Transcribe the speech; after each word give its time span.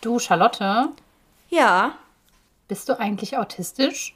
Du, 0.00 0.18
Charlotte, 0.18 0.90
Ja, 1.50 1.98
bist 2.68 2.88
du 2.88 2.98
eigentlich 2.98 3.36
autistisch? 3.36 4.14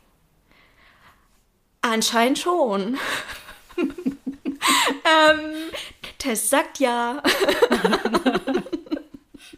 anscheinend 1.85 2.39
schon. 2.39 2.97
ähm, 3.77 5.41
Test 6.19 6.51
sagt 6.51 6.79
ja. 6.79 7.21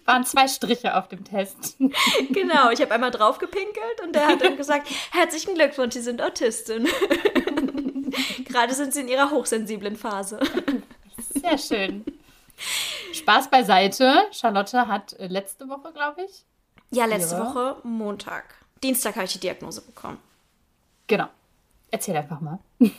Waren 0.06 0.24
zwei 0.24 0.48
Striche 0.48 0.96
auf 0.96 1.08
dem 1.08 1.24
Test. 1.24 1.76
genau, 2.30 2.70
ich 2.70 2.80
habe 2.80 2.92
einmal 2.94 3.10
drauf 3.10 3.36
gepinkelt 3.38 4.00
und 4.02 4.14
der 4.14 4.26
hat 4.26 4.40
dann 4.42 4.56
gesagt, 4.56 4.88
herzlichen 5.10 5.54
Glückwunsch, 5.54 5.92
Sie 5.94 6.00
sind 6.00 6.22
Autistin. 6.22 6.88
Gerade 8.46 8.72
sind 8.72 8.94
Sie 8.94 9.00
in 9.00 9.08
Ihrer 9.08 9.30
hochsensiblen 9.30 9.96
Phase. 9.96 10.40
Sehr 11.34 11.58
schön. 11.58 12.04
Spaß 13.24 13.50
beiseite. 13.50 14.12
Charlotte 14.32 14.86
hat 14.86 15.14
äh, 15.14 15.26
letzte 15.26 15.68
Woche, 15.68 15.92
glaube 15.92 16.22
ich. 16.22 16.44
Ja, 16.90 17.06
letzte 17.06 17.36
Ja. 17.36 17.44
Woche 17.46 17.76
Montag. 17.82 18.44
Dienstag 18.82 19.16
habe 19.16 19.24
ich 19.24 19.32
die 19.32 19.40
Diagnose 19.40 19.80
bekommen. 19.80 20.18
Genau. 21.06 21.26
Erzähl 21.90 22.16
einfach 22.16 22.40
mal. 22.40 22.58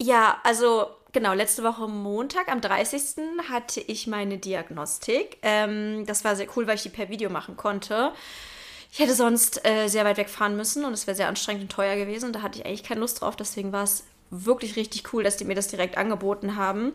Ja, 0.00 0.38
also 0.42 0.86
genau, 1.12 1.34
letzte 1.34 1.62
Woche 1.62 1.86
Montag, 1.88 2.50
am 2.50 2.60
30. 2.60 3.02
hatte 3.48 3.80
ich 3.80 4.06
meine 4.08 4.38
Diagnostik. 4.38 5.38
Ähm, 5.42 6.04
das 6.06 6.24
war 6.24 6.34
sehr 6.34 6.48
cool, 6.56 6.66
weil 6.66 6.74
ich 6.74 6.82
die 6.82 6.88
per 6.88 7.08
Video 7.08 7.30
machen 7.30 7.56
konnte. 7.56 8.12
Ich 8.92 8.98
hätte 8.98 9.14
sonst 9.14 9.64
äh, 9.64 9.86
sehr 9.88 10.04
weit 10.04 10.16
wegfahren 10.16 10.56
müssen 10.56 10.84
und 10.84 10.92
es 10.92 11.06
wäre 11.06 11.16
sehr 11.16 11.28
anstrengend 11.28 11.62
und 11.62 11.72
teuer 11.72 11.96
gewesen. 11.96 12.32
Da 12.32 12.42
hatte 12.42 12.58
ich 12.58 12.66
eigentlich 12.66 12.82
keine 12.82 13.00
Lust 13.00 13.20
drauf. 13.20 13.36
Deswegen 13.36 13.72
war 13.72 13.84
es 13.84 14.04
wirklich 14.30 14.74
richtig 14.76 15.12
cool, 15.12 15.22
dass 15.22 15.36
die 15.36 15.44
mir 15.44 15.54
das 15.54 15.68
direkt 15.68 15.96
angeboten 15.96 16.56
haben. 16.56 16.92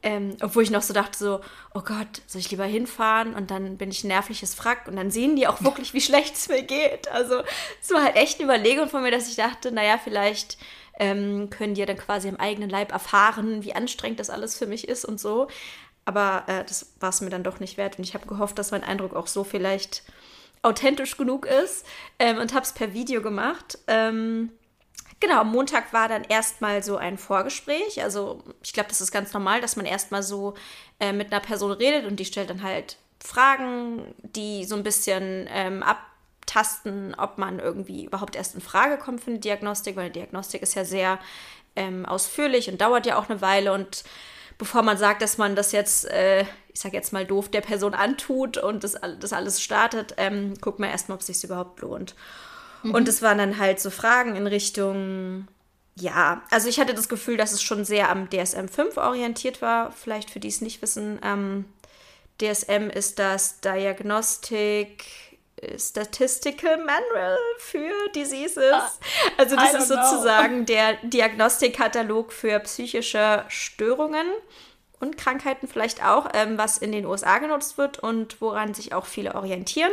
Ähm, 0.00 0.36
obwohl 0.40 0.62
ich 0.62 0.70
noch 0.70 0.82
so 0.82 0.94
dachte, 0.94 1.18
so, 1.18 1.40
oh 1.74 1.80
Gott, 1.80 2.22
soll 2.26 2.40
ich 2.40 2.50
lieber 2.50 2.64
hinfahren? 2.64 3.34
Und 3.34 3.50
dann 3.50 3.76
bin 3.76 3.90
ich 3.90 4.04
ein 4.04 4.08
nervliches 4.08 4.54
Frack. 4.54 4.86
Und 4.86 4.96
dann 4.96 5.10
sehen 5.10 5.34
die 5.34 5.48
auch 5.48 5.62
wirklich, 5.62 5.92
wie 5.92 6.00
schlecht 6.00 6.36
es 6.36 6.48
mir 6.48 6.62
geht. 6.62 7.08
Also 7.08 7.42
es 7.82 7.90
war 7.90 8.04
halt 8.04 8.16
echt 8.16 8.38
eine 8.38 8.44
Überlegung 8.44 8.88
von 8.88 9.02
mir, 9.02 9.10
dass 9.10 9.28
ich 9.28 9.36
dachte, 9.36 9.72
naja, 9.72 9.98
vielleicht 10.02 10.56
ähm, 11.00 11.50
können 11.50 11.74
die 11.74 11.80
ja 11.80 11.86
dann 11.86 11.96
quasi 11.96 12.28
im 12.28 12.38
eigenen 12.38 12.70
Leib 12.70 12.92
erfahren, 12.92 13.64
wie 13.64 13.74
anstrengend 13.74 14.20
das 14.20 14.30
alles 14.30 14.56
für 14.56 14.66
mich 14.66 14.86
ist 14.88 15.04
und 15.04 15.18
so. 15.18 15.48
Aber 16.04 16.44
äh, 16.46 16.64
das 16.64 16.92
war 17.00 17.10
es 17.10 17.20
mir 17.20 17.30
dann 17.30 17.44
doch 17.44 17.60
nicht 17.60 17.76
wert. 17.76 17.98
Und 17.98 18.04
ich 18.04 18.14
habe 18.14 18.26
gehofft, 18.26 18.58
dass 18.58 18.70
mein 18.70 18.84
Eindruck 18.84 19.14
auch 19.14 19.26
so 19.26 19.44
vielleicht 19.44 20.04
authentisch 20.62 21.16
genug 21.16 21.46
ist 21.46 21.86
ähm, 22.18 22.38
und 22.38 22.54
habe 22.54 22.64
es 22.64 22.72
per 22.72 22.94
Video 22.94 23.22
gemacht. 23.22 23.78
Ähm, 23.86 24.50
genau, 25.20 25.40
am 25.40 25.50
Montag 25.50 25.92
war 25.92 26.08
dann 26.08 26.24
erstmal 26.24 26.82
so 26.82 26.96
ein 26.96 27.18
Vorgespräch. 27.18 28.02
Also 28.02 28.42
ich 28.62 28.72
glaube, 28.72 28.88
das 28.88 29.00
ist 29.00 29.12
ganz 29.12 29.32
normal, 29.32 29.60
dass 29.60 29.76
man 29.76 29.86
erstmal 29.86 30.22
so 30.22 30.54
äh, 31.00 31.12
mit 31.12 31.32
einer 31.32 31.40
Person 31.40 31.72
redet 31.72 32.06
und 32.06 32.16
die 32.16 32.24
stellt 32.24 32.50
dann 32.50 32.62
halt 32.62 32.96
Fragen, 33.20 34.14
die 34.18 34.64
so 34.64 34.76
ein 34.76 34.82
bisschen 34.82 35.48
ähm, 35.50 35.82
abtasten, 35.82 37.14
ob 37.16 37.38
man 37.38 37.58
irgendwie 37.58 38.04
überhaupt 38.04 38.36
erst 38.36 38.54
in 38.54 38.60
Frage 38.60 38.96
kommt 38.98 39.22
für 39.22 39.30
eine 39.30 39.40
Diagnostik, 39.40 39.96
weil 39.96 40.04
eine 40.04 40.12
Diagnostik 40.12 40.62
ist 40.62 40.74
ja 40.74 40.84
sehr 40.84 41.18
ähm, 41.76 42.06
ausführlich 42.06 42.70
und 42.70 42.80
dauert 42.80 43.06
ja 43.06 43.18
auch 43.18 43.28
eine 43.28 43.40
Weile 43.40 43.72
und 43.72 44.04
bevor 44.58 44.82
man 44.82 44.98
sagt, 44.98 45.22
dass 45.22 45.38
man 45.38 45.56
das 45.56 45.72
jetzt, 45.72 46.04
äh, 46.10 46.42
ich 46.72 46.80
sag 46.80 46.92
jetzt 46.92 47.12
mal 47.12 47.24
doof, 47.24 47.48
der 47.48 47.60
Person 47.60 47.94
antut 47.94 48.58
und 48.58 48.84
das, 48.84 48.96
das 49.20 49.32
alles 49.32 49.62
startet, 49.62 50.14
ähm, 50.16 50.54
guckt 50.60 50.80
man 50.80 50.90
erstmal, 50.90 51.14
ob 51.14 51.20
es 51.20 51.28
sich 51.28 51.42
überhaupt 51.44 51.80
lohnt. 51.80 52.14
Und 52.82 53.08
es 53.08 53.22
waren 53.22 53.38
dann 53.38 53.58
halt 53.58 53.80
so 53.80 53.90
Fragen 53.90 54.36
in 54.36 54.46
Richtung, 54.46 55.48
ja, 55.96 56.42
also 56.50 56.68
ich 56.68 56.78
hatte 56.78 56.94
das 56.94 57.08
Gefühl, 57.08 57.36
dass 57.36 57.52
es 57.52 57.62
schon 57.62 57.84
sehr 57.84 58.10
am 58.10 58.28
DSM 58.30 58.68
5 58.68 58.96
orientiert 58.96 59.62
war. 59.62 59.92
Vielleicht 59.92 60.30
für 60.30 60.40
die 60.40 60.48
es 60.48 60.60
nicht 60.60 60.80
wissen, 60.82 61.18
ähm, 61.22 61.64
DSM 62.40 62.88
ist 62.90 63.18
das 63.18 63.60
Diagnostic 63.60 65.04
Statistical 65.76 66.76
Manual 66.78 67.38
für 67.58 67.92
Diseases. 68.14 68.74
Also 69.36 69.56
das 69.56 69.74
ist 69.74 69.90
don't 69.90 69.96
know. 69.96 70.02
sozusagen 70.02 70.66
der 70.66 70.94
Diagnostikkatalog 71.02 72.32
für 72.32 72.58
psychische 72.60 73.44
Störungen 73.48 74.26
und 75.00 75.16
Krankheiten 75.16 75.68
vielleicht 75.68 76.04
auch, 76.04 76.28
ähm, 76.34 76.58
was 76.58 76.78
in 76.78 76.92
den 76.92 77.06
USA 77.06 77.38
genutzt 77.38 77.78
wird 77.78 77.98
und 77.98 78.40
woran 78.40 78.74
sich 78.74 78.94
auch 78.94 79.06
viele 79.06 79.34
orientieren. 79.34 79.92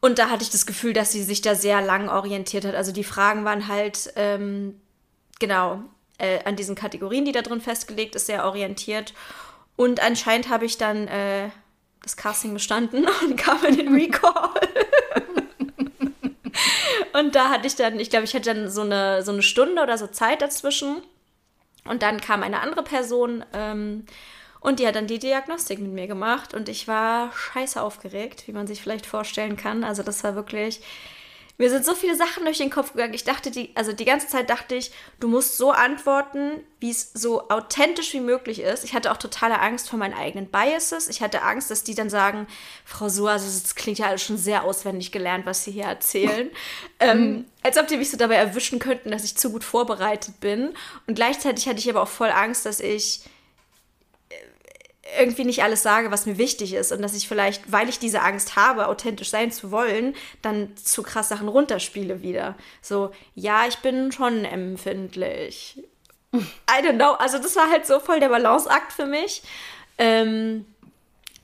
Und 0.00 0.18
da 0.18 0.30
hatte 0.30 0.42
ich 0.42 0.50
das 0.50 0.66
Gefühl, 0.66 0.92
dass 0.92 1.12
sie 1.12 1.22
sich 1.22 1.42
da 1.42 1.54
sehr 1.54 1.82
lang 1.82 2.08
orientiert 2.08 2.64
hat. 2.64 2.74
Also 2.74 2.90
die 2.92 3.04
Fragen 3.04 3.44
waren 3.44 3.68
halt, 3.68 4.12
ähm, 4.16 4.80
genau, 5.38 5.82
äh, 6.18 6.42
an 6.44 6.56
diesen 6.56 6.74
Kategorien, 6.74 7.24
die 7.24 7.32
da 7.32 7.42
drin 7.42 7.60
festgelegt 7.60 8.14
ist, 8.14 8.26
sehr 8.26 8.46
orientiert. 8.46 9.12
Und 9.76 10.02
anscheinend 10.02 10.48
habe 10.48 10.64
ich 10.64 10.78
dann 10.78 11.06
äh, 11.08 11.50
das 12.02 12.16
Casting 12.16 12.54
bestanden 12.54 13.06
und 13.22 13.36
kam 13.36 13.64
in 13.64 13.76
den 13.76 13.94
Recall. 13.94 14.50
und 17.12 17.34
da 17.34 17.50
hatte 17.50 17.66
ich 17.66 17.76
dann, 17.76 18.00
ich 18.00 18.10
glaube, 18.10 18.24
ich 18.24 18.34
hatte 18.34 18.54
dann 18.54 18.70
so 18.70 18.82
eine, 18.82 19.22
so 19.22 19.32
eine 19.32 19.42
Stunde 19.42 19.82
oder 19.82 19.98
so 19.98 20.06
Zeit 20.06 20.40
dazwischen. 20.40 21.02
Und 21.84 22.02
dann 22.02 22.20
kam 22.20 22.42
eine 22.42 22.60
andere 22.60 22.82
Person 22.82 23.44
ähm, 23.54 24.04
und 24.60 24.78
die 24.78 24.86
hat 24.86 24.94
dann 24.94 25.06
die 25.06 25.18
Diagnostik 25.18 25.78
mit 25.78 25.90
mir 25.90 26.06
gemacht 26.06 26.54
und 26.54 26.68
ich 26.68 26.86
war 26.86 27.32
scheiße 27.32 27.80
aufgeregt, 27.80 28.44
wie 28.46 28.52
man 28.52 28.66
sich 28.66 28.82
vielleicht 28.82 29.06
vorstellen 29.06 29.56
kann. 29.56 29.84
Also 29.84 30.02
das 30.02 30.22
war 30.22 30.34
wirklich, 30.34 30.82
mir 31.56 31.70
sind 31.70 31.84
so 31.84 31.94
viele 31.94 32.14
Sachen 32.14 32.44
durch 32.44 32.58
den 32.58 32.68
Kopf 32.68 32.92
gegangen. 32.92 33.14
Ich 33.14 33.24
dachte, 33.24 33.50
die, 33.50 33.70
also 33.74 33.92
die 33.92 34.04
ganze 34.04 34.28
Zeit 34.28 34.50
dachte 34.50 34.74
ich, 34.74 34.92
du 35.18 35.28
musst 35.28 35.56
so 35.56 35.72
antworten, 35.72 36.60
wie 36.78 36.90
es 36.90 37.10
so 37.14 37.48
authentisch 37.48 38.12
wie 38.12 38.20
möglich 38.20 38.60
ist. 38.60 38.84
Ich 38.84 38.92
hatte 38.92 39.12
auch 39.12 39.16
totale 39.16 39.60
Angst 39.60 39.88
vor 39.88 39.98
meinen 39.98 40.14
eigenen 40.14 40.46
Biases. 40.46 41.08
Ich 41.08 41.22
hatte 41.22 41.42
Angst, 41.42 41.70
dass 41.70 41.82
die 41.82 41.94
dann 41.94 42.10
sagen, 42.10 42.46
Frau 42.84 43.08
Suhr, 43.08 43.30
also 43.30 43.46
das 43.46 43.74
klingt 43.74 43.98
ja 43.98 44.06
alles 44.06 44.22
schon 44.22 44.36
sehr 44.38 44.64
auswendig 44.64 45.10
gelernt, 45.10 45.46
was 45.46 45.64
Sie 45.64 45.72
hier 45.72 45.84
erzählen. 45.84 46.50
ähm, 47.00 47.46
als 47.62 47.78
ob 47.78 47.86
die 47.88 47.96
mich 47.96 48.10
so 48.10 48.18
dabei 48.18 48.36
erwischen 48.36 48.78
könnten, 48.78 49.10
dass 49.10 49.24
ich 49.24 49.36
zu 49.36 49.50
gut 49.50 49.64
vorbereitet 49.64 50.40
bin. 50.40 50.74
Und 51.06 51.14
gleichzeitig 51.14 51.66
hatte 51.66 51.78
ich 51.78 51.88
aber 51.88 52.02
auch 52.02 52.08
voll 52.08 52.30
Angst, 52.30 52.66
dass 52.66 52.80
ich 52.80 53.22
irgendwie 55.18 55.44
nicht 55.44 55.62
alles 55.62 55.82
sage, 55.82 56.10
was 56.10 56.26
mir 56.26 56.38
wichtig 56.38 56.74
ist 56.74 56.92
und 56.92 57.02
dass 57.02 57.14
ich 57.14 57.26
vielleicht, 57.26 57.72
weil 57.72 57.88
ich 57.88 57.98
diese 57.98 58.22
Angst 58.22 58.56
habe, 58.56 58.88
authentisch 58.88 59.30
sein 59.30 59.50
zu 59.50 59.70
wollen, 59.70 60.14
dann 60.42 60.76
zu 60.76 61.02
krass 61.02 61.28
Sachen 61.28 61.48
runterspiele 61.48 62.22
wieder. 62.22 62.54
So, 62.82 63.10
ja, 63.34 63.66
ich 63.66 63.78
bin 63.78 64.12
schon 64.12 64.44
empfindlich. 64.44 65.82
I 66.34 66.84
don't 66.84 66.96
know. 66.96 67.12
Also 67.12 67.38
das 67.38 67.56
war 67.56 67.70
halt 67.70 67.86
so 67.86 67.98
voll 67.98 68.20
der 68.20 68.28
Balanceakt 68.28 68.92
für 68.92 69.06
mich. 69.06 69.42
Ähm, 69.98 70.64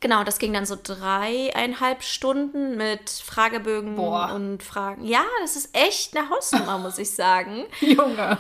genau, 0.00 0.22
das 0.22 0.38
ging 0.38 0.52
dann 0.52 0.66
so 0.66 0.76
dreieinhalb 0.80 2.02
Stunden 2.02 2.76
mit 2.76 3.10
Fragebögen 3.10 3.96
Boah. 3.96 4.32
und 4.34 4.62
Fragen. 4.62 5.04
Ja, 5.04 5.24
das 5.40 5.56
ist 5.56 5.76
echt 5.76 6.16
eine 6.16 6.28
Hausnummer, 6.30 6.78
muss 6.78 6.98
ich 6.98 7.10
sagen. 7.10 7.64
Junge. 7.80 8.38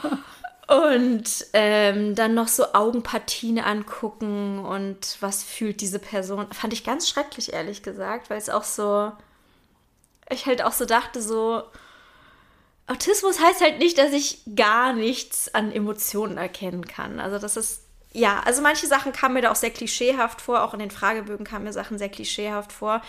Und 0.68 1.46
ähm, 1.52 2.16
dann 2.16 2.34
noch 2.34 2.48
so 2.48 2.72
Augenpartien 2.72 3.60
angucken 3.60 4.58
und 4.58 5.16
was 5.20 5.44
fühlt 5.44 5.80
diese 5.80 6.00
Person. 6.00 6.52
Fand 6.52 6.72
ich 6.72 6.82
ganz 6.82 7.08
schrecklich, 7.08 7.52
ehrlich 7.52 7.84
gesagt, 7.84 8.30
weil 8.30 8.38
es 8.38 8.50
auch 8.50 8.64
so, 8.64 9.12
ich 10.28 10.46
halt 10.46 10.62
auch 10.62 10.72
so 10.72 10.84
dachte, 10.84 11.22
so, 11.22 11.62
Autismus 12.88 13.40
heißt 13.40 13.60
halt 13.60 13.78
nicht, 13.78 13.98
dass 13.98 14.12
ich 14.12 14.40
gar 14.56 14.92
nichts 14.92 15.54
an 15.54 15.70
Emotionen 15.70 16.36
erkennen 16.36 16.86
kann. 16.86 17.20
Also 17.20 17.38
das 17.38 17.56
ist, 17.56 17.82
ja, 18.12 18.40
also 18.44 18.60
manche 18.60 18.88
Sachen 18.88 19.12
kamen 19.12 19.34
mir 19.34 19.42
da 19.42 19.52
auch 19.52 19.56
sehr 19.56 19.70
klischeehaft 19.70 20.40
vor, 20.40 20.64
auch 20.64 20.72
in 20.72 20.80
den 20.80 20.90
Fragebögen 20.90 21.46
kamen 21.46 21.64
mir 21.64 21.72
Sachen 21.72 21.98
sehr 21.98 22.08
klischeehaft 22.08 22.72
vor. 22.72 23.02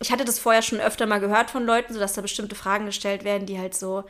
Ich 0.00 0.10
hatte 0.10 0.24
das 0.24 0.40
vorher 0.40 0.62
schon 0.62 0.80
öfter 0.80 1.06
mal 1.06 1.20
gehört 1.20 1.50
von 1.50 1.64
Leuten, 1.64 1.94
sodass 1.94 2.14
da 2.14 2.22
bestimmte 2.22 2.56
Fragen 2.56 2.86
gestellt 2.86 3.22
werden, 3.22 3.46
die 3.46 3.58
halt 3.58 3.76
so, 3.76 4.04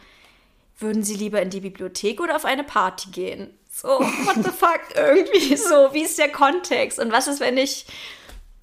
würden 0.78 1.02
Sie 1.02 1.14
lieber 1.14 1.40
in 1.40 1.50
die 1.50 1.60
Bibliothek 1.60 2.20
oder 2.20 2.36
auf 2.36 2.44
eine 2.44 2.64
Party 2.64 3.10
gehen? 3.10 3.50
So, 3.70 3.88
what 3.88 4.36
the 4.36 4.50
fuck, 4.50 4.80
irgendwie 4.94 5.56
so, 5.56 5.92
wie 5.92 6.02
ist 6.02 6.18
der 6.18 6.30
Kontext? 6.30 6.98
Und 6.98 7.12
was 7.12 7.26
ist, 7.26 7.40
wenn 7.40 7.56
ich 7.56 7.86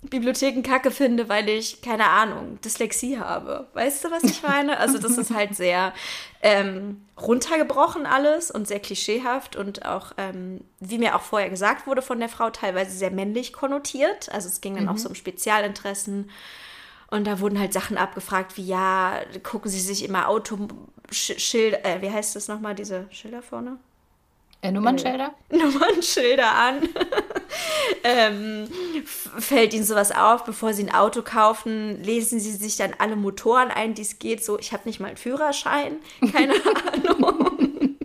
Bibliotheken 0.01 0.63
kacke 0.63 0.91
finde, 0.91 1.29
weil 1.29 1.47
ich, 1.49 1.81
keine 1.81 2.09
Ahnung, 2.09 2.59
Dyslexie 2.61 3.19
habe? 3.19 3.67
Weißt 3.73 4.03
du, 4.03 4.11
was 4.11 4.23
ich 4.23 4.43
meine? 4.43 4.77
Also, 4.77 4.97
das 4.97 5.17
ist 5.17 5.33
halt 5.33 5.55
sehr 5.55 5.93
ähm, 6.41 7.05
runtergebrochen 7.19 8.05
alles 8.05 8.51
und 8.51 8.67
sehr 8.67 8.79
klischeehaft 8.79 9.55
und 9.55 9.85
auch, 9.85 10.11
ähm, 10.17 10.61
wie 10.79 10.97
mir 10.97 11.15
auch 11.15 11.21
vorher 11.21 11.49
gesagt 11.49 11.87
wurde 11.87 12.01
von 12.01 12.19
der 12.19 12.29
Frau, 12.29 12.49
teilweise 12.49 12.91
sehr 12.91 13.11
männlich 13.11 13.53
konnotiert. 13.53 14.29
Also, 14.31 14.49
es 14.49 14.61
ging 14.61 14.75
dann 14.75 14.89
auch 14.89 14.97
so 14.97 15.09
um 15.09 15.15
Spezialinteressen. 15.15 16.29
Und 17.13 17.25
da 17.25 17.39
wurden 17.39 17.59
halt 17.59 17.73
Sachen 17.73 17.95
abgefragt, 17.95 18.57
wie 18.57 18.65
ja, 18.65 19.21
gucken 19.43 19.69
Sie 19.69 19.79
sich 19.79 20.03
immer 20.03 20.29
Autoschilder, 20.29 21.85
äh, 21.85 22.01
wie 22.01 22.09
heißt 22.09 22.35
das 22.35 22.47
nochmal, 22.47 22.73
diese 22.73 23.05
Schilder 23.11 23.43
vorne? 23.43 23.77
Äh, 24.63 24.71
Nummernschilder? 24.71 25.31
Nummernschilder 25.51 26.51
an. 26.51 26.89
ähm, 28.03 28.67
fällt 29.05 29.75
Ihnen 29.75 29.83
sowas 29.83 30.11
auf, 30.11 30.43
bevor 30.43 30.73
Sie 30.73 30.85
ein 30.85 30.91
Auto 30.91 31.21
kaufen? 31.21 32.01
Lesen 32.01 32.39
Sie 32.39 32.51
sich 32.51 32.77
dann 32.77 32.95
alle 32.97 33.15
Motoren 33.15 33.69
ein, 33.69 33.93
die 33.93 34.01
es 34.01 34.17
geht? 34.17 34.43
So, 34.43 34.57
ich 34.57 34.73
habe 34.73 34.81
nicht 34.85 34.99
mal 34.99 35.09
einen 35.09 35.17
Führerschein, 35.17 35.97
keine 36.33 36.55
Ahnung. 36.55 37.95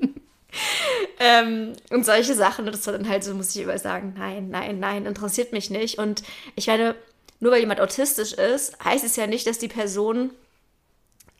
ähm, 1.18 1.72
und 1.88 2.04
solche 2.04 2.34
Sachen. 2.34 2.66
Und 2.66 2.74
das 2.74 2.86
war 2.86 2.92
dann 2.92 3.08
halt 3.08 3.24
so, 3.24 3.32
muss 3.32 3.56
ich 3.56 3.62
immer 3.62 3.78
sagen, 3.78 4.16
nein, 4.18 4.50
nein, 4.50 4.78
nein, 4.78 5.06
interessiert 5.06 5.52
mich 5.52 5.70
nicht. 5.70 5.96
Und 5.96 6.22
ich 6.56 6.66
meine, 6.66 6.94
nur 7.40 7.52
weil 7.52 7.60
jemand 7.60 7.80
autistisch 7.80 8.32
ist, 8.32 8.82
heißt 8.84 9.04
es 9.04 9.16
ja 9.16 9.26
nicht, 9.26 9.46
dass 9.46 9.58
die 9.58 9.68
Person, 9.68 10.30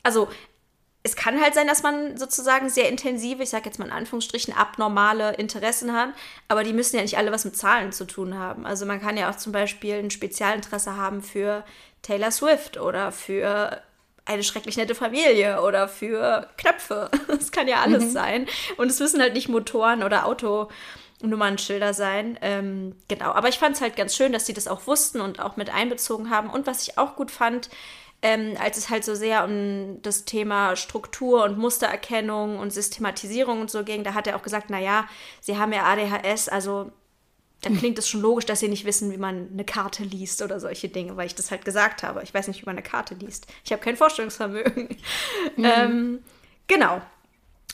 also 0.03 0.29
es 1.01 1.15
kann 1.15 1.41
halt 1.41 1.53
sein, 1.53 1.67
dass 1.67 1.81
man 1.81 2.17
sozusagen 2.17 2.69
sehr 2.69 2.89
intensive, 2.89 3.41
ich 3.41 3.49
sage 3.49 3.65
jetzt 3.65 3.79
mal 3.79 3.85
in 3.85 3.91
Anführungsstrichen, 3.91 4.53
abnormale 4.53 5.33
Interessen 5.35 5.93
hat, 5.93 6.09
aber 6.49 6.63
die 6.63 6.73
müssen 6.73 6.97
ja 6.97 7.01
nicht 7.01 7.17
alle 7.17 7.31
was 7.31 7.45
mit 7.45 7.55
Zahlen 7.55 7.91
zu 7.91 8.05
tun 8.05 8.37
haben. 8.37 8.65
Also 8.65 8.85
man 8.85 9.01
kann 9.01 9.17
ja 9.17 9.29
auch 9.29 9.37
zum 9.37 9.53
Beispiel 9.53 9.95
ein 9.95 10.11
Spezialinteresse 10.11 10.97
haben 10.97 11.21
für 11.21 11.63
Taylor 12.01 12.31
Swift 12.31 12.77
oder 12.77 13.11
für 13.11 13.81
eine 14.25 14.43
schrecklich 14.43 14.77
nette 14.77 14.93
Familie 14.93 15.61
oder 15.61 15.87
für 15.87 16.47
Knöpfe. 16.57 17.09
Das 17.27 17.51
kann 17.51 17.67
ja 17.67 17.81
alles 17.81 18.05
mhm. 18.05 18.11
sein. 18.11 18.47
Und 18.77 18.91
es 18.91 18.99
müssen 18.99 19.21
halt 19.21 19.33
nicht 19.33 19.49
Motoren 19.49 20.03
oder 20.03 20.25
Autonummernschilder 21.19 21.93
sein. 21.93 22.37
Ähm, 22.41 22.95
genau, 23.07 23.31
aber 23.31 23.49
ich 23.49 23.59
fand 23.59 23.75
es 23.75 23.81
halt 23.81 23.95
ganz 23.95 24.15
schön, 24.15 24.31
dass 24.31 24.45
sie 24.45 24.53
das 24.53 24.67
auch 24.67 24.87
wussten 24.87 25.19
und 25.19 25.39
auch 25.39 25.57
mit 25.57 25.69
einbezogen 25.69 26.29
haben. 26.29 26.49
Und 26.49 26.65
was 26.65 26.87
ich 26.87 26.97
auch 26.97 27.15
gut 27.15 27.29
fand, 27.29 27.69
ähm, 28.21 28.55
als 28.59 28.77
es 28.77 28.89
halt 28.89 29.03
so 29.03 29.15
sehr 29.15 29.45
um 29.45 30.01
das 30.01 30.25
Thema 30.25 30.75
Struktur 30.75 31.43
und 31.43 31.57
Mustererkennung 31.57 32.59
und 32.59 32.71
Systematisierung 32.71 33.61
und 33.61 33.69
so 33.69 33.83
ging, 33.83 34.03
da 34.03 34.13
hat 34.13 34.27
er 34.27 34.35
auch 34.35 34.41
gesagt, 34.41 34.69
naja, 34.69 35.07
sie 35.41 35.57
haben 35.57 35.73
ja 35.73 35.83
ADHS, 35.83 36.49
also 36.49 36.91
dann 37.61 37.77
klingt 37.77 37.99
es 37.99 38.07
schon 38.07 38.21
logisch, 38.21 38.45
dass 38.45 38.61
sie 38.61 38.69
nicht 38.69 38.85
wissen, 38.85 39.11
wie 39.11 39.17
man 39.17 39.49
eine 39.51 39.65
Karte 39.65 40.03
liest 40.03 40.41
oder 40.41 40.61
solche 40.61 40.87
Dinge, 40.87 41.17
weil 41.17 41.27
ich 41.27 41.35
das 41.35 41.51
halt 41.51 41.65
gesagt 41.65 42.03
habe. 42.03 42.23
Ich 42.23 42.33
weiß 42.33 42.47
nicht, 42.47 42.61
wie 42.61 42.65
man 42.65 42.77
eine 42.77 42.83
Karte 42.83 43.15
liest. 43.15 43.47
Ich 43.65 43.73
habe 43.73 43.81
kein 43.81 43.97
Vorstellungsvermögen. 43.97 44.87
Mhm. 45.57 45.65
Ähm, 45.65 46.19
genau. 46.67 47.01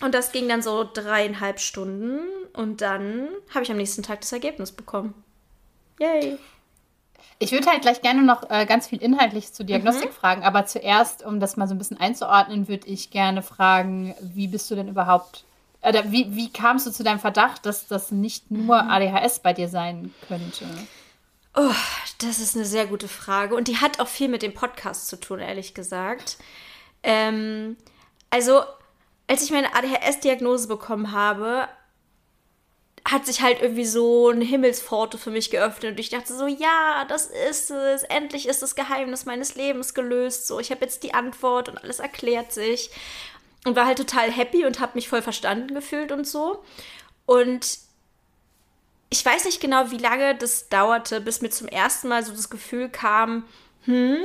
Und 0.01 0.13
das 0.13 0.31
ging 0.31 0.50
dann 0.50 0.62
so 0.62 0.88
dreieinhalb 0.92 1.59
Stunden 1.59 2.19
und 2.53 2.81
dann 2.81 3.30
habe 3.53 3.63
ich 3.63 3.71
am 3.71 3.77
nächsten 3.77 4.03
Tag 4.03 4.21
das 4.21 4.31
Ergebnis 4.31 4.71
bekommen. 4.71 5.13
Yay. 6.00 6.38
Ich 7.39 7.51
würde 7.51 7.68
halt 7.69 7.81
gleich 7.81 8.01
gerne 8.01 8.24
noch 8.24 8.50
äh, 8.50 8.65
ganz 8.65 8.88
viel 8.88 9.01
inhaltlich 9.01 9.53
zur 9.53 9.65
Diagnostik 9.65 10.09
mhm. 10.09 10.13
fragen, 10.13 10.44
aber 10.44 10.65
zuerst, 10.65 11.25
um 11.25 11.39
das 11.39 11.57
mal 11.57 11.68
so 11.68 11.75
ein 11.75 11.77
bisschen 11.77 12.00
einzuordnen, 12.00 12.68
würde 12.68 12.88
ich 12.88 13.09
gerne 13.09 13.42
fragen, 13.42 14.15
wie 14.21 14.47
bist 14.47 14.69
du 14.69 14.75
denn 14.75 14.88
überhaupt 14.88 15.45
oder 15.81 16.12
wie, 16.12 16.36
wie 16.36 16.51
kamst 16.51 16.88
du 16.88 16.92
zu 16.92 17.03
deinem 17.03 17.19
Verdacht, 17.19 17.65
dass 17.65 17.88
das 17.88 18.12
nicht 18.12 18.51
nur 18.51 18.81
mhm. 18.81 18.89
ADHS 18.89 19.39
bei 19.39 19.53
dir 19.53 19.69
sein 19.69 20.13
könnte? 20.27 20.65
Oh, 21.56 21.74
das 22.18 22.39
ist 22.39 22.56
eine 22.56 22.65
sehr 22.65 22.88
gute 22.88 23.07
Frage. 23.07 23.56
Und 23.56 23.68
die 23.68 23.77
hat 23.77 24.00
auch 24.00 24.07
viel 24.07 24.27
mit 24.27 24.42
dem 24.42 24.53
Podcast 24.53 25.07
zu 25.07 25.19
tun, 25.19 25.39
ehrlich 25.39 25.74
gesagt. 25.74 26.38
Ähm, 27.03 27.77
also, 28.30 28.63
als 29.27 29.44
ich 29.44 29.51
meine 29.51 29.74
ADHS-Diagnose 29.74 30.68
bekommen 30.68 31.12
habe, 31.12 31.68
hat 33.07 33.25
sich 33.25 33.42
halt 33.42 33.62
irgendwie 33.62 33.86
so 33.86 34.30
eine 34.30 34.44
Himmelspforte 34.44 35.18
für 35.19 35.30
mich 35.30 35.51
geöffnet 35.51 35.92
und 35.92 36.00
ich 36.00 36.10
dachte 36.10 36.36
so, 36.36 36.48
ja, 36.48 37.06
das 37.07 37.27
ist 37.27 37.69
es, 37.69 38.04
endlich 38.04 38.48
ist 38.48 38.63
das 38.63 38.75
Geheimnis 38.75 39.25
meines 39.25 39.56
Lebens 39.56 39.94
gelöst, 39.94 40.48
so, 40.48 40.60
ich 40.60 40.72
habe 40.72 40.81
jetzt 40.81 41.04
die 41.04 41.13
Antwort 41.13 41.69
und 41.69 41.77
alles 41.77 42.00
erklärt 42.00 42.51
sich. 42.51 42.89
Und 43.63 43.75
war 43.75 43.88
halt 43.88 43.98
total 43.98 44.31
happy 44.31 44.63
und 44.63 44.80
habe 44.80 44.92
mich 44.94 45.10
voll 45.10 45.24
verstanden 45.24 45.74
gefühlt 45.74 46.12
und 46.12 46.28
so. 46.28 46.63
Und 47.25 47.80
ich 49.10 49.25
weiß 49.25 49.45
nicht 49.45 49.60
genau, 49.60 49.89
wie 49.89 49.98
lange 49.98 50.36
das 50.36 50.69
dauerte, 50.69 51.19
bis 51.19 51.42
mir 51.42 51.50
zum 51.50 51.68
ersten 51.68 52.07
Mal 52.07 52.24
so 52.24 52.31
das 52.31 52.51
Gefühl 52.51 52.89
kam, 52.89 53.44
hm, 53.86 54.18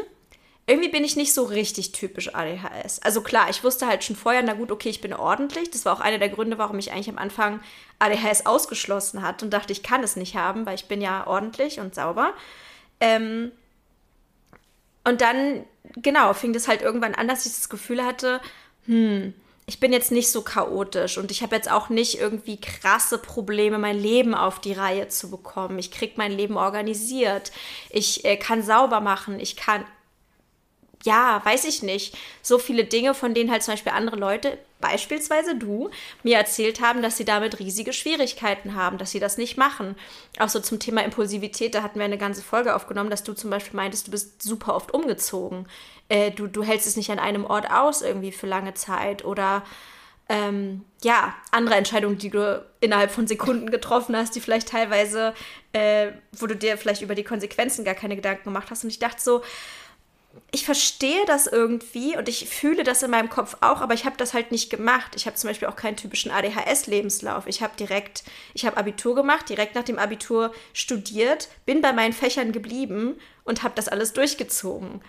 irgendwie 0.71 0.89
bin 0.89 1.05
ich 1.05 1.17
nicht 1.17 1.35
so 1.35 1.45
richtig 1.45 1.93
typisch 1.93 2.35
ADHS. 2.35 3.01
Also 3.03 3.23
klar, 3.23 3.51
ich 3.51 3.65
wusste 3.65 3.87
halt 3.87 4.05
schon 4.05 4.17
vorher, 4.17 4.43
na 4.43 4.55
gut, 4.55 4.71
okay, 4.71 4.89
ich 4.89 5.01
bin 5.01 5.13
ordentlich. 5.13 5.71
Das 5.71 5.85
war 5.85 5.93
auch 5.93 6.01
einer 6.01 6.19
der 6.19 6.29
Gründe, 6.29 6.59
warum 6.59 6.79
ich 6.79 6.93
eigentlich 6.93 7.09
am 7.09 7.19
Anfang 7.19 7.61
ADHS 7.99 8.47
ausgeschlossen 8.47 9.23
hat 9.23 9.43
und 9.43 9.51
dachte, 9.51 9.73
ich 9.73 9.83
kann 9.83 10.05
es 10.05 10.17
nicht 10.17 10.37
haben, 10.37 10.67
weil 10.67 10.77
ich 10.77 10.87
bin 10.87 11.01
ja 11.01 11.27
ordentlich 11.27 11.81
und 11.81 11.95
sauber. 11.95 12.35
Ähm, 13.01 13.51
und 15.03 15.21
dann, 15.21 15.65
genau, 15.97 16.35
fing 16.35 16.53
das 16.53 16.69
halt 16.69 16.83
irgendwann 16.83 17.15
an, 17.15 17.27
dass 17.27 17.47
ich 17.47 17.53
das 17.53 17.69
Gefühl 17.69 18.05
hatte, 18.05 18.41
hm, 18.87 19.35
ich 19.67 19.81
bin 19.81 19.93
jetzt 19.93 20.13
nicht 20.13 20.31
so 20.31 20.43
chaotisch 20.43 21.17
und 21.17 21.31
ich 21.31 21.43
habe 21.43 21.55
jetzt 21.55 21.71
auch 21.71 21.89
nicht 21.89 22.19
irgendwie 22.19 22.61
krasse 22.61 23.19
Probleme, 23.19 23.79
mein 23.79 23.99
Leben 23.99 24.35
auf 24.35 24.61
die 24.61 24.73
Reihe 24.73 25.09
zu 25.09 25.31
bekommen. 25.31 25.79
Ich 25.79 25.91
kriege 25.91 26.15
mein 26.17 26.33
Leben 26.33 26.57
organisiert. 26.57 27.53
Ich 27.89 28.25
äh, 28.25 28.37
kann 28.37 28.63
sauber 28.63 29.01
machen. 29.01 29.39
Ich 29.39 29.57
kann, 29.57 29.85
ja, 31.05 31.41
weiß 31.45 31.65
ich 31.65 31.83
nicht, 31.83 32.17
so 32.43 32.59
viele 32.59 32.85
Dinge, 32.85 33.15
von 33.15 33.35
denen 33.35 33.51
halt 33.51 33.63
zum 33.63 33.73
Beispiel 33.73 33.93
andere 33.93 34.17
Leute, 34.17 34.59
beispielsweise 34.81 35.57
du, 35.57 35.91
mir 36.23 36.37
erzählt 36.37 36.81
haben, 36.81 37.03
dass 37.03 37.17
sie 37.17 37.25
damit 37.25 37.59
riesige 37.59 37.93
Schwierigkeiten 37.93 38.75
haben, 38.75 38.99
dass 38.99 39.11
sie 39.11 39.21
das 39.21 39.39
nicht 39.39 39.57
machen. 39.57 39.95
Auch 40.39 40.49
so 40.49 40.61
zum 40.61 40.79
Thema 40.79 41.03
Impulsivität, 41.03 41.75
da 41.75 41.83
hatten 41.83 41.99
wir 41.99 42.07
eine 42.07 42.19
ganze 42.19 42.43
Folge 42.43 42.75
aufgenommen, 42.75 43.11
dass 43.11 43.25
du 43.25 43.33
zum 43.33 43.51
Beispiel 43.51 43.77
meintest, 43.77 44.07
du 44.07 44.11
bist 44.11 44.43
super 44.43 44.75
oft 44.75 44.93
umgezogen 44.93 45.67
äh, 46.11 46.31
du, 46.33 46.47
du 46.47 46.63
hältst 46.63 46.87
es 46.87 46.97
nicht 46.97 47.11
an 47.11 47.19
einem 47.19 47.47
Ort 47.47 47.71
aus 47.71 48.03
irgendwie 48.03 48.33
für 48.33 48.47
lange 48.47 48.75
Zeit 48.75 49.25
oder 49.25 49.63
ähm, 50.29 50.85
ja, 51.03 51.35
andere 51.51 51.77
Entscheidungen, 51.77 52.19
die 52.19 52.31
du 52.31 52.65
innerhalb 52.81 53.11
von 53.11 53.27
Sekunden 53.27 53.71
getroffen 53.71 54.15
hast, 54.15 54.35
die 54.35 54.41
vielleicht 54.41 54.69
teilweise, 54.69 55.35
äh, 55.73 56.09
wo 56.33 56.47
du 56.47 56.55
dir 56.55 56.77
vielleicht 56.77 57.03
über 57.03 57.15
die 57.15 57.25
Konsequenzen 57.25 57.85
gar 57.85 57.95
keine 57.95 58.17
Gedanken 58.17 58.45
gemacht 58.45 58.71
hast. 58.71 58.85
Und 58.85 58.91
ich 58.91 58.99
dachte 58.99 59.23
so, 59.23 59.43
ich 60.53 60.65
verstehe 60.65 61.25
das 61.27 61.47
irgendwie 61.47 62.17
und 62.17 62.29
ich 62.29 62.49
fühle 62.49 62.83
das 62.83 63.03
in 63.03 63.11
meinem 63.11 63.31
Kopf 63.31 63.57
auch, 63.61 63.81
aber 63.81 63.95
ich 63.95 64.05
habe 64.05 64.17
das 64.17 64.35
halt 64.35 64.51
nicht 64.51 64.71
gemacht. 64.71 65.13
Ich 65.17 65.27
habe 65.27 65.37
zum 65.37 65.49
Beispiel 65.49 65.69
auch 65.69 65.77
keinen 65.77 65.97
typischen 65.97 66.31
ADHS-Lebenslauf. 66.31 67.47
Ich 67.47 67.63
habe 67.63 67.77
direkt, 67.77 68.25
ich 68.55 68.65
habe 68.65 68.77
Abitur 68.77 69.15
gemacht, 69.15 69.49
direkt 69.49 69.75
nach 69.75 69.85
dem 69.85 69.99
Abitur 69.99 70.53
studiert, 70.73 71.49
bin 71.67 71.81
bei 71.81 71.93
meinen 71.93 72.13
Fächern 72.13 72.53
geblieben 72.53 73.19
und 73.45 73.63
habe 73.63 73.75
das 73.77 73.89
alles 73.89 74.13
durchgezogen. 74.13 75.01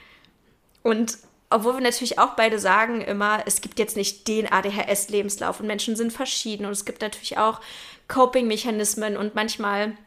Und 0.84 1.18
obwohl 1.50 1.74
wir 1.74 1.82
natürlich 1.82 2.18
auch 2.18 2.36
beide 2.36 2.60
sagen 2.60 3.02
immer, 3.02 3.44
es 3.46 3.62
gibt 3.62 3.78
jetzt 3.78 3.98
nicht 3.98 4.28
den 4.28 4.52
ADHS-Lebenslauf 4.52 5.60
und 5.60 5.68
Menschen 5.68 5.96
sind 5.96 6.14
verschieden 6.14 6.66
und 6.66 6.72
es 6.72 6.86
gibt 6.86 7.02
natürlich 7.02 7.38
auch 7.38 7.62
Coping-Mechanismen 8.08 9.18
und 9.18 9.36
manchmal 9.36 9.98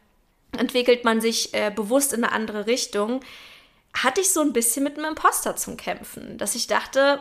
entwickelt 0.56 1.04
man 1.04 1.20
sich 1.20 1.52
äh, 1.54 1.70
bewusst 1.74 2.12
in 2.12 2.24
eine 2.24 2.32
andere 2.32 2.66
Richtung, 2.66 3.20
hatte 3.94 4.20
ich 4.20 4.30
so 4.30 4.40
ein 4.40 4.52
bisschen 4.52 4.84
mit 4.84 4.98
einem 4.98 5.10
Imposter 5.10 5.56
zum 5.56 5.76
Kämpfen, 5.76 6.36
dass 6.38 6.54
ich 6.54 6.66
dachte, 6.66 7.20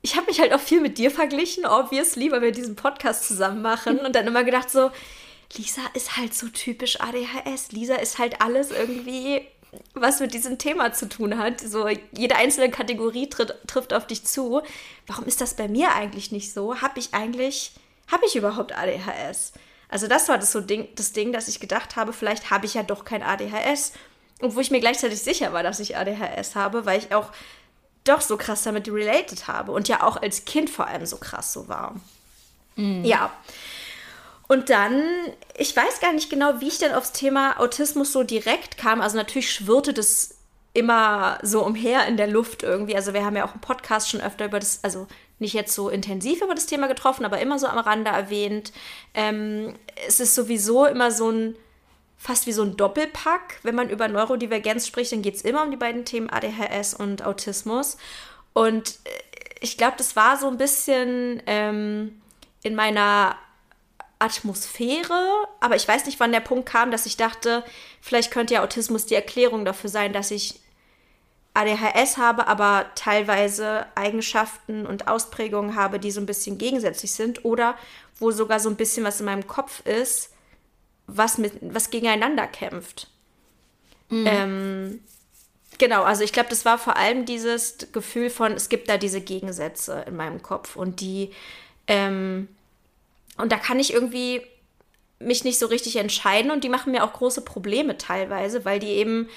ich 0.00 0.16
habe 0.16 0.26
mich 0.26 0.40
halt 0.40 0.52
auch 0.52 0.60
viel 0.60 0.80
mit 0.80 0.98
dir 0.98 1.10
verglichen, 1.10 1.64
obviously, 1.64 2.30
weil 2.32 2.42
wir 2.42 2.52
diesen 2.52 2.74
Podcast 2.74 3.26
zusammen 3.26 3.62
machen 3.62 3.98
und 4.00 4.16
dann 4.16 4.26
immer 4.26 4.42
gedacht 4.42 4.70
so, 4.70 4.90
Lisa 5.56 5.82
ist 5.94 6.16
halt 6.16 6.34
so 6.34 6.48
typisch 6.48 6.98
ADHS. 7.00 7.72
Lisa 7.72 7.96
ist 7.96 8.18
halt 8.18 8.40
alles 8.40 8.70
irgendwie 8.70 9.46
was 9.94 10.20
mit 10.20 10.34
diesem 10.34 10.58
Thema 10.58 10.92
zu 10.92 11.08
tun 11.08 11.38
hat. 11.38 11.60
So 11.60 11.88
jede 12.16 12.36
einzelne 12.36 12.70
Kategorie 12.70 13.28
tritt, 13.28 13.54
trifft 13.66 13.94
auf 13.94 14.06
dich 14.06 14.24
zu. 14.24 14.62
Warum 15.06 15.24
ist 15.24 15.40
das 15.40 15.54
bei 15.54 15.68
mir 15.68 15.94
eigentlich 15.94 16.30
nicht 16.32 16.52
so? 16.52 16.80
Habe 16.80 16.98
ich 16.98 17.14
eigentlich, 17.14 17.72
habe 18.10 18.24
ich 18.26 18.36
überhaupt 18.36 18.76
ADHS? 18.76 19.52
Also 19.88 20.08
das 20.08 20.28
war 20.28 20.38
das 20.38 20.52
so 20.52 20.60
Ding, 20.60 20.88
das 20.96 21.12
Ding, 21.12 21.32
dass 21.32 21.48
ich 21.48 21.60
gedacht 21.60 21.96
habe, 21.96 22.12
vielleicht 22.12 22.50
habe 22.50 22.66
ich 22.66 22.74
ja 22.74 22.82
doch 22.82 23.04
kein 23.04 23.22
ADHS. 23.22 23.92
Und 24.42 24.56
wo 24.56 24.60
ich 24.60 24.70
mir 24.70 24.80
gleichzeitig 24.80 25.20
sicher 25.22 25.52
war, 25.52 25.62
dass 25.62 25.80
ich 25.80 25.96
ADHS 25.96 26.54
habe, 26.54 26.84
weil 26.84 26.98
ich 26.98 27.14
auch 27.14 27.30
doch 28.04 28.20
so 28.20 28.36
krass 28.36 28.62
damit 28.62 28.88
related 28.88 29.46
habe 29.46 29.72
und 29.72 29.88
ja 29.88 30.02
auch 30.02 30.20
als 30.20 30.44
Kind 30.44 30.68
vor 30.68 30.88
allem 30.88 31.06
so 31.06 31.16
krass 31.16 31.52
so 31.52 31.68
war. 31.68 31.94
Mhm. 32.76 33.04
Ja. 33.04 33.32
Und 34.48 34.68
dann, 34.68 35.02
ich 35.56 35.74
weiß 35.74 36.00
gar 36.00 36.12
nicht 36.12 36.28
genau, 36.28 36.60
wie 36.60 36.68
ich 36.68 36.78
denn 36.78 36.92
aufs 36.92 37.12
Thema 37.12 37.58
Autismus 37.60 38.12
so 38.12 38.22
direkt 38.22 38.76
kam. 38.76 39.00
Also 39.00 39.16
natürlich 39.16 39.50
schwirrte 39.52 39.94
das 39.94 40.34
immer 40.74 41.38
so 41.42 41.64
umher 41.64 42.06
in 42.06 42.16
der 42.16 42.26
Luft 42.26 42.62
irgendwie. 42.62 42.96
Also 42.96 43.14
wir 43.14 43.24
haben 43.24 43.36
ja 43.36 43.46
auch 43.46 43.54
im 43.54 43.60
Podcast 43.60 44.10
schon 44.10 44.20
öfter 44.20 44.46
über 44.46 44.58
das, 44.58 44.80
also 44.82 45.06
nicht 45.38 45.54
jetzt 45.54 45.74
so 45.74 45.88
intensiv 45.88 46.42
über 46.42 46.54
das 46.54 46.66
Thema 46.66 46.86
getroffen, 46.86 47.24
aber 47.24 47.40
immer 47.40 47.58
so 47.58 47.66
am 47.66 47.78
Rande 47.78 48.10
erwähnt. 48.10 48.72
Ähm, 49.14 49.74
es 50.06 50.20
ist 50.20 50.34
sowieso 50.34 50.86
immer 50.86 51.10
so 51.10 51.30
ein, 51.30 51.56
fast 52.22 52.46
wie 52.46 52.52
so 52.52 52.62
ein 52.62 52.76
Doppelpack. 52.76 53.58
Wenn 53.64 53.74
man 53.74 53.90
über 53.90 54.06
Neurodivergenz 54.06 54.86
spricht, 54.86 55.10
dann 55.10 55.22
geht 55.22 55.34
es 55.34 55.42
immer 55.42 55.64
um 55.64 55.72
die 55.72 55.76
beiden 55.76 56.04
Themen 56.04 56.30
ADHS 56.30 56.94
und 56.94 57.24
Autismus. 57.24 57.96
Und 58.52 59.00
äh, 59.04 59.10
ich 59.60 59.76
glaube, 59.76 59.94
das 59.98 60.14
war 60.14 60.36
so 60.36 60.46
ein 60.46 60.56
bisschen 60.56 61.42
ähm, 61.46 62.22
in 62.62 62.76
meiner 62.76 63.36
Atmosphäre, 64.20 65.48
aber 65.58 65.74
ich 65.74 65.88
weiß 65.88 66.06
nicht, 66.06 66.20
wann 66.20 66.30
der 66.30 66.38
Punkt 66.38 66.68
kam, 66.68 66.92
dass 66.92 67.06
ich 67.06 67.16
dachte, 67.16 67.64
vielleicht 68.00 68.30
könnte 68.30 68.54
ja 68.54 68.62
Autismus 68.62 69.04
die 69.04 69.16
Erklärung 69.16 69.64
dafür 69.64 69.90
sein, 69.90 70.12
dass 70.12 70.30
ich 70.30 70.60
ADHS 71.54 72.18
habe, 72.18 72.46
aber 72.46 72.86
teilweise 72.94 73.86
Eigenschaften 73.96 74.86
und 74.86 75.08
Ausprägungen 75.08 75.74
habe, 75.74 75.98
die 75.98 76.12
so 76.12 76.20
ein 76.20 76.26
bisschen 76.26 76.56
gegensätzlich 76.56 77.12
sind 77.12 77.44
oder 77.44 77.76
wo 78.20 78.30
sogar 78.30 78.60
so 78.60 78.68
ein 78.68 78.76
bisschen 78.76 79.02
was 79.02 79.18
in 79.18 79.26
meinem 79.26 79.48
Kopf 79.48 79.84
ist, 79.84 80.31
was, 81.16 81.38
mit, 81.38 81.52
was 81.60 81.90
gegeneinander 81.90 82.46
kämpft. 82.46 83.08
Mhm. 84.08 84.26
Ähm, 84.26 85.00
genau, 85.78 86.02
also 86.02 86.22
ich 86.22 86.32
glaube, 86.32 86.50
das 86.50 86.64
war 86.64 86.78
vor 86.78 86.96
allem 86.96 87.24
dieses 87.24 87.78
Gefühl 87.92 88.30
von, 88.30 88.52
es 88.52 88.68
gibt 88.68 88.88
da 88.88 88.98
diese 88.98 89.20
Gegensätze 89.20 90.04
in 90.06 90.16
meinem 90.16 90.42
Kopf 90.42 90.76
und 90.76 91.00
die 91.00 91.30
ähm, 91.86 92.48
und 93.38 93.50
da 93.50 93.56
kann 93.56 93.80
ich 93.80 93.92
irgendwie 93.92 94.42
mich 95.18 95.44
nicht 95.44 95.58
so 95.58 95.66
richtig 95.66 95.96
entscheiden 95.96 96.50
und 96.50 96.64
die 96.64 96.68
machen 96.68 96.92
mir 96.92 97.04
auch 97.04 97.12
große 97.12 97.42
Probleme 97.42 97.96
teilweise, 97.96 98.64
weil 98.64 98.78
die 98.78 98.88
eben 98.88 99.28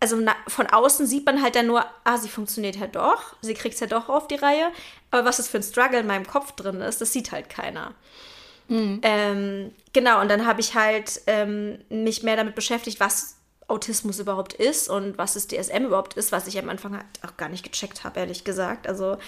also 0.00 0.16
na, 0.16 0.34
von 0.48 0.66
außen 0.66 1.06
sieht 1.06 1.26
man 1.26 1.42
halt 1.42 1.54
dann 1.54 1.66
nur, 1.66 1.84
ah, 2.04 2.16
sie 2.16 2.30
funktioniert 2.30 2.76
ja 2.76 2.86
doch, 2.86 3.36
sie 3.42 3.52
kriegt 3.54 3.74
es 3.74 3.80
ja 3.80 3.86
doch 3.86 4.08
auf 4.08 4.26
die 4.26 4.36
Reihe. 4.36 4.72
Aber 5.10 5.26
was 5.26 5.38
es 5.38 5.48
für 5.48 5.58
ein 5.58 5.62
Struggle 5.62 6.00
in 6.00 6.06
meinem 6.06 6.26
Kopf 6.26 6.52
drin 6.52 6.80
ist, 6.80 7.02
das 7.02 7.12
sieht 7.12 7.32
halt 7.32 7.50
keiner. 7.50 7.94
Mhm. 8.70 9.00
Ähm, 9.02 9.72
genau, 9.92 10.20
und 10.20 10.30
dann 10.30 10.46
habe 10.46 10.60
ich 10.60 10.74
halt 10.74 11.20
ähm, 11.26 11.78
mich 11.88 12.22
mehr 12.22 12.36
damit 12.36 12.54
beschäftigt, 12.54 13.00
was 13.00 13.36
Autismus 13.66 14.20
überhaupt 14.20 14.52
ist 14.52 14.88
und 14.88 15.18
was 15.18 15.34
das 15.34 15.48
DSM 15.48 15.84
überhaupt 15.84 16.14
ist, 16.14 16.32
was 16.32 16.46
ich 16.46 16.58
am 16.58 16.68
Anfang 16.68 16.96
halt 16.96 17.06
auch 17.26 17.36
gar 17.36 17.48
nicht 17.48 17.64
gecheckt 17.64 18.04
habe, 18.04 18.20
ehrlich 18.20 18.44
gesagt. 18.44 18.86
Also 18.86 19.18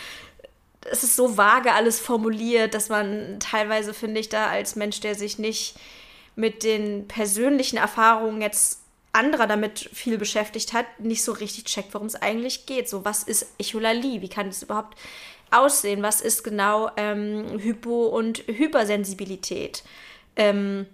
es 0.91 1.03
ist 1.03 1.17
so 1.17 1.37
vage 1.37 1.73
alles 1.73 1.99
formuliert, 1.99 2.75
dass 2.75 2.89
man 2.89 3.39
teilweise, 3.41 3.95
finde 3.95 4.21
ich, 4.21 4.29
da 4.29 4.47
als 4.47 4.77
Mensch, 4.77 5.01
der 5.01 5.17
sich 5.17 5.39
nicht 5.39 5.75
mit 6.37 6.63
den 6.63 7.09
persönlichen 7.09 7.77
Erfahrungen 7.77 8.41
jetzt 8.41 8.81
anderer 9.13 9.47
damit 9.47 9.91
viel 9.93 10.19
beschäftigt 10.19 10.73
hat, 10.73 10.87
nicht 10.99 11.23
so 11.23 11.33
richtig 11.33 11.65
checkt, 11.65 11.95
worum 11.95 12.07
es 12.07 12.15
eigentlich 12.15 12.67
geht. 12.67 12.89
So, 12.89 13.05
was 13.05 13.25
ist 13.25 13.47
Echolalie? 13.59 14.23
Wie 14.23 14.29
kann 14.29 14.49
es 14.49 14.63
überhaupt 14.63 14.97
aussehen? 15.53 16.03
Was 16.03 16.21
ist 16.21 16.43
genau 16.43 16.91
ähm, 16.97 17.59
Hypo- 17.59 18.07
und 18.07 18.39
Hypersensibilität? 18.47 19.83
Ähm, 20.37 20.87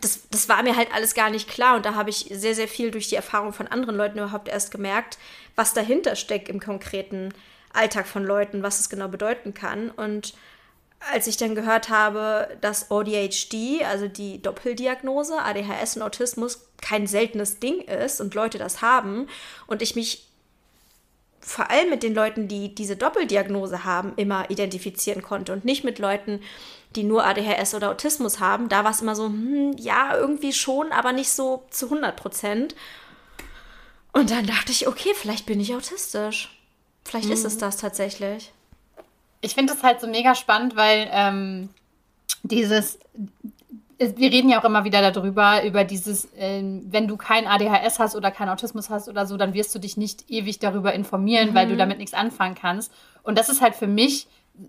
das, 0.00 0.28
das 0.30 0.48
war 0.48 0.62
mir 0.62 0.76
halt 0.76 0.92
alles 0.94 1.14
gar 1.14 1.30
nicht 1.30 1.48
klar 1.48 1.76
und 1.76 1.86
da 1.86 1.94
habe 1.94 2.10
ich 2.10 2.28
sehr, 2.30 2.54
sehr 2.54 2.68
viel 2.68 2.90
durch 2.90 3.08
die 3.08 3.16
Erfahrung 3.16 3.52
von 3.52 3.66
anderen 3.66 3.96
Leuten 3.96 4.18
überhaupt 4.18 4.48
erst 4.48 4.70
gemerkt, 4.70 5.18
was 5.54 5.72
dahinter 5.72 6.16
steckt 6.16 6.48
im 6.48 6.60
konkreten 6.60 7.32
Alltag 7.72 8.06
von 8.06 8.24
Leuten, 8.24 8.62
was 8.62 8.80
es 8.80 8.88
genau 8.88 9.08
bedeuten 9.08 9.54
kann. 9.54 9.90
Und 9.90 10.34
als 11.12 11.26
ich 11.26 11.36
dann 11.36 11.54
gehört 11.54 11.88
habe, 11.88 12.56
dass 12.60 12.90
ODHD, 12.90 13.84
also 13.84 14.08
die 14.08 14.40
Doppeldiagnose, 14.40 15.38
ADHS 15.38 15.96
und 15.96 16.02
Autismus, 16.02 16.68
kein 16.80 17.06
seltenes 17.06 17.58
Ding 17.58 17.80
ist 17.80 18.20
und 18.20 18.34
Leute 18.34 18.58
das 18.58 18.82
haben 18.82 19.28
und 19.66 19.82
ich 19.82 19.94
mich 19.94 20.26
vor 21.46 21.70
allem 21.70 21.90
mit 21.90 22.02
den 22.02 22.12
Leuten, 22.12 22.48
die 22.48 22.74
diese 22.74 22.96
Doppeldiagnose 22.96 23.84
haben, 23.84 24.14
immer 24.16 24.50
identifizieren 24.50 25.22
konnte 25.22 25.52
und 25.52 25.64
nicht 25.64 25.84
mit 25.84 26.00
Leuten, 26.00 26.40
die 26.96 27.04
nur 27.04 27.24
ADHS 27.24 27.72
oder 27.74 27.90
Autismus 27.90 28.40
haben. 28.40 28.68
Da 28.68 28.82
war 28.82 28.90
es 28.90 29.00
immer 29.00 29.14
so, 29.14 29.26
hm, 29.26 29.76
ja, 29.78 30.16
irgendwie 30.16 30.52
schon, 30.52 30.90
aber 30.90 31.12
nicht 31.12 31.30
so 31.30 31.64
zu 31.70 31.86
100 31.86 32.16
Prozent. 32.16 32.74
Und 34.12 34.32
dann 34.32 34.44
dachte 34.44 34.72
ich, 34.72 34.88
okay, 34.88 35.10
vielleicht 35.14 35.46
bin 35.46 35.60
ich 35.60 35.72
autistisch. 35.72 36.58
Vielleicht 37.04 37.28
mhm. 37.28 37.34
ist 37.34 37.44
es 37.44 37.54
mhm. 37.54 37.60
das 37.60 37.76
tatsächlich. 37.76 38.52
Ich 39.40 39.54
finde 39.54 39.72
es 39.72 39.84
halt 39.84 40.00
so 40.00 40.08
mega 40.08 40.34
spannend, 40.34 40.74
weil 40.74 41.08
ähm, 41.12 41.68
dieses, 42.42 42.98
wir 43.98 44.30
reden 44.30 44.50
ja 44.50 44.60
auch 44.60 44.64
immer 44.64 44.84
wieder 44.84 45.10
darüber, 45.10 45.64
über 45.64 45.84
dieses, 45.84 46.26
äh, 46.34 46.62
wenn 46.62 47.08
du 47.08 47.16
kein 47.16 47.46
ADHS 47.46 47.98
hast 47.98 48.14
oder 48.14 48.30
kein 48.30 48.48
Autismus 48.48 48.90
hast 48.90 49.08
oder 49.08 49.26
so, 49.26 49.36
dann 49.36 49.54
wirst 49.54 49.74
du 49.74 49.78
dich 49.78 49.96
nicht 49.96 50.30
ewig 50.30 50.58
darüber 50.58 50.92
informieren, 50.92 51.50
mhm. 51.50 51.54
weil 51.54 51.66
du 51.66 51.74
mhm. 51.74 51.78
damit 51.78 51.98
nichts 51.98 52.14
anfangen 52.14 52.54
kannst. 52.54 52.92
Und 53.22 53.38
das 53.38 53.48
ist 53.48 53.62
halt 53.62 53.74
für 53.74 53.86
mich 53.86 54.26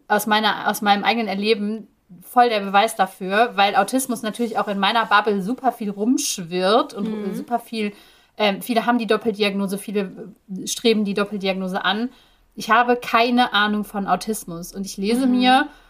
aus, 0.07 0.27
meiner, 0.27 0.69
aus 0.69 0.81
meinem 0.81 1.03
eigenen 1.03 1.27
Erleben 1.27 1.87
voll 2.21 2.49
der 2.49 2.61
Beweis 2.61 2.95
dafür, 2.95 3.51
weil 3.55 3.75
Autismus 3.75 4.21
natürlich 4.21 4.57
auch 4.57 4.69
in 4.69 4.79
meiner 4.79 5.05
Bubble 5.05 5.41
super 5.41 5.73
viel 5.73 5.89
rumschwirrt 5.89 6.93
und 6.93 7.27
mhm. 7.27 7.35
super 7.35 7.59
viel, 7.59 7.91
äh, 8.37 8.61
viele 8.61 8.85
haben 8.85 8.97
die 8.97 9.07
Doppeldiagnose, 9.07 9.77
viele 9.77 10.33
streben 10.65 11.03
die 11.03 11.13
Doppeldiagnose 11.13 11.83
an. 11.83 12.09
Ich 12.55 12.69
habe 12.69 12.95
keine 12.95 13.51
Ahnung 13.51 13.83
von 13.83 14.07
Autismus 14.07 14.73
und 14.73 14.85
ich 14.85 14.95
lese 14.95 15.27
mhm. 15.27 15.37
mir 15.37 15.61
äh, 15.61 15.86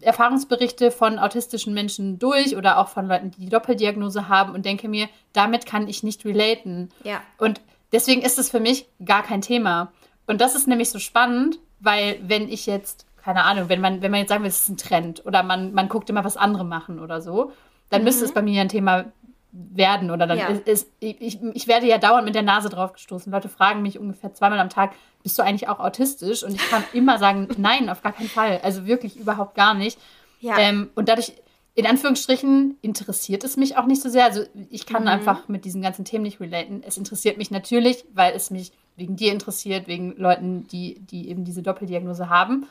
Erfahrungsberichte 0.00 0.90
von 0.90 1.18
autistischen 1.18 1.74
Menschen 1.74 2.18
durch 2.18 2.56
oder 2.56 2.78
auch 2.78 2.88
von 2.88 3.06
Leuten, 3.06 3.30
die 3.30 3.40
die 3.40 3.48
Doppeldiagnose 3.48 4.28
haben 4.28 4.54
und 4.54 4.64
denke 4.64 4.88
mir, 4.88 5.08
damit 5.32 5.66
kann 5.66 5.88
ich 5.88 6.02
nicht 6.02 6.24
relaten. 6.24 6.90
Ja. 7.04 7.20
Und 7.38 7.60
deswegen 7.92 8.22
ist 8.22 8.38
es 8.38 8.50
für 8.50 8.60
mich 8.60 8.86
gar 9.04 9.22
kein 9.22 9.40
Thema. 9.40 9.92
Und 10.26 10.40
das 10.40 10.54
ist 10.54 10.68
nämlich 10.68 10.90
so 10.90 10.98
spannend, 10.98 11.58
weil 11.80 12.18
wenn 12.22 12.48
ich 12.48 12.66
jetzt, 12.66 13.06
keine 13.22 13.44
Ahnung, 13.44 13.68
wenn 13.68 13.80
man, 13.80 14.02
wenn 14.02 14.10
man 14.10 14.20
jetzt 14.20 14.30
sagen 14.30 14.42
will, 14.42 14.50
es 14.50 14.62
ist 14.62 14.68
ein 14.68 14.76
Trend 14.76 15.26
oder 15.26 15.42
man, 15.42 15.72
man 15.72 15.88
guckt 15.88 16.08
immer, 16.10 16.24
was 16.24 16.36
andere 16.36 16.64
machen 16.64 16.98
oder 16.98 17.20
so, 17.20 17.52
dann 17.90 18.02
mhm. 18.02 18.06
müsste 18.06 18.24
es 18.24 18.32
bei 18.32 18.42
mir 18.42 18.60
ein 18.60 18.68
Thema 18.68 19.06
werden 19.52 20.10
oder 20.10 20.26
dann 20.26 20.38
ja. 20.38 20.46
ist, 20.46 20.66
ist 20.66 20.92
ich, 20.98 21.38
ich 21.42 21.68
werde 21.68 21.86
ja 21.86 21.98
dauernd 21.98 22.24
mit 22.24 22.34
der 22.34 22.42
Nase 22.42 22.70
drauf 22.70 22.94
gestoßen. 22.94 23.30
Leute 23.30 23.50
fragen 23.50 23.82
mich 23.82 23.98
ungefähr 23.98 24.32
zweimal 24.32 24.58
am 24.58 24.70
Tag, 24.70 24.92
bist 25.22 25.38
du 25.38 25.42
eigentlich 25.42 25.68
auch 25.68 25.78
autistisch? 25.78 26.42
Und 26.42 26.54
ich 26.54 26.70
kann 26.70 26.84
immer 26.92 27.18
sagen, 27.18 27.48
nein, 27.56 27.88
auf 27.88 28.02
gar 28.02 28.12
keinen 28.12 28.28
Fall. 28.28 28.60
Also 28.62 28.86
wirklich 28.86 29.16
überhaupt 29.16 29.54
gar 29.54 29.74
nicht. 29.74 29.98
Ja. 30.40 30.58
Ähm, 30.58 30.90
und 30.94 31.08
dadurch, 31.08 31.32
in 31.74 31.86
Anführungsstrichen, 31.86 32.76
interessiert 32.82 33.44
es 33.44 33.56
mich 33.56 33.76
auch 33.76 33.86
nicht 33.86 34.02
so 34.02 34.08
sehr. 34.08 34.24
Also 34.24 34.44
ich 34.70 34.86
kann 34.86 35.02
mhm. 35.02 35.08
einfach 35.08 35.48
mit 35.48 35.64
diesen 35.64 35.82
ganzen 35.82 36.04
Themen 36.04 36.24
nicht 36.24 36.40
relaten. 36.40 36.82
Es 36.86 36.96
interessiert 36.96 37.38
mich 37.38 37.50
natürlich, 37.50 38.04
weil 38.12 38.34
es 38.34 38.50
mich 38.50 38.72
wegen 38.96 39.16
dir 39.16 39.32
interessiert, 39.32 39.86
wegen 39.86 40.14
Leuten, 40.16 40.66
die, 40.68 41.00
die 41.00 41.28
eben 41.28 41.44
diese 41.44 41.62
Doppeldiagnose 41.62 42.28
haben. 42.28 42.66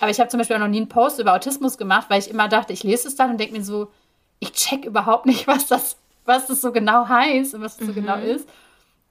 Aber 0.00 0.10
ich 0.10 0.20
habe 0.20 0.28
zum 0.28 0.38
Beispiel 0.38 0.56
auch 0.56 0.60
noch 0.60 0.68
nie 0.68 0.78
einen 0.78 0.88
Post 0.88 1.18
über 1.18 1.34
Autismus 1.34 1.76
gemacht, 1.76 2.06
weil 2.08 2.20
ich 2.20 2.30
immer 2.30 2.48
dachte, 2.48 2.72
ich 2.72 2.82
lese 2.82 3.08
es 3.08 3.16
dann 3.16 3.30
und 3.30 3.40
denke 3.40 3.56
mir 3.56 3.64
so, 3.64 3.90
ich 4.38 4.52
check 4.52 4.84
überhaupt 4.84 5.26
nicht, 5.26 5.46
was 5.46 5.66
das, 5.66 5.96
was 6.24 6.46
das 6.46 6.60
so 6.60 6.72
genau 6.72 7.08
heißt 7.08 7.54
und 7.54 7.62
was 7.62 7.76
das 7.76 7.88
mhm. 7.88 7.92
so 7.92 8.00
genau 8.00 8.18
ist. 8.18 8.48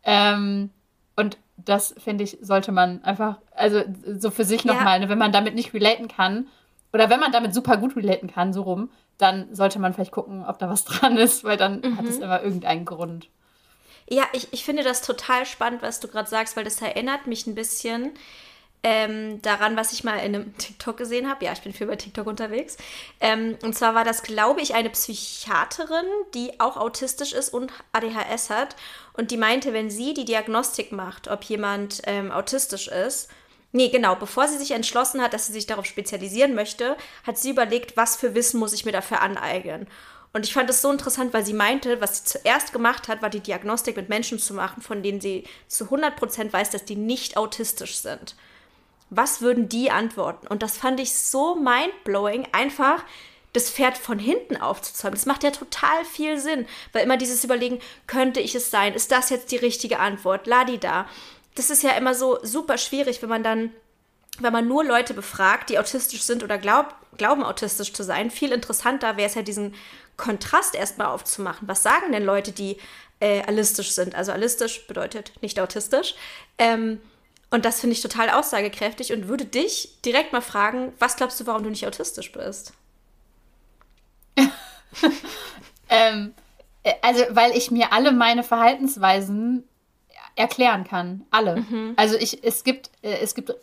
Ähm, 0.03 0.69
und 1.15 1.37
das 1.57 1.95
finde 1.97 2.23
ich, 2.23 2.37
sollte 2.41 2.71
man 2.71 3.03
einfach, 3.03 3.37
also 3.51 3.81
so 4.17 4.31
für 4.31 4.45
sich 4.45 4.65
nochmal, 4.65 4.99
ja. 4.99 5.05
ne, 5.05 5.09
wenn 5.09 5.17
man 5.17 5.31
damit 5.31 5.55
nicht 5.55 5.73
relaten 5.73 6.07
kann 6.07 6.47
oder 6.93 7.09
wenn 7.09 7.19
man 7.19 7.31
damit 7.31 7.53
super 7.53 7.77
gut 7.77 7.95
relaten 7.95 8.29
kann, 8.29 8.53
so 8.53 8.61
rum, 8.63 8.89
dann 9.17 9.53
sollte 9.53 9.79
man 9.79 9.93
vielleicht 9.93 10.11
gucken, 10.11 10.45
ob 10.45 10.59
da 10.59 10.69
was 10.69 10.83
dran 10.85 11.17
ist, 11.17 11.43
weil 11.43 11.57
dann 11.57 11.81
mhm. 11.81 11.97
hat 11.97 12.05
es 12.05 12.17
immer 12.17 12.41
irgendeinen 12.43 12.85
Grund. 12.85 13.29
Ja, 14.07 14.23
ich, 14.33 14.49
ich 14.51 14.63
finde 14.63 14.83
das 14.83 15.01
total 15.01 15.45
spannend, 15.45 15.81
was 15.81 15.99
du 15.99 16.07
gerade 16.07 16.29
sagst, 16.29 16.55
weil 16.55 16.63
das 16.63 16.81
erinnert 16.81 17.25
mich 17.25 17.47
ein 17.47 17.55
bisschen 17.55 18.11
ähm, 18.85 19.41
daran, 19.41 19.75
was 19.75 19.93
ich 19.93 20.03
mal 20.03 20.17
in 20.17 20.35
einem 20.35 20.57
TikTok 20.59 20.95
gesehen 20.95 21.27
habe. 21.27 21.43
Ja, 21.43 21.53
ich 21.53 21.61
bin 21.61 21.73
viel 21.73 21.87
bei 21.87 21.95
TikTok 21.95 22.27
unterwegs. 22.27 22.77
Ähm, 23.19 23.57
und 23.63 23.75
zwar 23.75 23.95
war 23.95 24.05
das, 24.05 24.21
glaube 24.21 24.61
ich, 24.61 24.75
eine 24.75 24.91
Psychiaterin, 24.91 26.05
die 26.35 26.59
auch 26.59 26.77
autistisch 26.77 27.33
ist 27.33 27.49
und 27.49 27.73
ADHS 27.93 28.51
hat. 28.51 28.75
Und 29.13 29.31
die 29.31 29.37
meinte, 29.37 29.73
wenn 29.73 29.89
sie 29.89 30.13
die 30.13 30.23
Diagnostik 30.23 30.91
macht, 30.91 31.27
ob 31.27 31.43
jemand 31.45 32.03
ähm, 32.05 32.31
autistisch 32.31 32.87
ist, 32.87 33.29
Nee, 33.71 33.89
genau. 33.89 34.15
Bevor 34.15 34.47
sie 34.47 34.57
sich 34.57 34.71
entschlossen 34.71 35.21
hat, 35.21 35.33
dass 35.33 35.47
sie 35.47 35.51
sich 35.51 35.65
darauf 35.65 35.85
spezialisieren 35.85 36.55
möchte, 36.55 36.95
hat 37.27 37.37
sie 37.37 37.49
überlegt, 37.49 37.97
was 37.97 38.15
für 38.15 38.33
Wissen 38.33 38.57
muss 38.57 38.71
ich 38.71 38.85
mir 38.85 38.93
dafür 38.93 39.21
aneignen. 39.21 39.87
Und 40.31 40.45
ich 40.45 40.53
fand 40.53 40.69
es 40.69 40.81
so 40.81 40.89
interessant, 40.89 41.33
weil 41.33 41.45
sie 41.45 41.51
meinte, 41.51 41.99
was 41.99 42.19
sie 42.19 42.23
zuerst 42.23 42.71
gemacht 42.71 43.09
hat, 43.09 43.21
war 43.21 43.29
die 43.29 43.41
Diagnostik 43.41 43.97
mit 43.97 44.07
Menschen 44.07 44.39
zu 44.39 44.53
machen, 44.53 44.81
von 44.81 45.03
denen 45.03 45.19
sie 45.19 45.43
zu 45.67 45.85
100% 45.85 46.53
weiß, 46.53 46.69
dass 46.69 46.85
die 46.85 46.95
nicht 46.95 47.35
autistisch 47.35 47.97
sind 47.97 48.37
was 49.09 49.41
würden 49.41 49.69
die 49.69 49.91
antworten? 49.91 50.47
Und 50.47 50.63
das 50.63 50.77
fand 50.77 50.99
ich 50.99 51.15
so 51.15 51.55
mindblowing, 51.55 52.47
einfach 52.51 53.03
das 53.53 53.69
Pferd 53.69 53.97
von 53.97 54.19
hinten 54.19 54.57
aufzuzäumen. 54.57 55.15
Das 55.15 55.25
macht 55.25 55.43
ja 55.43 55.51
total 55.51 56.03
viel 56.05 56.39
Sinn, 56.39 56.67
weil 56.91 57.03
immer 57.03 57.17
dieses 57.17 57.43
Überlegen, 57.43 57.79
könnte 58.07 58.41
ich 58.41 58.53
es 58.53 58.69
sein? 58.69 58.93
Ist 58.93 59.11
das 59.11 59.29
jetzt 59.29 59.51
die 59.51 59.57
richtige 59.57 59.99
Antwort? 59.99 60.45
Ladi 60.47 60.77
da. 60.77 61.07
Das 61.55 61.69
ist 61.69 61.83
ja 61.83 61.91
immer 61.91 62.13
so 62.13 62.39
super 62.43 62.77
schwierig, 62.77 63.21
wenn 63.21 63.29
man 63.29 63.43
dann, 63.43 63.71
wenn 64.39 64.51
man 64.51 64.67
nur 64.67 64.83
Leute 64.83 65.13
befragt, 65.13 65.69
die 65.69 65.79
autistisch 65.79 66.23
sind 66.23 66.43
oder 66.43 66.57
glaub, 66.57 66.95
glauben, 67.17 67.43
autistisch 67.43 67.93
zu 67.93 68.03
sein. 68.03 68.29
Viel 68.29 68.51
interessanter 68.51 69.15
wäre 69.15 69.29
es 69.29 69.35
ja, 69.35 69.41
diesen 69.41 69.73
Kontrast 70.17 70.75
erstmal 70.75 71.07
aufzumachen. 71.07 71.67
Was 71.67 71.83
sagen 71.83 72.11
denn 72.11 72.25
Leute, 72.25 72.51
die 72.51 72.77
äh, 73.21 73.41
allistisch 73.43 73.91
sind? 73.91 74.15
Also 74.15 74.33
allistisch 74.33 74.85
bedeutet 74.87 75.31
nicht 75.41 75.59
autistisch. 75.61 76.15
Ähm, 76.57 76.99
und 77.55 77.65
das 77.65 77.79
finde 77.79 77.93
ich 77.93 78.01
total 78.01 78.29
aussagekräftig 78.29 79.13
und 79.13 79.29
würde 79.29 79.45
dich 79.45 80.01
direkt 80.03 80.33
mal 80.33 80.41
fragen, 80.41 80.91
was 80.99 81.15
glaubst 81.15 81.39
du, 81.39 81.47
warum 81.47 81.63
du 81.63 81.69
nicht 81.69 81.87
autistisch 81.87 82.31
bist? 82.31 82.73
ähm, 85.89 86.33
äh, 86.83 86.93
also, 87.01 87.23
weil 87.29 87.55
ich 87.55 87.71
mir 87.71 87.93
alle 87.93 88.11
meine 88.11 88.43
Verhaltensweisen 88.43 89.63
erklären 90.35 90.83
kann. 90.83 91.25
Alle. 91.31 91.61
Mhm. 91.61 91.93
Also 91.95 92.17
ich, 92.17 92.43
es 92.43 92.65
gibt, 92.65 92.91
äh, 93.01 93.19
es 93.21 93.35
gibt 93.35 93.53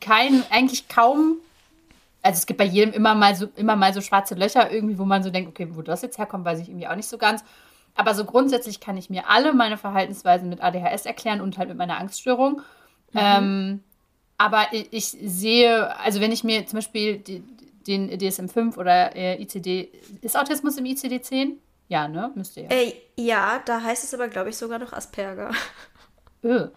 kein, 0.00 0.44
eigentlich 0.50 0.88
kaum, 0.88 1.38
also 2.22 2.38
es 2.38 2.46
gibt 2.46 2.58
bei 2.58 2.64
jedem 2.64 2.94
immer 2.94 3.16
mal 3.16 3.34
so, 3.34 3.48
immer 3.56 3.74
mal 3.74 3.92
so 3.92 4.00
schwarze 4.00 4.36
Löcher 4.36 4.70
irgendwie, 4.70 4.98
wo 4.98 5.04
man 5.04 5.24
so 5.24 5.30
denkt, 5.30 5.50
okay, 5.50 5.68
wo 5.72 5.82
das 5.82 6.02
jetzt 6.02 6.18
herkommt, 6.18 6.44
weiß 6.44 6.60
ich 6.60 6.68
irgendwie 6.68 6.86
auch 6.86 6.94
nicht 6.94 7.08
so 7.08 7.18
ganz. 7.18 7.42
Aber 7.96 8.14
so 8.14 8.24
grundsätzlich 8.24 8.78
kann 8.78 8.96
ich 8.96 9.10
mir 9.10 9.28
alle 9.28 9.52
meine 9.52 9.78
Verhaltensweisen 9.78 10.48
mit 10.48 10.62
ADHS 10.62 11.06
erklären 11.06 11.40
und 11.40 11.58
halt 11.58 11.70
mit 11.70 11.78
meiner 11.78 11.98
Angststörung. 11.98 12.62
Mhm. 13.12 13.20
Ähm, 13.22 13.84
aber 14.38 14.66
ich, 14.72 14.88
ich, 14.92 15.06
sehe, 15.06 15.96
also 15.98 16.20
wenn 16.20 16.32
ich 16.32 16.44
mir 16.44 16.66
zum 16.66 16.78
Beispiel 16.78 17.18
die, 17.18 17.42
den 17.86 18.10
DSM-5 18.10 18.76
oder 18.76 19.14
äh, 19.16 19.40
ICD, 19.40 19.90
ist 20.20 20.36
Autismus 20.36 20.76
im 20.76 20.84
ICD-10? 20.84 21.54
Ja, 21.88 22.08
ne? 22.08 22.30
Müsste 22.34 22.62
ja. 22.62 22.68
Äh, 22.70 22.94
ja, 23.16 23.60
da 23.64 23.80
heißt 23.80 24.04
es 24.04 24.12
aber, 24.12 24.28
glaube 24.28 24.50
ich, 24.50 24.56
sogar 24.56 24.78
noch 24.78 24.92
Asperger. 24.92 25.52
Öh. 26.44 26.68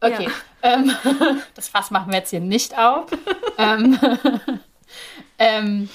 Okay, 0.00 0.28
ja. 0.62 0.74
ähm, 0.74 0.90
das 1.54 1.68
Fass 1.68 1.90
machen 1.90 2.12
wir 2.12 2.18
jetzt 2.18 2.30
hier 2.30 2.40
nicht 2.40 2.76
auf. 2.76 3.10
ähm, 3.58 3.98
ähm, 5.38 5.88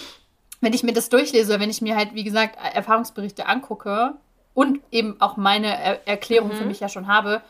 wenn 0.62 0.74
ich 0.74 0.84
mir 0.84 0.94
das 0.94 1.10
durchlese, 1.10 1.60
wenn 1.60 1.70
ich 1.70 1.82
mir 1.82 1.96
halt, 1.96 2.14
wie 2.14 2.24
gesagt, 2.24 2.58
Erfahrungsberichte 2.74 3.48
angucke 3.48 4.16
und 4.54 4.80
eben 4.92 5.20
auch 5.22 5.38
meine 5.38 5.68
er 5.68 6.08
Erklärung 6.08 6.50
mhm. 6.50 6.56
für 6.56 6.66
mich 6.66 6.80
ja 6.80 6.90
schon 6.90 7.08
habe, 7.08 7.42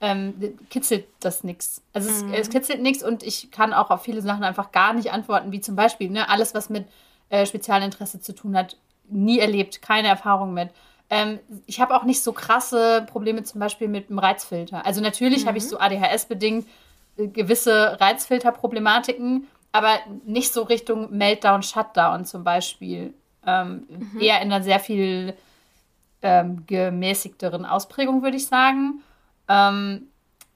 ähm, 0.00 0.34
kitzelt 0.70 1.06
das 1.20 1.44
nichts. 1.44 1.82
Also 1.92 2.10
mhm. 2.10 2.32
es, 2.32 2.40
es, 2.40 2.50
kitzelt 2.50 2.82
nichts 2.82 3.02
und 3.02 3.22
ich 3.22 3.50
kann 3.50 3.72
auch 3.72 3.90
auf 3.90 4.02
viele 4.02 4.20
Sachen 4.22 4.44
einfach 4.44 4.72
gar 4.72 4.92
nicht 4.92 5.12
antworten, 5.12 5.52
wie 5.52 5.60
zum 5.60 5.76
Beispiel 5.76 6.10
ne, 6.10 6.28
alles, 6.28 6.54
was 6.54 6.68
mit 6.68 6.86
äh, 7.30 7.46
Spezialinteresse 7.46 8.20
zu 8.20 8.34
tun 8.34 8.56
hat, 8.56 8.76
nie 9.08 9.38
erlebt, 9.38 9.82
keine 9.82 10.08
Erfahrung 10.08 10.52
mit. 10.52 10.70
Ähm, 11.08 11.38
ich 11.66 11.80
habe 11.80 11.96
auch 11.96 12.04
nicht 12.04 12.22
so 12.22 12.32
krasse 12.32 13.06
Probleme 13.08 13.42
zum 13.44 13.60
Beispiel 13.60 13.88
mit 13.88 14.10
dem 14.10 14.18
Reizfilter. 14.18 14.84
Also 14.84 15.00
natürlich 15.00 15.44
mhm. 15.44 15.48
habe 15.48 15.58
ich 15.58 15.68
so 15.68 15.78
ADHS-bedingt 15.78 16.66
äh, 17.16 17.28
gewisse 17.28 17.98
Reizfilter-Problematiken, 18.00 19.46
aber 19.72 19.98
nicht 20.24 20.52
so 20.52 20.62
Richtung 20.62 21.16
Meltdown, 21.16 21.62
Shutdown 21.62 22.24
zum 22.24 22.44
Beispiel. 22.44 23.14
Ähm, 23.46 23.86
mhm. 23.88 24.20
Eher 24.20 24.42
in 24.42 24.52
einer 24.52 24.62
sehr 24.62 24.80
viel 24.80 25.34
ähm, 26.22 26.64
gemäßigteren 26.66 27.64
Ausprägung, 27.64 28.22
würde 28.22 28.36
ich 28.36 28.46
sagen. 28.46 29.02
Ähm, 29.48 30.08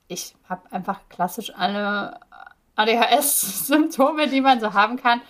ich 0.09 0.35
habe 0.49 0.63
einfach 0.73 1.01
klassisch 1.09 1.53
alle 1.55 2.19
ADHS-Symptome, 2.77 4.29
die 4.29 4.41
man 4.41 4.61
so 4.61 4.73
haben 4.73 4.97
kann. 4.97 5.21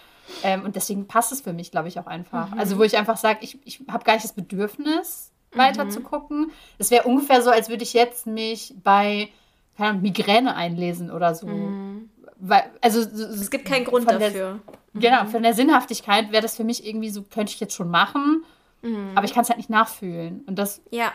Ähm, 0.43 0.65
und 0.65 0.77
deswegen 0.77 1.07
passt 1.07 1.33
es 1.33 1.41
für 1.41 1.53
mich, 1.53 1.71
glaube 1.71 1.89
ich, 1.89 1.99
auch 1.99 2.07
einfach. 2.07 2.53
Mhm. 2.53 2.59
Also, 2.59 2.79
wo 2.79 2.83
ich 2.83 2.97
einfach 2.97 3.17
sage, 3.17 3.41
ich, 3.43 3.59
ich 3.65 3.83
habe 3.91 4.05
gar 4.05 4.15
nicht 4.15 4.25
das 4.25 4.33
Bedürfnis, 4.33 5.33
weiter 5.53 5.85
mhm. 5.85 5.91
zu 5.91 6.01
gucken. 6.01 6.53
Es 6.79 6.91
wäre 6.91 7.05
ungefähr 7.05 7.43
so, 7.43 7.51
als 7.51 7.69
würde 7.69 7.83
ich 7.83 7.93
jetzt 7.93 8.27
mich 8.27 8.75
bei 8.83 9.31
keine 9.77 9.91
Ahnung, 9.91 10.03
Migräne 10.03 10.55
einlesen 10.55 11.11
oder 11.11 11.35
so. 11.35 11.47
Mhm. 11.47 12.11
Weil, 12.39 12.65
also, 12.81 13.01
es 13.01 13.51
gibt 13.51 13.65
keinen 13.65 13.85
Grund 13.85 14.09
dafür. 14.09 14.61
Der, 14.95 15.01
genau, 15.01 15.25
mhm. 15.25 15.29
von 15.29 15.43
der 15.43 15.55
Sinnhaftigkeit 15.55 16.33
wäre 16.33 16.43
das 16.43 16.57
für 16.57 16.65
mich 16.65 16.87
irgendwie 16.87 17.11
so, 17.11 17.23
könnte 17.23 17.53
ich 17.53 17.61
jetzt 17.61 17.75
schon 17.75 17.91
machen, 17.91 18.45
mhm. 18.83 19.13
aber 19.15 19.25
ich 19.25 19.35
kann 19.35 19.43
es 19.43 19.49
halt 19.49 19.59
nicht 19.59 19.71
nachfühlen. 19.71 20.43
Und 20.47 20.59
das 20.59 20.83
ja. 20.91 21.13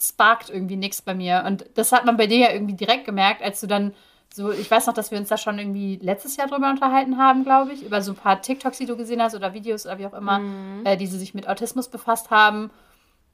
Sparkt 0.00 0.50
irgendwie 0.50 0.76
nichts 0.76 1.02
bei 1.02 1.14
mir. 1.14 1.44
Und 1.46 1.66
das 1.74 1.92
hat 1.92 2.06
man 2.06 2.16
bei 2.16 2.26
dir 2.26 2.38
ja 2.38 2.52
irgendwie 2.52 2.74
direkt 2.74 3.04
gemerkt, 3.04 3.42
als 3.42 3.60
du 3.60 3.66
dann 3.66 3.94
so, 4.32 4.52
ich 4.52 4.70
weiß 4.70 4.86
noch, 4.86 4.94
dass 4.94 5.10
wir 5.10 5.18
uns 5.18 5.28
da 5.28 5.36
schon 5.36 5.58
irgendwie 5.58 5.96
letztes 6.00 6.36
Jahr 6.36 6.46
drüber 6.46 6.70
unterhalten 6.70 7.18
haben, 7.18 7.44
glaube 7.44 7.72
ich, 7.72 7.84
über 7.84 8.00
so 8.00 8.12
ein 8.12 8.16
paar 8.16 8.40
TikToks, 8.40 8.78
die 8.78 8.86
du 8.86 8.96
gesehen 8.96 9.20
hast 9.20 9.34
oder 9.34 9.54
Videos 9.54 9.86
oder 9.86 9.98
wie 9.98 10.06
auch 10.06 10.14
immer, 10.14 10.38
mhm. 10.38 10.86
äh, 10.86 10.96
die 10.96 11.08
sie 11.08 11.18
sich 11.18 11.34
mit 11.34 11.48
Autismus 11.48 11.88
befasst 11.88 12.30
haben. 12.30 12.70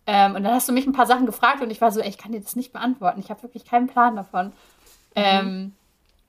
Ähm, 0.07 0.35
und 0.35 0.45
dann 0.45 0.55
hast 0.55 0.69
du 0.69 0.73
mich 0.73 0.87
ein 0.87 0.93
paar 0.93 1.07
Sachen 1.07 1.27
gefragt 1.27 1.61
und 1.61 1.71
ich 1.71 1.81
war 1.81 1.93
so, 1.93 2.01
ey, 2.01 2.09
ich 2.09 2.17
kann 2.17 2.33
dir 2.33 2.41
das 2.41 2.57
nicht 2.57 2.73
beantworten. 2.73 3.21
Ich 3.21 3.29
habe 3.29 3.43
wirklich 3.43 3.67
keinen 3.67 3.89
Plan 3.89 4.17
davon. 4.17 4.47
Mhm. 4.47 4.53
Ähm, 5.15 5.73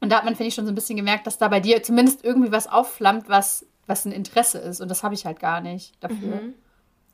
und 0.02 0.12
da 0.12 0.18
hat 0.18 0.26
man, 0.26 0.36
finde 0.36 0.50
ich, 0.50 0.56
schon 0.56 0.66
so 0.66 0.72
ein 0.72 0.76
bisschen 0.76 0.98
gemerkt, 0.98 1.28
dass 1.28 1.38
da 1.38 1.48
bei 1.48 1.60
dir 1.60 1.82
zumindest 1.82 2.24
irgendwie 2.24 2.52
was 2.52 2.68
aufflammt, 2.68 3.30
was, 3.30 3.66
was 3.86 4.06
ein 4.06 4.12
Interesse 4.12 4.58
ist. 4.60 4.82
Und 4.82 4.90
das 4.90 5.02
habe 5.04 5.16
ich 5.16 5.26
halt 5.26 5.40
gar 5.40 5.62
nicht 5.62 5.94
dafür. 6.02 6.42
Mhm. 6.42 6.54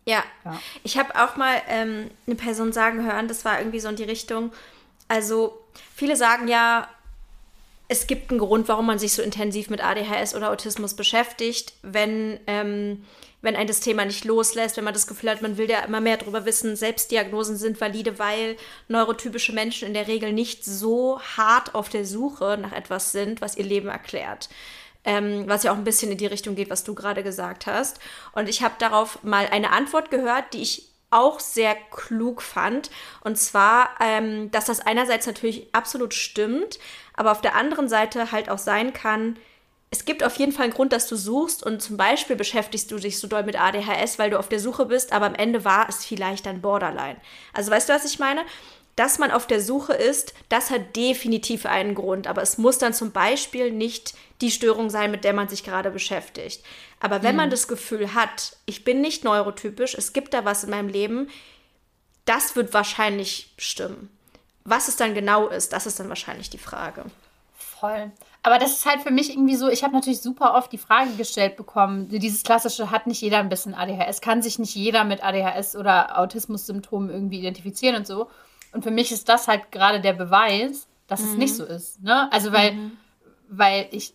Ja. 0.06 0.24
ja. 0.44 0.60
ich 0.84 0.98
habe 0.98 1.16
auch 1.16 1.36
mal 1.36 1.62
ähm, 1.68 2.12
eine 2.28 2.36
Person 2.36 2.74
sagen 2.74 3.06
hören, 3.06 3.28
das 3.28 3.46
war 3.46 3.60
irgendwie 3.60 3.80
so 3.80 3.90
in 3.90 3.96
die 3.96 4.04
Richtung. 4.04 4.52
Also, 5.08 5.58
viele 5.96 6.16
sagen 6.16 6.48
ja, 6.48 6.88
es 7.88 8.08
gibt 8.08 8.32
einen 8.32 8.40
Grund, 8.40 8.68
warum 8.68 8.86
man 8.86 9.00
sich 9.00 9.14
so 9.14 9.22
intensiv 9.22 9.70
mit 9.70 9.84
ADHS 9.84 10.36
oder 10.36 10.52
Autismus 10.52 10.96
beschäftigt, 10.96 11.74
wenn, 11.84 12.40
ähm, 12.48 13.04
wenn 13.42 13.56
ein 13.56 13.68
das 13.68 13.82
Thema 13.82 14.06
nicht 14.06 14.26
loslässt, 14.26 14.78
wenn 14.78 14.84
man 14.86 14.94
das 14.94 15.06
Gefühl 15.06 15.30
hat, 15.30 15.42
man 15.42 15.58
will 15.58 15.70
ja 15.70 15.82
immer 15.82 16.00
mehr 16.00 16.18
darüber 16.18 16.46
wissen. 16.46 16.76
Selbstdiagnosen 16.76 17.58
sind 17.58 17.80
valide, 17.80 18.18
weil 18.20 18.56
neurotypische 18.88 19.54
Menschen 19.54 19.88
in 19.88 19.94
der 19.94 20.08
Regel 20.08 20.32
nicht 20.32 20.64
so 20.64 21.20
hart 21.38 21.76
auf 21.76 21.90
der 21.90 22.06
Suche 22.06 22.58
nach 22.60 22.72
etwas 22.72 23.12
sind, 23.12 23.42
was 23.42 23.58
ihr 23.58 23.66
Leben 23.66 23.90
erklärt. 23.90 24.50
Ähm, 25.06 25.44
was 25.48 25.64
ja 25.64 25.74
auch 25.74 25.78
ein 25.78 25.84
bisschen 25.84 26.12
in 26.12 26.18
die 26.18 26.26
Richtung 26.26 26.56
geht, 26.56 26.70
was 26.70 26.86
du 26.86 26.96
gerade 26.96 27.24
gesagt 27.24 27.68
hast. 27.68 28.00
Und 28.32 28.48
ich 28.48 28.64
habe 28.64 28.76
darauf 28.80 29.22
mal 29.24 29.48
eine 29.52 29.72
Antwort 29.72 30.10
gehört, 30.12 30.54
die 30.54 30.62
ich 30.62 30.94
auch 31.10 31.40
sehr 31.40 31.76
klug 31.92 32.42
fand. 32.42 32.90
Und 33.22 33.38
zwar, 33.38 33.90
ähm, 34.00 34.50
dass 34.52 34.66
das 34.66 34.80
einerseits 34.80 35.28
natürlich 35.28 35.68
absolut 35.74 36.14
stimmt, 36.14 36.80
aber 37.16 37.32
auf 37.32 37.42
der 37.42 37.56
anderen 37.56 37.88
Seite 37.88 38.32
halt 38.32 38.50
auch 38.50 38.58
sein 38.58 38.94
kann, 38.94 39.38
es 39.94 40.06
gibt 40.06 40.24
auf 40.24 40.38
jeden 40.38 40.52
Fall 40.52 40.64
einen 40.64 40.74
Grund, 40.74 40.92
dass 40.92 41.08
du 41.08 41.16
suchst 41.16 41.64
und 41.64 41.80
zum 41.80 41.98
Beispiel 41.98 42.36
beschäftigst 42.36 42.90
du 42.90 42.98
dich 42.98 43.20
so 43.20 43.28
doll 43.28 43.44
mit 43.44 43.62
ADHS, 43.62 44.18
weil 44.18 44.32
du 44.32 44.40
auf 44.40 44.50
der 44.50 44.60
Suche 44.60 44.88
bist, 44.88 45.14
aber 45.14 45.28
am 45.28 45.36
Ende 45.36 45.66
war 45.66 45.88
es 45.88 46.04
vielleicht 46.04 46.48
dann 46.48 46.62
Borderline. 46.62 47.18
Also 47.54 47.70
weißt 47.70 47.90
du, 47.90 47.94
was 47.94 48.04
ich 48.04 48.18
meine? 48.18 48.42
Dass 48.96 49.18
man 49.18 49.32
auf 49.32 49.48
der 49.48 49.60
Suche 49.60 49.94
ist, 49.94 50.34
das 50.50 50.70
hat 50.70 50.96
definitiv 50.96 51.66
einen 51.66 51.96
Grund, 51.96 52.28
aber 52.28 52.44
es 52.44 52.60
muss 52.60 52.78
dann 52.78 52.94
zum 52.94 53.12
Beispiel 53.12 53.72
nicht 53.72 54.14
die 54.42 54.52
Störung 54.52 54.90
sein, 54.90 55.10
mit 55.10 55.24
der 55.24 55.34
man 55.34 55.50
sich 55.50 55.64
gerade 55.64 55.90
beschäftigt. 55.90 56.64
Aber 57.00 57.24
wenn 57.24 57.32
mhm. 57.32 57.38
man 57.38 57.50
das 57.50 57.68
Gefühl 57.68 58.14
hat, 58.14 58.56
ich 58.66 58.84
bin 58.84 59.02
nicht 59.02 59.24
neurotypisch, 59.24 59.96
es 59.96 60.14
gibt 60.14 60.34
da 60.34 60.46
was 60.46 60.64
in 60.64 60.70
meinem 60.70 60.90
Leben, 60.90 61.30
das 62.26 62.56
wird 62.56 62.74
wahrscheinlich 62.74 63.54
stimmen. 63.58 64.10
Was 64.64 64.88
es 64.88 64.96
dann 64.96 65.14
genau 65.14 65.48
ist, 65.48 65.74
das 65.74 65.86
ist 65.86 66.00
dann 66.00 66.10
wahrscheinlich 66.10 66.50
die 66.50 66.58
Frage. 66.58 67.06
Voll. 67.56 68.12
Aber 68.44 68.60
das 68.60 68.72
ist 68.74 68.86
halt 68.86 69.02
für 69.02 69.12
mich 69.12 69.32
irgendwie 69.32 69.56
so, 69.56 69.70
ich 69.70 69.84
habe 69.84 69.94
natürlich 69.94 70.22
super 70.22 70.54
oft 70.56 70.72
die 70.72 70.78
Frage 70.78 71.12
gestellt 71.16 71.56
bekommen, 71.56 72.10
dieses 72.10 72.44
klassische, 72.44 72.92
hat 72.92 73.08
nicht 73.08 73.22
jeder 73.22 73.40
ein 73.40 73.50
bisschen 73.50 73.74
ADHS, 73.74 74.22
kann 74.22 74.42
sich 74.42 74.60
nicht 74.60 74.76
jeder 74.76 75.06
mit 75.06 75.24
ADHS 75.24 75.76
oder 75.76 76.20
Autismus-Symptomen 76.20 77.10
irgendwie 77.10 77.40
identifizieren 77.40 77.96
und 77.96 78.08
so. 78.08 78.30
Und 78.74 78.84
für 78.84 78.92
mich 78.92 79.12
ist 79.12 79.30
das 79.30 79.48
halt 79.48 79.72
gerade 79.72 80.02
der 80.02 80.14
Beweis, 80.14 80.88
dass 81.08 81.22
mhm. 81.22 81.28
es 81.28 81.36
nicht 81.36 81.56
so 81.56 81.66
ist. 81.66 82.02
Ne? 82.02 82.32
Also 82.32 82.52
weil, 82.52 82.74
mhm. 82.74 82.92
weil 83.48 83.88
ich, 83.92 84.14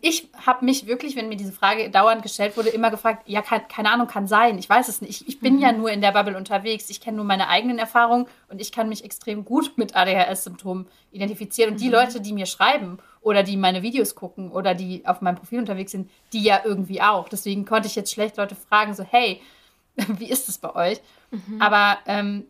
ich 0.00 0.28
habe 0.46 0.64
mich 0.64 0.86
wirklich, 0.86 1.16
wenn 1.16 1.28
mir 1.28 1.36
diese 1.36 1.52
Frage 1.52 1.90
dauernd 1.90 2.22
gestellt 2.22 2.56
wurde, 2.56 2.68
immer 2.68 2.90
gefragt, 2.90 3.24
ja, 3.26 3.42
kann, 3.42 3.66
keine 3.68 3.90
Ahnung, 3.90 4.06
kann 4.06 4.26
sein, 4.26 4.58
ich 4.58 4.68
weiß 4.68 4.88
es 4.88 5.00
nicht. 5.00 5.22
Ich, 5.22 5.28
ich 5.28 5.40
bin 5.40 5.56
mhm. 5.56 5.60
ja 5.60 5.72
nur 5.72 5.90
in 5.90 6.00
der 6.00 6.12
Bubble 6.12 6.36
unterwegs, 6.36 6.90
ich 6.90 7.00
kenne 7.00 7.16
nur 7.16 7.26
meine 7.26 7.48
eigenen 7.48 7.78
Erfahrungen 7.78 8.26
und 8.48 8.60
ich 8.60 8.72
kann 8.72 8.88
mich 8.88 9.04
extrem 9.04 9.44
gut 9.44 9.72
mit 9.76 9.96
ADHS-Symptomen 9.96 10.86
identifizieren. 11.10 11.72
Und 11.72 11.80
die 11.80 11.86
mhm. 11.86 11.92
Leute, 11.92 12.20
die 12.20 12.32
mir 12.32 12.46
schreiben 12.46 12.98
oder 13.20 13.42
die 13.42 13.56
meine 13.56 13.82
Videos 13.82 14.14
gucken 14.14 14.50
oder 14.50 14.74
die 14.74 15.06
auf 15.06 15.20
meinem 15.20 15.36
Profil 15.36 15.60
unterwegs 15.60 15.92
sind, 15.92 16.10
die 16.32 16.42
ja 16.42 16.60
irgendwie 16.64 17.02
auch. 17.02 17.28
Deswegen 17.28 17.64
konnte 17.64 17.88
ich 17.88 17.94
jetzt 17.94 18.12
schlecht 18.12 18.36
Leute 18.36 18.54
fragen, 18.54 18.94
so, 18.94 19.04
hey, 19.04 19.40
wie 19.96 20.30
ist 20.30 20.48
es 20.48 20.58
bei 20.58 20.74
euch? 20.74 21.00
Mhm. 21.30 21.60
Aber 21.60 21.98
ähm, 22.06 22.46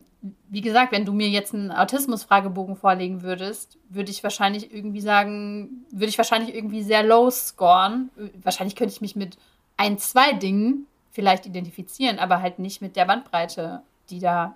wie 0.49 0.61
gesagt, 0.61 0.93
wenn 0.93 1.05
du 1.05 1.13
mir 1.13 1.29
jetzt 1.29 1.53
einen 1.53 1.73
Autismus-Fragebogen 1.73 2.77
vorlegen 2.77 3.23
würdest, 3.23 3.79
würde 3.89 4.11
ich 4.11 4.23
wahrscheinlich 4.23 4.73
irgendwie 4.73 5.01
sagen, 5.01 5.85
würde 5.91 6.09
ich 6.09 6.19
wahrscheinlich 6.19 6.55
irgendwie 6.55 6.83
sehr 6.83 7.03
low 7.03 7.31
scoren. 7.31 8.11
Wahrscheinlich 8.43 8.77
könnte 8.77 8.95
ich 8.95 9.01
mich 9.01 9.17
mit 9.17 9.37
ein, 9.77 9.99
zwei 9.99 10.33
Dingen 10.33 10.87
vielleicht 11.11 11.47
identifizieren, 11.47 12.19
aber 12.19 12.41
halt 12.41 12.61
nicht 12.61 12.81
mit 12.81 12.95
der 12.95 13.05
Bandbreite, 13.05 13.83
die 14.11 14.21
da. 14.21 14.55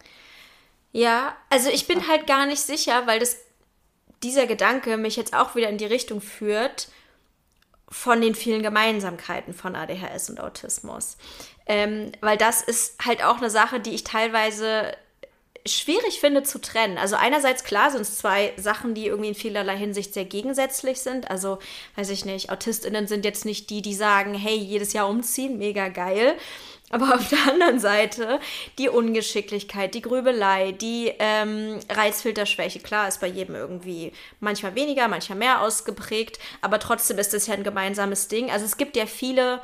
Ja, 0.92 1.34
also 1.50 1.68
ich 1.68 1.88
bin 1.88 2.06
halt 2.06 2.26
gar 2.26 2.46
nicht 2.46 2.60
sicher, 2.60 3.06
weil 3.06 3.18
das, 3.18 3.36
dieser 4.22 4.46
Gedanke 4.46 4.96
mich 4.96 5.16
jetzt 5.16 5.34
auch 5.34 5.56
wieder 5.56 5.68
in 5.68 5.78
die 5.78 5.84
Richtung 5.84 6.20
führt 6.20 6.88
von 7.88 8.20
den 8.20 8.34
vielen 8.34 8.62
Gemeinsamkeiten 8.62 9.52
von 9.52 9.74
ADHS 9.74 10.30
und 10.30 10.40
Autismus. 10.40 11.16
Ähm, 11.66 12.12
weil 12.20 12.36
das 12.36 12.62
ist 12.62 13.04
halt 13.04 13.24
auch 13.24 13.38
eine 13.38 13.50
Sache, 13.50 13.80
die 13.80 13.94
ich 13.94 14.04
teilweise 14.04 14.96
schwierig 15.66 16.20
finde 16.20 16.42
zu 16.42 16.60
trennen. 16.60 16.98
Also 16.98 17.16
einerseits 17.16 17.64
klar 17.64 17.90
sind 17.90 18.02
es 18.02 18.16
zwei 18.16 18.52
Sachen, 18.56 18.94
die 18.94 19.06
irgendwie 19.06 19.28
in 19.28 19.34
vielerlei 19.34 19.76
Hinsicht 19.76 20.14
sehr 20.14 20.24
gegensätzlich 20.24 21.00
sind. 21.00 21.30
Also 21.30 21.58
weiß 21.96 22.10
ich 22.10 22.24
nicht, 22.24 22.50
Autistinnen 22.50 23.06
sind 23.06 23.24
jetzt 23.24 23.44
nicht 23.44 23.70
die, 23.70 23.82
die 23.82 23.94
sagen, 23.94 24.34
hey, 24.34 24.56
jedes 24.56 24.92
Jahr 24.92 25.08
umziehen, 25.08 25.58
mega 25.58 25.88
geil. 25.88 26.36
Aber 26.90 27.16
auf 27.16 27.28
der 27.28 27.52
anderen 27.52 27.80
Seite 27.80 28.38
die 28.78 28.88
Ungeschicklichkeit, 28.88 29.94
die 29.94 30.02
Grübelei, 30.02 30.72
die 30.72 31.12
ähm, 31.18 31.80
Reizfilterschwäche, 31.90 32.78
klar, 32.78 33.08
ist 33.08 33.20
bei 33.20 33.26
jedem 33.26 33.56
irgendwie 33.56 34.12
manchmal 34.38 34.74
weniger, 34.76 35.08
manchmal 35.08 35.38
mehr 35.38 35.62
ausgeprägt, 35.62 36.38
aber 36.60 36.78
trotzdem 36.78 37.18
ist 37.18 37.34
das 37.34 37.48
ja 37.48 37.54
ein 37.54 37.64
gemeinsames 37.64 38.28
Ding. 38.28 38.50
Also 38.50 38.64
es 38.64 38.76
gibt 38.76 38.96
ja 38.96 39.06
viele 39.06 39.60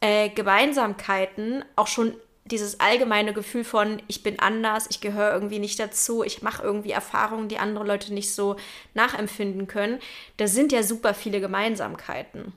äh, 0.00 0.28
Gemeinsamkeiten, 0.28 1.64
auch 1.76 1.86
schon 1.86 2.14
dieses 2.44 2.80
allgemeine 2.80 3.32
Gefühl 3.32 3.64
von, 3.64 4.02
ich 4.08 4.22
bin 4.22 4.38
anders, 4.38 4.86
ich 4.90 5.00
gehöre 5.00 5.32
irgendwie 5.32 5.58
nicht 5.58 5.78
dazu, 5.78 6.24
ich 6.24 6.42
mache 6.42 6.62
irgendwie 6.62 6.90
Erfahrungen, 6.90 7.48
die 7.48 7.58
andere 7.58 7.84
Leute 7.84 8.12
nicht 8.12 8.34
so 8.34 8.56
nachempfinden 8.94 9.66
können, 9.66 10.00
da 10.36 10.46
sind 10.46 10.72
ja 10.72 10.82
super 10.82 11.14
viele 11.14 11.40
Gemeinsamkeiten. 11.40 12.52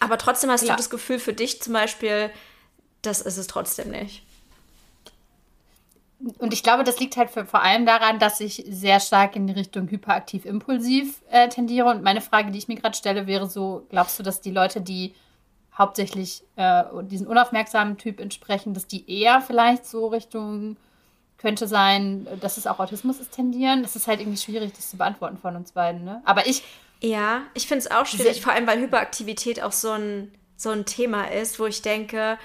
Aber 0.00 0.18
trotzdem 0.18 0.50
hast 0.50 0.64
Klar. 0.64 0.76
du 0.76 0.82
das 0.82 0.90
Gefühl 0.90 1.18
für 1.18 1.32
dich 1.32 1.62
zum 1.62 1.72
Beispiel, 1.72 2.30
das 3.00 3.20
ist 3.20 3.38
es 3.38 3.46
trotzdem 3.46 3.90
nicht. 3.90 4.22
Und 6.38 6.52
ich 6.54 6.62
glaube, 6.62 6.84
das 6.84 7.00
liegt 7.00 7.16
halt 7.16 7.30
für, 7.30 7.44
vor 7.44 7.62
allem 7.62 7.86
daran, 7.86 8.18
dass 8.18 8.40
ich 8.40 8.64
sehr 8.68 9.00
stark 9.00 9.36
in 9.36 9.46
die 9.46 9.52
Richtung 9.52 9.90
hyperaktiv-impulsiv 9.90 11.22
äh, 11.30 11.48
tendiere. 11.48 11.88
Und 11.88 12.02
meine 12.02 12.20
Frage, 12.20 12.50
die 12.50 12.58
ich 12.58 12.68
mir 12.68 12.76
gerade 12.76 12.96
stelle, 12.96 13.26
wäre 13.26 13.48
so, 13.48 13.86
glaubst 13.90 14.18
du, 14.18 14.22
dass 14.22 14.40
die 14.40 14.50
Leute, 14.50 14.80
die 14.80 15.14
hauptsächlich 15.76 16.42
äh, 16.56 16.84
diesen 17.02 17.26
unaufmerksamen 17.26 17.96
Typ 17.96 18.20
entsprechen, 18.20 18.74
dass 18.74 18.86
die 18.86 19.10
eher 19.10 19.40
vielleicht 19.40 19.86
so 19.86 20.06
Richtung 20.08 20.76
könnte 21.38 21.66
sein, 21.66 22.26
dass 22.40 22.56
es 22.56 22.66
auch 22.66 22.78
Autismus 22.78 23.20
ist 23.20 23.32
tendieren. 23.32 23.84
Es 23.84 23.96
ist 23.96 24.06
halt 24.06 24.20
irgendwie 24.20 24.38
schwierig, 24.38 24.72
das 24.74 24.90
zu 24.90 24.96
beantworten 24.96 25.36
von 25.36 25.56
uns 25.56 25.72
beiden. 25.72 26.04
Ne? 26.04 26.22
Aber 26.24 26.46
ich. 26.46 26.62
Ja, 27.00 27.42
ich 27.52 27.66
finde 27.66 27.84
es 27.84 27.90
auch 27.90 28.06
schwierig, 28.06 28.40
vor 28.40 28.54
allem 28.54 28.66
weil 28.66 28.80
Hyperaktivität 28.80 29.62
auch 29.62 29.72
so 29.72 29.90
ein, 29.90 30.32
so 30.56 30.70
ein 30.70 30.86
Thema 30.86 31.24
ist, 31.24 31.60
wo 31.60 31.66
ich 31.66 31.82
denke, 31.82 32.38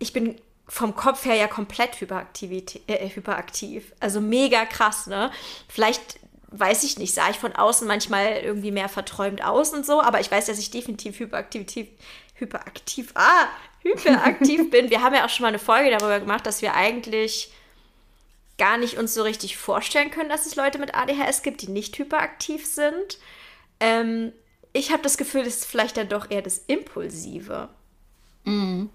ich 0.00 0.12
bin 0.12 0.34
vom 0.66 0.96
Kopf 0.96 1.24
her 1.24 1.36
ja 1.36 1.46
komplett 1.46 2.02
äh, 2.02 3.08
hyperaktiv. 3.08 3.92
Also 4.00 4.20
mega 4.20 4.64
krass, 4.64 5.06
ne? 5.06 5.30
Vielleicht 5.68 6.18
weiß 6.50 6.84
ich 6.84 6.98
nicht, 6.98 7.14
sah 7.14 7.30
ich 7.30 7.38
von 7.38 7.54
außen 7.54 7.86
manchmal 7.86 8.38
irgendwie 8.42 8.70
mehr 8.70 8.88
verträumt 8.88 9.44
aus 9.44 9.72
und 9.72 9.84
so, 9.86 10.00
aber 10.00 10.20
ich 10.20 10.30
weiß, 10.30 10.46
dass 10.46 10.58
ich 10.58 10.70
definitiv 10.70 11.18
hyperaktiv, 11.18 11.88
hyperaktiv, 12.38 13.12
ah, 13.14 13.48
hyperaktiv 13.82 14.70
bin. 14.70 14.90
Wir 14.90 15.02
haben 15.02 15.14
ja 15.14 15.24
auch 15.24 15.30
schon 15.30 15.42
mal 15.42 15.48
eine 15.48 15.58
Folge 15.58 15.90
darüber 15.90 16.20
gemacht, 16.20 16.46
dass 16.46 16.62
wir 16.62 16.74
eigentlich 16.74 17.52
gar 18.58 18.78
nicht 18.78 18.96
uns 18.96 19.14
so 19.14 19.22
richtig 19.22 19.56
vorstellen 19.56 20.10
können, 20.10 20.30
dass 20.30 20.46
es 20.46 20.56
Leute 20.56 20.78
mit 20.78 20.94
ADHS 20.94 21.42
gibt, 21.42 21.62
die 21.62 21.68
nicht 21.68 21.98
hyperaktiv 21.98 22.64
sind. 22.66 23.18
Ähm, 23.80 24.32
ich 24.72 24.92
habe 24.92 25.02
das 25.02 25.18
Gefühl, 25.18 25.42
es 25.42 25.58
ist 25.58 25.66
vielleicht 25.66 25.96
dann 25.96 26.08
doch 26.08 26.30
eher 26.30 26.42
das 26.42 26.58
Impulsive. 26.66 27.68
Mhm. 28.44 28.90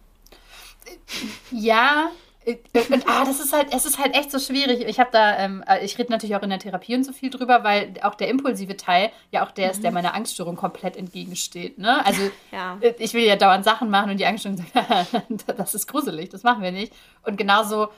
Ja, 1.51 2.11
und, 2.43 3.07
ah, 3.07 3.23
das 3.23 3.39
ist 3.39 3.53
halt, 3.53 3.67
es 3.71 3.85
ist 3.85 3.99
halt 3.99 4.15
echt 4.15 4.31
so 4.31 4.39
schwierig. 4.39 4.81
Ich 4.87 4.99
habe 4.99 5.09
da, 5.11 5.37
ähm, 5.37 5.63
äh, 5.67 5.85
ich 5.85 5.97
rede 5.99 6.11
natürlich 6.11 6.35
auch 6.35 6.41
in 6.41 6.49
der 6.49 6.57
Therapie 6.57 6.95
und 6.95 7.03
so 7.03 7.13
viel 7.13 7.29
drüber, 7.29 7.63
weil 7.63 7.93
auch 8.01 8.15
der 8.15 8.29
impulsive 8.29 8.75
Teil 8.77 9.11
ja 9.29 9.45
auch 9.45 9.51
der 9.51 9.67
mhm. 9.67 9.71
ist, 9.71 9.83
der 9.83 9.91
mhm. 9.91 9.95
meiner 9.95 10.15
Angststörung 10.15 10.55
komplett 10.55 10.97
entgegensteht. 10.97 11.77
Ne? 11.77 12.03
Also 12.03 12.21
ja. 12.51 12.79
Äh, 12.81 12.95
ich 12.97 13.13
will 13.13 13.23
ja 13.23 13.35
dauernd 13.35 13.63
Sachen 13.63 13.91
machen 13.91 14.09
und 14.09 14.17
die 14.17 14.25
Angststörung 14.25 14.57
sagt, 14.57 15.13
das 15.59 15.75
ist 15.75 15.87
gruselig, 15.87 16.29
das 16.29 16.41
machen 16.41 16.63
wir 16.63 16.71
nicht. 16.71 16.93
Und 17.23 17.37
genauso, 17.37 17.89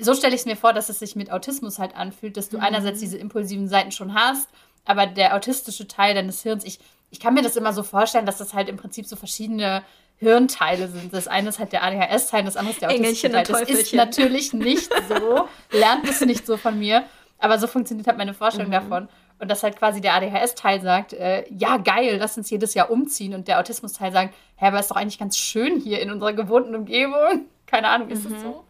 so 0.00 0.14
stelle 0.14 0.34
ich 0.34 0.40
es 0.40 0.46
mir 0.46 0.56
vor, 0.56 0.72
dass 0.72 0.88
es 0.88 0.98
sich 0.98 1.14
mit 1.14 1.30
Autismus 1.30 1.78
halt 1.78 1.94
anfühlt, 1.94 2.36
dass 2.36 2.48
du 2.48 2.56
mhm. 2.56 2.64
einerseits 2.64 2.98
diese 2.98 3.18
impulsiven 3.18 3.68
Seiten 3.68 3.92
schon 3.92 4.14
hast, 4.14 4.48
aber 4.84 5.06
der 5.06 5.36
autistische 5.36 5.86
Teil 5.86 6.16
deines 6.16 6.42
Hirns, 6.42 6.64
ich, 6.64 6.80
ich 7.10 7.20
kann 7.20 7.34
mir 7.34 7.42
das 7.42 7.56
immer 7.56 7.72
so 7.72 7.84
vorstellen, 7.84 8.26
dass 8.26 8.38
das 8.38 8.52
halt 8.52 8.68
im 8.68 8.78
Prinzip 8.78 9.06
so 9.06 9.14
verschiedene 9.14 9.84
Hirnteile 10.22 10.86
sind. 10.86 11.12
Das 11.12 11.26
eine 11.26 11.48
ist 11.48 11.58
halt 11.58 11.72
der 11.72 11.82
ADHS-Teil, 11.82 12.44
das 12.44 12.56
andere 12.56 12.72
ist 12.72 12.80
der 12.80 12.90
autistische 12.90 13.30
Teil. 13.30 13.44
Das 13.44 13.62
ist 13.62 13.92
natürlich 13.92 14.52
nicht 14.52 14.90
so. 15.08 15.48
Lernt 15.76 16.08
es 16.08 16.20
nicht 16.20 16.46
so 16.46 16.56
von 16.56 16.78
mir. 16.78 17.04
Aber 17.38 17.58
so 17.58 17.66
funktioniert 17.66 18.06
halt 18.06 18.18
meine 18.18 18.34
Vorstellung 18.34 18.68
mhm. 18.68 18.72
davon. 18.72 19.08
Und 19.40 19.50
dass 19.50 19.64
halt 19.64 19.76
quasi 19.76 20.00
der 20.00 20.14
ADHS-Teil 20.14 20.80
sagt, 20.80 21.12
äh, 21.14 21.44
ja, 21.50 21.76
geil, 21.76 22.16
lass 22.20 22.38
uns 22.38 22.48
jedes 22.50 22.74
Jahr 22.74 22.88
umziehen. 22.88 23.34
Und 23.34 23.48
der 23.48 23.58
Autismus-Teil 23.58 24.12
sagt, 24.12 24.34
hä, 24.56 24.66
aber 24.66 24.78
ist 24.78 24.92
doch 24.92 24.96
eigentlich 24.96 25.18
ganz 25.18 25.36
schön 25.36 25.80
hier 25.80 26.00
in 26.00 26.12
unserer 26.12 26.32
gewohnten 26.32 26.76
Umgebung. 26.76 27.46
Keine 27.66 27.88
Ahnung, 27.88 28.08
ist 28.10 28.24
mhm. 28.24 28.34
das 28.34 28.42
so? 28.42 28.64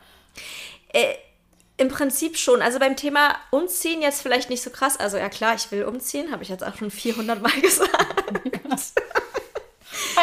Äh, 0.94 1.14
Im 1.76 1.88
Prinzip 1.88 2.38
schon. 2.38 2.62
Also 2.62 2.78
beim 2.78 2.96
Thema 2.96 3.34
Umziehen 3.50 4.00
jetzt 4.00 4.22
vielleicht 4.22 4.48
nicht 4.48 4.62
so 4.62 4.70
krass. 4.70 4.98
Also 4.98 5.18
ja 5.18 5.28
klar, 5.28 5.54
ich 5.54 5.70
will 5.70 5.84
umziehen, 5.84 6.32
habe 6.32 6.42
ich 6.42 6.48
jetzt 6.48 6.64
auch 6.64 6.76
schon 6.76 6.90
400 6.90 7.42
Mal 7.42 7.52
gesagt. 7.60 7.92
Ja. 8.46 9.21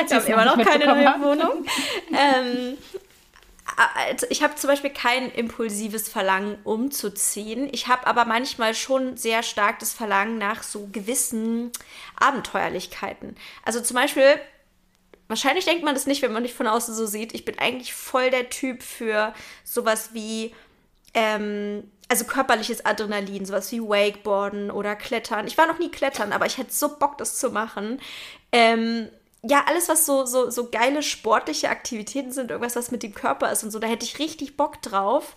Ich 0.05 0.13
habe 0.13 0.31
immer 0.31 0.45
noch 0.45 0.63
keine 0.63 0.85
neue 0.85 1.21
Wohnung. 1.21 1.65
ähm, 2.11 2.77
also 4.07 4.25
ich 4.29 4.43
habe 4.43 4.55
zum 4.55 4.69
Beispiel 4.69 4.89
kein 4.89 5.31
impulsives 5.31 6.09
Verlangen 6.09 6.57
umzuziehen. 6.63 7.69
Ich 7.71 7.87
habe 7.87 8.07
aber 8.07 8.25
manchmal 8.25 8.73
schon 8.73 9.17
sehr 9.17 9.43
stark 9.43 9.79
das 9.79 9.93
Verlangen 9.93 10.37
nach 10.37 10.63
so 10.63 10.89
gewissen 10.91 11.71
Abenteuerlichkeiten. 12.19 13.35
Also 13.63 13.81
zum 13.81 13.95
Beispiel, 13.95 14.39
wahrscheinlich 15.27 15.65
denkt 15.65 15.83
man 15.83 15.93
das 15.93 16.07
nicht, 16.07 16.21
wenn 16.21 16.33
man 16.33 16.43
dich 16.43 16.53
von 16.53 16.67
außen 16.67 16.93
so 16.93 17.05
sieht. 17.05 17.33
Ich 17.33 17.45
bin 17.45 17.57
eigentlich 17.59 17.93
voll 17.93 18.29
der 18.29 18.49
Typ 18.49 18.83
für 18.83 19.33
sowas 19.63 20.09
wie, 20.13 20.53
ähm, 21.13 21.89
also 22.09 22.25
körperliches 22.25 22.85
Adrenalin, 22.85 23.45
sowas 23.45 23.71
wie 23.71 23.81
Wakeboarden 23.81 24.71
oder 24.71 24.95
Klettern. 24.95 25.47
Ich 25.47 25.57
war 25.57 25.67
noch 25.67 25.79
nie 25.79 25.91
klettern, 25.91 26.33
aber 26.33 26.47
ich 26.47 26.57
hätte 26.57 26.73
so 26.73 26.97
Bock, 26.97 27.17
das 27.17 27.37
zu 27.37 27.51
machen. 27.51 28.01
Ähm, 28.51 29.09
ja, 29.41 29.63
alles, 29.67 29.87
was 29.87 30.05
so, 30.05 30.25
so, 30.25 30.49
so 30.49 30.69
geile 30.69 31.01
sportliche 31.01 31.69
Aktivitäten 31.69 32.31
sind, 32.31 32.51
irgendwas, 32.51 32.75
was 32.75 32.91
mit 32.91 33.03
dem 33.03 33.13
Körper 33.13 33.51
ist 33.51 33.63
und 33.63 33.71
so, 33.71 33.79
da 33.79 33.87
hätte 33.87 34.05
ich 34.05 34.19
richtig 34.19 34.57
Bock 34.57 34.81
drauf. 34.81 35.35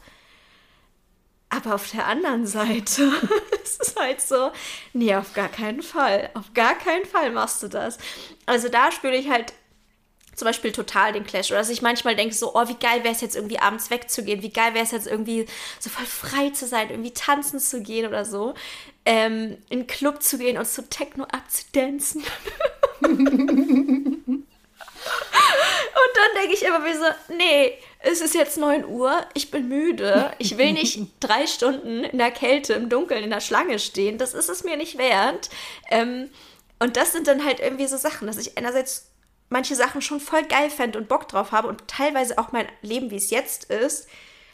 Aber 1.49 1.75
auf 1.75 1.91
der 1.91 2.07
anderen 2.07 2.47
Seite 2.47 3.13
ist 3.63 3.81
es 3.81 3.95
halt 3.95 4.21
so, 4.23 4.51
nee, 4.95 5.15
auf 5.15 5.35
gar 5.35 5.49
keinen 5.49 5.83
Fall. 5.83 6.31
Auf 6.35 6.55
gar 6.55 6.75
keinen 6.75 7.05
Fall 7.05 7.31
machst 7.31 7.63
du 7.63 7.69
das. 7.69 7.99
Also 8.47 8.69
da 8.69 8.91
spüre 8.91 9.15
ich 9.15 9.29
halt 9.29 9.53
zum 10.35 10.47
Beispiel 10.47 10.73
total 10.73 11.13
den 11.13 11.25
Clash. 11.25 11.51
Oder 11.51 11.61
dass 11.61 11.69
ich 11.69 11.83
manchmal 11.83 12.17
denke 12.17 12.35
so, 12.35 12.55
oh, 12.55 12.69
wie 12.69 12.77
geil 12.77 13.05
wäre 13.05 13.15
es 13.15 13.21
jetzt 13.21 13.37
irgendwie 13.37 13.59
abends 13.59 13.91
wegzugehen, 13.91 14.43
wie 14.43 14.53
geil 14.53 14.73
wäre 14.75 14.85
es 14.85 14.93
jetzt 14.93 15.07
irgendwie 15.07 15.47
so 15.79 15.91
voll 15.91 16.07
frei 16.07 16.51
zu 16.51 16.67
sein, 16.67 16.91
irgendwie 16.91 17.13
tanzen 17.13 17.61
zu 17.61 17.83
gehen 17.83 18.07
oder 18.07 18.25
so. 18.25 18.55
Ähm, 19.05 19.59
in 19.69 19.81
einen 19.81 19.87
Club 19.87 20.23
zu 20.23 20.39
gehen 20.39 20.57
und 20.57 20.67
zu 20.67 20.89
Techno 20.89 21.25
abzudancen. 21.25 22.25
und 23.03 24.45
dann 26.15 26.35
denke 26.41 26.55
ich 26.55 26.65
immer 26.65 26.85
wie 26.85 26.95
so, 26.95 27.05
nee, 27.37 27.73
es 28.01 28.21
ist 28.21 28.35
jetzt 28.35 28.59
9 28.59 28.85
Uhr, 28.85 29.15
ich 29.35 29.51
bin 29.51 29.69
müde, 29.69 30.33
ich 30.39 30.59
will 30.59 30.73
nicht 30.73 31.01
drei 31.21 31.47
Stunden 31.47 32.05
in 32.05 32.19
der 32.19 32.31
Kälte, 32.31 32.75
im 32.75 32.89
Dunkeln, 32.89 33.25
in 33.25 33.31
der 33.31 33.41
Schlange 33.41 33.79
stehen, 33.79 34.19
das 34.19 34.35
ist 34.35 34.49
es 34.49 34.65
mir 34.65 34.77
nicht 34.77 34.99
wert. 34.99 35.51
Ähm, 35.91 36.31
und 36.79 36.97
das 36.97 37.13
sind 37.13 37.29
dann 37.29 37.45
halt 37.45 37.61
irgendwie 37.61 37.87
so 37.87 37.97
Sachen, 37.97 38.27
dass 38.27 38.39
ich 38.39 38.59
einerseits 38.59 39.13
manche 39.51 39.77
Sachen 39.77 40.03
schon 40.03 40.19
voll 40.19 40.43
geil 40.45 40.71
fände 40.71 40.99
und 40.99 41.09
Bock 41.09 41.29
drauf 41.29 41.53
habe 41.53 41.69
und 41.69 41.87
teilweise 41.87 42.39
auch 42.39 42.51
mein 42.53 42.67
Leben, 42.81 43.11
wie 43.11 43.17
es 43.17 43.31
jetzt 43.31 43.65
ist, 43.65 44.09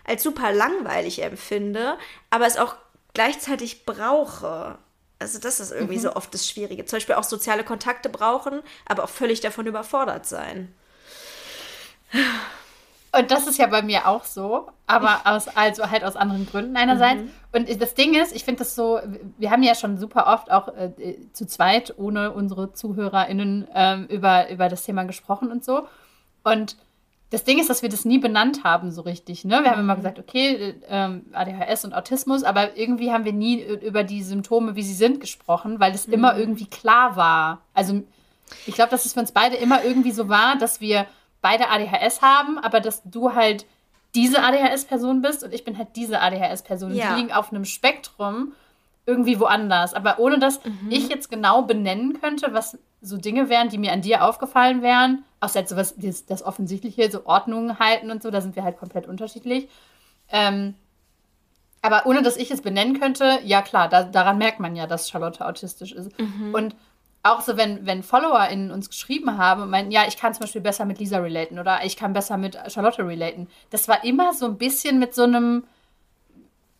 als 0.05 0.23
super 0.23 0.53
langweilig 0.53 1.23
empfinde, 1.23 1.97
aber 2.31 2.47
es 2.47 2.59
auch 2.59 2.77
gleichzeitig 3.15 3.87
brauche. 3.87 4.79
Also 5.19 5.39
das 5.41 5.59
ist 5.61 5.73
irgendwie 5.73 5.97
mhm. 5.97 6.03
so 6.03 6.15
oft 6.15 6.33
das 6.33 6.49
Schwierige. 6.49 6.85
Zum 6.85 6.97
Beispiel 6.99 7.17
auch 7.17 7.25
soziale 7.25 7.65
Kontakte 7.65 8.09
brauchen, 8.09 8.61
aber 8.87 9.05
auch 9.05 9.09
völlig 9.09 9.41
davon 9.41 9.67
überfordert 9.67 10.27
sein. 10.27 10.73
Und 13.17 13.31
das 13.31 13.47
ist 13.47 13.59
ja 13.59 13.67
bei 13.67 13.83
mir 13.83 14.07
auch 14.07 14.25
so, 14.25 14.69
aber 14.87 15.21
aus, 15.25 15.49
also 15.49 15.91
halt 15.91 16.05
aus 16.05 16.15
anderen 16.15 16.47
Gründen 16.47 16.77
einerseits. 16.77 17.23
Mhm. 17.23 17.31
Und 17.53 17.83
das 17.83 17.95
Ding 17.95 18.15
ist, 18.15 18.35
ich 18.35 18.45
finde 18.45 18.61
das 18.61 18.75
so, 18.75 19.01
wir 19.39 19.51
haben 19.51 19.63
ja 19.63 19.75
schon 19.75 19.99
super 19.99 20.27
oft 20.27 20.51
auch 20.51 20.69
äh, 20.69 21.17
zu 21.33 21.47
zweit, 21.47 21.95
ohne 21.97 22.33
unsere 22.33 22.73
ZuhörerInnen, 22.73 23.67
ähm, 23.75 24.07
über, 24.07 24.51
über 24.51 24.69
das 24.69 24.85
Thema 24.85 25.05
gesprochen 25.05 25.51
und 25.51 25.65
so. 25.65 25.89
Und 26.45 26.77
das 27.31 27.45
Ding 27.45 27.59
ist, 27.59 27.69
dass 27.69 27.83
wir 27.83 27.91
das 27.91 28.05
nie 28.05 28.19
benannt 28.19 28.65
haben 28.65 28.91
so 28.91 29.03
richtig. 29.03 29.45
Ne? 29.45 29.63
Wir 29.63 29.71
haben 29.71 29.81
immer 29.81 29.95
mhm. 29.95 29.99
gesagt, 29.99 30.19
okay, 30.19 30.75
ähm, 30.89 31.27
ADHS 31.33 31.85
und 31.85 31.95
Autismus, 31.95 32.43
aber 32.43 32.77
irgendwie 32.77 33.13
haben 33.13 33.25
wir 33.25 33.35
nie 33.35 33.63
über 33.63 34.03
die 34.03 34.23
Symptome, 34.23 34.77
wie 34.77 34.83
sie 34.83 34.95
sind, 34.95 35.21
gesprochen, 35.21 35.79
weil 35.79 35.95
es 35.95 36.07
mhm. 36.07 36.15
immer 36.15 36.39
irgendwie 36.39 36.67
klar 36.67 37.17
war. 37.17 37.61
Also 37.75 38.03
ich 38.67 38.75
glaube, 38.75 38.91
dass 38.91 39.05
es 39.05 39.13
für 39.13 39.21
uns 39.21 39.33
beide 39.33 39.57
immer 39.57 39.85
irgendwie 39.85 40.13
so 40.13 40.29
war, 40.29 40.57
dass 40.57 40.81
wir 40.81 41.07
beide 41.43 41.69
ADHS 41.69 42.23
haben, 42.23 42.59
aber 42.59 42.81
dass 42.81 43.03
du 43.05 43.35
halt 43.35 43.67
diese 44.15 44.43
ADHS-Person 44.43 45.21
bist 45.21 45.45
und 45.45 45.53
ich 45.53 45.65
bin 45.65 45.77
halt 45.77 45.89
diese 45.97 46.21
ADHS-Person. 46.21 46.95
Ja. 46.95 47.15
Die 47.15 47.21
liegen 47.21 47.33
auf 47.33 47.53
einem 47.53 47.67
Spektrum 47.67 48.53
irgendwie 49.09 49.41
woanders. 49.41 49.95
Aber 49.95 50.19
ohne 50.19 50.39
dass 50.39 50.63
mhm. 50.63 50.91
ich 50.91 51.09
jetzt 51.09 51.31
genau 51.31 51.63
benennen 51.63 52.21
könnte, 52.21 52.53
was 52.53 52.79
so 53.01 53.17
Dinge 53.17 53.49
wären, 53.49 53.71
die 53.71 53.79
mir 53.79 53.93
an 53.93 54.03
dir 54.03 54.23
aufgefallen 54.23 54.83
wären, 54.83 55.25
außer 55.41 55.61
jetzt 55.61 55.71
sowas, 55.71 55.95
das, 55.97 56.27
das 56.27 56.43
Offensichtliche, 56.43 57.11
so 57.11 57.25
Ordnungen 57.25 57.79
halten 57.79 58.11
und 58.11 58.23
so, 58.23 58.31
da 58.31 58.43
sind 58.43 58.55
wir 58.55 58.65
halt 58.65 58.79
komplett 58.79 59.09
unterschiedlich. 59.09 59.69
Ähm, 60.31 60.75
aber 61.81 62.07
ohne 62.07 62.23
dass 62.23 62.37
ich 62.37 62.51
es 62.51 62.61
benennen 62.61 63.01
könnte, 63.01 63.39
ja 63.45 63.63
klar, 63.63 63.89
da, 63.89 64.03
daran 64.03 64.37
merkt 64.37 64.61
man 64.61 64.77
ja, 64.77 64.87
dass 64.87 65.09
Charlotte 65.09 65.47
autistisch 65.47 65.93
ist. 65.93 66.11
Mhm. 66.21 66.55
Und 66.55 66.77
auch 67.23 67.41
so, 67.41 67.57
wenn, 67.57 67.87
wenn 67.87 68.03
FollowerInnen 68.03 68.71
uns 68.71 68.91
geschrieben 68.91 69.39
haben 69.39 69.63
und 69.63 69.71
meinen, 69.71 69.91
ja, 69.91 70.03
ich 70.07 70.17
kann 70.17 70.35
zum 70.35 70.43
Beispiel 70.43 70.61
besser 70.61 70.85
mit 70.85 70.99
Lisa 70.99 71.19
relaten 71.19 71.59
oder 71.59 71.85
ich 71.85 71.97
kann 71.97 72.13
besser 72.13 72.37
mit 72.37 72.59
Charlotte 72.69 73.07
relaten, 73.07 73.49
das 73.71 73.89
war 73.89 74.05
immer 74.05 74.35
so 74.35 74.47
ein 74.47 74.59
bisschen 74.59 74.99
mit 74.99 75.15
so 75.15 75.23
einem, 75.23 75.65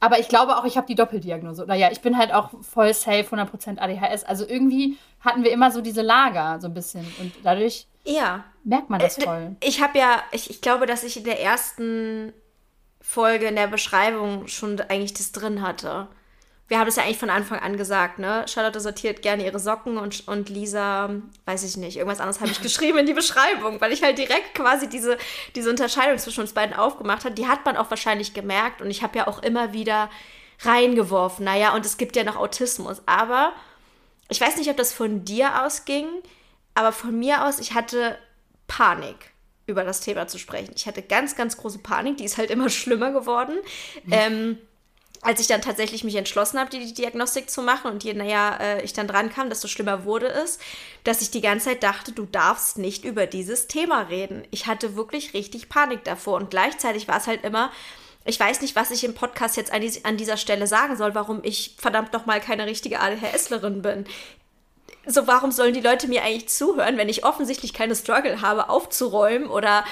aber 0.01 0.19
ich 0.21 0.29
glaube 0.29 0.57
auch, 0.57 0.65
ich 0.65 0.77
habe 0.77 0.87
die 0.87 0.95
Doppeldiagnose. 0.95 1.65
Oder 1.65 1.75
ja, 1.75 1.91
ich 1.91 2.01
bin 2.01 2.17
halt 2.17 2.33
auch 2.33 2.51
voll 2.63 2.95
safe, 2.95 3.35
100% 3.35 3.79
ADHS. 3.79 4.25
Also 4.25 4.47
irgendwie 4.47 4.97
hatten 5.21 5.43
wir 5.43 5.51
immer 5.51 5.71
so 5.71 5.81
diese 5.81 6.03
Lager 6.03 6.61
so 6.61 6.69
ein 6.69 6.75
bisschen. 6.75 7.05
Und 7.19 7.33
dadurch 7.43 7.87
ja. 8.05 8.45
merkt 8.63 8.91
man 8.91 9.01
das 9.01 9.19
äh, 9.19 9.23
voll. 9.23 9.57
Ich 9.61 9.83
habe 9.83 9.99
ja, 9.99 10.23
ich, 10.31 10.51
ich 10.51 10.61
glaube, 10.61 10.87
dass 10.87 11.03
ich 11.03 11.17
in 11.17 11.25
der 11.25 11.43
ersten 11.43 12.33
Folge 13.01 13.47
in 13.47 13.57
der 13.57 13.67
Beschreibung 13.67 14.47
schon 14.47 14.81
eigentlich 14.81 15.15
das 15.15 15.33
drin 15.33 15.63
hatte 15.63 16.09
wir 16.69 16.79
haben 16.79 16.89
es 16.89 16.97
ja 16.97 17.03
eigentlich 17.03 17.19
von 17.19 17.31
Anfang 17.31 17.59
an 17.61 17.79
gesagt, 17.79 18.19
ne? 18.19 18.45
Charlotte 18.47 18.79
sortiert 18.79 19.23
gerne 19.23 19.45
ihre 19.45 19.59
Socken 19.59 19.97
und, 19.97 20.29
und 20.29 20.51
Lisa, 20.51 21.11
weiß 21.47 21.65
ich 21.65 21.79
nicht, 21.79 21.97
irgendwas 21.97 22.21
anderes 22.21 22.41
habe 22.41 22.51
ich 22.51 22.61
geschrieben 22.63 22.99
in 22.99 23.07
die 23.07 23.15
Beschreibung, 23.15 23.81
weil 23.81 23.93
ich 23.93 24.03
halt 24.03 24.19
direkt 24.19 24.55
quasi 24.55 24.89
diese, 24.89 25.17
diese 25.55 25.71
Unterscheidung 25.71 26.19
zwischen 26.19 26.43
uns 26.43 26.53
beiden 26.53 26.77
aufgemacht 26.77 27.25
habe. 27.25 27.35
Die 27.35 27.49
hat 27.49 27.65
man 27.65 27.79
auch 27.79 27.89
wahrscheinlich 27.89 28.35
gemerkt 28.35 28.83
und 28.83 28.91
ich 28.91 29.03
habe 29.03 29.19
ja 29.19 29.27
auch 29.27 29.43
immer 29.43 29.73
wieder 29.73 30.11
reingeworfen, 30.61 31.45
naja, 31.45 31.75
und 31.75 31.87
es 31.87 31.97
gibt 31.97 32.17
ja 32.17 32.25
noch 32.25 32.37
Autismus. 32.37 33.01
Aber 33.07 33.53
ich 34.29 34.41
weiß 34.41 34.59
nicht, 34.59 34.69
ob 34.69 34.77
das 34.77 34.93
von 34.93 35.25
dir 35.25 35.65
ausging, 35.65 36.07
aber 36.75 36.93
von 36.93 37.19
mir 37.19 37.47
aus, 37.47 37.61
ich 37.61 37.73
hatte 37.73 38.19
Panik 38.67 39.31
über 39.67 39.85
das 39.85 40.01
Thema 40.01 40.27
zu 40.27 40.39
sprechen. 40.39 40.73
Ich 40.77 40.87
hatte 40.87 41.03
ganz, 41.03 41.35
ganz 41.35 41.57
große 41.57 41.79
Panik, 41.79 42.19
die 42.19 42.25
ist 42.25 42.37
halt 42.37 42.51
immer 42.51 42.69
schlimmer 42.69 43.13
geworden. 43.13 43.57
Mhm. 44.05 44.13
Ähm, 44.13 44.59
als 45.21 45.41
ich 45.41 45.47
dann 45.47 45.63
tatsächlich 45.63 46.05
mich 46.05 46.15
entschlossen 46.15 46.59
habe, 46.59 46.71
die, 46.71 46.79
die 46.79 46.95
Diagnostik 46.95 47.51
zu 47.51 47.63
machen 47.63 47.91
und 47.91 48.05
je 48.05 48.15
näher 48.15 48.59
äh, 48.61 48.83
ich 48.83 48.93
dann 48.93 49.09
dran 49.09 49.31
kam, 49.31 49.49
desto 49.49 49.67
schlimmer 49.67 50.05
wurde 50.05 50.29
es, 50.29 50.59
dass 51.05 51.23
ich 51.23 51.31
die 51.31 51.41
ganze 51.41 51.67
Zeit 51.67 51.83
dachte, 51.83 52.13
du 52.13 52.25
darfst 52.25 52.79
nicht 52.79 53.05
über 53.05 53.27
dieses 53.27 53.67
Thema 53.67 54.03
reden. 54.03 54.45
Ich 54.51 54.67
hatte 54.67 54.97
wirklich 54.97 55.35
richtig 55.35 55.69
Panik 55.69 56.05
davor 56.05 56.37
und 56.37 56.51
gleichzeitig 56.51 57.09
war 57.09 57.17
es 57.17 57.27
halt 57.27 57.45
immer, 57.45 57.73
ich 58.25 58.39
weiß 58.39 58.61
nicht, 58.61 58.77
was 58.77 58.91
ich 58.91 59.05
im 59.05 59.15
Podcast 59.15 59.57
jetzt 59.57 59.73
an, 59.73 59.81
die, 59.81 60.05
an 60.05 60.17
dieser 60.17 60.37
Stelle 60.37 60.67
sagen 60.67 60.97
soll, 60.97 61.15
warum 61.15 61.41
ich 61.43 61.77
verdammt 61.79 62.13
nochmal 62.13 62.41
keine 62.41 62.67
richtige 62.67 63.01
ADHSlerin 63.01 63.83
bin. 63.83 64.05
So, 65.07 65.27
warum 65.27 65.51
sollen 65.51 65.73
die 65.73 65.81
Leute 65.81 66.07
mir 66.07 66.23
eigentlich 66.23 66.51
zuhören, 66.51 66.99
wenn 66.99 67.09
ich 67.09 67.25
offensichtlich 67.25 67.73
keine 67.73 67.97
Struggle 67.97 68.43
habe, 68.43 68.69
aufzuräumen 68.69 69.49
oder 69.49 69.85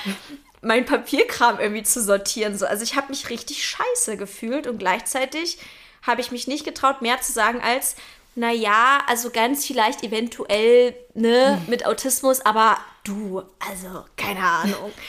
mein 0.66 0.84
Papierkram 0.84 1.60
irgendwie 1.60 1.84
zu 1.84 2.02
sortieren. 2.02 2.58
So. 2.58 2.66
Also 2.66 2.82
ich 2.82 2.96
habe 2.96 3.08
mich 3.08 3.30
richtig 3.30 3.64
scheiße 3.64 4.16
gefühlt 4.16 4.66
und 4.66 4.78
gleichzeitig 4.78 5.58
habe 6.02 6.20
ich 6.20 6.30
mich 6.30 6.46
nicht 6.46 6.64
getraut, 6.64 7.02
mehr 7.02 7.20
zu 7.20 7.32
sagen 7.32 7.60
als, 7.62 7.96
naja, 8.34 8.98
also 9.06 9.30
ganz 9.30 9.64
vielleicht 9.64 10.02
eventuell, 10.02 10.94
ne, 11.14 11.56
hm. 11.56 11.70
mit 11.70 11.86
Autismus, 11.86 12.40
aber 12.42 12.78
du, 13.04 13.42
also 13.58 14.04
keine 14.16 14.40
Ahnung. 14.40 14.92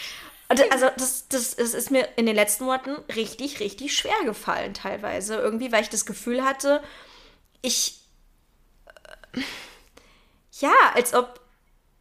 Und 0.49 0.71
also 0.71 0.87
das, 0.95 1.27
das, 1.27 1.57
das 1.57 1.73
ist 1.73 1.91
mir 1.91 2.07
in 2.15 2.25
den 2.25 2.35
letzten 2.35 2.63
Monaten 2.63 2.95
richtig, 3.13 3.59
richtig 3.59 3.93
schwer 3.97 4.23
gefallen 4.23 4.73
teilweise. 4.73 5.35
Irgendwie, 5.35 5.73
weil 5.73 5.81
ich 5.81 5.89
das 5.89 6.05
Gefühl 6.05 6.45
hatte, 6.45 6.81
ich... 7.61 7.99
Äh, 9.33 9.41
ja, 10.59 10.71
als 10.95 11.13
ob 11.13 11.41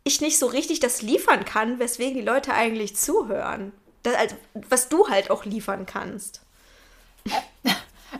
ich 0.06 0.20
nicht 0.20 0.38
so 0.38 0.46
richtig 0.46 0.80
das 0.80 1.02
liefern 1.02 1.44
kann, 1.44 1.78
weswegen 1.78 2.14
die 2.14 2.24
Leute 2.24 2.54
eigentlich 2.54 2.96
zuhören. 2.96 3.72
Das, 4.02 4.14
also, 4.14 4.36
was 4.68 4.88
du 4.88 5.08
halt 5.08 5.30
auch 5.30 5.44
liefern 5.44 5.84
kannst. 5.86 6.42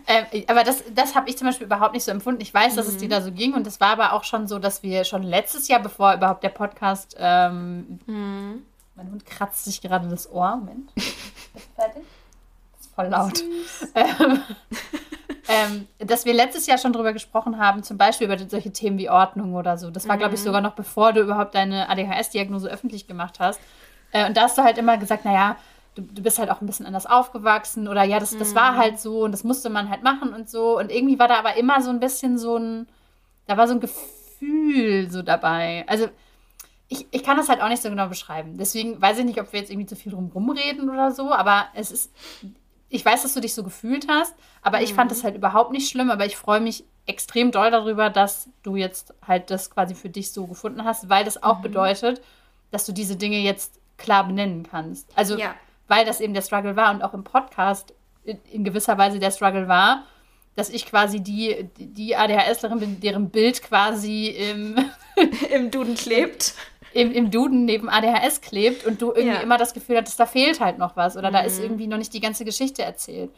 Äh, 0.07 0.41
äh, 0.41 0.47
aber 0.49 0.65
das, 0.65 0.83
das 0.95 1.15
habe 1.15 1.31
ich 1.31 1.39
zum 1.39 1.47
Beispiel 1.47 1.67
überhaupt 1.67 1.95
nicht 1.95 2.05
so 2.05 2.11
empfunden. 2.11 2.41
Ich 2.41 2.53
weiß, 2.53 2.75
dass 2.75 2.87
mhm. 2.87 2.93
es 2.93 2.99
dir 2.99 3.09
da 3.09 3.23
so 3.23 3.33
ging 3.33 3.55
und 3.55 3.67
es 3.67 3.81
war 3.81 3.91
aber 3.91 4.13
auch 4.13 4.25
schon 4.25 4.47
so, 4.47 4.59
dass 4.59 4.83
wir 4.83 5.05
schon 5.05 5.23
letztes 5.23 5.69
Jahr, 5.69 5.81
bevor 5.81 6.15
überhaupt 6.15 6.43
der 6.43 6.51
Podcast, 6.51 7.17
ähm, 7.19 8.01
mhm. 8.07 8.63
mein 8.95 9.11
Hund 9.11 9.25
kratzt 9.27 9.65
sich 9.65 9.81
gerade 9.81 10.09
das 10.09 10.31
Ohr. 10.31 10.57
Moment. 10.57 10.91
fertig? 11.77 12.03
Das 12.73 12.87
ist 12.87 12.95
voll 12.95 13.07
laut. 13.07 13.43
Ähm, 13.95 14.43
ähm, 15.49 15.87
dass 15.99 16.25
wir 16.25 16.35
letztes 16.35 16.67
Jahr 16.67 16.79
schon 16.79 16.93
drüber 16.93 17.13
gesprochen 17.13 17.59
haben, 17.59 17.83
zum 17.83 17.97
Beispiel 17.99 18.27
über 18.27 18.39
solche 18.39 18.73
Themen 18.73 18.99
wie 18.99 19.11
Ordnung 19.11 19.55
oder 19.55 19.79
so. 19.79 19.91
Das 19.91 20.09
war, 20.09 20.17
mhm. 20.17 20.21
glaube 20.21 20.35
ich, 20.35 20.41
sogar 20.41 20.61
noch 20.61 20.75
bevor 20.75 21.13
du 21.13 21.21
überhaupt 21.21 21.55
deine 21.55 21.89
ADHS-Diagnose 21.89 22.69
öffentlich 22.69 23.07
gemacht 23.07 23.39
hast. 23.39 23.61
Äh, 24.13 24.27
und 24.27 24.37
da 24.37 24.43
hast 24.43 24.59
du 24.59 24.63
halt 24.63 24.79
immer 24.79 24.99
gesagt, 24.99 25.25
naja, 25.25 25.57
du, 25.95 26.03
du 26.03 26.23
bist 26.23 26.39
halt 26.39 26.51
auch 26.51 26.61
ein 26.61 26.67
bisschen 26.67 26.87
anders 26.87 27.07
aufgewachsen 27.07 27.89
oder 27.89 28.05
ja, 28.05 28.19
das, 28.19 28.37
das 28.37 28.55
war 28.55 28.73
mhm. 28.73 28.77
halt 28.77 29.01
so 29.01 29.25
und 29.25 29.33
das 29.33 29.45
musste 29.45 29.71
man 29.71 29.91
halt 29.91 30.03
machen 30.03 30.33
und 30.33 30.49
so. 30.49 30.79
Und 30.79 30.91
irgendwie 30.93 31.19
war 31.19 31.29
da 31.29 31.39
aber 31.39 31.57
immer 31.57 31.81
so 31.81 31.91
ein 31.91 32.01
bisschen 32.01 32.39
so 32.39 32.57
ein, 32.57 32.89
da 33.47 33.57
war 33.57 33.69
so 33.69 33.75
ein 33.75 33.81
Gefühl 33.81 35.11
so 35.11 35.23
dabei. 35.23 35.85
Also 35.87 36.09
ich, 36.89 37.07
ich 37.11 37.23
kann 37.23 37.37
das 37.37 37.49
halt 37.49 37.61
auch 37.61 37.69
nicht 37.69 37.83
so 37.83 37.91
genau 37.91 38.09
beschreiben. 38.09 38.59
Deswegen 38.59 39.01
weiß 39.01 39.19
ich 39.19 39.25
nicht, 39.25 39.41
ob 39.41 39.53
wir 39.53 39.61
jetzt 39.61 39.71
irgendwie 39.71 39.87
zu 39.87 39.97
viel 39.97 40.13
drum 40.13 40.31
rumreden 40.33 40.89
oder 40.89 41.11
so, 41.11 41.33
aber 41.33 41.67
es 41.75 41.91
ist, 41.91 42.13
ich 42.89 43.05
weiß, 43.05 43.23
dass 43.23 43.35
du 43.35 43.41
dich 43.41 43.55
so 43.55 43.65
gefühlt 43.65 44.07
hast, 44.09 44.35
aber 44.63 44.79
mhm. 44.79 44.85
ich 44.85 44.95
fand 44.95 45.11
das 45.11 45.21
mhm. 45.21 45.25
halt 45.25 45.37
überhaupt 45.37 45.73
nicht 45.73 45.91
schlimm, 45.91 46.11
aber 46.11 46.27
ich 46.27 46.37
freue 46.37 46.61
mich 46.61 46.85
extrem 47.07 47.51
doll 47.51 47.71
darüber, 47.71 48.11
dass 48.11 48.49
du 48.63 48.77
jetzt 48.77 49.15
halt 49.27 49.51
das 49.51 49.71
quasi 49.71 49.95
für 49.95 50.09
dich 50.09 50.33
so 50.33 50.47
gefunden 50.47 50.85
hast, 50.85 51.09
weil 51.09 51.25
das 51.25 51.43
auch 51.43 51.59
mhm. 51.59 51.63
bedeutet, 51.63 52.21
dass 52.71 52.87
du 52.87 52.93
diese 52.93 53.17
Dinge 53.17 53.39
jetzt 53.39 53.81
klar 53.97 54.27
benennen 54.27 54.67
kannst. 54.69 55.09
Also, 55.17 55.39
ja. 55.39 55.55
weil 55.89 56.05
das 56.05 56.21
eben 56.21 56.35
der 56.35 56.43
Struggle 56.43 56.77
war 56.77 56.93
und 56.93 57.03
auch 57.03 57.15
im 57.15 57.25
Podcast 57.25 57.95
in, 58.25 58.39
in 58.51 58.65
gewisser 58.65 58.99
Weise 58.99 59.19
der 59.19 59.31
Struggle 59.31 59.69
war, 59.69 60.05
dass 60.57 60.71
ich 60.71 60.87
quasi 60.87 61.21
die, 61.21 61.69
die 61.77 62.17
ADHSlerin 62.17 62.81
bin, 62.81 63.01
deren 63.01 63.31
Bild 63.31 63.63
quasi 63.63 64.29
im, 64.29 64.77
im 65.55 65.71
Duden 65.71 65.95
klebt 65.95 66.55
im, 66.97 67.13
im 67.13 67.31
Duden 67.31 67.67
neben 67.67 67.89
ADHS 67.91 68.41
klebt 68.41 68.87
und 68.87 69.03
du 69.03 69.09
irgendwie 69.09 69.37
ja. 69.37 69.41
immer 69.41 69.59
das 69.59 69.75
Gefühl 69.75 69.99
hattest, 69.99 70.19
da 70.19 70.25
fehlt 70.25 70.61
halt 70.61 70.79
noch 70.79 70.97
was 70.97 71.17
oder 71.17 71.29
mhm. 71.29 71.35
da 71.35 71.41
ist 71.41 71.59
mhm. 71.59 71.65
irgendwie 71.65 71.87
noch 71.87 71.99
nicht 71.99 72.15
die 72.15 72.21
ganze 72.21 72.45
Geschichte 72.45 72.83
erzählt. 72.83 73.31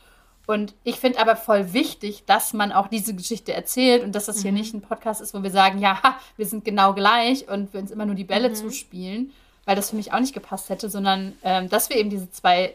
Und 0.46 0.74
ich 0.84 0.96
finde 0.96 1.20
aber 1.20 1.36
voll 1.36 1.72
wichtig, 1.74 2.24
dass 2.24 2.54
man 2.54 2.72
auch 2.72 2.86
diese 2.86 3.14
Geschichte 3.14 3.52
erzählt 3.52 4.02
und 4.02 4.14
dass 4.14 4.26
das 4.26 4.38
mhm. 4.38 4.42
hier 4.42 4.52
nicht 4.52 4.74
ein 4.74 4.80
Podcast 4.80 5.20
ist, 5.20 5.34
wo 5.34 5.42
wir 5.42 5.50
sagen, 5.50 5.78
ja, 5.78 6.00
wir 6.36 6.46
sind 6.46 6.64
genau 6.64 6.94
gleich 6.94 7.48
und 7.48 7.72
wir 7.74 7.80
uns 7.80 7.90
immer 7.90 8.06
nur 8.06 8.14
die 8.14 8.24
Bälle 8.24 8.48
mhm. 8.48 8.54
zuspielen, 8.54 9.32
weil 9.66 9.76
das 9.76 9.90
für 9.90 9.96
mich 9.96 10.12
auch 10.12 10.20
nicht 10.20 10.32
gepasst 10.32 10.70
hätte, 10.70 10.88
sondern 10.88 11.36
ähm, 11.42 11.68
dass 11.68 11.90
wir 11.90 11.96
eben 11.96 12.10
diese 12.10 12.30
zwei 12.30 12.74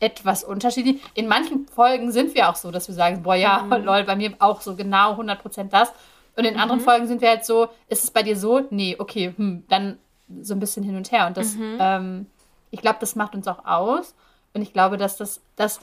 etwas 0.00 0.44
unterschiedlich. 0.44 1.02
In 1.14 1.26
manchen 1.26 1.66
Folgen 1.66 2.12
sind 2.12 2.34
wir 2.34 2.48
auch 2.48 2.56
so, 2.56 2.70
dass 2.70 2.88
wir 2.88 2.94
sagen, 2.94 3.22
boah, 3.22 3.34
ja, 3.34 3.62
mhm. 3.62 3.84
lol, 3.84 4.04
bei 4.04 4.16
mir 4.16 4.34
auch 4.38 4.60
so 4.60 4.76
genau 4.76 5.14
100% 5.14 5.68
das. 5.68 5.92
Und 6.36 6.44
in 6.44 6.56
anderen 6.58 6.80
mhm. 6.80 6.84
Folgen 6.84 7.06
sind 7.06 7.20
wir 7.20 7.28
halt 7.28 7.44
so, 7.44 7.68
ist 7.88 8.04
es 8.04 8.10
bei 8.10 8.22
dir 8.22 8.36
so? 8.36 8.62
Nee, 8.70 8.96
okay, 8.98 9.32
hm, 9.36 9.64
dann 9.68 9.98
so 10.42 10.54
ein 10.54 10.60
bisschen 10.60 10.82
hin 10.82 10.96
und 10.96 11.12
her. 11.12 11.26
Und 11.26 11.36
das, 11.36 11.54
mhm. 11.54 11.78
ähm, 11.80 12.26
ich 12.70 12.80
glaube, 12.80 12.98
das 13.00 13.14
macht 13.14 13.34
uns 13.34 13.46
auch 13.46 13.64
aus. 13.64 14.14
Und 14.52 14.62
ich 14.62 14.72
glaube, 14.72 14.96
dass 14.96 15.16
das, 15.16 15.40
das 15.56 15.80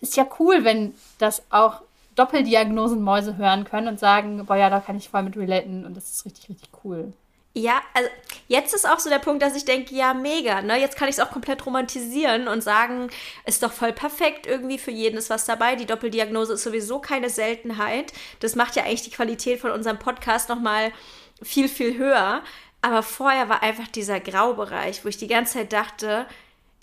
ist 0.00 0.16
ja 0.16 0.26
cool, 0.38 0.64
wenn 0.64 0.94
das 1.18 1.42
auch 1.50 1.82
Doppeldiagnosen-Mäuse 2.14 3.36
hören 3.36 3.64
können 3.64 3.88
und 3.88 3.98
sagen, 3.98 4.44
boah, 4.46 4.56
ja, 4.56 4.70
da 4.70 4.80
kann 4.80 4.96
ich 4.96 5.08
voll 5.08 5.22
mit 5.22 5.36
relaten 5.36 5.86
und 5.86 5.96
das 5.96 6.12
ist 6.12 6.24
richtig, 6.24 6.48
richtig 6.50 6.68
cool. 6.84 7.12
Ja, 7.54 7.82
also 7.92 8.08
jetzt 8.48 8.74
ist 8.74 8.88
auch 8.88 8.98
so 8.98 9.10
der 9.10 9.18
Punkt, 9.18 9.42
dass 9.42 9.54
ich 9.54 9.66
denke, 9.66 9.94
ja, 9.94 10.14
mega, 10.14 10.62
ne? 10.62 10.80
Jetzt 10.80 10.96
kann 10.96 11.08
ich 11.08 11.16
es 11.16 11.20
auch 11.20 11.30
komplett 11.30 11.66
romantisieren 11.66 12.48
und 12.48 12.62
sagen, 12.62 13.10
ist 13.44 13.62
doch 13.62 13.72
voll 13.72 13.92
perfekt, 13.92 14.46
irgendwie 14.46 14.78
für 14.78 14.90
jeden 14.90 15.18
ist 15.18 15.28
was 15.28 15.44
dabei. 15.44 15.76
Die 15.76 15.84
Doppeldiagnose 15.84 16.54
ist 16.54 16.62
sowieso 16.62 16.98
keine 16.98 17.28
Seltenheit. 17.28 18.14
Das 18.40 18.56
macht 18.56 18.74
ja 18.76 18.84
eigentlich 18.84 19.02
die 19.02 19.10
Qualität 19.10 19.60
von 19.60 19.70
unserem 19.70 19.98
Podcast 19.98 20.48
nochmal 20.48 20.92
viel, 21.42 21.68
viel 21.68 21.98
höher. 21.98 22.42
Aber 22.80 23.02
vorher 23.02 23.50
war 23.50 23.62
einfach 23.62 23.88
dieser 23.88 24.18
Graubereich, 24.18 25.04
wo 25.04 25.08
ich 25.08 25.18
die 25.18 25.28
ganze 25.28 25.54
Zeit 25.54 25.74
dachte, 25.74 26.26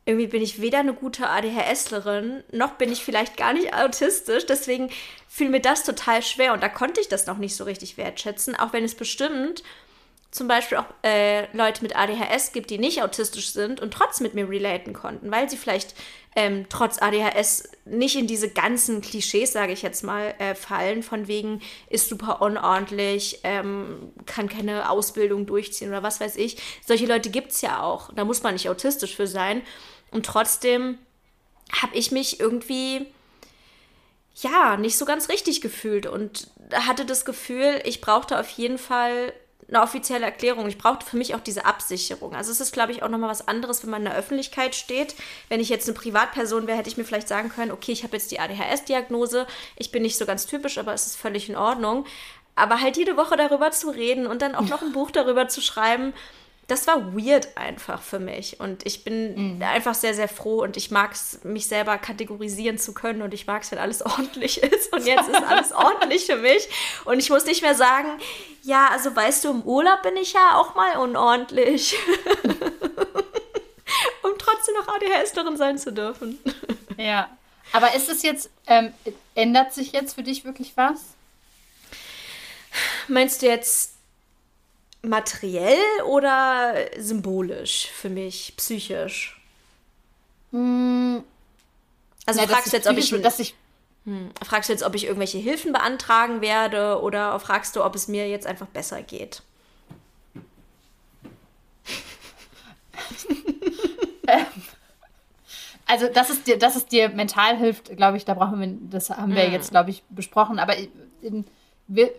irgendwie 0.06 0.28
bin 0.28 0.42
ich 0.42 0.62
weder 0.62 0.80
eine 0.80 0.94
gute 0.94 1.30
ADHSlerin, 1.30 2.44
noch 2.52 2.74
bin 2.74 2.92
ich 2.92 3.04
vielleicht 3.04 3.38
gar 3.38 3.54
nicht 3.54 3.74
autistisch. 3.74 4.46
Deswegen 4.46 4.92
fiel 5.28 5.50
mir 5.50 5.62
das 5.62 5.84
total 5.84 6.22
schwer 6.22 6.54
und 6.54 6.62
da 6.62 6.70
konnte 6.70 7.02
ich 7.02 7.08
das 7.08 7.26
noch 7.26 7.38
nicht 7.40 7.56
so 7.56 7.64
richtig 7.64 7.98
wertschätzen, 7.98 8.56
auch 8.56 8.72
wenn 8.72 8.84
es 8.84 8.96
bestimmt 8.96 9.64
zum 10.32 10.48
Beispiel 10.48 10.78
auch 10.78 10.86
äh, 11.04 11.46
Leute 11.56 11.82
mit 11.82 11.96
ADHS 11.96 12.52
gibt, 12.52 12.70
die 12.70 12.78
nicht 12.78 13.02
autistisch 13.02 13.52
sind 13.52 13.80
und 13.80 13.94
trotzdem 13.94 14.26
mit 14.26 14.36
mir 14.36 14.48
relaten 14.48 14.94
konnten, 14.94 15.32
weil 15.32 15.50
sie 15.50 15.58
vielleicht 15.58 15.96
ähm, 16.36 16.68
trotz 16.70 17.02
ADHS 17.02 17.64
nicht 17.86 18.16
in 18.16 18.28
diese 18.28 18.50
ganzen 18.50 19.02
Klischees, 19.02 19.52
sage 19.52 19.74
ich 19.74 19.82
jetzt 19.82 20.04
mal, 20.04 20.36
äh, 20.38 20.54
fallen, 20.54 21.02
von 21.02 21.28
wegen 21.28 21.62
ist 21.90 22.10
super 22.10 22.44
unordentlich, 22.44 23.40
ähm, 23.44 24.14
kann 24.28 24.48
keine 24.48 24.92
Ausbildung 24.92 25.48
durchziehen 25.48 25.90
oder 25.90 26.04
was 26.04 26.20
weiß 26.20 26.36
ich. 26.36 26.58
Solche 26.86 27.08
Leute 27.08 27.32
gibt 27.32 27.52
es 27.52 27.62
ja 27.62 27.82
auch. 27.82 28.14
Da 28.14 28.24
muss 28.24 28.44
man 28.44 28.54
nicht 28.54 28.70
autistisch 28.70 29.16
für 29.16 29.28
sein. 29.28 29.64
Und 30.12 30.28
trotzdem 30.28 31.00
habe 31.82 31.96
ich 31.96 32.12
mich 32.12 32.40
irgendwie 32.40 33.08
ja, 34.36 34.78
nicht 34.78 34.98
so 34.98 35.06
ganz 35.06 35.30
richtig 35.30 35.62
gefühlt 35.62 36.06
und 36.06 36.52
hatte 36.74 37.06
das 37.06 37.26
Gefühl, 37.26 37.82
ich 37.84 38.00
brauchte 38.00 38.40
auf 38.40 38.50
jeden 38.50 38.78
Fall 38.78 39.34
eine 39.68 39.82
offizielle 39.82 40.26
Erklärung. 40.26 40.68
Ich 40.68 40.78
brauchte 40.78 41.06
für 41.06 41.18
mich 41.18 41.36
auch 41.36 41.40
diese 41.40 41.66
Absicherung. 41.66 42.36
Also 42.36 42.52
es 42.52 42.60
ist, 42.60 42.74
glaube 42.74 42.92
ich, 42.92 43.04
auch 43.04 43.10
nochmal 43.10 43.30
was 43.30 43.48
anderes, 43.48 43.84
wenn 43.84 43.92
man 43.92 44.02
in 44.02 44.10
der 44.10 44.18
Öffentlichkeit 44.18 44.76
steht. 44.76 45.16
Wenn 45.48 45.60
ich 45.60 45.70
jetzt 45.70 45.88
eine 45.88 45.98
Privatperson 45.98 46.66
wäre, 46.66 46.78
hätte 46.78 46.90
ich 46.90 46.98
mir 46.98 47.04
vielleicht 47.04 47.28
sagen 47.28 47.50
können, 47.50 47.72
okay, 47.72 47.92
ich 47.92 48.04
habe 48.04 48.18
jetzt 48.18 48.32
die 48.32 48.40
ADHS-Diagnose, 48.40 49.46
ich 49.76 49.92
bin 49.92 50.02
nicht 50.02 50.18
so 50.18 50.26
ganz 50.26 50.46
typisch, 50.48 50.78
aber 50.78 50.94
es 50.94 51.06
ist 51.06 51.18
völlig 51.18 51.50
in 51.50 51.56
Ordnung. 51.56 52.06
Aber 52.56 52.82
halt 52.82 52.98
jede 52.98 53.16
Woche 53.16 53.38
darüber 53.38 53.72
zu 53.72 53.90
reden 53.90 54.28
und 54.28 54.42
dann 54.42 54.56
auch 54.56 54.68
noch 54.68 54.82
ein 54.82 54.92
Buch 54.92 55.12
darüber 55.12 55.48
zu 55.48 55.62
schreiben, 55.62 56.14
das 56.70 56.86
war 56.88 57.16
weird 57.16 57.58
einfach 57.58 58.02
für 58.02 58.20
mich. 58.20 58.60
Und 58.60 58.86
ich 58.86 59.04
bin 59.04 59.56
mhm. 59.56 59.64
einfach 59.64 59.96
sehr, 59.96 60.14
sehr 60.14 60.28
froh 60.28 60.62
und 60.62 60.78
ich 60.78 60.92
mag 60.92 61.14
es, 61.14 61.44
mich 61.44 61.68
selber 61.68 61.98
kategorisieren 61.98 62.78
zu 62.78 62.94
können 62.94 63.24
und 63.24 63.34
ich 63.34 63.48
mag 63.48 63.64
es, 63.64 63.72
wenn 63.72 63.80
alles 63.80 64.02
ordentlich 64.06 64.62
ist. 64.62 64.94
Und 64.94 65.06
jetzt 65.06 65.28
ist 65.28 65.44
alles 65.44 65.72
ordentlich 65.74 66.26
für 66.26 66.38
mich. 66.38 66.70
Und 67.06 67.20
ich 67.20 67.30
muss 67.30 67.46
nicht 67.46 67.62
mehr 67.62 67.76
sagen, 67.76 68.10
ja, 68.64 68.90
also 68.92 69.16
weißt 69.16 69.44
du, 69.46 69.50
im 69.50 69.64
Urlaub 69.64 70.04
bin 70.04 70.16
ich 70.18 70.34
ja 70.34 70.56
auch 70.56 70.76
mal 70.76 70.98
unordentlich. 70.98 71.98
um 74.24 74.32
trotzdem 74.38 74.76
noch 74.76 74.88
ADHS 74.88 75.34
darin 75.34 75.58
sein 75.58 75.78
zu 75.80 75.92
dürfen. 75.92 76.40
Ja. 76.98 77.30
Aber 77.72 77.96
ist 77.96 78.10
es 78.10 78.24
jetzt, 78.24 78.50
ähm, 78.68 78.94
ändert 79.36 79.74
sich 79.74 79.92
jetzt 79.92 80.14
für 80.16 80.24
dich 80.24 80.46
wirklich 80.46 80.74
was? 80.76 81.02
Meinst 83.08 83.42
du 83.42 83.48
jetzt 83.48 83.99
materiell 85.02 85.78
oder 86.06 86.76
symbolisch 86.98 87.88
für 87.88 88.10
mich, 88.10 88.54
psychisch? 88.58 89.42
Hm. 90.52 91.24
Also 92.26 92.42
ja, 92.42 92.48
fragst 92.48 92.74
du 92.74 92.78
jetzt, 92.78 92.88
ob 92.88 92.98
ich, 92.98 93.10
dass 93.22 93.40
ich 93.40 93.56
hm, 94.06 94.32
fragst 94.44 94.70
du 94.70 94.74
jetzt, 94.74 94.84
ob 94.84 94.96
ich 94.96 95.06
irgendwelche 95.06 95.38
Hilfen 95.38 95.74
beantragen 95.74 96.42
werde 96.42 97.02
oder 97.02 97.40
fragst 97.40 97.76
du, 97.76 97.84
ob 97.84 97.96
es 97.96 98.08
mir 98.08 98.30
jetzt 98.30 98.48
einfach 98.48 98.68
besser 98.68 99.02
geht? 99.02 99.44
ähm, 104.28 104.46
also 105.86 106.08
dass 106.08 106.30
es 106.30 106.44
dir, 106.44 106.58
dass 106.58 106.76
es 106.76 106.86
dir 106.86 107.10
mental 107.10 107.58
hilft, 107.58 107.96
glaube 107.98 108.18
ich, 108.18 108.26
da 108.26 108.36
brauchen 108.36 108.60
wir, 108.60 108.78
das 108.90 109.10
haben 109.10 109.36
wir 109.36 109.50
mm. 109.50 109.52
jetzt, 109.52 109.72
glaube 109.72 109.90
ich, 109.90 110.04
besprochen. 110.10 110.60
Aber 110.60 110.76
in, 111.22 111.46
wir, 111.88 112.12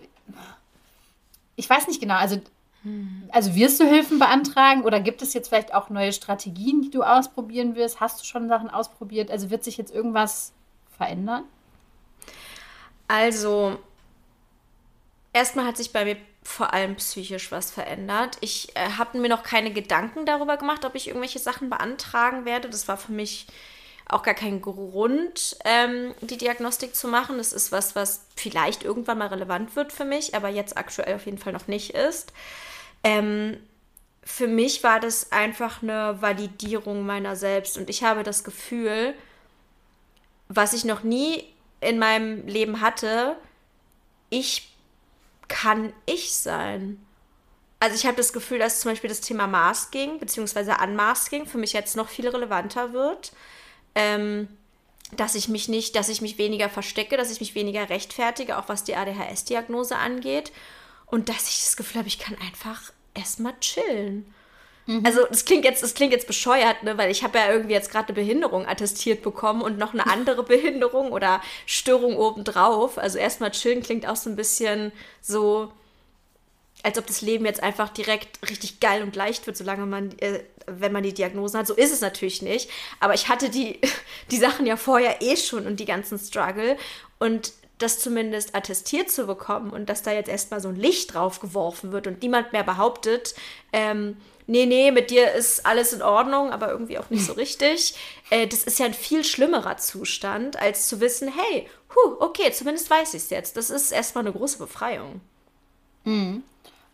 ich 1.56 1.70
weiß 1.70 1.86
nicht 1.86 2.00
genau, 2.00 2.16
also, 2.16 2.36
hm. 2.36 2.42
Also 3.30 3.54
wirst 3.54 3.78
du 3.78 3.84
Hilfen 3.84 4.18
beantragen 4.18 4.84
oder 4.84 5.00
gibt 5.00 5.20
es 5.20 5.34
jetzt 5.34 5.48
vielleicht 5.48 5.74
auch 5.74 5.90
neue 5.90 6.12
Strategien, 6.12 6.80
die 6.80 6.90
du 6.90 7.02
ausprobieren 7.02 7.74
wirst? 7.74 8.00
Hast 8.00 8.20
du 8.20 8.24
schon 8.24 8.48
Sachen 8.48 8.70
ausprobiert? 8.70 9.30
Also 9.30 9.50
wird 9.50 9.64
sich 9.64 9.76
jetzt 9.76 9.94
irgendwas 9.94 10.52
verändern? 10.96 11.44
Also, 13.06 13.78
erstmal 15.32 15.66
hat 15.66 15.76
sich 15.76 15.92
bei 15.92 16.04
mir 16.04 16.16
vor 16.42 16.72
allem 16.72 16.96
psychisch 16.96 17.52
was 17.52 17.70
verändert. 17.70 18.38
Ich 18.40 18.74
äh, 18.76 18.90
habe 18.96 19.18
mir 19.18 19.28
noch 19.28 19.42
keine 19.42 19.72
Gedanken 19.72 20.24
darüber 20.24 20.56
gemacht, 20.56 20.84
ob 20.84 20.94
ich 20.94 21.08
irgendwelche 21.08 21.38
Sachen 21.38 21.68
beantragen 21.68 22.44
werde. 22.44 22.70
Das 22.70 22.88
war 22.88 22.96
für 22.96 23.12
mich 23.12 23.46
auch 24.06 24.22
gar 24.22 24.34
kein 24.34 24.60
Grund, 24.62 25.56
ähm, 25.64 26.14
die 26.20 26.38
Diagnostik 26.38 26.94
zu 26.94 27.08
machen. 27.08 27.38
Das 27.38 27.52
ist 27.52 27.72
was, 27.72 27.94
was 27.94 28.24
vielleicht 28.36 28.84
irgendwann 28.84 29.18
mal 29.18 29.28
relevant 29.28 29.76
wird 29.76 29.92
für 29.92 30.04
mich, 30.04 30.34
aber 30.34 30.48
jetzt 30.48 30.76
aktuell 30.76 31.14
auf 31.16 31.26
jeden 31.26 31.38
Fall 31.38 31.52
noch 31.52 31.68
nicht 31.68 31.90
ist. 31.90 32.32
Ähm, 33.04 33.58
für 34.22 34.46
mich 34.46 34.82
war 34.82 35.00
das 35.00 35.32
einfach 35.32 35.82
eine 35.82 36.20
Validierung 36.20 37.06
meiner 37.06 37.36
selbst 37.36 37.78
und 37.78 37.90
ich 37.90 38.02
habe 38.02 38.22
das 38.22 38.44
Gefühl, 38.44 39.14
was 40.48 40.72
ich 40.72 40.84
noch 40.84 41.02
nie 41.02 41.44
in 41.80 41.98
meinem 41.98 42.46
Leben 42.46 42.80
hatte, 42.80 43.36
ich 44.28 44.74
kann 45.48 45.92
ich 46.06 46.34
sein. 46.34 47.04
Also 47.80 47.96
ich 47.96 48.04
habe 48.04 48.16
das 48.16 48.32
Gefühl, 48.32 48.58
dass 48.58 48.80
zum 48.80 48.92
Beispiel 48.92 49.08
das 49.08 49.22
Thema 49.22 49.46
Masking 49.46 50.18
bzw. 50.18 50.74
Unmasking 50.82 51.46
für 51.46 51.58
mich 51.58 51.72
jetzt 51.72 51.96
noch 51.96 52.08
viel 52.08 52.28
relevanter 52.28 52.92
wird 52.92 53.32
ähm, 53.94 54.48
dass 55.16 55.34
ich 55.34 55.48
mich 55.48 55.68
nicht, 55.68 55.96
dass 55.96 56.08
ich 56.08 56.20
mich 56.20 56.38
weniger 56.38 56.68
verstecke, 56.68 57.16
dass 57.16 57.32
ich 57.32 57.40
mich 57.40 57.54
weniger 57.54 57.88
rechtfertige, 57.88 58.58
auch 58.58 58.68
was 58.68 58.84
die 58.84 58.94
ADHS-Diagnose 58.94 59.96
angeht. 59.96 60.52
Und 61.10 61.28
dass 61.28 61.48
ich 61.48 61.64
das 61.64 61.76
Gefühl 61.76 61.98
habe, 61.98 62.08
ich 62.08 62.18
kann 62.18 62.36
einfach 62.40 62.92
erstmal 63.14 63.58
chillen. 63.60 64.32
Mhm. 64.86 65.04
Also 65.04 65.26
das 65.28 65.44
klingt 65.44 65.64
jetzt, 65.64 65.82
das 65.82 65.94
klingt 65.94 66.12
jetzt 66.12 66.26
bescheuert, 66.26 66.82
ne? 66.82 66.96
weil 66.98 67.10
ich 67.10 67.22
habe 67.22 67.38
ja 67.38 67.50
irgendwie 67.50 67.74
jetzt 67.74 67.90
gerade 67.90 68.08
eine 68.08 68.14
Behinderung 68.14 68.66
attestiert 68.66 69.22
bekommen 69.22 69.62
und 69.62 69.78
noch 69.78 69.92
eine 69.92 70.06
andere 70.10 70.42
Behinderung 70.42 71.12
oder 71.12 71.40
Störung 71.66 72.16
obendrauf. 72.16 72.98
Also 72.98 73.18
erstmal 73.18 73.50
chillen 73.50 73.82
klingt 73.82 74.06
auch 74.06 74.16
so 74.16 74.30
ein 74.30 74.36
bisschen 74.36 74.92
so, 75.20 75.72
als 76.82 76.98
ob 76.98 77.06
das 77.06 77.20
Leben 77.20 77.44
jetzt 77.44 77.62
einfach 77.62 77.88
direkt 77.90 78.38
richtig 78.48 78.80
geil 78.80 79.02
und 79.02 79.14
leicht 79.16 79.46
wird, 79.46 79.56
solange 79.56 79.86
man, 79.86 80.16
äh, 80.18 80.44
wenn 80.66 80.92
man 80.92 81.02
die 81.02 81.14
Diagnose 81.14 81.58
hat. 81.58 81.66
So 81.66 81.74
ist 81.74 81.92
es 81.92 82.00
natürlich 82.00 82.40
nicht. 82.40 82.70
Aber 83.00 83.14
ich 83.14 83.28
hatte 83.28 83.50
die, 83.50 83.80
die 84.30 84.38
Sachen 84.38 84.64
ja 84.64 84.76
vorher 84.76 85.20
eh 85.22 85.36
schon 85.36 85.66
und 85.66 85.80
die 85.80 85.86
ganzen 85.86 86.18
Struggle. 86.18 86.76
Und 87.18 87.52
das 87.82 87.98
zumindest 87.98 88.54
attestiert 88.54 89.10
zu 89.10 89.26
bekommen 89.26 89.70
und 89.70 89.88
dass 89.88 90.02
da 90.02 90.12
jetzt 90.12 90.28
erstmal 90.28 90.60
so 90.60 90.68
ein 90.68 90.76
Licht 90.76 91.14
drauf 91.14 91.40
geworfen 91.40 91.92
wird 91.92 92.06
und 92.06 92.22
niemand 92.22 92.52
mehr 92.52 92.62
behauptet, 92.62 93.34
ähm, 93.72 94.16
nee, 94.46 94.66
nee, 94.66 94.90
mit 94.90 95.10
dir 95.10 95.32
ist 95.32 95.64
alles 95.64 95.92
in 95.92 96.02
Ordnung, 96.02 96.50
aber 96.50 96.70
irgendwie 96.70 96.98
auch 96.98 97.10
nicht 97.10 97.24
so 97.24 97.32
richtig. 97.34 97.94
Äh, 98.30 98.46
das 98.46 98.64
ist 98.64 98.78
ja 98.78 98.86
ein 98.86 98.94
viel 98.94 99.24
schlimmerer 99.24 99.76
Zustand, 99.78 100.60
als 100.60 100.88
zu 100.88 101.00
wissen, 101.00 101.32
hey, 101.32 101.68
hu, 101.94 102.16
okay, 102.20 102.52
zumindest 102.52 102.90
weiß 102.90 103.14
ich 103.14 103.22
es 103.22 103.30
jetzt. 103.30 103.56
Das 103.56 103.70
ist 103.70 103.92
erstmal 103.92 104.24
eine 104.24 104.32
große 104.32 104.58
Befreiung. 104.58 105.20
Mhm. 106.04 106.42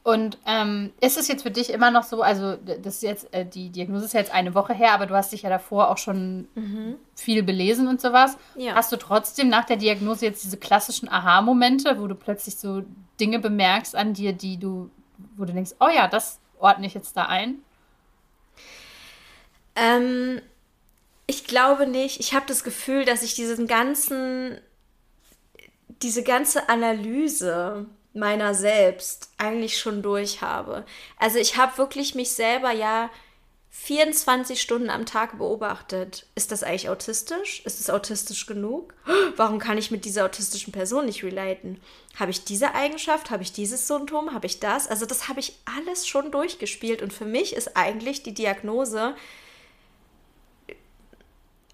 Und 0.07 0.39
ähm, 0.47 0.93
ist 1.01 1.17
es 1.17 1.27
jetzt 1.27 1.43
für 1.43 1.51
dich 1.51 1.71
immer 1.71 1.91
noch 1.91 2.05
so, 2.05 2.23
also 2.23 2.55
das 2.55 2.95
ist 2.95 3.03
jetzt, 3.03 3.35
äh, 3.35 3.45
die 3.45 3.71
Diagnose 3.71 4.05
ist 4.05 4.13
jetzt 4.13 4.33
eine 4.33 4.55
Woche 4.55 4.73
her, 4.73 4.93
aber 4.93 5.07
du 5.07 5.17
hast 5.17 5.33
dich 5.33 5.43
ja 5.43 5.51
davor 5.51 5.91
auch 5.91 5.99
schon 5.99 6.47
mhm. 6.55 6.95
viel 7.17 7.43
belesen 7.43 7.89
und 7.89 8.01
sowas. 8.01 8.37
Ja. 8.55 8.77
Hast 8.77 8.93
du 8.93 8.99
trotzdem 8.99 9.49
nach 9.49 9.65
der 9.65 9.79
Diagnose 9.79 10.25
jetzt 10.25 10.45
diese 10.45 10.59
klassischen 10.59 11.09
Aha-Momente, 11.09 11.99
wo 11.99 12.07
du 12.07 12.15
plötzlich 12.15 12.55
so 12.55 12.85
Dinge 13.19 13.41
bemerkst 13.41 13.97
an 13.97 14.15
dir, 14.15 14.33
die 14.33 14.59
du, 14.59 14.91
wo 15.37 15.45
du 15.45 15.53
denkst, 15.53 15.73
oh 15.81 15.89
ja, 15.93 16.07
das 16.07 16.39
ordne 16.61 16.87
ich 16.87 16.95
jetzt 16.95 17.17
da 17.17 17.25
ein? 17.25 17.57
Ähm, 19.75 20.41
ich 21.27 21.47
glaube 21.47 21.89
nicht. 21.89 22.21
Ich 22.21 22.33
habe 22.33 22.47
das 22.47 22.63
Gefühl, 22.63 23.07
dass 23.07 23.25
ich 23.25 23.35
diesen 23.35 23.67
ganzen, 23.67 24.61
diese 26.01 26.23
ganze 26.23 26.69
Analyse 26.69 27.87
meiner 28.17 28.55
selbst 28.55 29.31
eigentlich 29.39 29.79
schon 29.79 30.03
durch 30.03 30.41
habe. 30.41 30.85
Also 31.19 31.39
ich 31.39 31.57
habe 31.57 31.79
wirklich 31.79 32.15
mich 32.15 32.33
selber 32.33 32.73
ja 32.73 33.11
24 33.71 34.61
Stunden 34.61 34.91
am 34.91 35.07
Tag 35.07 35.39
beobachtet. 35.39 36.27
Ist 36.35 36.51
das 36.51 36.63
eigentlich 36.63 36.89
autistisch? 36.89 37.61
Ist 37.65 37.79
es 37.79 37.91
autistisch 37.91 38.47
genug? 38.47 38.95
Warum 39.37 39.59
kann 39.59 39.79
ich 39.79 39.91
mit 39.91 40.05
dieser 40.05 40.25
autistischen 40.25 40.73
Person 40.73 41.07
nicht 41.07 41.23
relaten? 41.23 41.81
Habe 42.19 42.31
ich 42.31 42.43
diese 42.45 42.75
Eigenschaft? 42.75 43.31
Habe 43.31 43.43
ich 43.43 43.53
dieses 43.53 43.87
Symptom? 43.87 44.33
Habe 44.33 44.47
ich 44.47 44.61
das? 44.61 44.89
Also 44.89 45.05
das 45.07 45.29
habe 45.29 45.41
ich 45.41 45.53
alles 45.77 46.09
schon 46.09 46.33
durchgespielt 46.33 47.03
und 47.03 47.13
für 47.13 47.27
mich 47.27 47.55
ist 47.55 47.77
eigentlich 47.77 48.23
die 48.23 48.35
Diagnose 48.35 49.15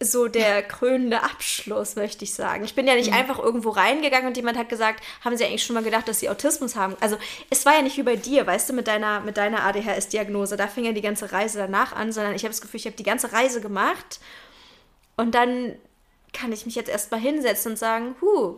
so 0.05 0.29
der 0.29 0.63
krönende 0.63 1.23
Abschluss, 1.23 1.97
möchte 1.97 2.25
ich 2.25 2.35
sagen. 2.35 2.65
Ich 2.65 2.75
bin 2.75 2.87
ja 2.87 2.95
nicht 2.95 3.11
mhm. 3.11 3.17
einfach 3.17 3.39
irgendwo 3.39 3.71
reingegangen 3.71 4.27
und 4.27 4.37
jemand 4.37 4.59
hat 4.59 4.69
gesagt, 4.69 5.03
haben 5.25 5.37
Sie 5.37 5.45
eigentlich 5.45 5.65
schon 5.65 5.75
mal 5.75 5.83
gedacht, 5.83 6.09
dass 6.09 6.21
Sie 6.21 6.29
Autismus 6.29 6.77
haben? 6.77 6.97
Also 7.01 7.17
es 7.51 7.65
war 7.67 7.75
ja 7.75 7.83
nicht 7.83 7.97
wie 7.97 8.03
bei 8.03 8.17
dir, 8.17 8.47
weißt 8.47 8.71
du, 8.71 8.73
mit 8.73 8.87
deiner, 8.89 9.21
mit 9.21 9.37
deiner 9.37 9.65
ADHS-Diagnose. 9.65 10.57
Da 10.57 10.67
fing 10.67 10.85
ja 10.85 10.93
die 10.93 11.03
ganze 11.03 11.33
Reise 11.33 11.59
danach 11.59 11.95
an, 11.95 12.13
sondern 12.13 12.35
ich 12.35 12.43
habe 12.43 12.51
das 12.51 12.61
Gefühl, 12.61 12.81
ich 12.81 12.87
habe 12.87 12.97
die 12.97 13.03
ganze 13.03 13.33
Reise 13.33 13.61
gemacht 13.61 14.21
und 15.17 15.35
dann 15.35 15.75
kann 16.33 16.53
ich 16.53 16.67
mich 16.67 16.75
jetzt 16.75 16.89
erstmal 16.89 17.21
hinsetzen 17.21 17.73
und 17.73 17.79
sagen, 17.79 18.15
huh, 18.21 18.57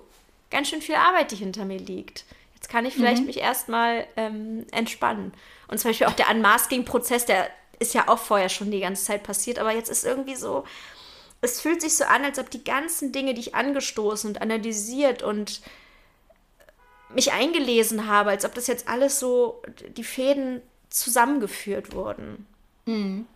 ganz 0.51 0.69
schön 0.69 0.81
viel 0.83 0.95
Arbeit, 0.95 1.31
die 1.33 1.37
hinter 1.37 1.65
mir 1.65 1.79
liegt. 1.79 2.25
Jetzt 2.55 2.69
kann 2.69 2.87
ich 2.87 2.95
vielleicht 2.95 3.21
mhm. 3.21 3.27
mich 3.27 3.39
erstmal 3.39 4.07
ähm, 4.17 4.65
entspannen. 4.71 5.33
Und 5.69 5.79
zum 5.79 5.91
Beispiel 5.91 6.07
auch 6.07 6.13
der 6.13 6.31
Unmasking-Prozess, 6.31 7.27
der 7.27 7.51
ist 7.79 7.95
ja 7.95 8.09
auch 8.09 8.19
vorher 8.19 8.49
schon 8.49 8.71
die 8.71 8.81
ganze 8.81 9.05
Zeit 9.05 9.23
passiert, 9.23 9.59
aber 9.59 9.73
jetzt 9.73 9.91
ist 9.91 10.05
irgendwie 10.05 10.37
so, 10.37 10.65
es 11.45 11.61
fühlt 11.61 11.81
sich 11.81 11.97
so 11.97 12.05
an, 12.05 12.25
als 12.25 12.39
ob 12.39 12.51
die 12.51 12.65
ganzen 12.65 13.13
Dinge, 13.13 13.35
die 13.35 13.41
ich 13.41 13.55
angestoßen 13.55 14.31
und 14.31 14.43
analysiert 14.43 15.23
und 15.23 15.61
mich 17.15 17.33
eingelesen 17.33 18.09
habe, 18.09 18.31
als 18.31 18.45
ob 18.45 18.55
das 18.55 18.67
jetzt 18.67 18.89
alles 18.89 19.21
so 19.21 19.63
die 19.97 20.05
Fäden 20.05 20.63
zusammengeführt 20.91 21.95
wurden. 21.95 22.47
Mhm. 22.87 23.27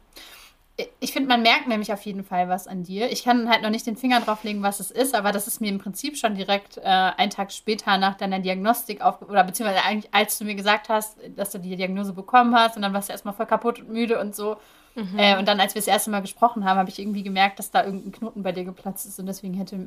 Ich 1.00 1.12
finde, 1.12 1.28
man 1.28 1.42
merkt 1.42 1.66
nämlich 1.66 1.92
auf 1.92 2.02
jeden 2.02 2.22
Fall 2.22 2.48
was 2.48 2.68
an 2.68 2.84
dir. 2.84 3.10
Ich 3.10 3.24
kann 3.24 3.50
halt 3.50 3.62
noch 3.62 3.70
nicht 3.70 3.84
den 3.84 3.96
Finger 3.96 4.20
drauf 4.20 4.44
legen, 4.44 4.62
was 4.62 4.78
es 4.78 4.92
ist, 4.92 5.16
aber 5.16 5.32
das 5.32 5.48
ist 5.48 5.60
mir 5.60 5.70
im 5.70 5.78
Prinzip 5.78 6.16
schon 6.16 6.36
direkt 6.36 6.76
äh, 6.78 6.82
einen 6.82 7.30
Tag 7.30 7.50
später 7.50 7.98
nach 7.98 8.16
deiner 8.16 8.38
Diagnostik 8.38 9.00
auf 9.00 9.20
oder 9.22 9.42
beziehungsweise 9.42 9.84
eigentlich, 9.84 10.14
als 10.14 10.38
du 10.38 10.44
mir 10.44 10.54
gesagt 10.54 10.88
hast, 10.88 11.18
dass 11.34 11.50
du 11.50 11.58
die 11.58 11.74
Diagnose 11.74 12.12
bekommen 12.12 12.54
hast 12.54 12.76
und 12.76 12.82
dann 12.82 12.92
warst 12.92 13.08
du 13.08 13.12
erstmal 13.12 13.34
voll 13.34 13.46
kaputt 13.46 13.80
und 13.80 13.90
müde 13.90 14.20
und 14.20 14.36
so. 14.36 14.56
Mhm. 14.98 15.18
Äh, 15.18 15.38
und 15.38 15.46
dann, 15.46 15.60
als 15.60 15.74
wir 15.74 15.80
das 15.80 15.86
erste 15.86 16.10
Mal 16.10 16.20
gesprochen 16.20 16.64
haben, 16.64 16.76
habe 16.76 16.90
ich 16.90 16.98
irgendwie 16.98 17.22
gemerkt, 17.22 17.58
dass 17.58 17.70
da 17.70 17.84
irgendein 17.84 18.12
Knoten 18.12 18.42
bei 18.42 18.52
dir 18.52 18.64
geplatzt 18.64 19.06
ist. 19.06 19.20
Und 19.20 19.26
deswegen 19.26 19.54
hätte, 19.54 19.78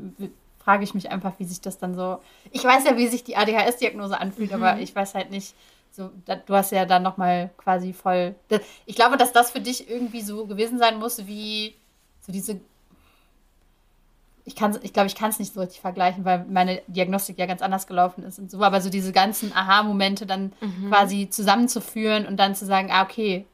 frage 0.57 0.83
ich 0.83 0.93
mich 0.93 1.11
einfach, 1.11 1.33
wie 1.37 1.43
sich 1.43 1.59
das 1.59 1.77
dann 1.77 1.95
so. 1.95 2.19
Ich 2.51 2.63
weiß 2.63 2.85
ja, 2.85 2.97
wie 2.97 3.07
sich 3.07 3.23
die 3.23 3.35
ADHS-Diagnose 3.35 4.19
anfühlt, 4.19 4.51
mhm. 4.51 4.63
aber 4.63 4.79
ich 4.79 4.95
weiß 4.95 5.15
halt 5.15 5.29
nicht. 5.29 5.53
So, 5.91 6.09
da, 6.25 6.37
du 6.37 6.55
hast 6.55 6.71
ja 6.71 6.85
dann 6.85 7.03
nochmal 7.03 7.49
quasi 7.57 7.91
voll. 7.91 8.35
Das, 8.47 8.61
ich 8.85 8.95
glaube, 8.95 9.17
dass 9.17 9.33
das 9.33 9.51
für 9.51 9.59
dich 9.59 9.89
irgendwie 9.89 10.21
so 10.21 10.45
gewesen 10.45 10.79
sein 10.79 10.97
muss, 10.97 11.27
wie 11.27 11.75
so 12.21 12.31
diese. 12.31 12.61
Ich, 14.45 14.55
ich 14.55 14.93
glaube, 14.93 15.07
ich 15.07 15.15
kann 15.15 15.29
es 15.29 15.39
nicht 15.39 15.53
so 15.53 15.59
richtig 15.59 15.81
vergleichen, 15.81 16.23
weil 16.23 16.45
meine 16.49 16.81
Diagnostik 16.87 17.37
ja 17.37 17.45
ganz 17.45 17.61
anders 17.61 17.85
gelaufen 17.85 18.23
ist 18.23 18.39
und 18.39 18.49
so. 18.49 18.63
Aber 18.63 18.79
so 18.79 18.89
diese 18.89 19.11
ganzen 19.11 19.53
Aha-Momente 19.53 20.25
dann 20.25 20.53
mhm. 20.61 20.87
quasi 20.87 21.29
zusammenzuführen 21.29 22.25
und 22.25 22.37
dann 22.37 22.55
zu 22.55 22.65
sagen, 22.65 22.89
ah, 22.91 23.03
okay, 23.03 23.45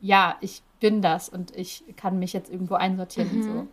ja, 0.00 0.36
ich 0.40 0.62
bin 0.82 1.00
das 1.00 1.28
und 1.28 1.56
ich 1.56 1.84
kann 1.96 2.18
mich 2.18 2.34
jetzt 2.34 2.50
irgendwo 2.50 2.74
einsortieren 2.74 3.32
mhm. 3.32 3.36
und 3.36 3.42
so. 3.42 3.68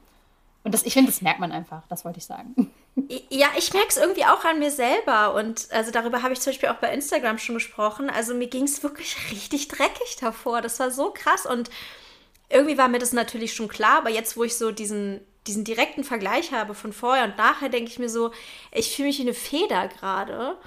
Und 0.63 0.73
das, 0.73 0.83
ich 0.83 0.93
finde, 0.93 1.09
das 1.09 1.21
merkt 1.21 1.39
man 1.39 1.51
einfach, 1.51 1.81
das 1.87 2.05
wollte 2.05 2.19
ich 2.19 2.25
sagen. 2.25 2.71
Ja, 3.29 3.47
ich 3.57 3.73
merke 3.73 3.87
es 3.89 3.97
irgendwie 3.97 4.25
auch 4.25 4.43
an 4.43 4.59
mir 4.59 4.71
selber. 4.71 5.33
Und 5.33 5.69
also 5.71 5.89
darüber 5.89 6.21
habe 6.21 6.33
ich 6.33 6.41
zum 6.41 6.51
Beispiel 6.51 6.69
auch 6.69 6.75
bei 6.75 6.93
Instagram 6.93 7.37
schon 7.37 7.55
gesprochen. 7.55 8.09
Also 8.09 8.33
mir 8.33 8.47
ging 8.47 8.65
es 8.65 8.83
wirklich 8.83 9.15
richtig 9.31 9.69
dreckig 9.69 10.17
davor. 10.19 10.61
Das 10.61 10.79
war 10.79 10.91
so 10.91 11.11
krass. 11.11 11.45
Und 11.45 11.69
irgendwie 12.49 12.77
war 12.77 12.89
mir 12.89 12.99
das 12.99 13.13
natürlich 13.13 13.53
schon 13.53 13.69
klar, 13.69 13.99
aber 13.99 14.09
jetzt, 14.09 14.35
wo 14.35 14.43
ich 14.43 14.57
so 14.57 14.71
diesen, 14.71 15.21
diesen 15.47 15.63
direkten 15.63 16.03
Vergleich 16.03 16.51
habe 16.51 16.75
von 16.75 16.93
vorher 16.93 17.23
und 17.23 17.37
nachher, 17.37 17.69
denke 17.69 17.89
ich 17.89 17.99
mir 17.99 18.09
so, 18.09 18.31
ich 18.71 18.95
fühle 18.95 19.07
mich 19.07 19.19
wie 19.19 19.23
eine 19.23 19.33
Feder 19.33 19.87
gerade. 19.87 20.57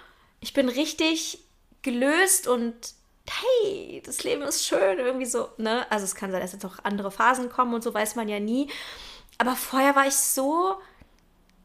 Ich 0.40 0.54
bin 0.54 0.68
richtig 0.68 1.38
gelöst 1.82 2.48
und 2.48 2.74
hey, 3.30 4.02
das 4.04 4.24
Leben 4.24 4.42
ist 4.42 4.66
schön, 4.66 4.98
irgendwie 4.98 5.26
so, 5.26 5.48
ne? 5.56 5.90
Also 5.90 6.04
es 6.04 6.14
kann 6.14 6.30
sein, 6.30 6.40
dass 6.40 6.52
jetzt 6.52 6.64
auch 6.64 6.78
andere 6.82 7.10
Phasen 7.10 7.48
kommen 7.50 7.74
und 7.74 7.82
so 7.82 7.94
weiß 7.94 8.16
man 8.16 8.28
ja 8.28 8.40
nie. 8.40 8.68
Aber 9.38 9.56
vorher 9.56 9.94
war 9.96 10.06
ich 10.06 10.16
so 10.16 10.76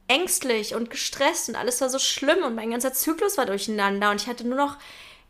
ängstlich 0.07 0.75
und 0.75 0.89
gestresst 0.89 1.49
und 1.49 1.55
alles 1.55 1.81
war 1.81 1.89
so 1.89 1.99
schlimm 1.99 2.43
und 2.43 2.55
mein 2.55 2.71
ganzer 2.71 2.93
Zyklus 2.93 3.37
war 3.37 3.45
durcheinander 3.45 4.11
und 4.11 4.21
ich 4.21 4.27
hatte 4.27 4.47
nur 4.47 4.57
noch 4.57 4.77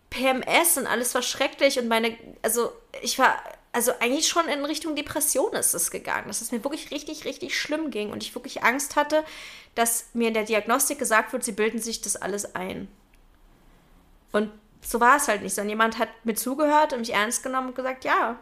PMS 0.10 0.78
und 0.78 0.88
alles 0.88 1.16
war 1.16 1.22
schrecklich 1.22 1.80
und 1.80 1.88
meine, 1.88 2.16
also 2.42 2.72
ich 3.02 3.18
war 3.20 3.42
also 3.72 3.92
eigentlich 4.00 4.28
schon 4.28 4.48
in 4.48 4.66
Richtung 4.66 4.96
Depression 4.96 5.54
ist 5.54 5.74
es 5.74 5.92
gegangen, 5.92 6.28
dass 6.28 6.42
es 6.42 6.52
mir 6.52 6.64
wirklich 6.64 6.90
richtig, 6.92 7.26
richtig 7.26 7.60
schlimm 7.60 7.92
ging 7.92 8.12
und 8.12 8.24
ich 8.24 8.34
wirklich 8.34 8.64
Angst 8.64 8.96
hatte, 8.96 9.24
dass 9.76 10.06
mir 10.14 10.30
in 10.30 10.34
der 10.34 10.46
Diagnostik 10.46 11.00
gesagt 11.00 11.34
wird, 11.34 11.44
sie 11.44 11.52
bilden 11.52 11.80
sich 11.80 12.02
das 12.02 12.16
alles 12.16 12.56
ein. 12.56 12.88
Und 14.32 14.52
so 14.82 15.00
war 15.00 15.18
es 15.18 15.28
halt 15.28 15.42
nicht, 15.42 15.56
sondern 15.56 15.70
jemand 15.70 15.98
hat 15.98 16.10
mir 16.24 16.36
zugehört 16.36 16.94
und 16.94 17.00
mich 17.00 17.14
ernst 17.14 17.44
genommen 17.44 17.70
und 17.70 17.76
gesagt, 17.76 18.06
ja, 18.06 18.40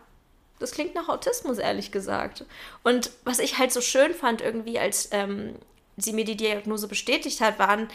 das 0.60 0.72
klingt 0.72 0.96
nach 0.96 1.10
Autismus, 1.10 1.58
ehrlich 1.58 1.92
gesagt. 1.92 2.46
Und 2.84 3.12
was 3.24 3.40
ich 3.40 3.58
halt 3.58 3.72
so 3.72 3.82
schön 3.82 4.14
fand, 4.14 4.42
irgendwie, 4.42 4.80
als 4.80 5.10
ähm, 5.12 5.56
sie 5.98 6.14
mir 6.14 6.26
die 6.26 6.38
Diagnose 6.38 6.88
bestätigt 6.88 7.42
hat, 7.42 7.60
waren 7.60 7.90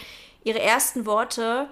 ihre 0.44 0.60
ersten 0.60 1.06
Worte. 1.06 1.68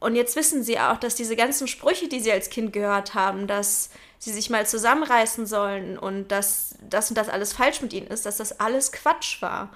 Und 0.00 0.14
jetzt 0.14 0.36
wissen 0.36 0.62
sie 0.62 0.78
auch, 0.78 0.96
dass 0.96 1.14
diese 1.14 1.36
ganzen 1.36 1.68
Sprüche, 1.68 2.08
die 2.08 2.20
sie 2.20 2.32
als 2.32 2.50
Kind 2.50 2.72
gehört 2.72 3.14
haben, 3.14 3.46
dass 3.46 3.90
sie 4.18 4.32
sich 4.32 4.50
mal 4.50 4.66
zusammenreißen 4.66 5.46
sollen 5.46 5.98
und 5.98 6.28
dass 6.28 6.76
das 6.88 7.10
und 7.10 7.16
das 7.16 7.28
alles 7.28 7.52
falsch 7.52 7.82
mit 7.82 7.92
ihnen 7.92 8.06
ist, 8.06 8.26
dass 8.26 8.36
das 8.38 8.60
alles 8.60 8.92
Quatsch 8.92 9.42
war. 9.42 9.70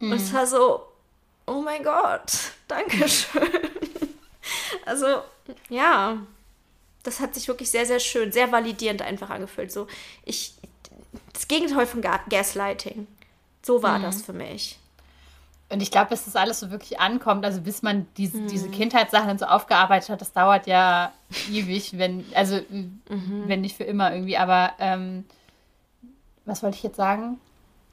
Mhm. 0.00 0.12
Und 0.12 0.18
es 0.18 0.32
war 0.32 0.46
so, 0.46 0.82
oh 1.46 1.60
mein 1.60 1.82
Gott, 1.82 2.32
danke 2.68 3.08
schön. 3.08 3.48
Also, 4.86 5.06
ja, 5.68 6.18
das 7.02 7.20
hat 7.20 7.34
sich 7.34 7.48
wirklich 7.48 7.70
sehr, 7.70 7.86
sehr 7.86 8.00
schön, 8.00 8.32
sehr 8.32 8.52
validierend 8.52 9.02
einfach 9.02 9.30
angefühlt. 9.30 9.72
So, 9.72 9.86
ich, 10.24 10.54
das 11.32 11.48
Gegenteil 11.48 11.86
von 11.86 12.02
Gaslighting. 12.02 13.06
So 13.62 13.82
war 13.82 13.98
mhm. 13.98 14.02
das 14.02 14.22
für 14.22 14.32
mich. 14.32 14.78
Und 15.70 15.82
ich 15.82 15.90
glaube, 15.90 16.10
bis 16.10 16.24
das 16.24 16.34
alles 16.34 16.60
so 16.60 16.70
wirklich 16.70 16.98
ankommt, 16.98 17.44
also 17.44 17.60
bis 17.60 17.82
man 17.82 18.06
diese, 18.16 18.38
mhm. 18.38 18.48
diese 18.48 18.70
Kindheitssachen 18.70 19.28
dann 19.28 19.38
so 19.38 19.44
aufgearbeitet 19.44 20.08
hat, 20.08 20.20
das 20.20 20.32
dauert 20.32 20.66
ja 20.66 21.12
ewig, 21.50 21.98
wenn, 21.98 22.24
also 22.34 22.60
mhm. 22.70 23.00
wenn 23.46 23.60
nicht 23.60 23.76
für 23.76 23.84
immer 23.84 24.12
irgendwie. 24.12 24.38
Aber 24.38 24.72
ähm, 24.78 25.26
was 26.46 26.62
wollte 26.62 26.76
ich 26.76 26.82
jetzt 26.82 26.96
sagen? 26.96 27.38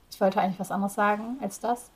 Ich 0.09 0.21
wollte 0.21 0.39
eigentlich 0.39 0.59
was 0.59 0.71
anderes 0.71 0.93
sagen 0.93 1.37
als 1.41 1.59
das. 1.59 1.89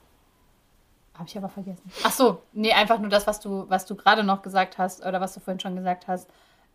Habe 1.20 1.28
ich 1.28 1.38
aber 1.38 1.50
vergessen. 1.50 1.84
Ach 2.04 2.14
so, 2.14 2.42
nee, 2.54 2.72
einfach 2.72 2.98
nur 2.98 3.10
das, 3.10 3.28
was 3.28 3.42
du, 3.42 3.66
was 3.70 3.86
du 3.86 3.96
gerade 3.96 4.24
noch 4.24 4.42
gesagt 4.42 4.78
hast 4.78 5.06
oder 5.06 5.20
was 5.20 5.34
du 5.34 5.42
vorhin 5.42 5.60
schon 5.60 5.76
gesagt 5.76 6.08
hast, 6.08 6.30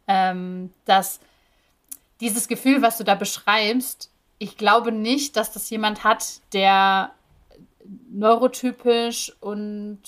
ähm, 0.07 0.71
dass 0.85 1.21
dieses 2.21 2.47
Gefühl, 2.47 2.83
was 2.83 2.99
du 2.99 3.05
da 3.05 3.15
beschreibst, 3.15 4.11
ich 4.39 4.59
glaube 4.59 4.93
nicht, 4.93 5.39
dass 5.39 5.51
das 5.51 5.71
jemand 5.71 6.05
hat, 6.05 6.43
der 6.53 7.13
neurotypisch 8.11 9.35
und 9.41 10.01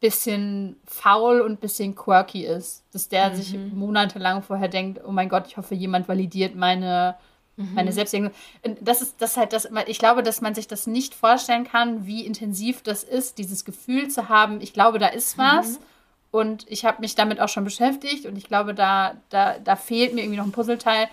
bisschen 0.00 0.74
faul 0.84 1.40
und 1.40 1.60
bisschen 1.60 1.94
quirky 1.94 2.44
ist. 2.44 2.82
Dass 2.92 3.08
der 3.08 3.30
mhm. 3.30 3.34
sich 3.36 3.56
monatelang 3.56 4.42
vorher 4.42 4.68
denkt, 4.68 5.00
oh 5.06 5.12
mein 5.12 5.28
Gott, 5.28 5.46
ich 5.46 5.56
hoffe, 5.56 5.76
jemand 5.76 6.08
validiert 6.08 6.56
meine, 6.56 7.16
mhm. 7.58 7.74
meine 7.74 7.92
Selbstdiagnose. 7.92 8.34
Das 8.80 9.02
ist 9.02 9.16
das 9.20 9.36
halt 9.36 9.52
das, 9.52 9.68
ich 9.86 9.98
glaube, 9.98 10.22
dass 10.22 10.40
man 10.40 10.54
sich 10.54 10.66
das 10.66 10.86
nicht 10.86 11.14
vorstellen 11.14 11.64
kann, 11.64 12.06
wie 12.06 12.24
intensiv 12.24 12.82
das 12.82 13.04
ist, 13.04 13.36
dieses 13.36 13.66
Gefühl 13.66 14.08
zu 14.08 14.30
haben, 14.30 14.62
ich 14.62 14.72
glaube, 14.72 14.98
da 14.98 15.08
ist 15.08 15.36
was. 15.36 15.72
Mhm. 15.72 15.84
Und 16.30 16.66
ich 16.68 16.84
habe 16.84 17.00
mich 17.00 17.14
damit 17.14 17.40
auch 17.40 17.48
schon 17.48 17.64
beschäftigt 17.64 18.26
und 18.26 18.36
ich 18.36 18.44
glaube, 18.44 18.74
da, 18.74 19.14
da, 19.30 19.58
da 19.58 19.76
fehlt 19.76 20.14
mir 20.14 20.20
irgendwie 20.20 20.38
noch 20.38 20.44
ein 20.44 20.52
Puzzleteil, 20.52 21.08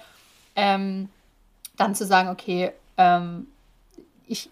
ähm, 0.55 1.09
dann 1.77 1.95
zu 1.95 2.05
sagen, 2.05 2.29
okay, 2.29 2.71
ähm, 2.97 3.47
ich, 4.27 4.49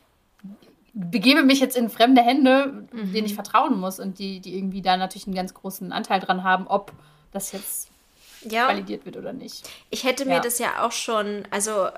begebe 0.93 1.43
mich 1.43 1.59
jetzt 1.59 1.75
in 1.75 1.89
fremde 1.89 2.21
Hände, 2.21 2.85
mhm. 2.91 3.13
denen 3.13 3.25
ich 3.25 3.33
vertrauen 3.33 3.79
muss 3.79 3.99
und 3.99 4.19
die, 4.19 4.39
die 4.39 4.55
irgendwie 4.55 4.81
da 4.81 4.95
natürlich 4.95 5.27
einen 5.27 5.35
ganz 5.35 5.53
großen 5.53 5.91
Anteil 5.91 6.19
dran 6.19 6.43
haben, 6.43 6.67
ob 6.67 6.93
das 7.31 7.51
jetzt 7.51 7.89
ja. 8.51 8.67
validiert 8.67 9.05
wird 9.05 9.17
oder 9.17 9.33
nicht. 9.33 9.69
Ich 9.89 10.03
hätte 10.03 10.25
mir 10.25 10.35
ja. 10.35 10.39
das 10.39 10.59
ja 10.59 10.85
auch 10.85 10.91
schon, 10.91 11.47
also 11.51 11.89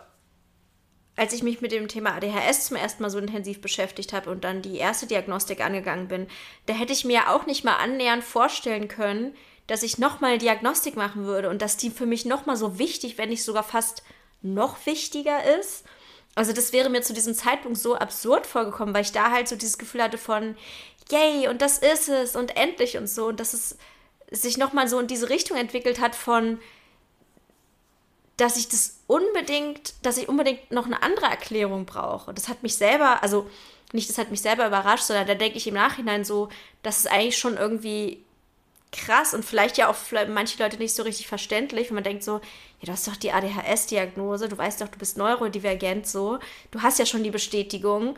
als 1.16 1.34
ich 1.34 1.44
mich 1.44 1.62
mit 1.62 1.72
dem 1.72 1.88
Thema 1.88 2.16
ADHS 2.16 2.68
zum 2.68 2.78
ersten 2.78 3.02
Mal 3.02 3.10
so 3.10 3.20
intensiv 3.20 3.62
beschäftigt 3.62 4.12
habe 4.12 4.30
und 4.30 4.44
dann 4.44 4.62
die 4.62 4.78
erste 4.78 5.08
Diagnostik 5.08 5.64
angegangen 5.64 6.08
bin, 6.08 6.28
da 6.66 6.74
hätte 6.74 6.94
ich 6.94 7.06
mir 7.06 7.30
auch 7.30 7.46
nicht 7.46 7.64
mal 7.64 7.76
annähernd 7.76 8.24
vorstellen 8.24 8.88
können, 8.88 9.34
dass 9.68 9.82
ich 9.82 9.98
nochmal 9.98 10.38
Diagnostik 10.38 10.96
machen 10.96 11.26
würde 11.26 11.50
und 11.50 11.62
dass 11.62 11.78
die 11.78 11.90
für 11.90 12.06
mich 12.06 12.26
nochmal 12.26 12.58
so 12.58 12.78
wichtig, 12.78 13.18
wenn 13.18 13.30
nicht 13.30 13.44
sogar 13.44 13.64
fast 13.64 14.04
noch 14.42 14.86
wichtiger 14.86 15.58
ist 15.60 15.86
also 16.36 16.52
das 16.52 16.74
wäre 16.74 16.90
mir 16.90 17.02
zu 17.02 17.14
diesem 17.14 17.34
Zeitpunkt 17.34 17.78
so 17.78 17.96
absurd 17.96 18.46
vorgekommen, 18.46 18.94
weil 18.94 19.04
ich 19.04 19.14
da 19.14 19.32
halt 19.32 19.48
so 19.48 19.56
dieses 19.56 19.78
Gefühl 19.78 20.04
hatte 20.04 20.18
von, 20.18 20.56
yay, 21.10 21.48
und 21.48 21.62
das 21.62 21.78
ist 21.78 22.10
es 22.10 22.36
und 22.36 22.58
endlich 22.58 22.98
und 22.98 23.08
so. 23.08 23.28
Und 23.28 23.40
dass 23.40 23.54
es 23.54 23.78
sich 24.32 24.58
nochmal 24.58 24.88
so 24.88 25.00
in 25.00 25.08
diese 25.08 25.30
Richtung 25.30 25.58
entwickelt 25.58 26.00
hat 26.00 26.16
von, 26.16 26.60
dass 28.38 28.58
ich 28.58 28.68
das 28.68 29.00
unbedingt, 29.08 29.94
dass 30.02 30.18
ich 30.18 30.28
unbedingt 30.28 30.72
noch 30.72 30.86
eine 30.86 31.02
andere 31.04 31.28
Erklärung 31.28 31.86
brauche. 31.86 32.34
Das 32.34 32.50
hat 32.50 32.64
mich 32.64 32.76
selber, 32.76 33.24
also 33.24 33.50
nicht, 33.94 34.10
das 34.10 34.18
hat 34.18 34.32
mich 34.32 34.42
selber 34.42 34.68
überrascht, 34.68 35.06
sondern 35.06 35.28
da 35.28 35.36
denke 35.36 35.58
ich 35.58 35.68
im 35.68 35.76
Nachhinein 35.76 36.26
so, 36.26 36.50
dass 36.84 37.00
es 37.00 37.08
eigentlich 37.08 37.38
schon 37.38 37.56
irgendwie 37.56 38.24
krass 38.92 39.34
und 39.34 39.44
vielleicht 39.44 39.78
ja 39.78 39.90
auch 39.90 39.96
für 39.96 40.26
manche 40.28 40.62
Leute 40.62 40.78
nicht 40.78 40.96
so 40.96 41.04
richtig 41.04 41.28
verständlich, 41.28 41.90
wenn 41.90 41.96
man 41.96 42.04
denkt 42.04 42.24
so, 42.24 42.36
ja, 42.80 42.86
du 42.86 42.92
hast 42.92 43.08
doch 43.08 43.16
die 43.16 43.32
ADHS-Diagnose, 43.32 44.50
du 44.50 44.58
weißt 44.58 44.82
doch, 44.82 44.88
du 44.88 44.98
bist 44.98 45.18
neurodivergent 45.18 46.08
so, 46.08 46.40
du 46.72 46.82
hast 46.82 47.00
ja 47.00 47.06
schon 47.06 47.24
die 47.24 47.32
Bestätigung, 47.32 48.18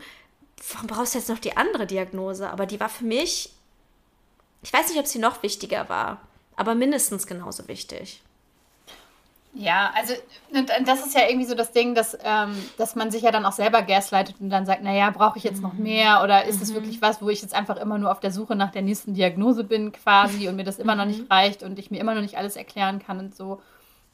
warum 0.72 0.86
brauchst 0.86 1.14
du 1.14 1.18
jetzt 1.18 1.28
noch 1.28 1.38
die 1.38 1.56
andere 1.56 1.86
Diagnose? 1.86 2.48
Aber 2.50 2.66
die 2.66 2.80
war 2.80 2.88
für 2.88 3.04
mich, 3.04 3.52
ich 4.62 4.72
weiß 4.72 4.88
nicht, 4.88 4.98
ob 4.98 5.06
sie 5.06 5.18
noch 5.18 5.42
wichtiger 5.42 5.88
war, 5.88 6.20
aber 6.56 6.74
mindestens 6.74 7.26
genauso 7.26 7.68
wichtig. 7.68 8.22
Ja, 9.54 9.90
also 9.96 10.14
das 10.84 11.06
ist 11.06 11.14
ja 11.14 11.22
irgendwie 11.28 11.46
so 11.46 11.54
das 11.54 11.72
Ding, 11.72 11.94
dass, 11.94 12.16
ähm, 12.22 12.54
dass 12.76 12.94
man 12.94 13.10
sich 13.10 13.22
ja 13.22 13.32
dann 13.32 13.46
auch 13.46 13.52
selber 13.52 13.82
gaslightet 13.82 14.36
und 14.40 14.50
dann 14.50 14.66
sagt, 14.66 14.82
naja, 14.82 15.10
brauche 15.10 15.38
ich 15.38 15.44
jetzt 15.44 15.62
noch 15.62 15.72
mhm. 15.72 15.82
mehr 15.82 16.22
oder 16.22 16.44
ist 16.44 16.60
es 16.60 16.70
mhm. 16.70 16.74
wirklich 16.74 17.02
was, 17.02 17.22
wo 17.22 17.28
ich 17.28 17.42
jetzt 17.42 17.54
einfach 17.54 17.76
immer 17.76 17.98
nur 17.98 18.12
auf 18.12 18.20
der 18.20 18.30
Suche 18.30 18.54
nach 18.54 18.70
der 18.70 18.82
nächsten 18.82 19.14
Diagnose 19.14 19.64
bin 19.64 19.90
quasi 19.90 20.48
und 20.48 20.56
mir 20.56 20.64
das 20.64 20.78
immer 20.78 20.94
noch 20.94 21.06
nicht 21.06 21.22
mhm. 21.22 21.32
reicht 21.32 21.62
und 21.62 21.78
ich 21.78 21.90
mir 21.90 21.98
immer 21.98 22.14
noch 22.14 22.20
nicht 22.20 22.36
alles 22.36 22.56
erklären 22.56 23.00
kann 23.00 23.18
und 23.18 23.34
so. 23.34 23.60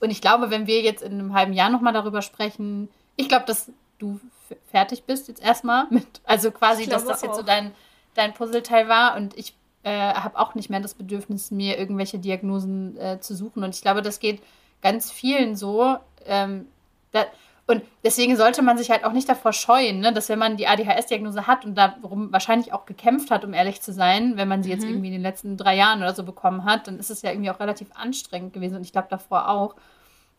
Und 0.01 0.11
ich 0.11 0.21
glaube, 0.21 0.51
wenn 0.51 0.67
wir 0.67 0.83
jetzt 0.83 1.03
in 1.03 1.13
einem 1.13 1.35
halben 1.35 1.53
Jahr 1.53 1.69
nochmal 1.69 1.93
darüber 1.93 2.23
sprechen, 2.23 2.89
ich 3.17 3.29
glaube, 3.29 3.45
dass 3.47 3.71
du 3.99 4.21
fertig 4.71 5.05
bist 5.05 5.29
jetzt 5.29 5.43
erstmal 5.43 5.87
mit, 5.91 6.07
also 6.25 6.53
quasi, 6.53 6.87
dass 6.87 7.05
das 7.05 7.19
auch. 7.19 7.25
jetzt 7.25 7.37
so 7.37 7.43
dein, 7.43 7.73
dein 8.15 8.35
Puzzleteil 8.35 8.89
war 8.89 9.17
und 9.17 9.37
ich 9.37 9.55
äh, 9.85 10.15
habe 10.15 10.39
auch 10.39 10.55
nicht 10.55 10.71
mehr 10.71 10.81
das 10.81 10.95
Bedürfnis, 10.95 11.51
mir 11.51 11.79
irgendwelche 11.79 12.19
Diagnosen 12.19 12.97
äh, 12.97 13.21
zu 13.21 13.35
suchen 13.37 13.63
und 13.63 13.75
ich 13.75 13.83
glaube, 13.83 14.03
das 14.03 14.19
geht 14.19 14.43
ganz 14.83 15.11
vielen 15.11 15.57
so. 15.57 15.97
Ähm, 16.27 16.67
da, 17.13 17.25
und 17.67 17.83
deswegen 18.05 18.37
sollte 18.37 18.61
man 18.61 18.77
sich 18.77 18.91
halt 18.91 19.05
auch 19.05 19.13
nicht 19.13 19.29
davor 19.29 19.55
scheuen, 19.55 20.01
ne, 20.01 20.13
dass 20.13 20.29
wenn 20.29 20.39
man 20.39 20.59
die 20.59 20.67
ADHS-Diagnose 20.67 21.47
hat 21.47 21.65
und 21.65 21.77
darum 21.77 22.31
wahrscheinlich 22.31 22.75
auch 22.75 22.85
gekämpft 22.85 23.31
hat, 23.31 23.45
um 23.45 23.55
ehrlich 23.55 23.81
zu 23.81 23.93
sein, 23.93 24.37
wenn 24.37 24.49
man 24.49 24.63
sie 24.63 24.69
mhm. 24.69 24.75
jetzt 24.75 24.85
irgendwie 24.85 25.07
in 25.07 25.15
den 25.15 25.23
letzten 25.23 25.57
drei 25.57 25.75
Jahren 25.75 26.01
oder 26.01 26.15
so 26.15 26.25
bekommen 26.25 26.67
hat, 26.67 26.87
dann 26.87 26.99
ist 26.99 27.11
es 27.11 27.23
ja 27.23 27.31
irgendwie 27.31 27.51
auch 27.51 27.61
relativ 27.61 27.89
anstrengend 27.95 28.53
gewesen 28.53 28.77
und 28.77 28.83
ich 28.83 28.93
glaube 28.93 29.09
davor 29.11 29.49
auch. 29.49 29.77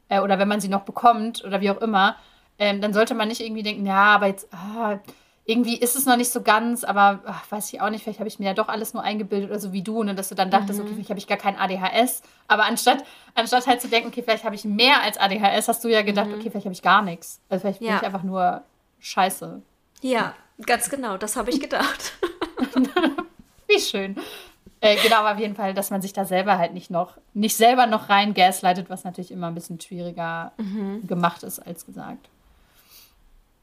Äh, 0.10 0.20
oder 0.20 0.38
wenn 0.38 0.48
man 0.48 0.62
sie 0.62 0.70
noch 0.70 0.82
bekommt 0.82 1.44
oder 1.44 1.62
wie 1.62 1.72
auch 1.72 1.82
immer, 1.82 2.16
ähm, 2.60 2.80
dann 2.80 2.94
sollte 2.94 3.16
man 3.16 3.28
nicht 3.28 3.42
irgendwie 3.42 3.64
denken, 3.64 3.88
ja, 3.88 4.16
aber 4.16 4.28
jetzt, 4.28 4.48
ah, 4.54 5.00
irgendwie 5.48 5.78
ist 5.78 5.96
es 5.96 6.08
noch 6.08 6.18
nicht 6.18 6.32
so 6.32 6.42
ganz, 6.42 6.84
aber 6.84 7.22
ach, 7.26 7.50
weiß 7.52 7.72
ich 7.72 7.80
auch 7.80 7.92
nicht, 7.92 8.04
vielleicht 8.04 8.20
habe 8.20 8.28
ich 8.28 8.40
mir 8.40 8.46
ja 8.46 8.54
doch 8.56 8.68
alles 8.68 8.96
nur 8.96 9.04
eingebildet 9.04 9.52
oder 9.52 9.60
so 9.60 9.72
wie 9.72 9.84
du, 9.84 10.02
ne, 10.02 10.16
dass 10.16 10.30
du 10.30 10.36
dann 10.36 10.50
dachtest, 10.50 10.80
mhm. 10.80 10.86
okay, 10.86 10.94
vielleicht 10.96 11.10
habe 11.12 11.20
ich 11.20 11.28
gar 11.28 11.38
kein 11.38 11.56
ADHS. 11.56 12.24
Aber 12.48 12.66
anstatt, 12.66 13.04
anstatt 13.36 13.68
halt 13.68 13.80
zu 13.80 13.88
denken, 13.88 14.08
okay, 14.08 14.24
vielleicht 14.24 14.44
habe 14.44 14.56
ich 14.56 14.66
mehr 14.66 15.04
als 15.04 15.18
ADHS, 15.18 15.68
hast 15.68 15.84
du 15.84 15.88
ja 15.88 16.02
gedacht, 16.02 16.28
mhm. 16.28 16.36
okay, 16.36 16.50
vielleicht 16.50 16.66
habe 16.66 16.74
ich 16.74 16.82
gar 16.82 17.04
nichts. 17.04 17.40
Also 17.48 17.62
vielleicht 17.62 17.82
ja. 17.82 17.90
bin 17.90 17.98
ich 17.98 18.06
einfach 18.06 18.24
nur 18.24 18.64
scheiße. 19.00 19.62
Ja, 20.02 20.34
ganz 20.66 20.90
genau, 20.90 21.18
das 21.18 21.36
habe 21.36 21.52
ich 21.52 21.60
gedacht. 21.60 22.14
wie 23.68 23.80
schön. 23.80 24.16
Äh, 24.82 24.98
genau, 25.04 25.18
aber 25.18 25.34
auf 25.34 25.40
jeden 25.40 25.56
Fall, 25.56 25.76
dass 25.76 25.92
man 25.92 26.02
sich 26.02 26.14
da 26.14 26.26
selber 26.26 26.58
halt 26.58 26.74
nicht 26.74 26.90
noch, 26.90 27.18
nicht 27.36 27.56
selber 27.56 27.86
noch 27.86 28.10
rein 28.10 28.34
gaslightet, 28.34 28.90
was 28.90 29.04
natürlich 29.04 29.30
immer 29.32 29.48
ein 29.48 29.56
bisschen 29.56 29.80
schwieriger 29.80 30.54
mhm. 30.58 31.06
gemacht 31.06 31.44
ist 31.44 31.60
als 31.60 31.86
gesagt. 31.86 32.30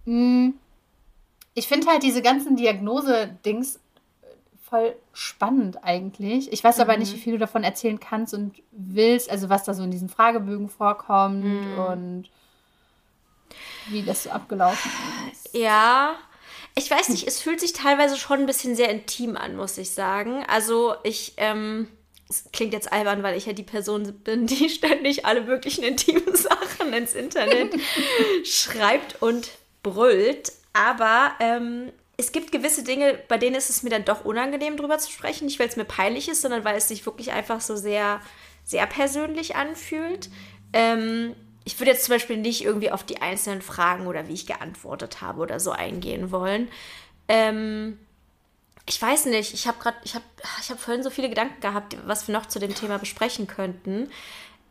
Mhm 0.05 0.55
ich 1.55 1.69
finde 1.69 1.89
halt 1.89 2.03
diese 2.03 2.23
ganzen 2.23 2.57
Diagnose-Dings 2.57 3.77
äh, 3.77 3.79
voll 4.69 4.97
spannend 5.13 5.85
eigentlich. 5.85 6.53
Ich 6.53 6.63
weiß 6.65 6.77
mhm. 6.77 6.83
aber 6.83 6.97
nicht, 6.97 7.13
mhm. 7.13 7.17
wie 7.17 7.21
viel 7.21 7.33
du 7.35 7.39
davon 7.39 7.65
erzählen 7.65 8.01
kannst 8.01 8.35
und 8.35 8.55
willst, 8.71 9.31
also 9.31 9.49
was 9.49 9.65
da 9.65 9.75
so 9.75 9.83
in 9.83 9.91
diesen 9.91 10.09
Fragebögen 10.09 10.69
vorkommt 10.69 11.45
mhm. 11.45 11.79
und 11.79 12.31
wie 13.89 14.03
das 14.03 14.25
so 14.25 14.31
abgelaufen 14.31 14.91
ist. 15.31 15.55
Ja, 15.55 16.15
ich 16.75 16.91
weiß 16.91 17.11
nicht, 17.11 17.27
es 17.27 17.41
fühlt 17.41 17.61
sich 17.61 17.73
teilweise 17.73 18.17
schon 18.17 18.41
ein 18.41 18.47
bisschen 18.47 18.75
sehr 18.75 18.89
intim 18.89 19.37
an, 19.37 19.57
muss 19.57 19.77
ich 19.77 19.91
sagen. 19.91 20.45
Also 20.49 20.95
ich, 21.03 21.35
ähm, 21.37 21.89
es 22.29 22.45
klingt 22.53 22.73
jetzt 22.73 22.93
albern, 22.93 23.23
weil 23.23 23.37
ich 23.37 23.47
ja 23.47 23.53
die 23.53 23.63
Person 23.63 24.21
bin, 24.25 24.47
die 24.47 24.71
ständig 24.71 25.27
alle 25.27 25.43
möglichen 25.43 25.85
intimen 25.85 26.35
Sachen 26.35 26.93
ins 26.93 27.15
Internet 27.15 27.75
schreibt 28.45 29.21
und 29.21 29.51
brüllt. 29.83 30.53
Aber 30.73 31.33
ähm, 31.41 31.93
es 32.17 32.33
gibt 32.33 32.53
gewisse 32.53 32.85
Dinge, 32.85 33.19
bei 33.29 33.39
denen 33.39 33.57
ist 33.57 33.71
es 33.71 33.83
mir 33.83 33.91
dann 33.91 34.05
doch 34.05 34.25
unangenehm, 34.25 34.77
drüber 34.77 34.99
zu 34.99 35.11
sprechen. 35.11 35.47
Nicht, 35.47 35.59
weil 35.59 35.69
es 35.69 35.77
mir 35.77 35.85
peinlich 35.85 36.29
ist, 36.29 36.43
sondern 36.43 36.65
weil 36.65 36.77
es 36.77 36.89
sich 36.89 37.05
wirklich 37.07 37.33
einfach 37.33 37.61
so 37.61 37.77
sehr, 37.77 38.21
sehr 38.65 38.87
persönlich 38.87 39.57
anfühlt. 39.57 40.31
Ähm, 40.73 41.35
ich 41.65 41.79
würde 41.79 41.93
jetzt 41.93 42.05
zum 42.05 42.15
Beispiel 42.15 42.37
nicht 42.37 42.65
irgendwie 42.65 42.91
auf 42.91 43.05
die 43.05 43.23
einzelnen 43.23 43.63
Fragen 43.63 44.07
oder 44.07 44.29
wie 44.29 44.35
ich 44.35 44.47
geantwortet 44.47 45.21
habe 45.21 45.41
oder 45.41 45.61
so 45.61 45.71
eingehen 45.71 46.31
wollen. 46.31 46.69
Ähm, 47.29 47.99
ich 48.87 49.01
weiß 49.01 49.27
nicht, 49.27 49.55
ich 49.55 49.67
habe 49.69 49.79
gerade, 49.79 49.97
ich 50.05 50.15
habe 50.15 50.25
ich 50.61 50.71
hab 50.71 50.81
vorhin 50.81 51.05
so 51.05 51.11
viele 51.11 51.29
Gedanken 51.29 51.61
gehabt, 51.61 51.97
was 52.05 52.27
wir 52.27 52.33
noch 52.33 52.47
zu 52.47 52.59
dem 52.59 52.75
Thema 52.75 52.99
besprechen 52.99 53.47
könnten. 53.47 54.11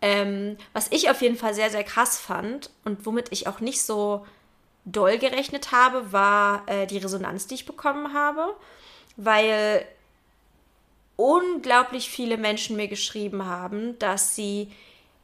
Ähm, 0.02 0.58
was 0.74 0.88
ich 0.92 1.10
auf 1.10 1.22
jeden 1.22 1.38
Fall 1.38 1.54
sehr, 1.54 1.70
sehr 1.70 1.84
krass 1.84 2.18
fand 2.18 2.72
und 2.84 3.06
womit 3.06 3.28
ich 3.32 3.48
auch 3.48 3.60
nicht 3.60 3.84
so 3.84 4.26
doll 4.86 5.18
gerechnet 5.18 5.72
habe, 5.72 6.12
war 6.12 6.64
äh, 6.68 6.88
die 6.88 6.98
Resonanz, 6.98 7.48
die 7.48 7.56
ich 7.56 7.66
bekommen 7.66 8.14
habe, 8.14 8.56
weil 9.18 9.86
unglaublich 11.16 12.10
viele 12.10 12.38
Menschen 12.38 12.76
mir 12.76 12.88
geschrieben 12.88 13.46
haben, 13.46 13.98
dass 14.00 14.36
sie 14.36 14.72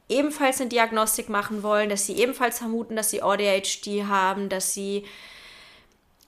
ebenfalls 0.09 0.61
eine 0.61 0.69
Diagnostik 0.69 1.27
machen 1.27 1.63
wollen, 1.63 1.89
dass 1.89 2.05
sie 2.05 2.17
ebenfalls 2.17 2.59
vermuten, 2.59 2.95
dass 2.95 3.09
sie 3.09 3.21
ADHD 3.21 4.05
haben, 4.07 4.49
dass 4.49 4.73
sie 4.73 5.05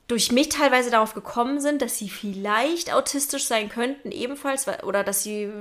durch 0.07 0.32
mich 0.32 0.49
teilweise 0.49 0.89
darauf 0.89 1.13
gekommen 1.13 1.61
sind, 1.61 1.84
dass 1.84 1.97
sie 1.97 2.09
vielleicht 2.09 2.91
autistisch 2.91 3.45
sein 3.45 3.69
könnten, 3.69 4.11
ebenfalls, 4.11 4.67
oder 4.84 5.03
dass 5.03 5.21
sie 5.23 5.51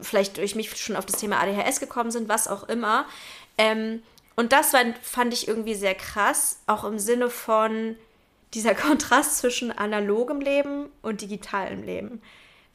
vielleicht 0.00 0.36
durch 0.38 0.54
mich 0.54 0.74
schon 0.76 0.94
auf 0.94 1.04
das 1.04 1.16
Thema 1.16 1.40
ADHS 1.40 1.80
gekommen 1.80 2.12
sind, 2.12 2.28
was 2.28 2.46
auch 2.46 2.68
immer. 2.68 3.06
Ähm, 3.58 4.02
und 4.36 4.52
das 4.52 4.72
war, 4.72 4.82
fand 5.02 5.32
ich 5.32 5.48
irgendwie 5.48 5.74
sehr 5.74 5.94
krass, 5.94 6.60
auch 6.66 6.84
im 6.84 6.98
Sinne 6.98 7.30
von 7.30 7.96
dieser 8.54 8.74
Kontrast 8.76 9.38
zwischen 9.38 9.72
analogem 9.72 10.40
Leben 10.40 10.90
und 11.02 11.20
digitalem 11.20 11.82
Leben. 11.82 12.22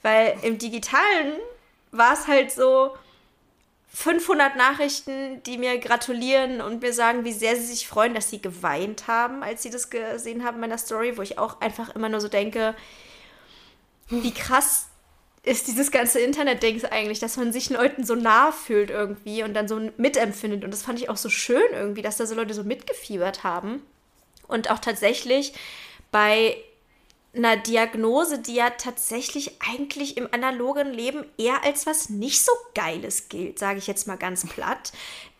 Weil 0.01 0.35
im 0.41 0.57
digitalen 0.57 1.37
war 1.91 2.13
es 2.13 2.27
halt 2.27 2.51
so, 2.51 2.95
500 3.93 4.55
Nachrichten, 4.55 5.43
die 5.43 5.57
mir 5.57 5.77
gratulieren 5.77 6.61
und 6.61 6.81
mir 6.81 6.93
sagen, 6.93 7.25
wie 7.25 7.33
sehr 7.33 7.57
sie 7.57 7.65
sich 7.65 7.87
freuen, 7.87 8.13
dass 8.13 8.29
sie 8.29 8.41
geweint 8.41 9.07
haben, 9.07 9.43
als 9.43 9.63
sie 9.63 9.69
das 9.69 9.89
gesehen 9.89 10.45
haben 10.45 10.55
in 10.55 10.61
meiner 10.61 10.77
Story, 10.77 11.17
wo 11.17 11.21
ich 11.21 11.37
auch 11.37 11.59
einfach 11.59 11.93
immer 11.93 12.07
nur 12.07 12.21
so 12.21 12.29
denke, 12.29 12.73
wie 14.07 14.33
krass 14.33 14.87
ist 15.43 15.67
dieses 15.67 15.89
ganze 15.89 16.19
Internet-Dings 16.19 16.85
eigentlich, 16.85 17.19
dass 17.19 17.37
man 17.37 17.51
sich 17.51 17.69
Leuten 17.69 18.03
so 18.03 18.13
nah 18.15 18.51
fühlt 18.51 18.91
irgendwie 18.91 19.43
und 19.43 19.53
dann 19.55 19.67
so 19.67 19.79
mitempfindet. 19.97 20.63
Und 20.63 20.71
das 20.71 20.83
fand 20.83 20.99
ich 20.99 21.09
auch 21.09 21.17
so 21.17 21.29
schön 21.29 21.63
irgendwie, 21.71 22.03
dass 22.03 22.17
da 22.17 22.27
so 22.27 22.35
Leute 22.35 22.53
so 22.53 22.63
mitgefiebert 22.63 23.43
haben. 23.43 23.81
Und 24.47 24.69
auch 24.69 24.79
tatsächlich 24.79 25.53
bei 26.11 26.57
einer 27.33 27.57
Diagnose, 27.57 28.39
die 28.39 28.55
ja 28.55 28.69
tatsächlich 28.71 29.53
eigentlich 29.61 30.17
im 30.17 30.27
analogen 30.31 30.93
Leben 30.93 31.25
eher 31.37 31.63
als 31.63 31.85
was 31.85 32.09
nicht 32.09 32.43
so 32.43 32.51
Geiles 32.75 33.29
gilt, 33.29 33.57
sage 33.57 33.79
ich 33.79 33.87
jetzt 33.87 34.05
mal 34.05 34.17
ganz 34.17 34.45
platt, 34.45 34.91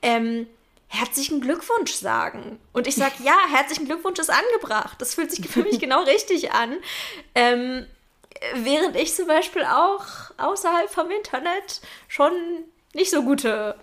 ähm, 0.02 0.48
herzlichen 0.88 1.42
Glückwunsch 1.42 1.94
sagen. 1.94 2.60
Und 2.74 2.88
ich 2.88 2.96
sage, 2.96 3.16
ja, 3.24 3.38
herzlichen 3.52 3.86
Glückwunsch 3.86 4.20
ist 4.20 4.32
angebracht. 4.32 5.00
Das 5.00 5.16
fühlt 5.16 5.32
sich 5.32 5.48
für 5.48 5.64
mich 5.64 5.80
genau 5.82 6.04
richtig 6.04 6.54
an. 6.54 6.78
Ähm, 7.36 7.86
während 8.56 8.96
ich 8.96 9.16
zum 9.16 9.28
Beispiel 9.28 9.64
auch 9.64 10.06
außerhalb 10.38 10.90
vom 10.90 11.12
Internet 11.12 11.82
schon 12.08 12.32
nicht 12.94 13.12
so 13.12 13.24
gute 13.24 13.76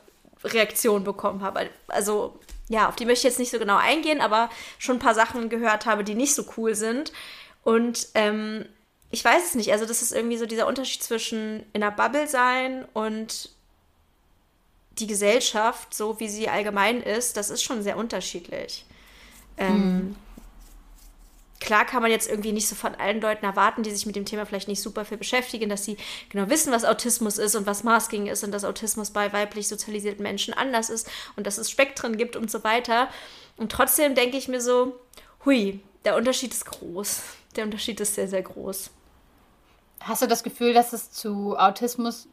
Reaktionen 0.45 1.05
bekommen 1.05 1.43
habe. 1.43 1.71
Also 1.89 2.39
ja, 2.69 2.89
auf 2.89 2.97
die 2.97 3.07
möchte 3.07 3.27
ich 3.27 3.33
jetzt 3.33 3.39
nicht 3.39 3.51
so 3.51 3.59
genau 3.59 3.77
eingehen, 3.77 4.21
aber 4.21 4.51
schon 4.79 4.97
ein 4.97 5.01
paar 5.01 5.15
Sachen 5.15 5.49
gehört 5.49 5.87
habe, 5.87 6.05
die 6.05 6.15
nicht 6.15 6.35
so 6.35 6.45
cool 6.57 6.75
sind. 6.75 7.13
Und 7.65 8.09
ähm, 8.15 8.67
ich 9.11 9.25
weiß 9.25 9.45
es 9.45 9.55
nicht. 9.55 9.73
Also, 9.73 9.87
das 9.87 10.03
ist 10.03 10.13
irgendwie 10.13 10.37
so 10.37 10.47
dieser 10.47 10.67
Unterschied 10.67 11.03
zwischen 11.03 11.65
in 11.73 11.83
einer 11.83 11.91
Bubble 11.91 12.29
sein 12.29 12.85
und 12.93 13.51
die 14.99 15.07
Gesellschaft, 15.07 15.95
so 15.95 16.21
wie 16.21 16.29
sie 16.29 16.49
allgemein 16.49 17.03
ist, 17.03 17.37
das 17.37 17.51
ist 17.51 17.63
schon 17.63 17.83
sehr 17.83 17.97
unterschiedlich. 17.97 18.85
Ähm, 19.57 19.97
mhm. 19.97 20.17
Klar 21.61 21.85
kann 21.85 22.03
man 22.03 22.11
jetzt 22.11 22.29
irgendwie 22.29 22.53
nicht 22.53 22.69
so 22.69 22.77
von 22.77 22.95
allen 22.95 23.21
Leuten 23.21 23.45
erwarten, 23.45 23.83
die 23.83 23.91
sich 23.91 24.07
mit 24.07 24.15
dem 24.15 24.25
Thema 24.25 24.47
vielleicht 24.47 24.69
nicht 24.69 24.81
super 24.81 25.05
viel 25.05 25.19
beschäftigen, 25.19 25.69
dass 25.69 25.85
sie 25.85 25.97
genau 26.29 26.49
wissen, 26.49 26.73
was 26.73 26.85
Autismus 26.85 27.39
ist 27.39 27.57
und 27.57 27.67
was 27.67 27.83
Masking 27.83 28.27
ist 28.27 28.45
und 28.45 28.53
dass 28.53 28.65
Autismus 28.65 29.11
bei 29.11 29.33
weiblich 29.33 29.67
sozialisierten 29.67 30.23
Menschen 30.23 30.55
anders 30.55 30.89
ist 30.89 31.11
und 31.37 31.47
dass 31.47 31.59
es 31.59 31.71
Spektren 31.71 32.17
gibt 32.17 32.37
und 32.37 32.51
so 32.51 32.63
weiter. 32.63 33.09
Und 33.57 33.73
trotzdem 33.73 34.15
denke 34.15 34.37
ich 34.37 34.47
mir 34.47 34.61
so, 34.61 35.01
hui, 35.45 35.81
der 36.05 36.15
Unterschied 36.17 36.53
ist 36.53 36.65
groß 36.67 37.23
der 37.59 37.65
Unterschied 37.65 38.01
ist 38.01 38.15
sehr, 38.15 38.29
sehr 38.29 38.43
groß. 38.43 38.91
Hast 40.01 40.23
du 40.23 40.27
das 40.27 40.43
Gefühl, 40.43 40.73
dass 40.73 40.93
es 40.93 41.11
zu 41.11 41.59
Autismus 41.59 42.29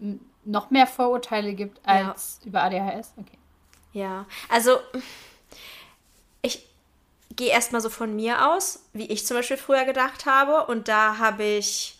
noch 0.45 0.69
mehr 0.69 0.87
Vorurteile 0.87 1.53
gibt 1.53 1.79
als 1.85 2.39
ja. 2.41 2.47
über 2.47 2.63
ADHS? 2.63 3.13
Okay. 3.17 3.37
Ja, 3.91 4.25
also 4.49 4.77
gehe 7.35 7.49
erstmal 7.51 7.81
so 7.81 7.89
von 7.89 8.15
mir 8.15 8.51
aus, 8.51 8.83
wie 8.93 9.05
ich 9.05 9.25
zum 9.25 9.37
Beispiel 9.37 9.57
früher 9.57 9.85
gedacht 9.85 10.25
habe. 10.25 10.65
Und 10.65 10.87
da 10.87 11.17
habe 11.17 11.43
ich 11.43 11.97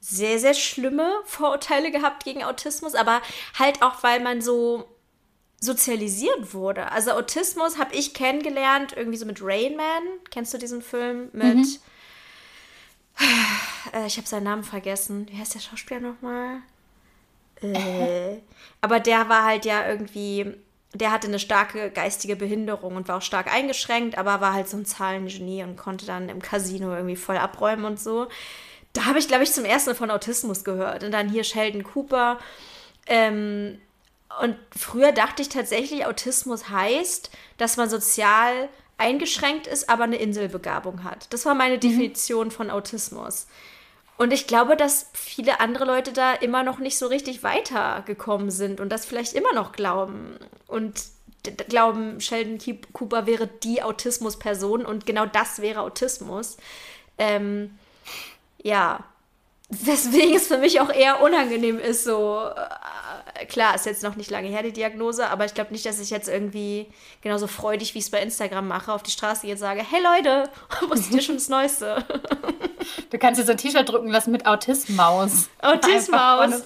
sehr, 0.00 0.38
sehr 0.38 0.54
schlimme 0.54 1.10
Vorurteile 1.24 1.90
gehabt 1.90 2.24
gegen 2.24 2.44
Autismus, 2.44 2.94
aber 2.94 3.22
halt 3.58 3.82
auch, 3.82 4.02
weil 4.02 4.20
man 4.20 4.40
so 4.40 4.88
sozialisiert 5.60 6.54
wurde. 6.54 6.92
Also 6.92 7.12
Autismus 7.12 7.78
habe 7.78 7.94
ich 7.94 8.14
kennengelernt, 8.14 8.94
irgendwie 8.96 9.18
so 9.18 9.26
mit 9.26 9.40
Rain 9.42 9.76
Man. 9.76 10.02
Kennst 10.30 10.52
du 10.54 10.58
diesen 10.58 10.82
Film 10.82 11.30
mit 11.32 11.56
mhm. 11.56 11.76
Äh, 13.92 14.06
ich 14.06 14.16
habe 14.16 14.26
seinen 14.26 14.44
Namen 14.44 14.64
vergessen. 14.64 15.28
Wie 15.30 15.38
heißt 15.38 15.54
der 15.54 15.60
Schauspieler 15.60 16.00
nochmal? 16.00 16.58
Äh, 17.62 18.38
aber 18.80 19.00
der 19.00 19.28
war 19.28 19.44
halt 19.44 19.64
ja 19.64 19.88
irgendwie, 19.88 20.54
der 20.98 21.10
hatte 21.10 21.26
eine 21.26 21.38
starke 21.38 21.90
geistige 21.90 22.36
Behinderung 22.36 22.96
und 22.96 23.08
war 23.08 23.18
auch 23.18 23.22
stark 23.22 23.52
eingeschränkt, 23.52 24.18
aber 24.18 24.40
war 24.40 24.54
halt 24.54 24.68
so 24.68 24.76
ein 24.76 24.86
Zahlengenie 24.86 25.62
und 25.62 25.76
konnte 25.76 26.06
dann 26.06 26.28
im 26.28 26.40
Casino 26.40 26.94
irgendwie 26.94 27.16
voll 27.16 27.36
abräumen 27.36 27.84
und 27.84 28.00
so. 28.00 28.28
Da 28.92 29.04
habe 29.04 29.18
ich, 29.18 29.28
glaube 29.28 29.44
ich, 29.44 29.52
zum 29.52 29.64
ersten 29.64 29.90
Mal 29.90 29.96
von 29.96 30.10
Autismus 30.10 30.64
gehört. 30.64 31.04
Und 31.04 31.12
dann 31.12 31.28
hier 31.28 31.44
Sheldon 31.44 31.82
Cooper. 31.82 32.38
Ähm, 33.06 33.78
und 34.42 34.56
früher 34.76 35.12
dachte 35.12 35.42
ich 35.42 35.48
tatsächlich, 35.48 36.06
Autismus 36.06 36.70
heißt, 36.70 37.30
dass 37.58 37.76
man 37.76 37.90
sozial 37.90 38.68
eingeschränkt 38.98 39.66
ist, 39.66 39.88
aber 39.88 40.04
eine 40.04 40.16
Inselbegabung 40.16 41.04
hat. 41.04 41.32
Das 41.32 41.44
war 41.44 41.54
meine 41.54 41.76
mhm. 41.76 41.80
Definition 41.80 42.48
mhm. 42.48 42.52
von 42.52 42.70
Autismus. 42.70 43.46
Und 44.16 44.32
ich 44.32 44.46
glaube, 44.46 44.76
dass 44.76 45.10
viele 45.12 45.60
andere 45.60 45.84
Leute 45.84 46.12
da 46.12 46.32
immer 46.32 46.62
noch 46.62 46.78
nicht 46.78 46.98
so 46.98 47.06
richtig 47.06 47.42
weitergekommen 47.42 48.50
sind 48.50 48.80
und 48.80 48.90
das 48.90 49.04
vielleicht 49.04 49.34
immer 49.34 49.52
noch 49.52 49.72
glauben. 49.72 50.38
Und 50.66 51.02
glauben, 51.68 52.20
Sheldon 52.20 52.58
Cooper 52.92 53.26
wäre 53.26 53.46
die 53.46 53.82
Autismus-Person 53.82 54.84
und 54.84 55.06
genau 55.06 55.26
das 55.26 55.60
wäre 55.60 55.80
Autismus. 55.80 56.56
Ähm, 57.18 57.78
ja, 58.62 59.04
weswegen 59.68 60.36
es 60.36 60.46
für 60.46 60.58
mich 60.58 60.80
auch 60.80 60.90
eher 60.90 61.22
unangenehm 61.22 61.78
ist, 61.78 62.04
so 62.04 62.40
klar, 63.48 63.74
ist 63.74 63.86
jetzt 63.86 64.02
noch 64.02 64.16
nicht 64.16 64.30
lange 64.30 64.48
her, 64.48 64.62
die 64.62 64.72
Diagnose, 64.72 65.28
aber 65.28 65.44
ich 65.44 65.54
glaube 65.54 65.72
nicht, 65.72 65.86
dass 65.86 66.00
ich 66.00 66.10
jetzt 66.10 66.28
irgendwie 66.28 66.86
genauso 67.22 67.46
freudig, 67.46 67.94
wie 67.94 67.98
ich 67.98 68.04
es 68.04 68.10
bei 68.10 68.20
Instagram 68.20 68.68
mache, 68.68 68.92
auf 68.92 69.02
die 69.02 69.10
Straße 69.10 69.46
jetzt 69.46 69.60
sage, 69.60 69.84
hey 69.88 70.02
Leute, 70.02 70.50
was 70.88 71.00
ist 71.00 71.12
dir 71.12 71.22
schon 71.22 71.36
das 71.36 71.48
Neueste? 71.48 72.04
Du 73.10 73.18
kannst 73.18 73.40
dir 73.40 73.44
so 73.44 73.50
ein 73.52 73.58
T-Shirt 73.58 73.88
drücken 73.88 74.08
lassen 74.08 74.30
mit 74.30 74.46
Autismaus. 74.46 75.48
Autismaus. 75.60 76.62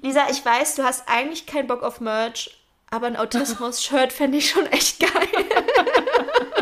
Lisa, 0.00 0.26
ich 0.30 0.44
weiß, 0.44 0.74
du 0.74 0.82
hast 0.82 1.08
eigentlich 1.08 1.46
keinen 1.46 1.68
Bock 1.68 1.82
auf 1.82 2.00
Merch, 2.00 2.50
aber 2.90 3.06
ein 3.06 3.16
Autismus-Shirt 3.16 4.12
fände 4.12 4.38
ich 4.38 4.50
schon 4.50 4.66
echt 4.66 4.98
geil. 4.98 5.28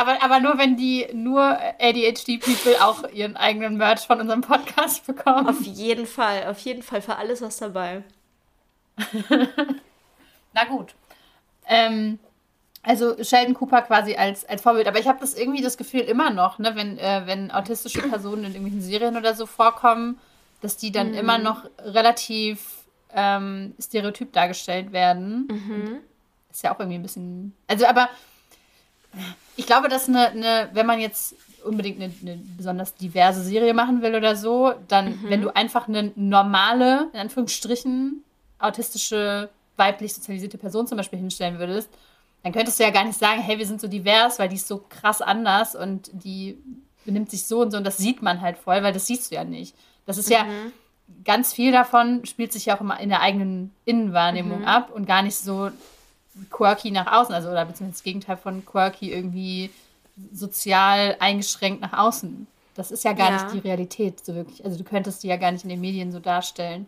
Aber, 0.00 0.22
aber 0.22 0.40
nur, 0.40 0.56
wenn 0.56 0.78
die 0.78 1.08
nur 1.12 1.42
ADHD-People 1.78 2.82
auch 2.82 3.06
ihren 3.12 3.36
eigenen 3.36 3.76
Merch 3.76 4.06
von 4.06 4.18
unserem 4.18 4.40
Podcast 4.40 5.06
bekommen. 5.06 5.46
Auf 5.46 5.60
jeden 5.60 6.06
Fall, 6.06 6.46
auf 6.46 6.58
jeden 6.60 6.82
Fall 6.82 7.02
für 7.02 7.16
alles 7.16 7.42
was 7.42 7.58
dabei. 7.58 8.02
Na 10.54 10.64
gut. 10.64 10.94
Ähm, 11.66 12.18
also 12.82 13.22
Sheldon 13.22 13.52
Cooper 13.52 13.82
quasi 13.82 14.14
als, 14.14 14.46
als 14.46 14.62
Vorbild. 14.62 14.88
Aber 14.88 14.98
ich 14.98 15.06
habe 15.06 15.20
das 15.20 15.34
irgendwie 15.34 15.60
das 15.60 15.76
Gefühl 15.76 16.00
immer 16.00 16.30
noch, 16.30 16.58
ne, 16.58 16.74
wenn, 16.76 16.96
äh, 16.96 17.26
wenn 17.26 17.50
autistische 17.50 18.00
Personen 18.00 18.44
in 18.44 18.52
irgendwelchen 18.54 18.80
Serien 18.80 19.18
oder 19.18 19.34
so 19.34 19.44
vorkommen, 19.44 20.18
dass 20.62 20.78
die 20.78 20.92
dann 20.92 21.08
mhm. 21.08 21.18
immer 21.18 21.36
noch 21.36 21.66
relativ 21.78 22.84
ähm, 23.14 23.74
stereotyp 23.78 24.32
dargestellt 24.32 24.92
werden. 24.92 25.46
Mhm. 25.50 25.98
Ist 26.50 26.62
ja 26.64 26.74
auch 26.74 26.78
irgendwie 26.78 26.98
ein 26.98 27.02
bisschen. 27.02 27.54
Also, 27.68 27.84
aber 27.84 28.08
ich 29.60 29.66
glaube, 29.66 29.88
dass 29.88 30.08
eine, 30.08 30.28
eine, 30.28 30.70
wenn 30.72 30.86
man 30.86 31.00
jetzt 31.00 31.34
unbedingt 31.64 32.00
eine, 32.00 32.10
eine, 32.22 32.40
besonders 32.56 32.94
diverse 32.94 33.42
Serie 33.42 33.74
machen 33.74 34.00
will 34.00 34.14
oder 34.14 34.34
so, 34.34 34.72
dann, 34.88 35.10
mhm. 35.10 35.18
wenn 35.24 35.42
du 35.42 35.54
einfach 35.54 35.86
eine 35.86 36.12
normale, 36.16 37.10
in 37.12 37.20
Anführungsstrichen, 37.20 38.24
autistische, 38.58 39.50
weiblich 39.76 40.14
sozialisierte 40.14 40.56
Person 40.56 40.86
zum 40.86 40.96
Beispiel 40.96 41.18
hinstellen 41.18 41.58
würdest, 41.58 41.90
dann 42.42 42.52
könntest 42.52 42.78
du 42.78 42.84
ja 42.84 42.90
gar 42.90 43.04
nicht 43.04 43.18
sagen, 43.18 43.42
hey, 43.42 43.58
wir 43.58 43.66
sind 43.66 43.82
so 43.82 43.86
divers, 43.86 44.38
weil 44.38 44.48
die 44.48 44.56
ist 44.56 44.66
so 44.66 44.82
krass 44.88 45.20
anders 45.20 45.76
und 45.76 46.10
die 46.14 46.56
benimmt 47.04 47.30
sich 47.30 47.46
so 47.46 47.60
und 47.60 47.70
so 47.70 47.76
und 47.76 47.84
das 47.84 47.98
sieht 47.98 48.22
man 48.22 48.40
halt 48.40 48.56
voll, 48.56 48.82
weil 48.82 48.94
das 48.94 49.06
siehst 49.06 49.30
du 49.30 49.34
ja 49.34 49.44
nicht. 49.44 49.74
Das 50.06 50.16
ist 50.16 50.28
mhm. 50.28 50.34
ja 50.36 50.46
ganz 51.24 51.52
viel 51.52 51.70
davon 51.70 52.24
spielt 52.24 52.52
sich 52.52 52.66
ja 52.66 52.76
auch 52.76 52.80
immer 52.80 52.98
in 52.98 53.10
der 53.10 53.20
eigenen 53.20 53.74
Innenwahrnehmung 53.84 54.60
mhm. 54.60 54.64
ab 54.64 54.90
und 54.90 55.06
gar 55.06 55.22
nicht 55.22 55.36
so 55.36 55.70
quirky 56.50 56.90
nach 56.90 57.10
außen, 57.10 57.34
also 57.34 57.48
oder 57.48 57.64
beziehungsweise 57.64 57.98
das 57.98 58.02
Gegenteil 58.02 58.36
von 58.36 58.64
quirky 58.64 59.12
irgendwie 59.12 59.70
sozial 60.32 61.16
eingeschränkt 61.18 61.80
nach 61.80 61.92
außen. 61.92 62.46
Das 62.74 62.90
ist 62.90 63.04
ja 63.04 63.12
gar 63.12 63.30
ja. 63.30 63.42
nicht 63.42 63.54
die 63.54 63.58
Realität 63.66 64.24
so 64.24 64.34
wirklich. 64.34 64.64
Also 64.64 64.78
du 64.78 64.84
könntest 64.84 65.22
die 65.22 65.28
ja 65.28 65.36
gar 65.36 65.50
nicht 65.52 65.64
in 65.64 65.70
den 65.70 65.80
Medien 65.80 66.12
so 66.12 66.20
darstellen. 66.20 66.86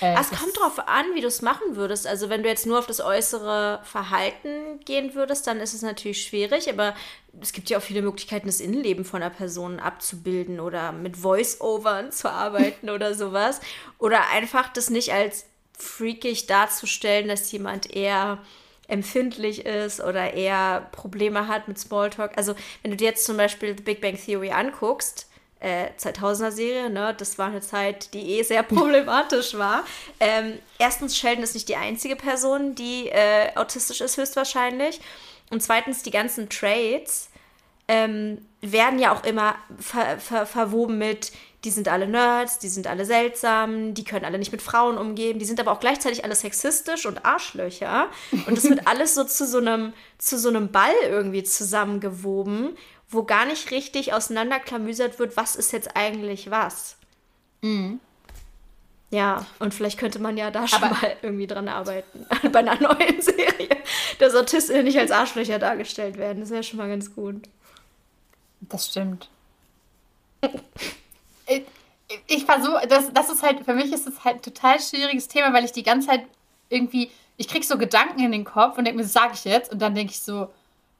Äh, 0.00 0.14
es 0.18 0.30
kommt 0.30 0.56
drauf 0.58 0.78
an, 0.86 1.04
wie 1.14 1.20
du 1.20 1.26
es 1.26 1.42
machen 1.42 1.76
würdest. 1.76 2.06
Also 2.06 2.28
wenn 2.28 2.42
du 2.42 2.48
jetzt 2.48 2.66
nur 2.66 2.78
auf 2.78 2.86
das 2.86 3.00
äußere 3.00 3.80
Verhalten 3.82 4.80
gehen 4.84 5.14
würdest, 5.14 5.46
dann 5.46 5.60
ist 5.60 5.74
es 5.74 5.82
natürlich 5.82 6.22
schwierig, 6.22 6.70
aber 6.70 6.94
es 7.40 7.52
gibt 7.52 7.70
ja 7.70 7.78
auch 7.78 7.82
viele 7.82 8.02
Möglichkeiten, 8.02 8.46
das 8.46 8.60
Innenleben 8.60 9.04
von 9.04 9.22
einer 9.22 9.34
Person 9.34 9.80
abzubilden 9.80 10.60
oder 10.60 10.92
mit 10.92 11.16
Voice-Overn 11.16 12.12
zu 12.12 12.30
arbeiten 12.30 12.88
oder 12.90 13.14
sowas. 13.14 13.60
Oder 13.98 14.30
einfach 14.32 14.72
das 14.72 14.90
nicht 14.90 15.12
als 15.12 15.46
freakig 15.78 16.46
darzustellen, 16.46 17.28
dass 17.28 17.50
jemand 17.52 17.90
eher 17.90 18.38
empfindlich 18.86 19.64
ist 19.64 20.00
oder 20.00 20.34
eher 20.34 20.88
Probleme 20.92 21.48
hat 21.48 21.68
mit 21.68 21.78
Smalltalk. 21.78 22.32
Also 22.36 22.54
wenn 22.82 22.90
du 22.90 22.96
dir 22.96 23.08
jetzt 23.08 23.24
zum 23.24 23.36
Beispiel 23.36 23.76
The 23.76 23.82
Big 23.82 24.00
Bang 24.00 24.16
Theory 24.16 24.50
anguckst, 24.50 25.26
äh, 25.60 25.88
2000er 25.98 26.50
Serie, 26.50 26.90
ne? 26.90 27.14
Das 27.16 27.38
war 27.38 27.46
eine 27.46 27.62
Zeit, 27.62 28.12
die 28.12 28.38
eh 28.38 28.42
sehr 28.42 28.62
problematisch 28.62 29.54
war. 29.56 29.84
Ähm, 30.20 30.58
erstens, 30.78 31.16
Sheldon 31.16 31.42
ist 31.42 31.54
nicht 31.54 31.68
die 31.68 31.76
einzige 31.76 32.16
Person, 32.16 32.74
die 32.74 33.08
äh, 33.08 33.48
autistisch 33.54 34.02
ist, 34.02 34.18
höchstwahrscheinlich. 34.18 35.00
Und 35.50 35.62
zweitens, 35.62 36.02
die 36.02 36.10
ganzen 36.10 36.50
Traits 36.50 37.30
ähm, 37.88 38.44
werden 38.60 38.98
ja 38.98 39.14
auch 39.14 39.24
immer 39.24 39.54
ver 39.78 40.18
ver 40.18 40.46
verwoben 40.46 40.98
mit, 40.98 41.32
die 41.64 41.70
sind 41.70 41.88
alle 41.88 42.06
Nerds, 42.06 42.58
die 42.58 42.68
sind 42.68 42.86
alle 42.86 43.04
seltsam, 43.04 43.94
die 43.94 44.04
können 44.04 44.24
alle 44.24 44.38
nicht 44.38 44.52
mit 44.52 44.62
Frauen 44.62 44.98
umgehen, 44.98 45.38
die 45.38 45.44
sind 45.44 45.58
aber 45.60 45.72
auch 45.72 45.80
gleichzeitig 45.80 46.24
alle 46.24 46.34
sexistisch 46.34 47.06
und 47.06 47.24
Arschlöcher. 47.24 48.08
Und 48.46 48.56
das 48.56 48.64
wird 48.64 48.86
alles 48.86 49.14
so 49.14 49.24
zu 49.24 49.46
so 49.46 49.58
einem, 49.58 49.92
zu 50.18 50.38
so 50.38 50.50
einem 50.50 50.70
Ball 50.70 50.94
irgendwie 51.08 51.42
zusammengewoben 51.42 52.76
wo 53.14 53.22
gar 53.22 53.46
nicht 53.46 53.70
richtig 53.70 54.12
auseinanderklamüsert 54.12 55.18
wird, 55.18 55.36
was 55.36 55.56
ist 55.56 55.72
jetzt 55.72 55.96
eigentlich 55.96 56.50
was. 56.50 56.96
Mhm. 57.62 58.00
Ja, 59.10 59.46
und 59.60 59.72
vielleicht 59.72 59.98
könnte 59.98 60.18
man 60.18 60.36
ja 60.36 60.50
da 60.50 60.66
schon 60.66 60.82
Aber 60.82 60.94
mal 60.94 61.16
irgendwie 61.22 61.46
dran 61.46 61.68
arbeiten. 61.68 62.26
Bei 62.52 62.58
einer 62.58 62.80
neuen 62.80 63.22
Serie. 63.22 63.68
Dass 64.18 64.34
Autisten 64.34 64.82
nicht 64.84 64.98
als 64.98 65.12
Arschlöcher 65.12 65.58
dargestellt 65.58 66.18
werden. 66.18 66.40
Das 66.40 66.50
wäre 66.50 66.64
schon 66.64 66.78
mal 66.78 66.88
ganz 66.88 67.14
gut. 67.14 67.48
Das 68.60 68.88
stimmt. 68.88 69.28
ich, 71.46 71.62
ich 72.26 72.44
versuche, 72.44 72.86
das, 72.86 73.12
das 73.12 73.30
ist 73.30 73.42
halt, 73.42 73.64
für 73.64 73.74
mich 73.74 73.92
ist 73.92 74.06
das 74.06 74.24
halt 74.24 74.36
ein 74.36 74.42
total 74.42 74.80
schwieriges 74.80 75.28
Thema, 75.28 75.52
weil 75.52 75.64
ich 75.64 75.72
die 75.72 75.82
ganze 75.82 76.08
Zeit 76.08 76.24
irgendwie, 76.68 77.10
ich 77.36 77.48
kriege 77.48 77.64
so 77.64 77.78
Gedanken 77.78 78.20
in 78.20 78.32
den 78.32 78.44
Kopf 78.44 78.78
und 78.78 78.84
denke 78.84 78.98
mir, 78.98 79.04
das 79.04 79.12
sage 79.12 79.32
ich 79.34 79.44
jetzt. 79.44 79.72
Und 79.72 79.80
dann 79.80 79.94
denke 79.94 80.12
ich 80.12 80.20
so, 80.20 80.48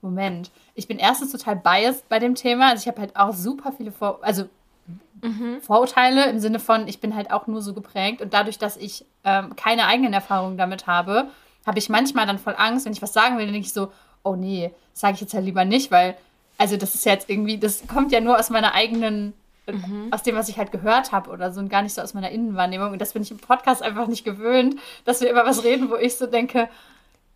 Moment. 0.05 0.51
Ich 0.75 0.87
bin 0.87 0.99
erstens 0.99 1.33
total 1.33 1.57
biased 1.57 2.09
bei 2.09 2.19
dem 2.19 2.35
Thema. 2.35 2.69
Also 2.69 2.83
ich 2.83 2.89
habe 2.89 3.01
halt 3.01 3.17
auch 3.17 3.33
super 3.33 3.73
viele 3.73 3.91
Vor 3.91 4.19
also 4.21 4.45
mhm. 5.23 5.61
Vorurteile 5.63 6.29
im 6.29 6.39
Sinne 6.39 6.61
von, 6.61 6.87
ich 6.87 7.01
bin 7.01 7.17
halt 7.17 7.31
auch 7.31 7.47
nur 7.47 7.63
so 7.63 7.73
geprägt. 7.73 8.21
Und 8.21 8.35
dadurch, 8.35 8.59
dass 8.59 8.77
ich 8.77 9.07
ähm, 9.25 9.57
keine 9.57 9.87
eigenen 9.87 10.13
Erfahrungen 10.13 10.59
damit 10.59 10.87
habe, 10.87 11.29
habe 11.67 11.79
ich 11.79 11.89
manchmal 11.89 12.27
dann 12.27 12.39
voll 12.39 12.55
Angst, 12.57 12.85
wenn 12.85 12.93
ich 12.93 13.01
was 13.01 13.15
sagen 13.15 13.39
will, 13.39 13.47
dann 13.47 13.55
denke 13.55 13.67
ich 13.67 13.73
so, 13.73 13.91
oh 14.23 14.37
nee, 14.37 14.73
sage 14.93 15.15
ich 15.15 15.21
jetzt 15.23 15.33
halt 15.33 15.47
lieber 15.47 15.65
nicht, 15.65 15.91
weil, 15.91 16.17
also 16.59 16.77
das 16.77 16.95
ist 16.95 17.07
jetzt 17.07 17.31
irgendwie, 17.31 17.59
das 17.59 17.87
kommt 17.87 18.13
ja 18.13 18.21
nur 18.21 18.39
aus 18.39 18.51
meiner 18.51 18.75
eigenen 18.75 19.33
Mhm. 19.67 20.09
aus 20.11 20.23
dem, 20.23 20.37
was 20.37 20.49
ich 20.49 20.59
halt 20.59 20.73
gehört 20.73 21.13
habe 21.13 21.31
oder 21.31 21.53
so 21.53 21.61
und 21.61 21.69
gar 21.69 21.83
nicht 21.83 21.95
so 21.95 22.03
aus 22.03 22.15
meiner 22.15 22.31
Innenwahrnehmung. 22.31 22.93
Und 22.93 23.01
das 23.01 23.15
bin 23.15 23.23
ich 23.23 23.31
im 23.31 23.39
Podcast 23.39 23.83
einfach 23.83 24.07
nicht 24.07 24.25
gewöhnt, 24.25 24.79
dass 25.05 25.21
wir 25.21 25.31
über 25.31 25.47
was 25.47 25.65
reden, 25.65 25.91
wo 25.91 25.97
ich 25.97 26.17
so 26.17 26.27
denke, 26.27 26.69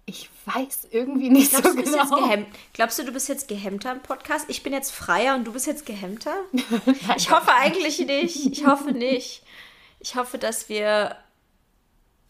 ich 0.08 0.30
weiß 0.46 0.88
irgendwie 0.90 1.28
nicht 1.28 1.50
Glaubst, 1.50 1.70
so 1.70 2.16
genau. 2.16 2.46
Glaubst 2.72 2.98
du, 2.98 3.04
du 3.04 3.12
bist 3.12 3.28
jetzt 3.28 3.46
gehemmter 3.46 3.92
im 3.92 4.00
Podcast? 4.00 4.46
Ich 4.48 4.62
bin 4.62 4.72
jetzt 4.72 4.90
freier 4.90 5.34
und 5.34 5.44
du 5.44 5.52
bist 5.52 5.66
jetzt 5.66 5.84
gehemmter? 5.84 6.34
ich 7.16 7.30
hoffe 7.30 7.52
eigentlich 7.52 7.98
nicht. 7.98 8.46
Ich 8.46 8.66
hoffe 8.66 8.92
nicht. 8.92 9.42
Ich 10.00 10.16
hoffe, 10.16 10.38
dass 10.38 10.70
wir. 10.70 11.16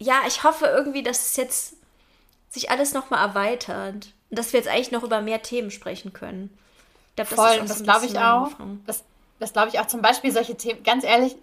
Ja, 0.00 0.22
ich 0.26 0.42
hoffe 0.42 0.66
irgendwie, 0.66 1.04
dass 1.04 1.30
es 1.30 1.36
jetzt 1.36 1.74
sich 2.50 2.70
alles 2.70 2.94
nochmal 2.94 3.24
erweitert. 3.28 4.12
Und 4.30 4.38
dass 4.38 4.52
wir 4.52 4.58
jetzt 4.58 4.68
eigentlich 4.68 4.90
noch 4.90 5.04
über 5.04 5.20
mehr 5.20 5.42
Themen 5.42 5.70
sprechen 5.70 6.12
können. 6.12 6.50
Ich 7.10 7.16
glaub, 7.16 7.28
das 7.28 7.38
Voll, 7.38 7.60
und 7.60 7.70
das 7.70 7.82
glaube 7.84 8.06
ich 8.06 8.18
auch. 8.18 8.50
Das, 8.86 9.04
das 9.38 9.52
glaube 9.52 9.68
ich 9.68 9.78
auch 9.80 9.86
zum 9.86 10.02
Beispiel 10.02 10.32
solche 10.32 10.56
Themen, 10.56 10.82
ganz 10.82 11.04
ehrlich, 11.04 11.36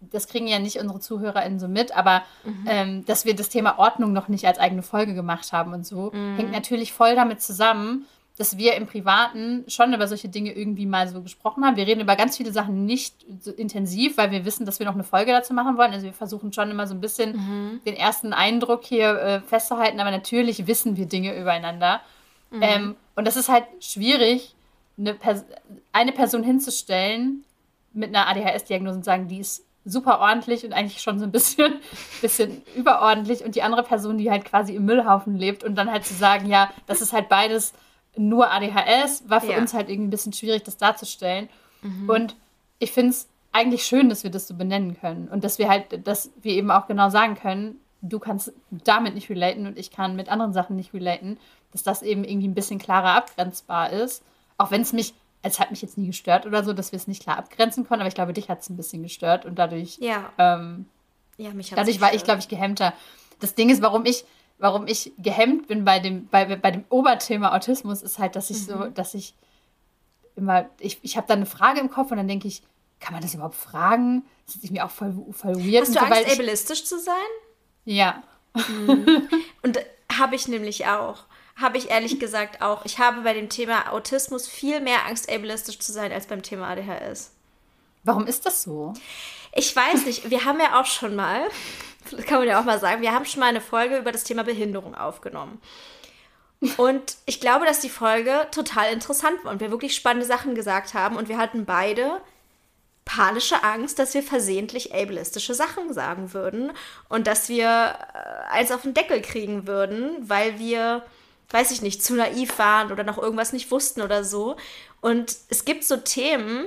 das 0.00 0.28
kriegen 0.28 0.46
ja 0.46 0.58
nicht 0.58 0.78
unsere 0.78 1.00
ZuhörerInnen 1.00 1.58
so 1.58 1.68
mit, 1.68 1.96
aber 1.96 2.22
mhm. 2.44 2.66
ähm, 2.66 3.04
dass 3.04 3.24
wir 3.24 3.34
das 3.34 3.48
Thema 3.48 3.78
Ordnung 3.78 4.12
noch 4.12 4.28
nicht 4.28 4.46
als 4.46 4.58
eigene 4.58 4.82
Folge 4.82 5.14
gemacht 5.14 5.52
haben 5.52 5.72
und 5.72 5.86
so, 5.86 6.10
mhm. 6.12 6.36
hängt 6.36 6.52
natürlich 6.52 6.92
voll 6.92 7.14
damit 7.14 7.42
zusammen, 7.42 8.06
dass 8.38 8.56
wir 8.56 8.76
im 8.76 8.86
Privaten 8.86 9.64
schon 9.66 9.92
über 9.92 10.06
solche 10.06 10.28
Dinge 10.28 10.52
irgendwie 10.52 10.86
mal 10.86 11.08
so 11.08 11.20
gesprochen 11.22 11.64
haben. 11.64 11.76
Wir 11.76 11.88
reden 11.88 12.00
über 12.00 12.14
ganz 12.14 12.36
viele 12.36 12.52
Sachen 12.52 12.86
nicht 12.86 13.16
so 13.40 13.50
intensiv, 13.50 14.16
weil 14.16 14.30
wir 14.30 14.44
wissen, 14.44 14.64
dass 14.64 14.78
wir 14.78 14.86
noch 14.86 14.94
eine 14.94 15.02
Folge 15.02 15.32
dazu 15.32 15.52
machen 15.52 15.76
wollen. 15.76 15.92
Also 15.92 16.06
wir 16.06 16.12
versuchen 16.12 16.52
schon 16.52 16.70
immer 16.70 16.86
so 16.86 16.94
ein 16.94 17.00
bisschen 17.00 17.32
mhm. 17.32 17.80
den 17.84 17.96
ersten 17.96 18.32
Eindruck 18.32 18.84
hier 18.84 19.20
äh, 19.20 19.40
festzuhalten, 19.40 19.98
aber 19.98 20.12
natürlich 20.12 20.68
wissen 20.68 20.96
wir 20.96 21.06
Dinge 21.06 21.38
übereinander. 21.38 22.00
Mhm. 22.50 22.62
Ähm, 22.62 22.96
und 23.16 23.26
das 23.26 23.36
ist 23.36 23.48
halt 23.48 23.64
schwierig, 23.80 24.54
eine, 24.98 25.14
Pers 25.14 25.44
eine 25.92 26.12
Person 26.12 26.42
hinzustellen 26.42 27.44
mit 27.92 28.14
einer 28.14 28.28
ADHS-Diagnose 28.28 28.96
und 28.96 29.04
sagen, 29.04 29.28
die 29.28 29.38
ist 29.38 29.64
super 29.84 30.20
ordentlich 30.20 30.64
und 30.64 30.72
eigentlich 30.72 31.00
schon 31.00 31.18
so 31.18 31.24
ein 31.24 31.32
bisschen, 31.32 31.76
bisschen 32.20 32.62
überordentlich 32.76 33.44
und 33.44 33.54
die 33.54 33.62
andere 33.62 33.82
Person, 33.82 34.18
die 34.18 34.30
halt 34.30 34.44
quasi 34.44 34.74
im 34.74 34.84
Müllhaufen 34.84 35.36
lebt 35.36 35.64
und 35.64 35.74
dann 35.76 35.90
halt 35.90 36.04
zu 36.04 36.14
sagen, 36.14 36.48
ja, 36.48 36.70
das 36.86 37.00
ist 37.00 37.12
halt 37.12 37.28
beides 37.28 37.72
nur 38.16 38.50
ADHS, 38.50 39.28
war 39.28 39.40
für 39.40 39.52
ja. 39.52 39.58
uns 39.58 39.74
halt 39.74 39.88
irgendwie 39.88 40.08
ein 40.08 40.10
bisschen 40.10 40.32
schwierig, 40.32 40.64
das 40.64 40.76
darzustellen. 40.76 41.48
Mhm. 41.82 42.08
Und 42.08 42.36
ich 42.78 42.92
finde 42.92 43.10
es 43.10 43.28
eigentlich 43.52 43.84
schön, 43.84 44.08
dass 44.08 44.24
wir 44.24 44.30
das 44.30 44.48
so 44.48 44.54
benennen 44.54 44.98
können 45.00 45.28
und 45.28 45.44
dass 45.44 45.58
wir 45.58 45.68
halt, 45.68 46.06
dass 46.06 46.30
wir 46.42 46.52
eben 46.52 46.70
auch 46.70 46.86
genau 46.86 47.10
sagen 47.10 47.34
können, 47.34 47.80
du 48.02 48.18
kannst 48.18 48.52
damit 48.70 49.14
nicht 49.14 49.30
relaten 49.30 49.66
und 49.66 49.78
ich 49.78 49.90
kann 49.90 50.16
mit 50.16 50.28
anderen 50.28 50.52
Sachen 50.52 50.76
nicht 50.76 50.92
relaten, 50.94 51.38
dass 51.72 51.82
das 51.82 52.02
eben 52.02 52.24
irgendwie 52.24 52.48
ein 52.48 52.54
bisschen 52.54 52.78
klarer 52.78 53.14
abgrenzbar 53.14 53.90
ist. 53.90 54.22
Auch 54.58 54.70
wenn 54.70 54.82
es 54.82 54.92
mich 54.92 55.14
es 55.42 55.60
hat 55.60 55.70
mich 55.70 55.82
jetzt 55.82 55.98
nie 55.98 56.06
gestört 56.06 56.46
oder 56.46 56.64
so, 56.64 56.72
dass 56.72 56.92
wir 56.92 56.96
es 56.96 57.06
nicht 57.06 57.22
klar 57.22 57.38
abgrenzen 57.38 57.86
konnten, 57.86 58.00
aber 58.00 58.08
ich 58.08 58.14
glaube, 58.14 58.32
dich 58.32 58.48
hat 58.48 58.60
es 58.60 58.70
ein 58.70 58.76
bisschen 58.76 59.02
gestört 59.02 59.44
und 59.44 59.56
dadurch, 59.58 59.98
ja, 60.00 60.32
ähm, 60.38 60.86
ja 61.36 61.50
mich 61.50 61.70
dadurch 61.70 62.00
war 62.00 62.12
ich, 62.14 62.24
glaube 62.24 62.40
ich, 62.40 62.48
gehemmter. 62.48 62.92
Das 63.40 63.54
Ding 63.54 63.70
ist, 63.70 63.80
warum 63.80 64.04
ich, 64.04 64.24
warum 64.58 64.86
ich 64.86 65.12
gehemmt 65.18 65.68
bin 65.68 65.84
bei 65.84 66.00
dem, 66.00 66.26
bei, 66.26 66.56
bei 66.56 66.70
dem 66.70 66.84
Oberthema 66.88 67.54
Autismus, 67.54 68.02
ist 68.02 68.18
halt, 68.18 68.34
dass 68.34 68.50
ich 68.50 68.58
mhm. 68.62 68.64
so, 68.64 68.84
dass 68.88 69.14
ich 69.14 69.34
immer, 70.34 70.68
ich, 70.80 70.98
ich 71.02 71.16
habe 71.16 71.26
da 71.26 71.34
eine 71.34 71.46
Frage 71.46 71.80
im 71.80 71.90
Kopf 71.90 72.10
und 72.10 72.16
dann 72.16 72.28
denke 72.28 72.48
ich, 72.48 72.62
kann 73.00 73.12
man 73.12 73.22
das 73.22 73.34
überhaupt 73.34 73.54
fragen? 73.54 74.24
Das 74.46 74.56
ist 74.56 74.64
irgendwie 74.64 74.82
auch 74.82 74.90
voll, 74.90 75.14
voll 75.30 75.54
weird. 75.56 75.86
Hast 75.86 75.94
du 75.94 76.00
Angst, 76.00 76.22
ich, 76.26 76.32
ableistisch 76.32 76.84
zu 76.84 76.98
sein? 76.98 77.14
Ja. 77.84 78.24
Mhm. 78.54 79.28
Und 79.62 79.78
habe 80.12 80.34
ich 80.34 80.48
nämlich 80.48 80.86
auch 80.86 81.27
habe 81.60 81.78
ich 81.78 81.90
ehrlich 81.90 82.20
gesagt 82.20 82.62
auch. 82.62 82.84
Ich 82.84 82.98
habe 82.98 83.22
bei 83.22 83.34
dem 83.34 83.48
Thema 83.48 83.92
Autismus 83.92 84.46
viel 84.46 84.80
mehr 84.80 85.06
Angst, 85.06 85.30
ableistisch 85.30 85.78
zu 85.78 85.92
sein, 85.92 86.12
als 86.12 86.26
beim 86.26 86.42
Thema 86.42 86.68
ADHS. 86.68 87.32
Warum 88.04 88.26
ist 88.26 88.46
das 88.46 88.62
so? 88.62 88.94
Ich 89.54 89.74
weiß 89.74 90.06
nicht. 90.06 90.30
Wir 90.30 90.44
haben 90.44 90.60
ja 90.60 90.80
auch 90.80 90.86
schon 90.86 91.16
mal, 91.16 91.42
das 92.10 92.24
kann 92.24 92.38
man 92.38 92.48
ja 92.48 92.60
auch 92.60 92.64
mal 92.64 92.78
sagen, 92.78 93.02
wir 93.02 93.12
haben 93.12 93.24
schon 93.24 93.40
mal 93.40 93.46
eine 93.46 93.60
Folge 93.60 93.98
über 93.98 94.12
das 94.12 94.24
Thema 94.24 94.44
Behinderung 94.44 94.94
aufgenommen. 94.94 95.60
Und 96.76 97.16
ich 97.26 97.40
glaube, 97.40 97.66
dass 97.66 97.80
die 97.80 97.88
Folge 97.88 98.46
total 98.50 98.92
interessant 98.92 99.44
war 99.44 99.52
und 99.52 99.60
wir 99.60 99.70
wirklich 99.70 99.94
spannende 99.94 100.26
Sachen 100.26 100.54
gesagt 100.54 100.94
haben. 100.94 101.16
Und 101.16 101.28
wir 101.28 101.38
hatten 101.38 101.64
beide 101.64 102.20
panische 103.04 103.64
Angst, 103.64 103.98
dass 103.98 104.14
wir 104.14 104.22
versehentlich 104.22 104.94
ableistische 104.94 105.54
Sachen 105.54 105.92
sagen 105.92 106.34
würden 106.34 106.72
und 107.08 107.26
dass 107.26 107.48
wir 107.48 107.66
äh, 107.66 108.52
eins 108.52 108.70
auf 108.70 108.82
den 108.82 108.92
Deckel 108.92 109.22
kriegen 109.22 109.66
würden, 109.66 110.28
weil 110.28 110.58
wir 110.58 111.04
weiß 111.50 111.70
ich 111.70 111.82
nicht, 111.82 112.02
zu 112.02 112.14
naiv 112.14 112.58
waren 112.58 112.92
oder 112.92 113.04
noch 113.04 113.18
irgendwas 113.18 113.52
nicht 113.52 113.70
wussten 113.70 114.02
oder 114.02 114.24
so. 114.24 114.56
Und 115.00 115.36
es 115.48 115.64
gibt 115.64 115.84
so 115.84 115.96
Themen, 115.96 116.66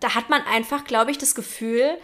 da 0.00 0.14
hat 0.14 0.28
man 0.28 0.42
einfach, 0.42 0.84
glaube 0.84 1.10
ich, 1.10 1.18
das 1.18 1.34
Gefühl, 1.34 1.98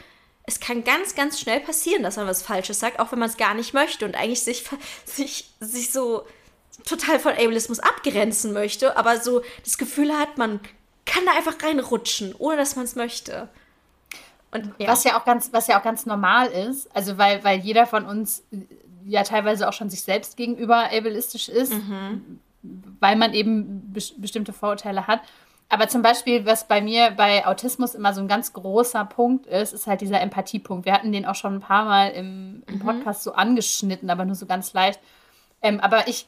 es 0.44 0.60
kann 0.60 0.84
ganz, 0.84 1.14
ganz 1.14 1.38
schnell 1.38 1.60
passieren, 1.60 2.02
dass 2.02 2.16
man 2.16 2.26
was 2.26 2.42
Falsches 2.42 2.80
sagt, 2.80 3.00
auch 3.00 3.12
wenn 3.12 3.18
man 3.18 3.28
es 3.28 3.36
gar 3.36 3.54
nicht 3.54 3.74
möchte 3.74 4.04
und 4.04 4.14
eigentlich 4.14 4.42
sich, 4.42 4.64
sich, 5.04 5.50
sich 5.60 5.92
so 5.92 6.26
total 6.84 7.18
von 7.18 7.32
Ableismus 7.32 7.80
abgrenzen 7.80 8.52
möchte, 8.52 8.96
aber 8.96 9.20
so 9.20 9.42
das 9.64 9.78
Gefühl 9.78 10.16
hat, 10.16 10.38
man 10.38 10.60
kann 11.04 11.24
da 11.26 11.32
einfach 11.32 11.56
reinrutschen, 11.62 12.34
ohne 12.38 12.56
dass 12.56 12.76
man 12.76 12.84
es 12.84 12.94
möchte. 12.94 13.48
Und, 14.50 14.72
ja. 14.78 14.88
Was 14.88 15.04
ja 15.04 15.18
auch 15.18 15.24
ganz, 15.24 15.52
was 15.52 15.66
ja 15.66 15.78
auch 15.78 15.84
ganz 15.84 16.06
normal 16.06 16.48
ist, 16.48 16.94
also 16.94 17.18
weil, 17.18 17.44
weil 17.44 17.60
jeder 17.60 17.86
von 17.86 18.06
uns 18.06 18.42
ja 19.04 19.22
teilweise 19.22 19.68
auch 19.68 19.72
schon 19.72 19.90
sich 19.90 20.02
selbst 20.02 20.36
gegenüber 20.36 20.90
ableistisch 20.92 21.48
ist, 21.48 21.72
mhm. 21.72 22.40
weil 23.00 23.16
man 23.16 23.34
eben 23.34 23.92
be 23.92 24.00
bestimmte 24.18 24.52
Vorurteile 24.52 25.06
hat. 25.06 25.20
aber 25.70 25.88
zum 25.88 26.02
Beispiel, 26.02 26.46
was 26.46 26.66
bei 26.66 26.80
mir 26.80 27.10
bei 27.10 27.46
Autismus 27.46 27.94
immer 27.94 28.14
so 28.14 28.20
ein 28.22 28.28
ganz 28.28 28.52
großer 28.52 29.04
Punkt 29.04 29.46
ist, 29.46 29.74
ist 29.74 29.86
halt 29.86 30.00
dieser 30.00 30.20
Empathiepunkt. 30.20 30.86
Wir 30.86 30.94
hatten 30.94 31.12
den 31.12 31.26
auch 31.26 31.34
schon 31.34 31.56
ein 31.56 31.60
paar 31.60 31.84
Mal 31.84 32.08
im, 32.10 32.62
im 32.66 32.76
mhm. 32.76 32.78
Podcast 32.80 33.22
so 33.22 33.32
angeschnitten, 33.32 34.08
aber 34.08 34.24
nur 34.24 34.34
so 34.34 34.46
ganz 34.46 34.72
leicht. 34.72 35.00
Ähm, 35.60 35.80
aber 35.80 36.08
ich, 36.08 36.26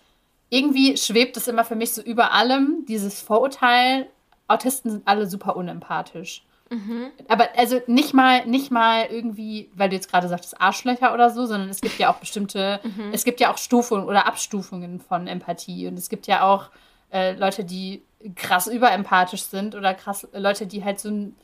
irgendwie 0.51 0.97
schwebt 0.97 1.37
es 1.37 1.49
immer 1.49 1.65
für 1.65 1.77
mich 1.77 1.95
so 1.95 2.03
über 2.03 2.33
allem, 2.33 2.85
dieses 2.87 3.23
Vorurteil, 3.23 4.09
Autisten 4.49 4.91
sind 4.91 5.09
alle 5.09 5.27
super 5.27 5.57
unempathisch. 5.57 6.45
Mhm. 6.71 7.11
Aber 7.27 7.49
also 7.57 7.81
nicht 7.89 8.15
mal, 8.15 8.47
nicht 8.47 8.71
mal 8.71 9.07
irgendwie, 9.07 9.71
weil 9.75 9.89
du 9.89 9.97
jetzt 9.97 10.09
gerade 10.09 10.29
sagtest, 10.29 10.61
Arschlöcher 10.61 11.13
oder 11.13 11.31
so, 11.31 11.45
sondern 11.45 11.69
es 11.69 11.81
gibt 11.81 11.99
ja 11.99 12.13
auch 12.13 12.19
bestimmte, 12.19 12.81
mhm. 12.85 13.11
es 13.13 13.25
gibt 13.25 13.41
ja 13.41 13.53
auch 13.53 13.59
Stufungen 13.59 14.05
oder 14.05 14.27
Abstufungen 14.27 15.01
von 15.01 15.27
Empathie. 15.27 15.89
Und 15.89 15.99
es 15.99 16.09
gibt 16.09 16.29
ja 16.29 16.43
auch 16.43 16.71
äh, 17.13 17.33
Leute, 17.33 17.65
die 17.65 18.03
krass 18.37 18.69
überempathisch 18.69 19.43
sind 19.43 19.75
oder 19.75 19.95
krass 19.95 20.29
Leute, 20.33 20.67
die 20.67 20.85
halt 20.85 21.01
so 21.01 21.09
ein 21.09 21.37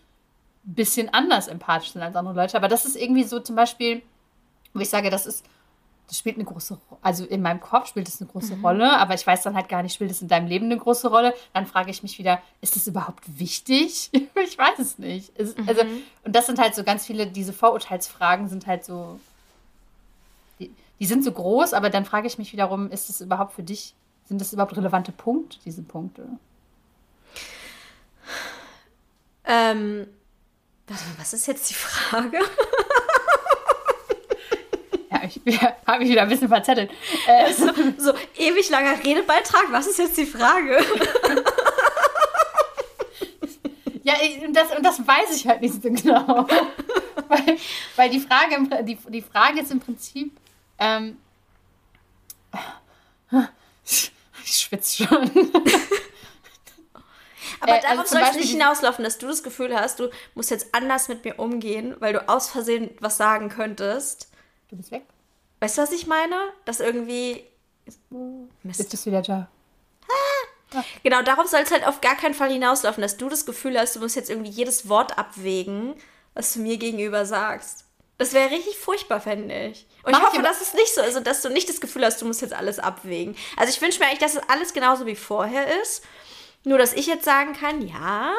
bisschen 0.62 1.12
anders 1.12 1.48
empathisch 1.48 1.92
sind 1.92 2.02
als 2.02 2.14
andere 2.14 2.34
Leute. 2.34 2.56
Aber 2.56 2.68
das 2.68 2.84
ist 2.84 2.96
irgendwie 2.96 3.24
so 3.24 3.40
zum 3.40 3.56
Beispiel, 3.56 4.02
wo 4.74 4.80
ich 4.80 4.90
sage, 4.90 5.10
das 5.10 5.26
ist 5.26 5.44
das 6.08 6.18
spielt 6.18 6.36
eine 6.36 6.44
große 6.44 6.74
Rolle. 6.74 7.00
Also 7.02 7.24
in 7.24 7.42
meinem 7.42 7.60
Kopf 7.60 7.88
spielt 7.88 8.08
es 8.08 8.20
eine 8.20 8.30
große 8.30 8.56
mhm. 8.56 8.64
Rolle, 8.64 8.96
aber 8.98 9.14
ich 9.14 9.26
weiß 9.26 9.42
dann 9.42 9.54
halt 9.54 9.68
gar 9.68 9.82
nicht, 9.82 9.94
spielt 9.94 10.10
es 10.10 10.22
in 10.22 10.28
deinem 10.28 10.46
Leben 10.46 10.66
eine 10.66 10.78
große 10.78 11.08
Rolle? 11.08 11.34
Dann 11.52 11.66
frage 11.66 11.90
ich 11.90 12.02
mich 12.02 12.18
wieder, 12.18 12.40
ist 12.60 12.76
das 12.76 12.86
überhaupt 12.86 13.24
wichtig? 13.38 14.10
ich 14.44 14.58
weiß 14.58 14.78
es 14.78 14.98
nicht. 14.98 15.32
Es, 15.36 15.56
mhm. 15.56 15.68
also, 15.68 15.82
und 16.24 16.36
das 16.36 16.46
sind 16.46 16.58
halt 16.58 16.74
so 16.74 16.84
ganz 16.84 17.06
viele, 17.06 17.26
diese 17.26 17.52
Vorurteilsfragen 17.52 18.48
sind 18.48 18.66
halt 18.66 18.84
so, 18.84 19.18
die, 20.60 20.70
die 21.00 21.06
sind 21.06 21.24
so 21.24 21.32
groß, 21.32 21.74
aber 21.74 21.90
dann 21.90 22.04
frage 22.04 22.26
ich 22.26 22.38
mich 22.38 22.52
wiederum, 22.52 22.90
ist 22.90 23.10
es 23.10 23.20
überhaupt 23.20 23.54
für 23.54 23.64
dich, 23.64 23.94
sind 24.26 24.40
das 24.40 24.52
überhaupt 24.52 24.76
relevante 24.76 25.12
Punkte, 25.12 25.58
diese 25.64 25.82
Punkte? 25.82 26.28
Ähm, 29.44 30.06
was 31.18 31.32
ist 31.32 31.46
jetzt 31.46 31.70
die 31.70 31.74
Frage? 31.74 32.38
ich 35.44 35.60
habe 35.60 35.98
mich 35.98 36.08
wieder 36.10 36.22
ein 36.22 36.28
bisschen 36.28 36.48
verzettelt. 36.48 36.90
Äh, 37.26 37.52
so, 37.52 37.70
so, 37.98 38.12
ewig 38.36 38.68
langer 38.70 39.02
Redebeitrag, 39.04 39.66
was 39.70 39.86
ist 39.86 39.98
jetzt 39.98 40.16
die 40.16 40.26
Frage? 40.26 40.78
ja, 44.02 44.14
und 44.44 44.54
das, 44.54 44.76
und 44.76 44.84
das 44.84 45.06
weiß 45.06 45.36
ich 45.36 45.46
halt 45.46 45.60
nicht 45.62 45.74
so 45.74 45.80
genau. 45.80 46.46
weil, 47.28 47.58
weil 47.96 48.10
die, 48.10 48.20
Frage, 48.20 48.84
die, 48.84 48.98
die 49.08 49.22
Frage 49.22 49.60
ist 49.60 49.72
im 49.72 49.80
Prinzip, 49.80 50.36
ähm, 50.78 51.18
ich 53.84 54.56
schwitze 54.56 55.04
schon. 55.04 55.30
Aber 57.60 57.78
äh, 57.78 57.80
darauf 57.80 57.98
also 58.00 58.16
soll 58.16 58.22
es 58.22 58.36
nicht 58.36 58.50
hinauslaufen, 58.50 59.04
dass 59.04 59.18
du 59.18 59.26
das 59.26 59.42
Gefühl 59.42 59.74
hast, 59.78 60.00
du 60.00 60.10
musst 60.34 60.50
jetzt 60.50 60.74
anders 60.74 61.08
mit 61.08 61.24
mir 61.24 61.38
umgehen, 61.38 61.96
weil 62.00 62.12
du 62.12 62.28
aus 62.28 62.48
Versehen 62.48 62.90
was 63.00 63.16
sagen 63.16 63.48
könntest. 63.48 64.28
Du 64.68 64.76
bist 64.76 64.90
weg. 64.90 65.04
Weißt 65.60 65.78
du, 65.78 65.82
was 65.82 65.92
ich 65.92 66.06
meine? 66.06 66.36
Dass 66.64 66.80
irgendwie. 66.80 67.44
Mist. 68.62 68.80
Ist 68.80 68.92
das 68.92 69.06
wieder 69.06 69.22
da? 69.22 69.48
Ah. 70.08 70.82
Genau, 71.02 71.22
darauf 71.22 71.46
soll 71.46 71.60
es 71.60 71.70
halt 71.70 71.86
auf 71.86 72.00
gar 72.00 72.16
keinen 72.16 72.34
Fall 72.34 72.50
hinauslaufen, 72.50 73.00
dass 73.00 73.16
du 73.16 73.28
das 73.28 73.46
Gefühl 73.46 73.78
hast, 73.78 73.96
du 73.96 74.00
musst 74.00 74.16
jetzt 74.16 74.28
irgendwie 74.28 74.50
jedes 74.50 74.88
Wort 74.88 75.16
abwägen, 75.16 75.94
was 76.34 76.52
du 76.52 76.60
mir 76.60 76.76
gegenüber 76.76 77.24
sagst. 77.24 77.84
Das 78.18 78.32
wäre 78.32 78.50
richtig 78.50 78.76
furchtbar, 78.78 79.20
fände 79.20 79.68
ich. 79.68 79.86
Und 80.02 80.12
Mach 80.12 80.20
ich 80.20 80.26
hoffe, 80.26 80.42
dass 80.42 80.60
es 80.60 80.74
nicht 80.74 80.94
so 80.94 81.02
ist 81.02 81.16
und 81.16 81.26
dass 81.26 81.42
du 81.42 81.50
nicht 81.50 81.68
das 81.68 81.80
Gefühl 81.80 82.04
hast, 82.04 82.20
du 82.20 82.26
musst 82.26 82.40
jetzt 82.40 82.54
alles 82.54 82.78
abwägen. 82.78 83.36
Also 83.56 83.70
ich 83.70 83.80
wünsche 83.80 84.00
mir 84.00 84.06
eigentlich, 84.06 84.20
dass 84.20 84.36
es 84.36 84.48
alles 84.48 84.72
genauso 84.72 85.06
wie 85.06 85.16
vorher 85.16 85.80
ist. 85.82 86.02
Nur, 86.64 86.78
dass 86.78 86.94
ich 86.94 87.06
jetzt 87.06 87.24
sagen 87.24 87.52
kann, 87.52 87.86
ja, 87.86 88.34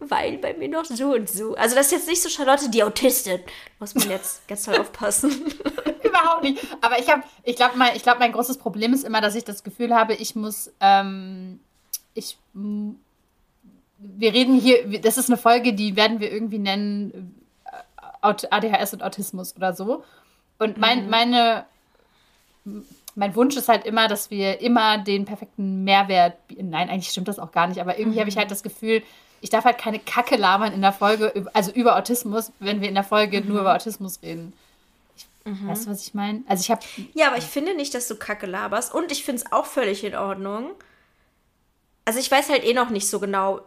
weil 0.00 0.38
bei 0.38 0.54
mir 0.54 0.68
noch 0.68 0.84
so 0.84 1.14
und 1.14 1.28
so. 1.28 1.54
Also 1.56 1.74
das 1.74 1.86
ist 1.86 1.92
jetzt 1.92 2.08
nicht 2.08 2.22
so 2.22 2.28
Charlotte, 2.28 2.70
die 2.70 2.82
Autistin. 2.82 3.40
Muss 3.78 3.94
man 3.94 4.10
jetzt 4.10 4.46
ganz 4.48 4.64
toll 4.64 4.78
aufpassen. 4.78 5.30
Überhaupt 6.02 6.42
nicht. 6.42 6.64
Aber 6.80 6.98
ich 6.98 7.08
habe, 7.10 7.22
ich 7.42 7.56
glaube, 7.56 7.76
mein, 7.76 7.96
glaub, 7.98 8.18
mein 8.18 8.32
großes 8.32 8.58
Problem 8.58 8.92
ist 8.92 9.04
immer, 9.04 9.20
dass 9.20 9.34
ich 9.34 9.44
das 9.44 9.64
Gefühl 9.64 9.94
habe, 9.94 10.14
ich 10.14 10.34
muss, 10.36 10.72
ähm, 10.80 11.60
ich, 12.14 12.38
wir 12.54 14.32
reden 14.32 14.58
hier, 14.58 15.00
das 15.00 15.18
ist 15.18 15.28
eine 15.28 15.36
Folge, 15.36 15.74
die 15.74 15.96
werden 15.96 16.20
wir 16.20 16.32
irgendwie 16.32 16.58
nennen 16.58 17.34
äh, 17.64 18.34
ADHS 18.50 18.94
und 18.94 19.02
Autismus 19.02 19.56
oder 19.56 19.72
so. 19.74 20.04
Und 20.58 20.78
mein, 20.78 21.04
mhm. 21.04 21.10
meine, 21.10 21.66
mein 23.14 23.34
Wunsch 23.34 23.56
ist 23.56 23.68
halt 23.68 23.84
immer, 23.84 24.06
dass 24.08 24.30
wir 24.30 24.60
immer 24.60 24.98
den 24.98 25.24
perfekten 25.24 25.84
Mehrwert, 25.84 26.36
nein, 26.56 26.88
eigentlich 26.88 27.10
stimmt 27.10 27.28
das 27.28 27.38
auch 27.38 27.52
gar 27.52 27.66
nicht, 27.66 27.80
aber 27.80 27.98
irgendwie 27.98 28.16
mhm. 28.16 28.20
habe 28.20 28.30
ich 28.30 28.36
halt 28.36 28.50
das 28.50 28.62
Gefühl, 28.62 29.02
ich 29.40 29.50
darf 29.50 29.64
halt 29.64 29.78
keine 29.78 29.98
Kacke 29.98 30.36
labern 30.36 30.72
in 30.72 30.82
der 30.82 30.92
Folge, 30.92 31.46
also 31.52 31.70
über 31.72 31.96
Autismus, 31.96 32.52
wenn 32.58 32.80
wir 32.80 32.88
in 32.88 32.94
der 32.94 33.04
Folge 33.04 33.40
mhm. 33.40 33.48
nur 33.48 33.60
über 33.60 33.74
Autismus 33.74 34.20
reden. 34.22 34.52
Ich, 35.16 35.26
mhm. 35.44 35.68
Weißt 35.68 35.86
du, 35.86 35.90
was 35.90 36.02
ich 36.02 36.14
meine? 36.14 36.42
Also 36.48 36.62
ich 36.62 36.70
habe. 36.70 36.82
Ja, 37.14 37.28
aber 37.28 37.38
ich 37.38 37.44
finde 37.44 37.74
nicht, 37.74 37.94
dass 37.94 38.08
du 38.08 38.16
Kacke 38.16 38.46
laberst 38.46 38.92
und 38.92 39.12
ich 39.12 39.24
finde 39.24 39.42
es 39.42 39.52
auch 39.52 39.66
völlig 39.66 40.04
in 40.04 40.16
Ordnung. 40.16 40.70
Also 42.04 42.18
ich 42.18 42.30
weiß 42.30 42.48
halt 42.48 42.64
eh 42.64 42.72
noch 42.72 42.90
nicht 42.90 43.08
so 43.08 43.20
genau, 43.20 43.60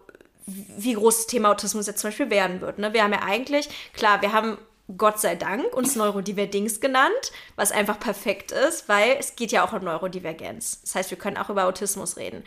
wie 0.45 0.93
groß 0.93 1.17
das 1.17 1.27
Thema 1.27 1.51
Autismus 1.51 1.87
jetzt 1.87 1.99
zum 1.99 2.09
Beispiel 2.09 2.29
werden 2.29 2.61
wird. 2.61 2.79
Ne? 2.79 2.93
Wir 2.93 3.03
haben 3.03 3.13
ja 3.13 3.21
eigentlich, 3.21 3.69
klar, 3.93 4.21
wir 4.21 4.33
haben 4.33 4.57
Gott 4.97 5.19
sei 5.19 5.35
Dank 5.35 5.73
uns 5.75 5.95
Neurodivergenz 5.95 6.79
genannt, 6.79 7.31
was 7.55 7.71
einfach 7.71 7.99
perfekt 7.99 8.51
ist, 8.51 8.89
weil 8.89 9.15
es 9.19 9.35
geht 9.35 9.51
ja 9.51 9.65
auch 9.65 9.73
um 9.73 9.83
Neurodivergenz. 9.83 10.81
Das 10.81 10.95
heißt, 10.95 11.11
wir 11.11 11.17
können 11.17 11.37
auch 11.37 11.49
über 11.49 11.65
Autismus 11.65 12.17
reden. 12.17 12.43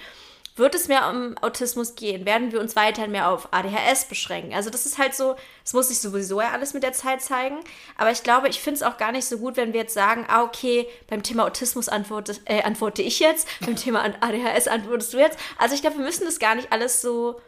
Wird 0.57 0.77
es 0.77 0.87
mehr 0.87 1.11
um 1.11 1.37
Autismus 1.39 1.97
gehen? 1.97 2.27
Werden 2.27 2.53
wir 2.53 2.61
uns 2.61 2.77
weiterhin 2.77 3.11
mehr 3.11 3.29
auf 3.29 3.53
ADHS 3.53 4.05
beschränken? 4.05 4.55
Also 4.55 4.71
das 4.71 4.87
ist 4.87 4.99
halt 4.99 5.13
so, 5.13 5.35
es 5.65 5.73
muss 5.73 5.89
sich 5.89 5.99
sowieso 5.99 6.41
ja 6.41 6.53
alles 6.53 6.75
mit 6.75 6.85
der 6.85 6.93
Zeit 6.93 7.23
zeigen. 7.23 7.57
Aber 7.97 8.13
ich 8.13 8.23
glaube, 8.23 8.49
ich 8.49 8.61
finde 8.61 8.77
es 8.77 8.83
auch 8.85 8.97
gar 8.97 9.11
nicht 9.11 9.25
so 9.25 9.39
gut, 9.39 9.57
wenn 9.57 9.73
wir 9.73 9.81
jetzt 9.81 9.95
sagen, 9.95 10.25
ah, 10.29 10.45
okay, 10.45 10.87
beim 11.09 11.25
Thema 11.25 11.45
Autismus 11.47 11.89
antworte, 11.89 12.37
äh, 12.45 12.63
antworte 12.63 13.03
ich 13.03 13.19
jetzt, 13.19 13.49
beim 13.63 13.75
Thema 13.75 14.05
ADHS 14.05 14.69
antwortest 14.69 15.13
du 15.13 15.19
jetzt. 15.19 15.39
Also 15.59 15.75
ich 15.75 15.81
glaube, 15.81 15.99
wir 15.99 16.05
müssen 16.05 16.25
das 16.25 16.39
gar 16.39 16.55
nicht 16.55 16.71
alles 16.71 17.01
so 17.01 17.41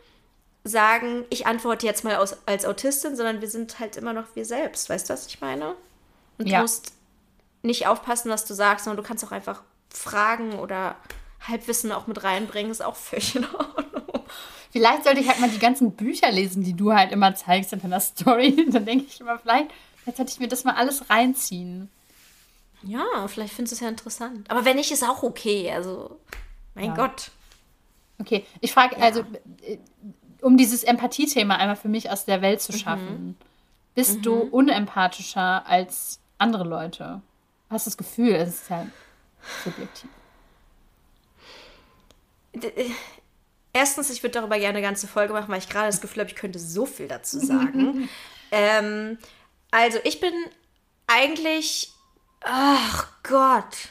sagen, 0.65 1.25
ich 1.31 1.47
antworte 1.47 1.87
jetzt 1.87 2.03
mal 2.03 2.17
aus, 2.17 2.37
als 2.47 2.65
Autistin, 2.65 3.15
sondern 3.15 3.41
wir 3.41 3.49
sind 3.49 3.79
halt 3.79 3.97
immer 3.97 4.15
noch 4.15 4.35
wir 4.35 4.45
selbst. 4.45 4.91
Weißt 4.91 5.09
du, 5.09 5.13
was 5.13 5.29
ich 5.29 5.41
meine? 5.41 5.77
Und 6.39 6.49
ja. 6.49 6.57
du 6.57 6.63
musst 6.63 6.93
nicht 7.63 7.87
aufpassen, 7.87 8.33
was 8.33 8.45
du 8.45 8.55
sagst, 8.55 8.85
sondern 8.85 9.01
du 9.01 9.07
kannst 9.07 9.25
auch 9.25 9.31
einfach 9.31 9.63
fragen 9.91 10.59
oder 10.59 10.97
Halbwissen 11.49 11.93
auch 11.93 12.07
mit 12.07 12.23
reinbringen, 12.25 12.71
ist 12.71 12.85
auch 12.85 12.97
völlig 12.97 13.37
in 13.37 13.45
Ordnung. 13.45 14.25
Vielleicht 14.71 15.05
sollte 15.05 15.21
ich 15.21 15.29
halt 15.29 15.41
mal 15.41 15.49
die 15.49 15.59
ganzen 15.59 15.93
Bücher 15.93 16.31
lesen, 16.31 16.63
die 16.63 16.75
du 16.75 16.93
halt 16.93 17.11
immer 17.13 17.35
zeigst 17.35 17.73
in 17.73 17.81
deiner 17.81 18.01
Story. 18.01 18.67
Dann 18.71 18.85
denke 18.85 19.07
ich 19.09 19.21
immer, 19.21 19.39
vielleicht, 19.39 19.71
jetzt 20.05 20.19
hätte 20.19 20.31
ich 20.31 20.39
mir 20.39 20.49
das 20.49 20.65
mal 20.65 20.75
alles 20.75 21.09
reinziehen. 21.09 21.89
Ja, 22.83 23.27
vielleicht 23.27 23.55
findest 23.55 23.73
du 23.73 23.77
es 23.77 23.81
ja 23.81 23.89
interessant. 23.89 24.51
Aber 24.51 24.65
wenn 24.65 24.77
nicht, 24.77 24.93
ist 24.93 25.03
auch 25.03 25.23
okay. 25.23 25.73
Also, 25.73 26.19
mein 26.75 26.87
ja. 26.89 26.95
Gott. 26.95 27.31
Okay, 28.19 28.45
ich 28.61 28.73
frage, 28.73 28.97
ja. 28.97 29.05
also, 29.05 29.21
äh, 29.63 29.79
um 30.43 30.57
dieses 30.57 30.85
Empathie-Thema 30.85 31.57
einmal 31.57 31.77
für 31.77 31.89
mich 31.89 32.11
aus 32.11 32.25
der 32.25 32.43
Welt 32.43 32.61
zu 32.61 32.73
mhm. 32.73 32.77
schaffen, 32.77 33.27
mhm. 33.27 33.37
bist 33.95 34.19
mhm. 34.19 34.23
du 34.23 34.35
unempathischer 34.35 35.67
als 35.67 36.21
andere 36.39 36.65
Leute? 36.65 37.23
Hast 37.71 37.87
du 37.87 37.91
das 37.91 37.97
Gefühl, 37.97 38.35
es 38.35 38.49
ist 38.63 38.71
ja 38.71 38.87
subjektiv. 39.65 40.11
Erstens, 43.73 44.11
ich 44.11 44.23
würde 44.23 44.33
darüber 44.33 44.59
gerne 44.59 44.79
eine 44.79 44.87
ganze 44.87 45.07
Folge 45.07 45.33
machen, 45.33 45.49
weil 45.49 45.59
ich 45.59 45.69
gerade 45.69 45.89
das 45.89 46.01
Gefühl 46.01 46.21
habe, 46.21 46.31
ich 46.31 46.37
könnte 46.37 46.59
so 46.59 46.87
viel 46.87 47.09
dazu 47.09 47.39
sagen. 47.39 48.09
ähm, 48.51 49.19
also, 49.71 49.99
ich 50.05 50.21
bin 50.21 50.33
eigentlich. 51.07 51.93
Ach 52.41 53.09
Gott. 53.23 53.91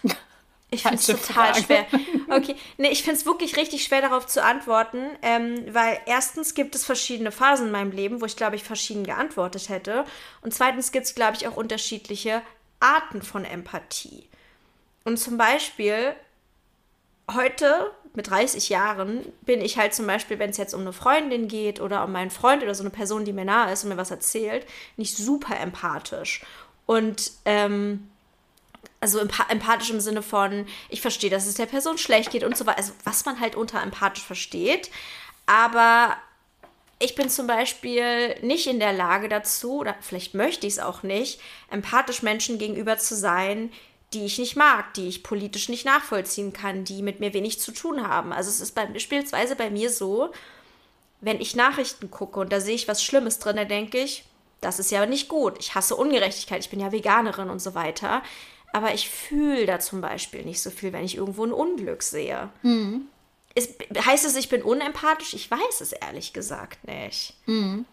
Ich 0.71 0.81
finde 0.81 0.97
es 0.97 1.05
total 1.05 1.53
Frage. 1.53 1.63
schwer. 1.63 1.85
Okay, 2.27 2.55
nee, 2.77 2.89
ich 2.89 3.03
finde 3.03 3.19
es 3.19 3.25
wirklich 3.25 3.55
richtig 3.55 3.83
schwer 3.83 4.01
darauf 4.01 4.25
zu 4.25 4.43
antworten, 4.43 5.05
ähm, 5.21 5.63
weil 5.73 5.99
erstens 6.05 6.55
gibt 6.55 6.73
es 6.75 6.83
verschiedene 6.83 7.31
Phasen 7.31 7.67
in 7.67 7.71
meinem 7.71 7.91
Leben, 7.91 8.19
wo 8.19 8.25
ich 8.25 8.35
glaube 8.35 8.55
ich 8.55 8.63
verschieden 8.63 9.03
geantwortet 9.03 9.69
hätte. 9.69 10.05
Und 10.41 10.53
zweitens 10.53 10.91
gibt 10.91 11.05
es 11.05 11.15
glaube 11.15 11.37
ich 11.37 11.47
auch 11.47 11.55
unterschiedliche 11.55 12.41
Arten 12.79 13.21
von 13.21 13.45
Empathie. 13.45 14.27
Und 15.03 15.17
zum 15.17 15.37
Beispiel 15.37 16.15
heute 17.31 17.91
mit 18.15 18.29
30 18.29 18.69
Jahren 18.69 19.25
bin 19.41 19.61
ich 19.61 19.77
halt 19.77 19.93
zum 19.93 20.07
Beispiel, 20.07 20.39
wenn 20.39 20.49
es 20.49 20.57
jetzt 20.57 20.73
um 20.73 20.81
eine 20.81 20.93
Freundin 20.93 21.47
geht 21.47 21.79
oder 21.81 22.03
um 22.03 22.11
meinen 22.11 22.31
Freund 22.31 22.63
oder 22.63 22.75
so 22.75 22.83
eine 22.83 22.89
Person, 22.89 23.25
die 23.25 23.33
mir 23.33 23.45
nahe 23.45 23.73
ist 23.73 23.83
und 23.83 23.89
mir 23.89 23.97
was 23.97 24.11
erzählt, 24.11 24.65
nicht 24.97 25.15
super 25.15 25.59
empathisch. 25.59 26.43
Und 26.85 27.31
ähm, 27.45 28.09
also 28.99 29.19
empathisch 29.19 29.89
im 29.89 29.99
Sinne 29.99 30.21
von, 30.21 30.65
ich 30.89 31.01
verstehe, 31.01 31.29
dass 31.29 31.45
es 31.45 31.55
der 31.55 31.65
Person 31.65 31.97
schlecht 31.97 32.31
geht 32.31 32.43
und 32.43 32.57
so 32.57 32.65
weiter. 32.65 32.77
Also 32.77 32.93
was 33.03 33.25
man 33.25 33.39
halt 33.39 33.55
unter 33.55 33.81
empathisch 33.81 34.23
versteht. 34.23 34.89
Aber 35.45 36.15
ich 36.99 37.15
bin 37.15 37.29
zum 37.29 37.47
Beispiel 37.47 38.39
nicht 38.41 38.67
in 38.67 38.79
der 38.79 38.93
Lage 38.93 39.29
dazu, 39.29 39.79
oder 39.79 39.95
vielleicht 40.01 40.33
möchte 40.33 40.65
ich 40.65 40.73
es 40.73 40.79
auch 40.79 41.03
nicht, 41.03 41.39
empathisch 41.69 42.23
Menschen 42.23 42.57
gegenüber 42.57 42.97
zu 42.97 43.15
sein, 43.15 43.71
die 44.13 44.25
ich 44.25 44.37
nicht 44.37 44.55
mag, 44.55 44.93
die 44.93 45.07
ich 45.07 45.23
politisch 45.23 45.69
nicht 45.69 45.85
nachvollziehen 45.85 46.53
kann, 46.53 46.83
die 46.83 47.01
mit 47.01 47.19
mir 47.19 47.33
wenig 47.33 47.59
zu 47.59 47.71
tun 47.71 48.07
haben. 48.07 48.31
Also 48.31 48.49
es 48.49 48.61
ist 48.61 48.75
beispielsweise 48.75 49.55
bei 49.55 49.69
mir 49.69 49.89
so, 49.89 50.31
wenn 51.21 51.41
ich 51.41 51.55
Nachrichten 51.55 52.11
gucke 52.11 52.39
und 52.39 52.53
da 52.53 52.61
sehe 52.61 52.75
ich 52.75 52.87
was 52.87 53.03
Schlimmes 53.03 53.39
drin, 53.39 53.57
dann 53.57 53.67
denke 53.67 53.99
ich, 53.99 54.25
das 54.61 54.79
ist 54.79 54.91
ja 54.91 55.05
nicht 55.05 55.27
gut. 55.27 55.57
Ich 55.59 55.75
hasse 55.75 55.95
Ungerechtigkeit, 55.95 56.61
ich 56.61 56.69
bin 56.69 56.79
ja 56.79 56.91
Veganerin 56.91 57.49
und 57.49 57.59
so 57.59 57.75
weiter. 57.75 58.23
Aber 58.73 58.93
ich 58.93 59.09
fühle 59.09 59.65
da 59.65 59.79
zum 59.79 60.01
Beispiel 60.01 60.43
nicht 60.43 60.61
so 60.61 60.69
viel, 60.69 60.91
wenn 60.91 61.05
ich 61.05 61.15
irgendwo 61.15 61.45
ein 61.45 61.53
Unglück 61.53 62.03
sehe. 62.03 62.49
Mhm. 62.61 63.07
Ist, 63.53 63.75
heißt 63.97 64.25
es, 64.25 64.35
ich 64.35 64.49
bin 64.49 64.61
unempathisch? 64.61 65.33
Ich 65.33 65.49
weiß 65.49 65.81
es 65.81 65.93
ehrlich 65.93 66.33
gesagt 66.33 66.85
nicht. 66.85 67.35
Mhm. 67.45 67.85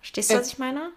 Verstehst 0.00 0.30
du, 0.30 0.36
was 0.36 0.48
ich 0.48 0.58
meine? 0.58 0.92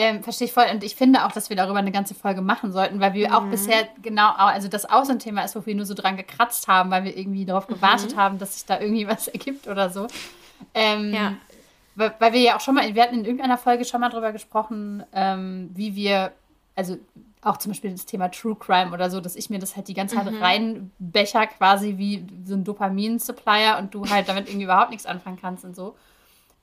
Ähm, 0.00 0.22
verstehe 0.22 0.46
ich 0.46 0.52
voll. 0.52 0.66
Und 0.72 0.84
ich 0.84 0.94
finde 0.94 1.26
auch, 1.26 1.32
dass 1.32 1.50
wir 1.50 1.56
darüber 1.56 1.80
eine 1.80 1.90
ganze 1.90 2.14
Folge 2.14 2.40
machen 2.40 2.70
sollten, 2.70 3.00
weil 3.00 3.14
wir 3.14 3.30
mhm. 3.30 3.34
auch 3.34 3.44
bisher 3.46 3.88
genau, 4.00 4.30
also 4.36 4.68
das 4.68 4.88
auch 4.88 5.04
so 5.04 5.10
ein 5.10 5.18
Thema 5.18 5.42
ist, 5.42 5.56
wo 5.56 5.66
wir 5.66 5.74
nur 5.74 5.86
so 5.86 5.94
dran 5.94 6.16
gekratzt 6.16 6.68
haben, 6.68 6.92
weil 6.92 7.02
wir 7.02 7.16
irgendwie 7.16 7.44
darauf 7.44 7.66
gewartet 7.66 8.14
mhm. 8.14 8.16
haben, 8.16 8.38
dass 8.38 8.54
sich 8.54 8.64
da 8.64 8.78
irgendwie 8.78 9.08
was 9.08 9.26
ergibt 9.26 9.66
oder 9.66 9.90
so. 9.90 10.06
Ähm, 10.72 11.12
ja. 11.12 11.34
Weil, 11.96 12.14
weil, 12.20 12.32
wir 12.32 12.40
ja 12.40 12.56
auch 12.56 12.60
schon 12.60 12.76
mal, 12.76 12.94
wir 12.94 13.02
hatten 13.02 13.16
in 13.16 13.24
irgendeiner 13.24 13.58
Folge 13.58 13.84
schon 13.84 14.00
mal 14.00 14.08
drüber 14.08 14.30
gesprochen, 14.30 15.02
ähm, 15.12 15.70
wie 15.74 15.96
wir, 15.96 16.30
also 16.76 16.96
auch 17.42 17.56
zum 17.56 17.72
Beispiel 17.72 17.90
das 17.90 18.06
Thema 18.06 18.28
True 18.28 18.54
Crime 18.54 18.92
oder 18.92 19.10
so, 19.10 19.20
dass 19.20 19.34
ich 19.34 19.50
mir 19.50 19.58
das 19.58 19.74
halt 19.74 19.88
die 19.88 19.94
ganze 19.94 20.14
Zeit 20.14 20.30
mhm. 20.30 20.40
reinbecher 20.40 21.48
quasi 21.48 21.98
wie 21.98 22.24
so 22.44 22.54
ein 22.54 22.62
Dopamin-Supplier 22.62 23.78
und 23.78 23.94
du 23.94 24.08
halt 24.08 24.28
damit 24.28 24.46
irgendwie 24.46 24.64
überhaupt 24.64 24.90
nichts 24.90 25.06
anfangen 25.06 25.38
kannst 25.40 25.64
und 25.64 25.74
so. 25.74 25.96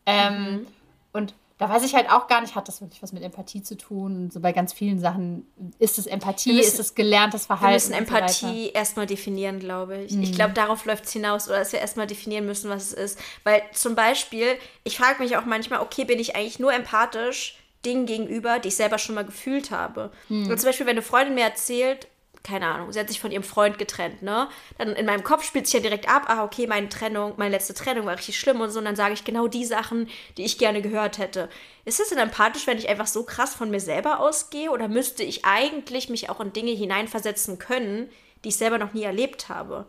Ähm, 0.06 0.34
mhm. 0.34 0.68
Und 1.12 1.34
da 1.58 1.70
weiß 1.70 1.84
ich 1.84 1.96
halt 1.96 2.10
auch 2.10 2.28
gar 2.28 2.42
nicht, 2.42 2.56
hat 2.56 2.68
das 2.68 2.82
wirklich 2.82 3.02
was 3.02 3.14
mit 3.14 3.24
Empathie 3.24 3.64
zu 3.64 3.78
tun? 3.78 4.30
So 4.30 4.42
bei 4.42 4.52
ganz 4.52 4.74
vielen 4.74 5.00
Sachen 5.00 5.48
ist 5.80 5.98
es 5.98 6.06
Empathie, 6.06 6.54
müssen, 6.54 6.68
ist 6.68 6.80
es 6.80 6.96
gelerntes 6.96 7.46
Verhalten? 7.46 7.72
Wir 7.72 7.74
müssen 7.74 7.94
Empathie 7.94 8.66
so 8.66 8.72
erstmal 8.72 9.06
definieren, 9.06 9.60
glaube 9.60 9.98
ich. 10.00 10.12
Mhm. 10.12 10.24
Ich 10.24 10.34
glaube, 10.34 10.54
darauf 10.54 10.84
läuft 10.84 11.06
es 11.06 11.14
hinaus, 11.14 11.48
oder 11.48 11.60
dass 11.60 11.72
wir 11.72 11.80
erstmal 11.80 12.08
definieren 12.08 12.46
müssen, 12.46 12.70
was 12.70 12.84
es 12.84 12.94
ist. 12.94 13.20
Weil 13.46 13.62
zum 13.72 13.96
Beispiel, 13.96 14.48
ich 14.84 14.98
frage 14.98 15.24
mich 15.24 15.38
auch 15.38 15.46
manchmal, 15.46 15.80
okay, 15.80 16.04
bin 16.04 16.20
ich 16.20 16.36
eigentlich 16.36 16.60
nur 16.60 16.74
empathisch 16.74 17.58
Dingen 17.86 18.06
gegenüber, 18.06 18.60
die 18.60 18.68
ich 18.68 18.76
selber 18.76 18.98
schon 18.98 19.16
mal 19.16 19.26
gefühlt 19.26 19.72
habe? 19.72 20.12
Mhm. 20.28 20.50
Und 20.50 20.60
zum 20.60 20.68
Beispiel, 20.68 20.86
wenn 20.86 20.98
eine 20.98 21.04
Freundin 21.04 21.36
mir 21.36 21.46
erzählt, 21.46 22.08
keine 22.46 22.68
Ahnung, 22.68 22.94
sie 22.94 23.00
hat 23.00 23.10
sich 23.10 23.20
von 23.20 23.32
ihrem 23.32 23.44
Freund 23.44 23.78
getrennt, 23.78 24.22
ne? 24.22 24.48
Dann 24.78 24.90
in 24.90 25.06
meinem 25.06 25.24
Kopf 25.24 25.44
spielt 25.44 25.66
sich 25.66 25.74
ja 25.74 25.80
direkt 25.80 26.08
ab, 26.08 26.24
ah, 26.28 26.44
okay, 26.44 26.68
meine 26.68 26.88
Trennung, 26.88 27.34
meine 27.38 27.52
letzte 27.52 27.74
Trennung 27.74 28.06
war 28.06 28.16
richtig 28.16 28.40
schlimm 28.40 28.62
und 28.62 28.70
so, 28.70 28.80
und 28.80 28.86
dann 28.86 28.96
sage 28.96 29.14
ich 29.14 29.26
genau 29.26 29.48
die 29.48 29.66
Sachen, 29.66 30.08
die 30.38 30.46
ich 30.46 30.58
gerne 30.58 30.82
gehört 30.82 31.18
hätte. 31.18 31.50
Ist 31.84 32.00
es 32.00 32.10
denn 32.10 32.20
empathisch, 32.20 32.68
wenn 32.68 32.78
ich 32.78 32.88
einfach 32.88 33.08
so 33.08 33.24
krass 33.24 33.56
von 33.56 33.70
mir 33.72 33.80
selber 33.80 34.20
ausgehe 34.20 34.72
oder 34.72 34.88
müsste 34.88 35.24
ich 35.24 35.44
eigentlich 35.44 36.10
mich 36.10 36.30
auch 36.30 36.40
in 36.40 36.54
Dinge 36.54 36.72
hineinversetzen 36.72 37.58
können, 37.60 38.10
die 38.44 38.50
ich 38.50 38.58
selber 38.58 38.78
noch 38.78 38.94
nie 38.94 39.04
erlebt 39.04 39.50
habe? 39.50 39.86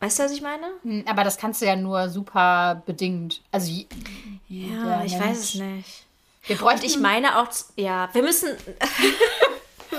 Weißt 0.00 0.18
du, 0.18 0.24
was 0.24 0.32
ich 0.32 0.42
meine? 0.42 0.66
Hm, 0.82 1.04
aber 1.06 1.24
das 1.24 1.38
kannst 1.38 1.62
du 1.62 1.66
ja 1.66 1.76
nur 1.76 2.08
super 2.08 2.82
bedingt. 2.86 3.40
Also 3.52 3.70
ja, 4.48 5.04
ich 5.04 5.12
Mensch. 5.12 5.24
weiß 5.24 5.38
es 5.38 5.54
nicht. 5.54 6.06
Wir 6.44 6.56
bräuchten, 6.56 6.80
Und 6.80 6.86
ich 6.86 6.98
meine 6.98 7.38
auch, 7.38 7.48
ja, 7.76 8.08
wir 8.12 8.22
müssen. 8.22 8.48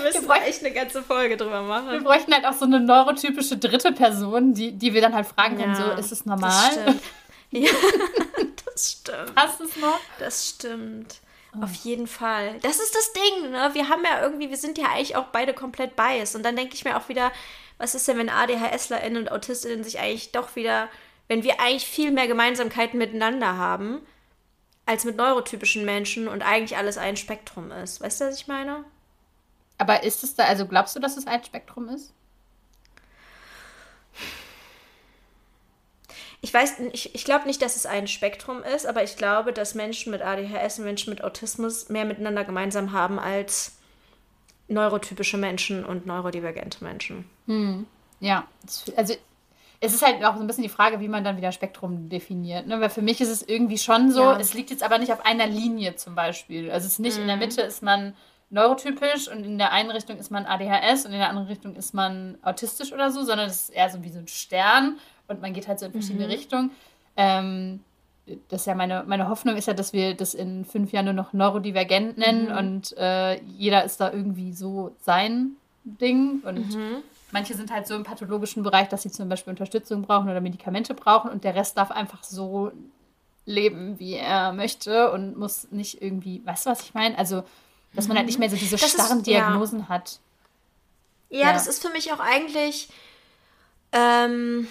Wir 0.04 0.20
müssen 0.20 0.28
wir 0.28 0.46
echt 0.46 0.64
eine 0.64 0.74
ganze 0.74 1.02
Folge 1.02 1.36
drüber 1.36 1.62
machen. 1.62 1.92
Wir 1.92 2.00
bräuchten 2.02 2.32
halt 2.32 2.44
auch 2.46 2.52
so 2.52 2.64
eine 2.64 2.80
neurotypische 2.80 3.56
dritte 3.56 3.92
Person, 3.92 4.54
die, 4.54 4.72
die 4.72 4.92
wir 4.92 5.00
dann 5.00 5.14
halt 5.14 5.26
fragen 5.26 5.56
können, 5.56 5.74
ja, 5.74 5.94
so, 5.94 6.00
ist 6.00 6.12
es 6.12 6.26
normal? 6.26 6.70
Das 6.74 6.82
stimmt. 6.84 7.02
ja, 7.50 7.70
das 8.66 8.92
stimmt. 8.92 9.34
Passt 9.34 9.60
es 9.60 9.76
noch? 9.76 10.00
Das 10.18 10.48
stimmt. 10.48 11.20
Oh. 11.56 11.64
Auf 11.64 11.74
jeden 11.76 12.06
Fall. 12.06 12.58
Das 12.62 12.80
ist 12.80 12.94
das 12.94 13.12
Ding, 13.12 13.50
ne? 13.50 13.70
Wir 13.72 13.88
haben 13.88 14.02
ja 14.04 14.22
irgendwie, 14.22 14.50
wir 14.50 14.56
sind 14.56 14.76
ja 14.76 14.86
eigentlich 14.86 15.16
auch 15.16 15.26
beide 15.26 15.54
komplett 15.54 15.96
biased. 15.96 16.36
Und 16.36 16.42
dann 16.42 16.56
denke 16.56 16.74
ich 16.74 16.84
mir 16.84 16.96
auch 16.96 17.08
wieder, 17.08 17.32
was 17.78 17.94
ist 17.94 18.06
denn, 18.08 18.18
wenn 18.18 18.28
ADHSlerInnen 18.28 19.22
und 19.22 19.32
AutistInnen 19.32 19.84
sich 19.84 19.98
eigentlich 19.98 20.32
doch 20.32 20.56
wieder, 20.56 20.88
wenn 21.28 21.44
wir 21.44 21.60
eigentlich 21.60 21.86
viel 21.86 22.10
mehr 22.10 22.26
Gemeinsamkeiten 22.26 22.98
miteinander 22.98 23.56
haben, 23.56 24.00
als 24.86 25.04
mit 25.04 25.16
neurotypischen 25.16 25.84
Menschen 25.84 26.28
und 26.28 26.42
eigentlich 26.42 26.76
alles 26.76 26.98
ein 26.98 27.16
Spektrum 27.16 27.70
ist. 27.70 28.00
Weißt 28.00 28.20
du, 28.20 28.26
was 28.26 28.40
ich 28.40 28.48
meine? 28.48 28.84
Aber 29.84 30.02
ist 30.02 30.24
es 30.24 30.34
da, 30.34 30.44
also 30.44 30.66
glaubst 30.66 30.96
du, 30.96 31.00
dass 31.00 31.18
es 31.18 31.26
ein 31.26 31.44
Spektrum 31.44 31.90
ist? 31.90 32.14
Ich 36.40 36.52
weiß, 36.52 36.78
ich, 36.92 37.14
ich 37.14 37.24
glaube 37.26 37.46
nicht, 37.46 37.60
dass 37.60 37.76
es 37.76 37.84
ein 37.84 38.06
Spektrum 38.06 38.62
ist, 38.62 38.86
aber 38.86 39.02
ich 39.02 39.16
glaube, 39.16 39.52
dass 39.52 39.74
Menschen 39.74 40.10
mit 40.10 40.22
ADHS 40.22 40.78
und 40.78 40.86
Menschen 40.86 41.10
mit 41.10 41.22
Autismus 41.22 41.90
mehr 41.90 42.06
miteinander 42.06 42.44
gemeinsam 42.44 42.92
haben 42.92 43.18
als 43.18 43.76
neurotypische 44.68 45.36
Menschen 45.36 45.84
und 45.84 46.06
neurodivergente 46.06 46.82
Menschen. 46.82 47.28
Hm. 47.46 47.86
Ja, 48.20 48.46
also 48.96 49.14
es 49.80 49.92
ist 49.92 50.02
halt 50.02 50.24
auch 50.24 50.36
so 50.36 50.40
ein 50.40 50.46
bisschen 50.46 50.62
die 50.62 50.70
Frage, 50.70 51.00
wie 51.00 51.08
man 51.08 51.24
dann 51.24 51.36
wieder 51.36 51.52
Spektrum 51.52 52.08
definiert. 52.08 52.66
Ne? 52.66 52.80
Weil 52.80 52.88
für 52.88 53.02
mich 53.02 53.20
ist 53.20 53.28
es 53.28 53.42
irgendwie 53.42 53.76
schon 53.76 54.10
so, 54.10 54.22
ja. 54.22 54.38
es 54.38 54.54
liegt 54.54 54.70
jetzt 54.70 54.82
aber 54.82 54.96
nicht 54.96 55.12
auf 55.12 55.26
einer 55.26 55.46
Linie 55.46 55.96
zum 55.96 56.14
Beispiel. 56.14 56.70
Also 56.70 56.86
es 56.86 56.94
ist 56.94 56.98
nicht 57.00 57.16
mhm. 57.16 57.22
in 57.22 57.26
der 57.26 57.36
mhm. 57.36 57.42
Mitte, 57.42 57.60
ist 57.60 57.82
man 57.82 58.14
neurotypisch 58.54 59.28
und 59.28 59.44
in 59.44 59.58
der 59.58 59.72
einen 59.72 59.90
Richtung 59.90 60.16
ist 60.16 60.30
man 60.30 60.46
ADHS 60.46 61.04
und 61.04 61.12
in 61.12 61.18
der 61.18 61.28
anderen 61.28 61.48
Richtung 61.48 61.74
ist 61.74 61.92
man 61.92 62.38
autistisch 62.42 62.92
oder 62.92 63.10
so, 63.10 63.24
sondern 63.24 63.48
es 63.48 63.64
ist 63.64 63.70
eher 63.70 63.90
so 63.90 64.02
wie 64.02 64.08
so 64.08 64.20
ein 64.20 64.28
Stern 64.28 64.98
und 65.26 65.42
man 65.42 65.52
geht 65.52 65.68
halt 65.68 65.80
so 65.80 65.86
in 65.86 65.92
verschiedene 65.92 66.26
mhm. 66.26 66.30
Richtungen. 66.30 66.70
Ähm, 67.16 67.80
das 68.48 68.62
ist 68.62 68.66
ja 68.66 68.74
meine, 68.74 69.04
meine 69.06 69.28
Hoffnung 69.28 69.56
ist 69.56 69.66
ja, 69.66 69.74
dass 69.74 69.92
wir 69.92 70.14
das 70.14 70.32
in 70.34 70.64
fünf 70.64 70.92
Jahren 70.92 71.06
nur 71.06 71.14
noch 71.14 71.32
neurodivergent 71.32 72.16
nennen 72.16 72.46
mhm. 72.46 72.56
und 72.56 72.96
äh, 72.96 73.42
jeder 73.42 73.84
ist 73.84 74.00
da 74.00 74.12
irgendwie 74.12 74.52
so 74.52 74.94
sein 75.00 75.56
Ding 75.82 76.40
und 76.44 76.74
mhm. 76.74 77.02
manche 77.32 77.54
sind 77.54 77.72
halt 77.72 77.88
so 77.88 77.96
im 77.96 78.04
pathologischen 78.04 78.62
Bereich, 78.62 78.88
dass 78.88 79.02
sie 79.02 79.10
zum 79.10 79.28
Beispiel 79.28 79.50
Unterstützung 79.50 80.02
brauchen 80.02 80.30
oder 80.30 80.40
Medikamente 80.40 80.94
brauchen 80.94 81.30
und 81.30 81.42
der 81.42 81.56
Rest 81.56 81.76
darf 81.76 81.90
einfach 81.90 82.22
so 82.22 82.70
leben, 83.46 83.98
wie 83.98 84.14
er 84.14 84.52
möchte 84.52 85.10
und 85.10 85.36
muss 85.36 85.70
nicht 85.70 86.00
irgendwie, 86.00 86.40
weißt 86.46 86.66
du, 86.66 86.70
was 86.70 86.82
ich 86.82 86.94
meine? 86.94 87.18
Also 87.18 87.42
dass 87.94 88.08
man 88.08 88.16
halt 88.16 88.26
nicht 88.26 88.38
mehr 88.38 88.50
so 88.50 88.56
diese 88.56 88.76
das 88.76 88.90
starren 88.90 89.18
ist, 89.18 89.26
Diagnosen 89.26 89.80
ja. 89.80 89.88
hat. 89.88 90.18
Ja, 91.30 91.40
ja, 91.40 91.52
das 91.52 91.66
ist 91.66 91.82
für 91.82 91.90
mich 91.90 92.12
auch 92.12 92.20
eigentlich. 92.20 92.88
Ähm, 93.92 94.68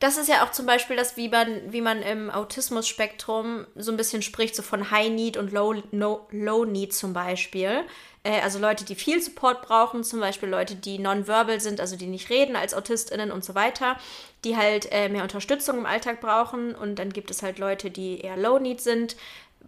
das 0.00 0.16
ist 0.16 0.28
ja 0.28 0.44
auch 0.44 0.52
zum 0.52 0.64
Beispiel 0.64 0.96
das, 0.96 1.16
wie 1.16 1.28
man, 1.28 1.72
wie 1.72 1.80
man 1.80 2.02
im 2.02 2.30
Autismus-Spektrum 2.30 3.66
so 3.74 3.90
ein 3.90 3.96
bisschen 3.96 4.22
spricht, 4.22 4.54
so 4.54 4.62
von 4.62 4.90
High 4.90 5.10
Need 5.10 5.36
und 5.36 5.52
Low, 5.52 5.74
no, 5.90 6.26
Low 6.30 6.64
Need 6.64 6.94
zum 6.94 7.12
Beispiel. 7.12 7.84
Äh, 8.22 8.40
also 8.42 8.60
Leute, 8.60 8.84
die 8.84 8.94
viel 8.94 9.20
Support 9.20 9.62
brauchen, 9.62 10.04
zum 10.04 10.20
Beispiel 10.20 10.48
Leute, 10.48 10.76
die 10.76 10.98
nonverbal 10.98 11.60
sind, 11.60 11.80
also 11.80 11.96
die 11.96 12.06
nicht 12.06 12.30
reden 12.30 12.54
als 12.54 12.74
AutistInnen 12.74 13.32
und 13.32 13.44
so 13.44 13.56
weiter, 13.56 13.96
die 14.44 14.56
halt 14.56 14.86
äh, 14.92 15.08
mehr 15.08 15.22
Unterstützung 15.22 15.78
im 15.78 15.86
Alltag 15.86 16.20
brauchen. 16.20 16.76
Und 16.76 17.00
dann 17.00 17.12
gibt 17.12 17.30
es 17.32 17.42
halt 17.42 17.58
Leute, 17.58 17.90
die 17.90 18.20
eher 18.20 18.36
Low 18.36 18.60
Need 18.60 18.80
sind, 18.80 19.16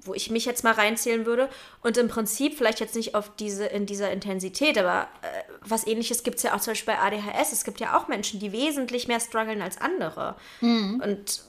wo 0.03 0.14
ich 0.14 0.30
mich 0.30 0.44
jetzt 0.44 0.64
mal 0.64 0.72
reinzählen 0.72 1.26
würde. 1.26 1.48
Und 1.82 1.96
im 1.96 2.09
Prinzip, 2.09 2.57
vielleicht 2.57 2.80
jetzt 2.80 2.94
nicht 2.94 3.14
auf 3.14 3.30
diese, 3.36 3.66
in 3.66 3.86
dieser 3.86 4.11
Intensität, 4.11 4.78
aber 4.78 5.09
äh, 5.22 5.26
was 5.61 5.86
ähnliches 5.86 6.22
gibt 6.22 6.38
es 6.38 6.42
ja 6.42 6.55
auch 6.55 6.61
zum 6.61 6.72
Beispiel 6.72 6.94
bei 6.94 7.01
ADHS. 7.01 7.53
Es 7.53 7.64
gibt 7.64 7.80
ja 7.80 7.98
auch 7.98 8.09
Menschen, 8.09 8.40
die 8.40 8.53
wesentlich 8.53 9.09
mehr 9.09 9.20
strugglen 9.20 9.62
als 9.62 9.80
andere. 9.80 10.36
Mhm. 10.61 11.03
Und 11.05 11.42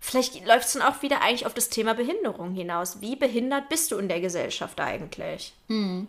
vielleicht 0.00 0.46
läuft 0.46 0.66
es 0.66 0.72
dann 0.74 0.82
auch 0.82 1.02
wieder 1.02 1.22
eigentlich 1.22 1.46
auf 1.46 1.54
das 1.54 1.68
Thema 1.68 1.94
Behinderung 1.94 2.52
hinaus. 2.54 3.00
Wie 3.00 3.16
behindert 3.16 3.68
bist 3.68 3.92
du 3.92 3.98
in 3.98 4.08
der 4.08 4.20
Gesellschaft 4.20 4.80
eigentlich? 4.80 5.52
Mhm. 5.68 6.08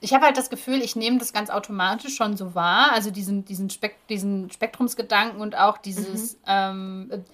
Ich 0.00 0.12
habe 0.12 0.26
halt 0.26 0.36
das 0.36 0.50
Gefühl, 0.50 0.82
ich 0.82 0.96
nehme 0.96 1.18
das 1.18 1.32
ganz 1.32 1.48
automatisch 1.48 2.16
schon 2.16 2.36
so 2.36 2.56
wahr. 2.56 2.90
Also 2.92 3.12
diesen, 3.12 3.44
diesen, 3.44 3.70
Spek 3.70 3.94
diesen 4.08 4.50
Spektrumsgedanken 4.50 5.40
und 5.40 5.56
auch 5.56 5.78
dieses. 5.78 6.34
Mhm. 6.34 6.38
Ähm, 6.46 7.24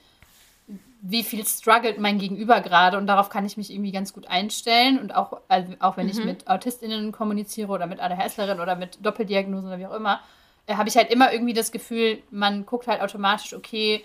wie 1.01 1.23
viel 1.23 1.47
struggelt 1.47 1.99
mein 1.99 2.19
Gegenüber 2.19 2.61
gerade 2.61 2.99
und 2.99 3.07
darauf 3.07 3.29
kann 3.29 3.47
ich 3.47 3.57
mich 3.57 3.73
irgendwie 3.73 3.93
ganz 3.93 4.13
gut 4.13 4.27
einstellen 4.27 4.99
und 4.99 5.15
auch, 5.15 5.41
also 5.49 5.73
auch 5.79 5.97
wenn 5.97 6.07
mhm. 6.07 6.13
ich 6.13 6.25
mit 6.25 6.49
AutistInnen 6.49 7.13
kommuniziere 7.13 7.71
oder 7.71 7.87
mit 7.87 8.01
ADHSlerin 8.01 8.61
oder 8.61 8.75
mit 8.75 9.05
Doppeldiagnosen 9.05 9.69
oder 9.69 9.79
wie 9.79 9.87
auch 9.87 9.95
immer, 9.95 10.21
äh, 10.67 10.75
habe 10.75 10.89
ich 10.89 10.97
halt 10.97 11.11
immer 11.11 11.33
irgendwie 11.33 11.55
das 11.55 11.71
Gefühl, 11.71 12.19
man 12.31 12.67
guckt 12.67 12.89
halt 12.89 13.01
automatisch, 13.01 13.55
okay, 13.55 14.03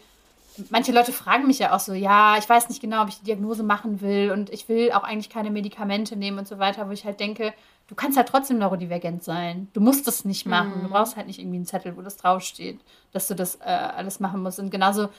manche 0.70 0.92
Leute 0.92 1.12
fragen 1.12 1.48
mich 1.48 1.60
ja 1.60 1.76
auch 1.76 1.80
so, 1.80 1.94
ja, 1.94 2.38
ich 2.38 2.48
weiß 2.48 2.70
nicht 2.70 2.82
genau, 2.82 3.02
ob 3.02 3.10
ich 3.10 3.18
die 3.20 3.26
Diagnose 3.26 3.64
machen 3.64 4.02
will 4.02 4.32
und 4.32 4.52
ich 4.52 4.70
will 4.70 4.92
auch 4.92 5.04
eigentlich 5.04 5.30
keine 5.30 5.50
Medikamente 5.50 6.16
nehmen 6.16 6.38
und 6.38 6.48
so 6.48 6.60
weiter, 6.60 6.88
wo 6.88 6.92
ich 6.92 7.06
halt 7.06 7.20
denke, 7.20 7.54
du 7.88 7.96
kannst 7.96 8.18
halt 8.18 8.30
trotzdem 8.30 8.60
neurodivergent 8.60 9.24
sein. 9.24 9.68
Du 9.74 9.82
musst 9.82 10.08
das 10.08 10.26
nicht 10.26 10.46
machen. 10.46 10.80
Mhm. 10.80 10.84
Du 10.84 10.90
brauchst 10.90 11.18
halt 11.18 11.28
nicht 11.28 11.40
irgendwie 11.40 11.58
einen 11.58 11.66
Zettel, 11.66 11.98
wo 11.98 12.02
das 12.02 12.18
draufsteht, 12.18 12.80
dass 13.12 13.28
du 13.28 13.36
das 13.36 13.56
äh, 13.56 13.64
alles 13.66 14.20
machen 14.20 14.42
musst. 14.42 14.60
Und 14.60 14.70
genauso 14.70 15.10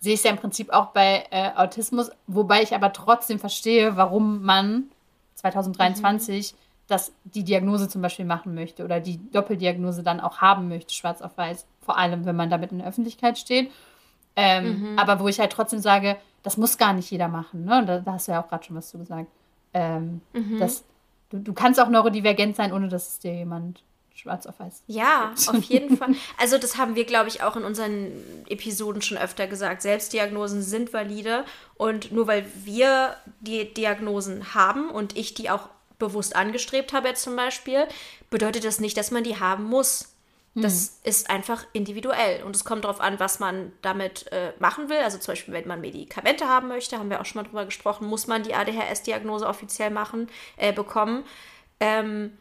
sehe 0.00 0.14
ich 0.14 0.20
es 0.20 0.24
ja 0.24 0.30
im 0.30 0.38
Prinzip 0.38 0.70
auch 0.70 0.86
bei 0.86 1.26
äh, 1.30 1.50
Autismus, 1.54 2.10
wobei 2.26 2.62
ich 2.62 2.74
aber 2.74 2.92
trotzdem 2.92 3.38
verstehe, 3.38 3.96
warum 3.96 4.42
man 4.42 4.84
2023 5.34 6.52
mhm. 6.52 6.56
das, 6.88 7.12
die 7.24 7.44
Diagnose 7.44 7.88
zum 7.88 8.02
Beispiel 8.02 8.24
machen 8.24 8.54
möchte 8.54 8.84
oder 8.84 8.98
die 9.00 9.18
Doppeldiagnose 9.30 10.02
dann 10.02 10.20
auch 10.20 10.38
haben 10.38 10.68
möchte, 10.68 10.94
schwarz 10.94 11.20
auf 11.20 11.36
weiß, 11.36 11.66
vor 11.82 11.98
allem 11.98 12.24
wenn 12.24 12.36
man 12.36 12.50
damit 12.50 12.72
in 12.72 12.78
der 12.78 12.88
Öffentlichkeit 12.88 13.38
steht. 13.38 13.70
Ähm, 14.36 14.92
mhm. 14.92 14.98
Aber 14.98 15.20
wo 15.20 15.28
ich 15.28 15.38
halt 15.38 15.52
trotzdem 15.52 15.80
sage, 15.80 16.16
das 16.42 16.56
muss 16.56 16.78
gar 16.78 16.94
nicht 16.94 17.10
jeder 17.10 17.28
machen. 17.28 17.64
Ne? 17.66 17.80
Und 17.80 17.86
da, 17.86 18.00
da 18.00 18.12
hast 18.12 18.28
du 18.28 18.32
ja 18.32 18.42
auch 18.42 18.48
gerade 18.48 18.64
schon 18.64 18.76
was 18.76 18.88
zu 18.88 18.98
gesagt. 18.98 19.28
Ähm, 19.74 20.22
mhm. 20.32 20.58
dass, 20.58 20.84
du, 21.28 21.38
du 21.38 21.52
kannst 21.52 21.78
auch 21.78 21.88
neurodivergent 21.88 22.56
sein, 22.56 22.72
ohne 22.72 22.88
dass 22.88 23.08
es 23.08 23.18
dir 23.18 23.34
jemand 23.34 23.82
schwarz 24.14 24.46
auf 24.46 24.60
weiß. 24.60 24.82
Ja, 24.86 25.32
auf 25.46 25.62
jeden 25.64 25.96
Fall. 25.96 26.14
Also 26.38 26.58
das 26.58 26.76
haben 26.76 26.94
wir, 26.94 27.04
glaube 27.04 27.28
ich, 27.28 27.42
auch 27.42 27.56
in 27.56 27.64
unseren 27.64 28.12
Episoden 28.48 29.02
schon 29.02 29.18
öfter 29.18 29.46
gesagt. 29.46 29.82
Selbstdiagnosen 29.82 30.62
sind 30.62 30.92
valide 30.92 31.44
und 31.76 32.12
nur 32.12 32.26
weil 32.26 32.46
wir 32.64 33.16
die 33.40 33.72
Diagnosen 33.72 34.54
haben 34.54 34.90
und 34.90 35.16
ich 35.16 35.34
die 35.34 35.50
auch 35.50 35.68
bewusst 35.98 36.34
angestrebt 36.34 36.92
habe 36.92 37.08
jetzt 37.08 37.22
zum 37.22 37.36
Beispiel, 37.36 37.86
bedeutet 38.30 38.64
das 38.64 38.80
nicht, 38.80 38.96
dass 38.96 39.10
man 39.10 39.22
die 39.22 39.38
haben 39.38 39.64
muss. 39.64 40.14
Das 40.56 40.98
mhm. 41.04 41.10
ist 41.10 41.30
einfach 41.30 41.64
individuell 41.72 42.42
und 42.42 42.56
es 42.56 42.64
kommt 42.64 42.84
darauf 42.84 43.00
an, 43.00 43.20
was 43.20 43.38
man 43.38 43.70
damit 43.82 44.26
äh, 44.32 44.52
machen 44.58 44.88
will. 44.88 44.98
Also 44.98 45.18
zum 45.18 45.32
Beispiel, 45.32 45.54
wenn 45.54 45.68
man 45.68 45.80
Medikamente 45.80 46.48
haben 46.48 46.66
möchte, 46.66 46.98
haben 46.98 47.08
wir 47.08 47.20
auch 47.20 47.24
schon 47.24 47.42
mal 47.42 47.48
drüber 47.48 47.64
gesprochen, 47.64 48.08
muss 48.08 48.26
man 48.26 48.42
die 48.42 48.54
ADHS-Diagnose 48.54 49.46
offiziell 49.46 49.90
machen, 49.90 50.28
äh, 50.56 50.72
bekommen. 50.72 51.24
Ähm, 51.78 52.32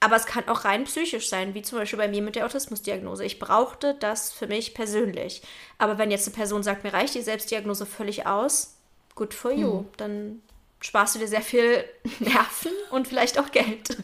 aber 0.00 0.16
es 0.16 0.26
kann 0.26 0.48
auch 0.48 0.64
rein 0.64 0.84
psychisch 0.84 1.28
sein, 1.28 1.54
wie 1.54 1.62
zum 1.62 1.78
Beispiel 1.78 1.98
bei 1.98 2.08
mir 2.08 2.22
mit 2.22 2.36
der 2.36 2.44
Autismusdiagnose. 2.44 3.24
Ich 3.24 3.38
brauchte 3.38 3.94
das 3.94 4.32
für 4.32 4.46
mich 4.46 4.74
persönlich. 4.74 5.42
Aber 5.78 5.98
wenn 5.98 6.10
jetzt 6.10 6.26
eine 6.26 6.36
Person 6.36 6.62
sagt, 6.62 6.84
mir 6.84 6.92
reicht 6.92 7.14
die 7.14 7.22
Selbstdiagnose 7.22 7.86
völlig 7.86 8.26
aus, 8.26 8.76
good 9.14 9.32
for 9.32 9.52
you. 9.52 9.80
Mhm. 9.80 9.88
Dann 9.96 10.42
sparst 10.80 11.14
du 11.14 11.18
dir 11.18 11.28
sehr 11.28 11.42
viel 11.42 11.84
Nerven 12.20 12.72
und 12.90 13.08
vielleicht 13.08 13.38
auch 13.38 13.50
Geld. 13.50 13.96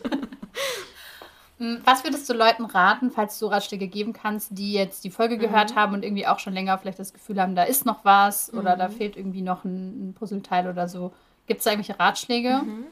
Hm, 1.59 1.80
was 1.84 2.03
würdest 2.03 2.28
du 2.28 2.32
Leuten 2.32 2.64
raten, 2.64 3.12
falls 3.12 3.38
du 3.38 3.47
Ratschläge 3.47 3.86
geben 3.86 4.12
kannst, 4.12 4.49
die 4.59 4.72
jetzt 4.72 5.05
die 5.05 5.11
Folge 5.11 5.38
gehört 5.38 5.72
mhm. 5.72 5.76
haben 5.76 5.95
und 5.95 6.05
irgendwie 6.05 6.26
auch 6.26 6.40
schon 6.40 6.55
länger 6.55 6.76
vielleicht 6.78 6.99
das 6.99 7.12
Gefühl 7.12 7.40
haben, 7.40 7.55
da 7.55 7.62
ist 7.62 7.86
noch 7.86 8.05
was 8.05 8.51
mhm. 8.51 8.59
oder 8.59 8.76
da 8.76 8.88
mhm. 8.88 8.93
fehlt 8.95 9.16
irgendwie 9.16 9.43
noch 9.43 9.62
ein, 9.64 10.09
ein 10.09 10.14
Puzzleteil 10.14 10.68
oder 10.68 10.88
so? 10.88 11.12
Gibt 11.47 11.59
es 11.59 11.64
da 11.64 11.70
irgendwelche 11.70 12.01
Ratschläge? 12.01 12.62
Mhm. 12.64 12.86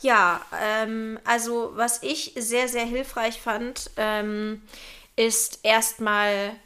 Ja, 0.00 0.40
ähm, 0.60 1.18
also 1.24 1.72
was 1.74 2.02
ich 2.02 2.32
sehr, 2.36 2.68
sehr 2.68 2.84
hilfreich 2.84 3.40
fand, 3.40 3.90
ähm, 3.96 4.62
ist 5.16 5.60
erstmal 5.62 6.56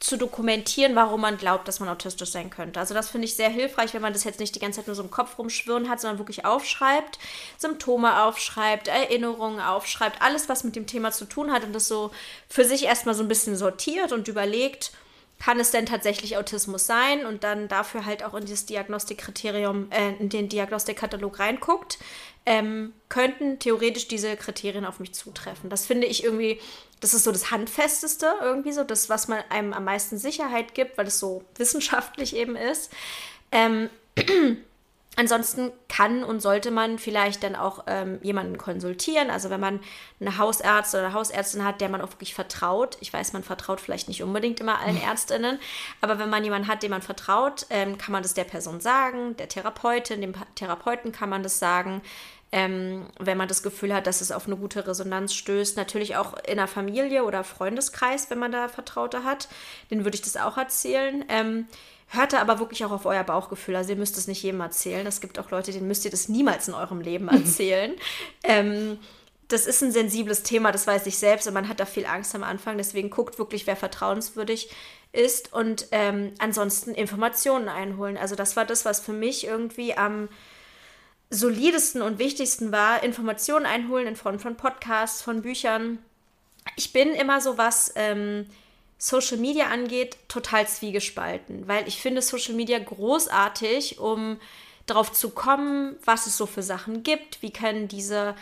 zu 0.00 0.16
dokumentieren, 0.16 0.94
warum 0.94 1.22
man 1.22 1.38
glaubt, 1.38 1.66
dass 1.66 1.80
man 1.80 1.88
autistisch 1.88 2.30
sein 2.30 2.50
könnte. 2.50 2.78
Also 2.78 2.94
das 2.94 3.10
finde 3.10 3.26
ich 3.26 3.34
sehr 3.34 3.48
hilfreich, 3.48 3.94
wenn 3.94 4.02
man 4.02 4.12
das 4.12 4.22
jetzt 4.22 4.38
nicht 4.38 4.54
die 4.54 4.60
ganze 4.60 4.78
Zeit 4.78 4.86
nur 4.86 4.94
so 4.94 5.02
im 5.02 5.10
Kopf 5.10 5.38
rumschwirren 5.38 5.88
hat, 5.88 6.00
sondern 6.00 6.18
wirklich 6.18 6.44
aufschreibt, 6.44 7.18
Symptome 7.58 8.22
aufschreibt, 8.22 8.86
Erinnerungen 8.86 9.60
aufschreibt, 9.60 10.22
alles, 10.22 10.48
was 10.48 10.62
mit 10.62 10.76
dem 10.76 10.86
Thema 10.86 11.10
zu 11.10 11.24
tun 11.24 11.52
hat 11.52 11.64
und 11.64 11.72
das 11.72 11.88
so 11.88 12.12
für 12.48 12.64
sich 12.64 12.84
erstmal 12.84 13.16
so 13.16 13.24
ein 13.24 13.28
bisschen 13.28 13.56
sortiert 13.56 14.12
und 14.12 14.28
überlegt, 14.28 14.92
kann 15.38 15.60
es 15.60 15.70
denn 15.70 15.86
tatsächlich 15.86 16.36
Autismus 16.36 16.86
sein 16.86 17.24
und 17.24 17.44
dann 17.44 17.68
dafür 17.68 18.04
halt 18.04 18.24
auch 18.24 18.34
in 18.34 18.44
dieses 18.44 18.66
Diagnostikkriterium, 18.66 19.90
äh, 19.90 20.14
in 20.18 20.28
den 20.28 20.48
Diagnostikkatalog 20.48 21.38
reinguckt, 21.38 21.98
ähm, 22.44 22.92
könnten 23.08 23.58
theoretisch 23.58 24.08
diese 24.08 24.36
Kriterien 24.36 24.84
auf 24.84 25.00
mich 25.00 25.14
zutreffen. 25.14 25.70
Das 25.70 25.86
finde 25.86 26.06
ich 26.06 26.24
irgendwie, 26.24 26.60
das 27.00 27.14
ist 27.14 27.24
so 27.24 27.30
das 27.30 27.50
Handfesteste, 27.50 28.26
irgendwie 28.40 28.72
so, 28.72 28.84
das, 28.84 29.08
was 29.08 29.28
man 29.28 29.42
einem 29.48 29.72
am 29.72 29.84
meisten 29.84 30.18
Sicherheit 30.18 30.74
gibt, 30.74 30.98
weil 30.98 31.06
es 31.06 31.18
so 31.18 31.44
wissenschaftlich 31.56 32.34
eben 32.34 32.56
ist. 32.56 32.90
Ähm, 33.52 33.90
Ansonsten 35.18 35.72
kann 35.88 36.22
und 36.22 36.38
sollte 36.38 36.70
man 36.70 37.00
vielleicht 37.00 37.42
dann 37.42 37.56
auch 37.56 37.82
ähm, 37.88 38.20
jemanden 38.22 38.56
konsultieren. 38.56 39.30
Also 39.30 39.50
wenn 39.50 39.58
man 39.58 39.80
eine 40.20 40.38
Hausärzt 40.38 40.94
oder 40.94 41.06
eine 41.06 41.12
Hausärztin 41.12 41.64
hat, 41.64 41.80
der 41.80 41.88
man 41.88 42.00
auch 42.00 42.12
wirklich 42.12 42.34
vertraut. 42.34 42.96
Ich 43.00 43.12
weiß, 43.12 43.32
man 43.32 43.42
vertraut 43.42 43.80
vielleicht 43.80 44.06
nicht 44.06 44.22
unbedingt 44.22 44.60
immer 44.60 44.78
allen 44.78 45.02
Ärztinnen, 45.02 45.58
aber 46.00 46.20
wenn 46.20 46.30
man 46.30 46.44
jemanden 46.44 46.68
hat, 46.68 46.84
dem 46.84 46.92
man 46.92 47.02
vertraut, 47.02 47.66
ähm, 47.70 47.98
kann 47.98 48.12
man 48.12 48.22
das 48.22 48.34
der 48.34 48.44
Person 48.44 48.80
sagen, 48.80 49.36
der 49.38 49.48
Therapeutin, 49.48 50.20
dem 50.20 50.34
Therapeuten 50.54 51.10
kann 51.10 51.30
man 51.30 51.42
das 51.42 51.58
sagen. 51.58 52.00
Ähm, 52.52 53.06
wenn 53.18 53.36
man 53.36 53.48
das 53.48 53.64
Gefühl 53.64 53.92
hat, 53.92 54.06
dass 54.06 54.20
es 54.20 54.30
auf 54.30 54.46
eine 54.46 54.56
gute 54.56 54.86
Resonanz 54.86 55.34
stößt. 55.34 55.76
Natürlich 55.76 56.16
auch 56.16 56.34
in 56.46 56.58
der 56.58 56.68
Familie 56.68 57.24
oder 57.24 57.42
Freundeskreis, 57.42 58.30
wenn 58.30 58.38
man 58.38 58.52
da 58.52 58.68
Vertraute 58.68 59.24
hat. 59.24 59.48
Den 59.90 60.04
würde 60.04 60.14
ich 60.14 60.22
das 60.22 60.36
auch 60.36 60.56
erzählen. 60.56 61.24
Ähm, 61.28 61.66
Hört 62.10 62.32
da 62.32 62.40
aber 62.40 62.58
wirklich 62.58 62.84
auch 62.84 62.90
auf 62.90 63.04
euer 63.04 63.22
Bauchgefühl. 63.22 63.76
Also 63.76 63.90
ihr 63.90 63.96
müsst 63.96 64.16
es 64.16 64.26
nicht 64.26 64.42
jedem 64.42 64.60
erzählen. 64.60 65.06
Es 65.06 65.20
gibt 65.20 65.38
auch 65.38 65.50
Leute, 65.50 65.72
denen 65.72 65.88
müsst 65.88 66.04
ihr 66.06 66.10
das 66.10 66.28
niemals 66.28 66.66
in 66.66 66.74
eurem 66.74 67.00
Leben 67.00 67.28
erzählen. 67.28 67.94
ähm, 68.44 68.98
das 69.48 69.66
ist 69.66 69.82
ein 69.82 69.92
sensibles 69.92 70.42
Thema, 70.42 70.72
das 70.72 70.86
weiß 70.86 71.06
ich 71.06 71.16
selbst 71.16 71.48
und 71.48 71.54
man 71.54 71.68
hat 71.68 71.80
da 71.80 71.86
viel 71.86 72.04
Angst 72.04 72.34
am 72.34 72.44
Anfang. 72.44 72.76
Deswegen 72.76 73.08
guckt 73.08 73.38
wirklich, 73.38 73.66
wer 73.66 73.76
vertrauenswürdig 73.76 74.70
ist 75.12 75.54
und 75.54 75.88
ähm, 75.90 76.32
ansonsten 76.38 76.90
Informationen 76.90 77.70
einholen. 77.70 78.18
Also 78.18 78.34
das 78.34 78.56
war 78.56 78.66
das, 78.66 78.84
was 78.84 79.00
für 79.00 79.14
mich 79.14 79.46
irgendwie 79.46 79.94
am 79.94 80.28
solidesten 81.30 82.02
und 82.02 82.18
wichtigsten 82.18 82.72
war. 82.72 83.02
Informationen 83.02 83.64
einholen 83.64 84.06
in 84.06 84.16
Form 84.16 84.38
von 84.38 84.56
Podcasts, 84.56 85.22
von 85.22 85.40
Büchern. 85.40 85.98
Ich 86.76 86.92
bin 86.92 87.08
immer 87.10 87.40
so 87.40 87.56
was... 87.56 87.92
Ähm, 87.96 88.46
Social 88.98 89.36
Media 89.36 89.68
angeht, 89.68 90.16
total 90.26 90.66
zwiegespalten, 90.66 91.68
weil 91.68 91.86
ich 91.86 92.02
finde 92.02 92.20
Social 92.20 92.54
Media 92.54 92.78
großartig, 92.78 94.00
um 94.00 94.38
darauf 94.86 95.12
zu 95.12 95.30
kommen, 95.30 95.96
was 96.04 96.26
es 96.26 96.36
so 96.36 96.46
für 96.46 96.62
Sachen 96.62 97.04
gibt, 97.04 97.40
wie 97.42 97.52
können 97.52 97.86
diese 97.86 98.34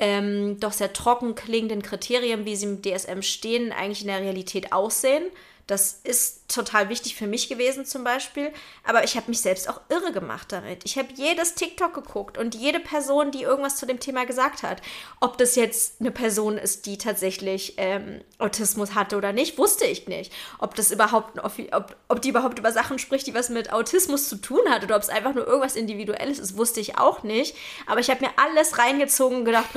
ähm, 0.00 0.58
doch 0.58 0.72
sehr 0.72 0.92
trocken 0.92 1.34
klingenden 1.34 1.82
Kriterien, 1.82 2.44
wie 2.44 2.56
sie 2.56 2.66
im 2.66 2.82
DSM 2.82 3.22
stehen, 3.22 3.70
eigentlich 3.70 4.00
in 4.00 4.08
der 4.08 4.20
Realität 4.20 4.72
aussehen. 4.72 5.24
Das 5.70 6.00
ist 6.02 6.48
total 6.48 6.88
wichtig 6.88 7.14
für 7.14 7.28
mich 7.28 7.48
gewesen 7.48 7.86
zum 7.86 8.02
Beispiel. 8.02 8.52
Aber 8.82 9.04
ich 9.04 9.14
habe 9.14 9.28
mich 9.28 9.40
selbst 9.40 9.68
auch 9.68 9.80
irre 9.88 10.10
gemacht 10.10 10.50
damit. 10.50 10.84
Ich 10.84 10.98
habe 10.98 11.10
jedes 11.14 11.54
TikTok 11.54 11.94
geguckt 11.94 12.38
und 12.38 12.56
jede 12.56 12.80
Person, 12.80 13.30
die 13.30 13.42
irgendwas 13.42 13.76
zu 13.76 13.86
dem 13.86 14.00
Thema 14.00 14.26
gesagt 14.26 14.64
hat. 14.64 14.82
Ob 15.20 15.38
das 15.38 15.54
jetzt 15.54 16.00
eine 16.00 16.10
Person 16.10 16.58
ist, 16.58 16.86
die 16.86 16.98
tatsächlich 16.98 17.74
ähm, 17.76 18.20
Autismus 18.38 18.96
hatte 18.96 19.16
oder 19.16 19.32
nicht, 19.32 19.58
wusste 19.58 19.84
ich 19.84 20.08
nicht. 20.08 20.32
Ob 20.58 20.74
das 20.74 20.90
überhaupt, 20.90 21.38
ob, 21.38 21.96
ob 22.08 22.20
die 22.20 22.30
überhaupt 22.30 22.58
über 22.58 22.72
Sachen 22.72 22.98
spricht, 22.98 23.28
die 23.28 23.34
was 23.34 23.48
mit 23.48 23.72
Autismus 23.72 24.28
zu 24.28 24.38
tun 24.38 24.68
hat 24.70 24.82
oder 24.82 24.96
ob 24.96 25.02
es 25.02 25.08
einfach 25.08 25.34
nur 25.34 25.46
irgendwas 25.46 25.76
Individuelles 25.76 26.40
ist, 26.40 26.56
wusste 26.56 26.80
ich 26.80 26.98
auch 26.98 27.22
nicht. 27.22 27.54
Aber 27.86 28.00
ich 28.00 28.10
habe 28.10 28.24
mir 28.24 28.32
alles 28.38 28.76
reingezogen 28.76 29.38
und 29.38 29.44
gedacht, 29.44 29.68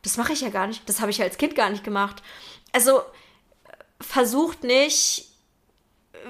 das 0.00 0.16
mache 0.16 0.32
ich 0.32 0.40
ja 0.40 0.48
gar 0.48 0.68
nicht. 0.68 0.88
Das 0.88 1.00
habe 1.00 1.10
ich 1.10 1.18
ja 1.18 1.26
als 1.26 1.36
Kind 1.36 1.54
gar 1.54 1.68
nicht 1.68 1.84
gemacht. 1.84 2.22
Also 2.72 3.02
versucht 4.00 4.64
nicht, 4.64 5.28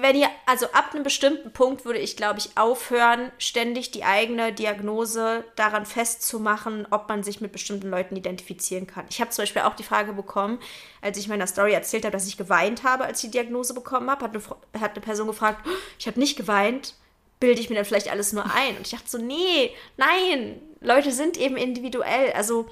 wenn 0.01 0.15
ihr, 0.15 0.29
also 0.45 0.67
ab 0.67 0.93
einem 0.93 1.03
bestimmten 1.03 1.51
Punkt 1.51 1.85
würde 1.85 1.99
ich, 1.99 2.15
glaube 2.15 2.39
ich, 2.39 2.57
aufhören, 2.57 3.31
ständig 3.37 3.91
die 3.91 4.03
eigene 4.03 4.53
Diagnose 4.53 5.43
daran 5.55 5.85
festzumachen, 5.85 6.87
ob 6.91 7.09
man 7.09 7.23
sich 7.23 7.41
mit 7.41 7.51
bestimmten 7.51 7.89
Leuten 7.89 8.15
identifizieren 8.15 8.87
kann. 8.87 9.05
Ich 9.09 9.19
habe 9.19 9.31
zum 9.31 9.43
Beispiel 9.43 9.63
auch 9.63 9.75
die 9.75 9.83
Frage 9.83 10.13
bekommen, 10.13 10.59
als 11.01 11.17
ich 11.17 11.27
meiner 11.27 11.47
Story 11.47 11.73
erzählt 11.73 12.05
habe, 12.05 12.13
dass 12.13 12.27
ich 12.27 12.37
geweint 12.37 12.83
habe, 12.83 13.05
als 13.05 13.23
ich 13.23 13.29
die 13.29 13.37
Diagnose 13.37 13.73
bekommen 13.73 14.09
habe, 14.09 14.25
hat 14.25 14.35
eine, 14.35 14.81
hat 14.81 14.91
eine 14.91 15.01
Person 15.01 15.27
gefragt, 15.27 15.65
oh, 15.67 15.71
ich 15.97 16.07
habe 16.07 16.19
nicht 16.19 16.37
geweint, 16.37 16.95
bilde 17.39 17.61
ich 17.61 17.69
mir 17.69 17.75
dann 17.75 17.85
vielleicht 17.85 18.11
alles 18.11 18.33
nur 18.33 18.45
ein? 18.53 18.77
Und 18.77 18.85
ich 18.85 18.91
dachte 18.91 19.09
so, 19.09 19.17
nee, 19.17 19.73
nein, 19.97 20.61
Leute 20.81 21.11
sind 21.11 21.37
eben 21.37 21.57
individuell. 21.57 22.33
Also 22.33 22.69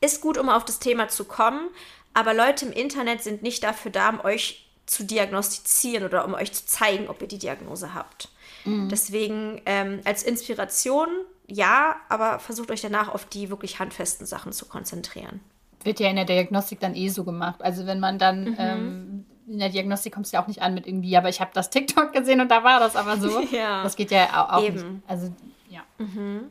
ist 0.00 0.20
gut, 0.20 0.36
um 0.36 0.48
auf 0.48 0.64
das 0.64 0.78
Thema 0.78 1.08
zu 1.08 1.24
kommen, 1.24 1.68
aber 2.14 2.32
Leute 2.34 2.66
im 2.66 2.72
Internet 2.72 3.22
sind 3.22 3.42
nicht 3.42 3.62
dafür 3.62 3.90
da, 3.90 4.08
um 4.08 4.20
euch 4.20 4.66
zu 4.86 5.04
diagnostizieren 5.04 6.04
oder 6.04 6.24
um 6.24 6.34
euch 6.34 6.52
zu 6.52 6.66
zeigen, 6.66 7.08
ob 7.08 7.20
ihr 7.22 7.28
die 7.28 7.38
Diagnose 7.38 7.94
habt. 7.94 8.28
Mhm. 8.64 8.88
Deswegen 8.88 9.60
ähm, 9.66 10.00
als 10.04 10.22
Inspiration 10.22 11.08
ja, 11.46 11.96
aber 12.08 12.38
versucht 12.38 12.70
euch 12.70 12.80
danach 12.80 13.08
auf 13.08 13.26
die 13.26 13.50
wirklich 13.50 13.78
handfesten 13.78 14.26
Sachen 14.26 14.52
zu 14.52 14.66
konzentrieren. 14.66 15.40
Wird 15.82 16.00
ja 16.00 16.08
in 16.08 16.16
der 16.16 16.24
Diagnostik 16.24 16.80
dann 16.80 16.94
eh 16.94 17.08
so 17.08 17.24
gemacht. 17.24 17.62
Also 17.62 17.86
wenn 17.86 18.00
man 18.00 18.18
dann 18.18 18.44
mhm. 18.44 18.56
ähm, 18.58 19.26
in 19.46 19.58
der 19.58 19.68
Diagnostik 19.68 20.14
kommt 20.14 20.26
es 20.26 20.32
ja 20.32 20.42
auch 20.42 20.46
nicht 20.46 20.62
an 20.62 20.72
mit 20.72 20.86
irgendwie, 20.86 21.16
aber 21.16 21.28
ich 21.28 21.40
habe 21.40 21.50
das 21.52 21.68
TikTok 21.68 22.14
gesehen 22.14 22.40
und 22.40 22.50
da 22.50 22.64
war 22.64 22.80
das 22.80 22.96
aber 22.96 23.18
so. 23.18 23.40
ja. 23.50 23.82
Das 23.82 23.96
geht 23.96 24.10
ja 24.10 24.42
auch, 24.42 24.54
auch 24.54 24.62
Eben. 24.62 24.74
nicht. 24.76 25.02
Also 25.06 25.32
ja. 25.68 25.82
Mhm. 25.98 26.50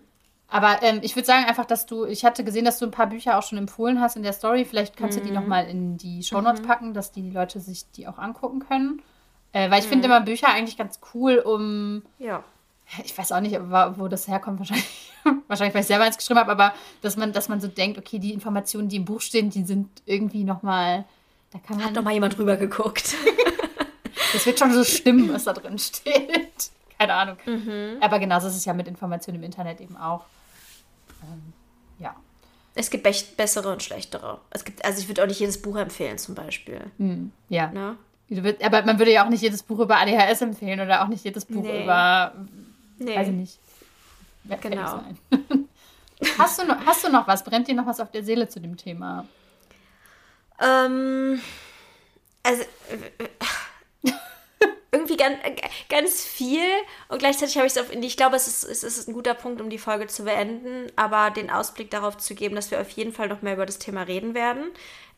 Aber 0.54 0.84
ähm, 0.84 1.00
ich 1.02 1.16
würde 1.16 1.26
sagen 1.26 1.46
einfach, 1.46 1.66
dass 1.66 1.88
du, 1.88 2.06
ich 2.06 2.24
hatte 2.24 2.44
gesehen, 2.44 2.64
dass 2.64 2.78
du 2.78 2.86
ein 2.86 2.92
paar 2.92 3.08
Bücher 3.08 3.40
auch 3.40 3.42
schon 3.42 3.58
empfohlen 3.58 4.00
hast 4.00 4.18
in 4.18 4.22
der 4.22 4.34
Story. 4.34 4.66
Vielleicht 4.66 4.96
kannst 4.96 5.18
mhm. 5.18 5.22
du 5.22 5.26
die 5.26 5.34
mhm. 5.34 5.42
nochmal 5.42 5.68
in 5.68 5.98
die 5.98 6.22
Shownotes 6.22 6.62
mhm. 6.62 6.66
packen, 6.68 6.94
dass 6.94 7.12
die 7.12 7.32
Leute 7.32 7.60
sich 7.60 7.90
die 7.90 8.08
auch 8.08 8.20
angucken 8.20 8.60
können. 8.60 9.02
Äh, 9.52 9.72
weil 9.72 9.80
ich 9.80 9.86
mhm. 9.86 9.94
finde 9.94 10.06
immer 10.06 10.22
Bücher 10.22 10.50
eigentlich 10.50 10.78
ganz 10.78 11.00
cool, 11.16 11.40
um. 11.40 12.04
Ja. 12.20 12.44
Ich 13.04 13.18
weiß 13.18 13.32
auch 13.32 13.40
nicht, 13.40 13.60
wo 13.60 14.08
das 14.08 14.28
herkommt, 14.28 14.60
wahrscheinlich, 14.60 14.86
wahrscheinlich, 15.48 15.74
weil 15.74 15.82
ich 15.82 15.88
selber 15.88 16.04
eins 16.04 16.18
geschrieben 16.18 16.40
habe, 16.40 16.52
aber 16.52 16.76
dass 17.02 17.18
man, 17.18 17.34
dass 17.34 17.50
man 17.50 17.60
so 17.60 17.68
denkt, 17.68 17.98
okay, 17.98 18.20
die 18.20 18.32
Informationen, 18.32 18.90
die 18.90 18.98
im 18.98 19.06
Buch 19.06 19.22
stehen, 19.22 19.50
die 19.50 19.64
sind 19.64 19.90
irgendwie 20.06 20.44
nochmal. 20.44 21.06
Da 21.52 21.58
kann 21.66 21.78
man. 21.78 21.88
Hat 21.88 21.98
doch 21.98 22.04
mal 22.04 22.14
jemand 22.14 22.38
drüber 22.38 22.58
geguckt. 22.58 23.16
das 24.34 24.46
wird 24.46 24.60
schon 24.60 24.72
so 24.72 24.84
stimmen, 24.84 25.34
was 25.34 25.46
da 25.46 25.54
drin 25.54 25.80
steht. 25.80 26.70
Keine 27.00 27.16
Ahnung. 27.16 27.38
Mhm. 27.44 27.98
Aber 28.02 28.20
genauso 28.20 28.50
ist 28.50 28.56
es 28.56 28.66
ja 28.66 28.74
mit 28.74 28.88
Informationen 28.88 29.40
im 29.40 29.44
Internet 29.44 29.82
eben 29.82 29.98
auch 29.98 30.26
ähm, 31.32 31.54
ja. 32.00 32.16
Es 32.76 32.90
gibt 32.90 33.04
be 33.04 33.14
bessere 33.38 33.72
und 33.72 33.84
schlechtere. 33.84 34.40
Es 34.50 34.64
gibt, 34.64 34.84
also 34.84 35.00
ich 35.00 35.08
würde 35.08 35.24
auch 35.24 35.28
nicht 35.28 35.40
jedes 35.40 35.62
Buch 35.62 35.76
empfehlen, 35.78 36.18
zum 36.18 36.36
Beispiel. 36.36 36.82
Hm, 36.98 37.32
ja. 37.50 37.68
Ne? 37.72 37.98
Aber 38.64 38.84
man 38.84 38.98
würde 38.98 39.12
ja 39.12 39.26
auch 39.26 39.30
nicht 39.30 39.42
jedes 39.42 39.62
Buch 39.64 39.80
über 39.80 39.98
ADHS 39.98 40.42
empfehlen 40.42 40.80
oder 40.80 41.04
auch 41.04 41.08
nicht 41.08 41.24
jedes 41.24 41.46
Buch 41.46 41.62
nee. 41.62 41.84
über. 41.84 42.34
Nee. 42.98 43.16
Weiß 43.16 43.28
ich 43.28 43.34
nicht. 43.34 43.60
Wer 44.44 44.58
genau. 44.58 45.04
Hast 46.38 46.62
du, 46.62 46.66
noch, 46.66 46.86
hast 46.86 47.04
du 47.04 47.10
noch 47.10 47.28
was? 47.28 47.44
Brennt 47.44 47.68
dir 47.68 47.76
noch 47.76 47.86
was 47.86 48.00
auf 48.00 48.10
der 48.10 48.24
Seele 48.24 48.48
zu 48.48 48.62
dem 48.62 48.78
Thema? 48.78 49.28
Ähm, 50.58 51.42
also 52.44 52.62
äh, 52.62 53.28
irgendwie 54.94 55.18
ganz, 55.18 55.38
ganz 55.90 56.24
viel 56.24 56.64
und 57.10 57.18
gleichzeitig 57.18 57.58
habe 57.58 57.66
ich 57.66 57.76
es 57.76 57.82
auf. 57.82 57.92
Ich 57.92 58.16
glaube, 58.16 58.36
es 58.36 58.48
ist, 58.48 58.64
es 58.64 58.84
ist 58.84 59.08
ein 59.08 59.14
guter 59.14 59.34
Punkt, 59.34 59.60
um 59.60 59.70
die 59.70 59.80
Folge 59.80 60.08
zu 60.08 60.24
beenden, 60.24 60.92
aber 60.96 61.32
den 61.32 61.50
Ausblick 61.50 61.90
darauf 61.90 62.18
zu 62.18 62.36
geben, 62.36 62.56
dass 62.56 62.70
wir 62.70 62.80
auf 62.80 62.90
jeden 62.92 63.12
Fall 63.12 63.28
noch 63.28 63.42
mehr 63.42 63.54
über 63.54 63.66
das 63.66 63.80
Thema 63.80 64.04
reden 64.04 64.36
werden. 64.36 64.66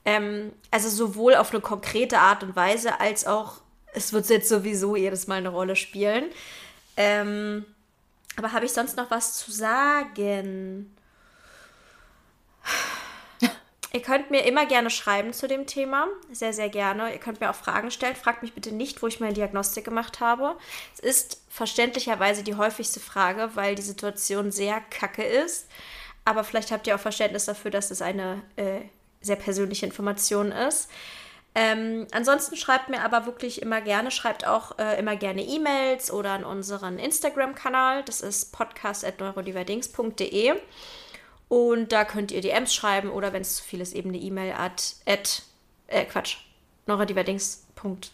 Ähm, 0.05 0.53
also 0.71 0.88
sowohl 0.89 1.36
auf 1.36 1.51
eine 1.51 1.59
konkrete 1.59 2.19
Art 2.19 2.41
und 2.41 2.55
Weise 2.55 2.99
als 3.01 3.28
auch, 3.28 3.61
es 3.93 4.13
wird 4.13 4.30
jetzt 4.30 4.49
sowieso 4.49 4.95
jedes 4.95 5.28
Mal 5.28 5.36
eine 5.36 5.49
Rolle 5.49 5.76
spielen. 5.76 6.26
Ähm, 6.95 7.65
aber 8.38 8.53
habe 8.53 8.65
ich 8.65 8.71
sonst 8.71 8.95
noch 8.95 9.11
was 9.11 9.38
zu 9.38 9.51
sagen? 9.51 10.95
Ihr 13.95 14.01
könnt 14.01 14.29
mir 14.29 14.45
immer 14.45 14.65
gerne 14.65 14.89
schreiben 14.89 15.31
zu 15.31 15.47
dem 15.47 15.67
Thema. 15.67 16.09
Sehr, 16.29 16.51
sehr 16.51 16.67
gerne. 16.67 17.13
Ihr 17.13 17.17
könnt 17.17 17.39
mir 17.39 17.49
auch 17.49 17.55
Fragen 17.55 17.91
stellen. 17.91 18.13
Fragt 18.13 18.41
mich 18.41 18.51
bitte 18.51 18.73
nicht, 18.73 19.01
wo 19.01 19.07
ich 19.07 19.21
meine 19.21 19.31
Diagnostik 19.31 19.85
gemacht 19.85 20.19
habe. 20.19 20.57
Es 20.95 20.99
ist 20.99 21.41
verständlicherweise 21.47 22.43
die 22.43 22.55
häufigste 22.55 22.99
Frage, 22.99 23.51
weil 23.53 23.75
die 23.75 23.81
Situation 23.81 24.51
sehr 24.51 24.81
kacke 24.81 25.23
ist. 25.23 25.69
Aber 26.25 26.43
vielleicht 26.43 26.71
habt 26.71 26.87
ihr 26.87 26.95
auch 26.95 26.99
Verständnis 26.99 27.45
dafür, 27.45 27.71
dass 27.71 27.89
es 27.89 28.01
eine 28.01 28.41
äh, 28.57 28.81
sehr 29.21 29.37
persönliche 29.37 29.85
Information 29.85 30.51
ist. 30.51 30.89
Ähm, 31.57 32.05
ansonsten 32.11 32.57
schreibt 32.57 32.89
mir 32.89 33.01
aber 33.01 33.25
wirklich 33.25 33.61
immer 33.61 33.79
gerne, 33.79 34.11
schreibt 34.11 34.45
auch 34.45 34.77
äh, 34.77 34.99
immer 34.99 35.15
gerne 35.15 35.41
E-Mails 35.41 36.11
oder 36.11 36.31
an 36.31 36.43
unseren 36.43 36.99
Instagram-Kanal. 36.99 38.03
Das 38.03 38.19
ist 38.19 38.51
podcast.neurodiverdings.de. 38.51 40.55
Und 41.47 41.91
da 41.91 42.05
könnt 42.05 42.31
ihr 42.31 42.41
DMs 42.41 42.73
schreiben 42.73 43.09
oder 43.09 43.33
wenn 43.33 43.41
es 43.41 43.57
zu 43.57 43.63
viel 43.63 43.81
ist, 43.81 43.93
eben 43.93 44.09
eine 44.09 44.17
E-Mail 44.17 44.53
at, 44.53 44.95
at 45.05 45.43
äh, 45.87 46.05
Quatsch, 46.05 46.37
neurodiverdings. 46.87 47.61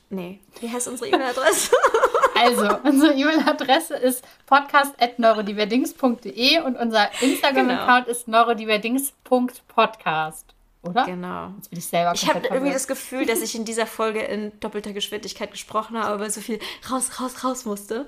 Nee, 0.10 0.40
wie 0.60 0.70
heißt 0.70 0.90
unsere 0.90 1.10
E-Mail-Adresse? 1.10 1.74
Also, 2.34 2.66
unsere 2.84 3.14
E-Mail-Adresse 3.14 3.94
ist 3.96 4.26
podcast.neurodiverdings.de 4.48 6.62
und 6.62 6.76
unser 6.76 7.12
Instagram-Account 7.22 8.06
genau. 8.06 8.18
ist 8.18 8.28
neurodiverdings.podcast. 8.28 10.56
Oder? 10.82 11.06
Genau. 11.06 11.52
Jetzt 11.58 11.70
bin 11.70 11.78
ich 11.78 11.86
selber 11.86 12.14
Ich 12.16 12.28
habe 12.28 12.48
irgendwie 12.48 12.74
das 12.74 12.88
Gefühl, 12.88 13.28
dass 13.28 13.42
ich 13.42 13.54
in 13.56 13.66
dieser 13.66 13.86
Folge 13.98 14.22
in 14.22 14.60
doppelter 14.60 14.94
Geschwindigkeit 14.94 15.52
gesprochen 15.52 16.00
habe, 16.00 16.20
weil 16.20 16.32
so 16.32 16.42
viel 16.42 16.58
raus, 16.90 17.20
raus, 17.20 17.44
raus 17.44 17.66
musste. 17.66 18.08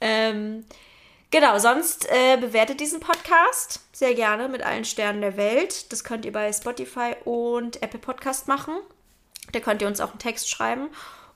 Ähm, 0.00 0.64
genau, 1.32 1.58
sonst 1.58 2.08
äh, 2.08 2.36
bewertet 2.36 2.78
diesen 2.78 3.00
Podcast 3.00 3.80
sehr 3.92 4.14
gerne 4.14 4.48
mit 4.48 4.62
allen 4.62 4.84
Sternen 4.84 5.20
der 5.20 5.36
Welt. 5.36 5.90
Das 5.90 6.04
könnt 6.04 6.24
ihr 6.24 6.32
bei 6.32 6.52
Spotify 6.52 7.16
und 7.24 7.82
Apple 7.82 7.98
Podcast 7.98 8.46
machen. 8.46 8.74
Da 9.50 9.58
könnt 9.58 9.82
ihr 9.82 9.88
uns 9.88 10.00
auch 10.00 10.10
einen 10.10 10.20
Text 10.20 10.48
schreiben. 10.48 10.88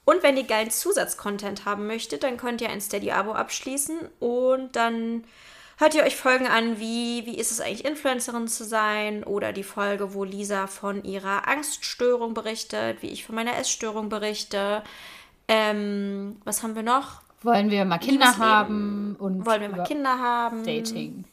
Und 0.05 0.22
wenn 0.22 0.36
ihr 0.36 0.44
geilen 0.44 0.70
Zusatzcontent 0.70 1.64
haben 1.64 1.88
möchtet, 1.88 2.22
dann 2.22 2.36
könnt 2.36 2.61
ihr 2.61 2.70
ein 2.70 2.80
Steady-Abo 2.80 3.32
abschließen 3.32 3.99
und 4.20 4.76
dann 4.76 5.24
hört 5.78 5.94
ihr 5.97 6.05
euch 6.05 6.14
Folgen 6.14 6.47
an, 6.47 6.78
wie, 6.78 7.26
wie 7.26 7.36
ist 7.36 7.51
es 7.51 7.61
eigentlich, 7.61 7.84
Influencerin 7.84 8.47
zu 8.47 8.64
sein 8.64 9.24
oder 9.24 9.53
die 9.53 9.64
Folge, 9.64 10.14
wo 10.14 10.22
Lisa 10.22 10.68
von 10.68 11.03
ihrer 11.03 11.49
Angststörung 11.49 12.34
berichtet, 12.34 13.03
wie 13.03 13.09
ich 13.09 13.26
von 13.26 13.34
meiner 13.34 13.59
Essstörung 13.59 14.09
berichte. 14.09 14.84
Ähm, 15.49 16.40
was 16.44 16.62
haben 16.62 16.76
wir 16.76 16.84
noch? 16.84 17.26
Wollen 17.47 17.70
wir 17.70 17.84
mal 17.84 17.99
Kinder 17.99 18.38
haben 18.38 19.14
und 19.20 19.47
wollen 19.47 19.61
wir 19.61 19.68
mal 19.68 19.84
Kinder 19.84 20.18
haben? 20.18 20.64
Dating. 20.64 21.24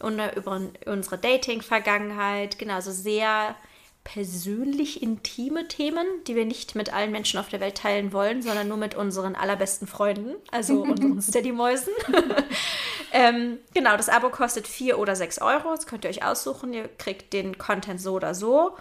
Und 0.00 0.20
über 0.36 0.60
unsere 0.86 1.18
Dating-Vergangenheit, 1.18 2.58
genau, 2.58 2.80
so 2.80 2.90
sehr 2.90 3.54
persönlich 4.02 5.02
intime 5.02 5.68
Themen, 5.68 6.06
die 6.26 6.34
wir 6.34 6.46
nicht 6.46 6.74
mit 6.74 6.92
allen 6.92 7.10
Menschen 7.10 7.38
auf 7.38 7.48
der 7.48 7.60
Welt 7.60 7.76
teilen 7.76 8.12
wollen, 8.12 8.42
sondern 8.42 8.68
nur 8.68 8.76
mit 8.76 8.94
unseren 8.94 9.34
allerbesten 9.36 9.86
Freunden, 9.86 10.34
also 10.50 10.82
unseren 10.82 11.22
Steady-Mäusen. 11.22 11.92
ähm, 13.12 13.58
genau, 13.72 13.96
das 13.96 14.08
Abo 14.08 14.30
kostet 14.30 14.66
4 14.66 14.98
oder 14.98 15.14
6 15.14 15.40
Euro. 15.40 15.70
Das 15.74 15.86
könnt 15.86 16.04
ihr 16.04 16.10
euch 16.10 16.24
aussuchen. 16.24 16.72
Ihr 16.72 16.88
kriegt 16.88 17.32
den 17.32 17.56
Content 17.56 18.00
so 18.00 18.14
oder 18.14 18.34
so. 18.34 18.76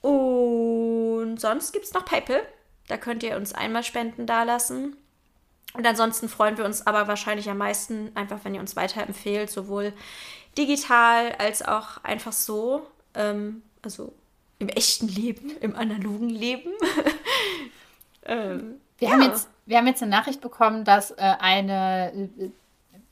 Und 0.00 1.38
sonst 1.38 1.72
gibt 1.72 1.84
es 1.84 1.92
noch 1.92 2.04
PayPal. 2.04 2.40
Da 2.88 2.96
könnt 2.96 3.22
ihr 3.22 3.36
uns 3.36 3.54
einmal 3.54 3.84
Spenden 3.84 4.26
dalassen. 4.26 4.96
Und 5.74 5.86
ansonsten 5.86 6.28
freuen 6.28 6.58
wir 6.58 6.64
uns 6.64 6.86
aber 6.86 7.08
wahrscheinlich 7.08 7.48
am 7.48 7.58
meisten 7.58 8.10
einfach, 8.14 8.40
wenn 8.42 8.54
ihr 8.54 8.60
uns 8.60 8.76
weiterempfehlt, 8.76 9.50
sowohl 9.50 9.92
digital 10.56 11.32
als 11.38 11.62
auch 11.62 12.02
einfach 12.04 12.32
so. 12.32 12.86
Ähm, 13.14 13.62
also 13.82 14.12
im 14.58 14.68
echten 14.68 15.08
Leben, 15.08 15.50
im 15.60 15.74
analogen 15.74 16.28
Leben. 16.28 16.70
ähm, 18.24 18.80
wir, 18.98 19.08
ja. 19.08 19.14
haben 19.14 19.22
jetzt, 19.22 19.48
wir 19.66 19.78
haben 19.78 19.86
jetzt 19.86 20.02
eine 20.02 20.10
Nachricht 20.10 20.40
bekommen, 20.40 20.84
dass 20.84 21.10
äh, 21.10 21.16
eine 21.18 22.12
äh, 22.38 22.50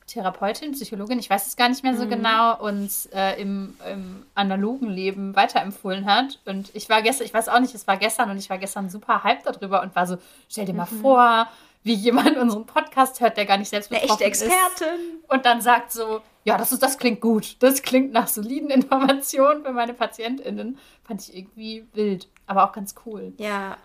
Therapeutin, 0.07 0.73
Psychologin, 0.73 1.19
ich 1.19 1.31
weiß 1.31 1.47
es 1.47 1.57
gar 1.57 1.69
nicht 1.69 1.83
mehr 1.83 1.97
so 1.97 2.05
mhm. 2.05 2.11
genau, 2.11 2.61
uns 2.61 3.07
äh, 3.07 3.41
im, 3.41 3.75
im, 3.91 4.25
analogen 4.35 4.89
Leben 4.89 5.37
weiterempfohlen 5.37 6.07
hat. 6.07 6.39
Und 6.47 6.71
ich 6.75 6.89
war 6.89 7.03
gestern, 7.03 7.27
ich 7.27 7.35
weiß 7.35 7.49
auch 7.49 7.61
nicht, 7.61 7.75
es 7.75 7.87
war 7.87 7.97
gestern 7.97 8.31
und 8.31 8.39
ich 8.39 8.51
war 8.51 8.59
gestern 8.59 8.91
super 8.91 9.25
hyped 9.25 9.47
darüber 9.47 9.83
und 9.83 9.95
war 9.95 10.07
so, 10.07 10.19
stell 10.49 10.67
dir 10.67 10.75
mal 10.75 10.89
mhm. 10.91 11.01
vor, 11.01 11.49
wie 11.83 11.95
jemand 11.95 12.37
unseren 12.37 12.67
Podcast 12.67 13.21
hört, 13.21 13.37
der 13.37 13.47
gar 13.47 13.57
nicht 13.57 13.69
selbst 13.69 13.91
betroffen 13.91 14.11
Eine 14.11 14.31
echte 14.31 14.47
Expertin. 14.47 15.21
Ist. 15.23 15.31
Und 15.31 15.47
dann 15.47 15.61
sagt 15.61 15.93
so, 15.93 16.21
ja, 16.45 16.59
das, 16.59 16.73
ist, 16.73 16.83
das 16.83 16.99
klingt 16.99 17.21
gut. 17.21 17.57
Das 17.61 17.83
klingt 17.83 18.13
nach 18.13 18.29
soliden 18.29 18.71
Informationen 18.71 19.65
für 19.65 19.73
meine 19.73 19.95
PatientInnen. 19.95 20.79
Fand 21.05 21.23
ich 21.23 21.37
irgendwie 21.37 21.87
wild, 21.93 22.29
aber 22.47 22.65
auch 22.65 22.73
ganz 22.73 22.95
cool. 23.07 23.33
Ja. 23.39 23.77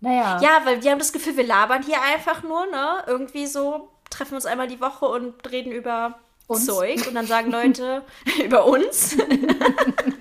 Naja. 0.00 0.38
Ja, 0.40 0.60
weil 0.64 0.82
wir 0.82 0.90
haben 0.90 0.98
das 0.98 1.12
Gefühl, 1.12 1.36
wir 1.36 1.46
labern 1.46 1.82
hier 1.82 2.00
einfach 2.02 2.42
nur, 2.42 2.66
ne? 2.66 3.02
Irgendwie 3.06 3.46
so, 3.46 3.88
treffen 4.10 4.34
uns 4.34 4.46
einmal 4.46 4.68
die 4.68 4.80
Woche 4.80 5.06
und 5.06 5.50
reden 5.50 5.72
über 5.72 6.18
uns? 6.46 6.66
Zeug 6.66 7.06
und 7.08 7.14
dann 7.14 7.26
sagen 7.26 7.50
Leute 7.50 8.02
über 8.44 8.66
uns. 8.66 9.16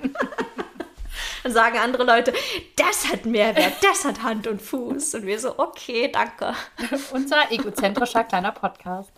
Dann 1.43 1.51
sagen 1.51 1.77
andere 1.77 2.03
Leute, 2.03 2.33
das 2.77 3.11
hat 3.11 3.25
Mehrwert, 3.25 3.73
das 3.81 4.05
hat 4.05 4.23
Hand 4.23 4.47
und 4.47 4.61
Fuß. 4.61 5.15
Und 5.15 5.25
wir 5.25 5.39
so, 5.39 5.59
okay, 5.59 6.09
danke. 6.11 6.53
Unser 7.13 7.51
egozentrischer 7.51 8.23
kleiner 8.23 8.51
Podcast. 8.51 9.11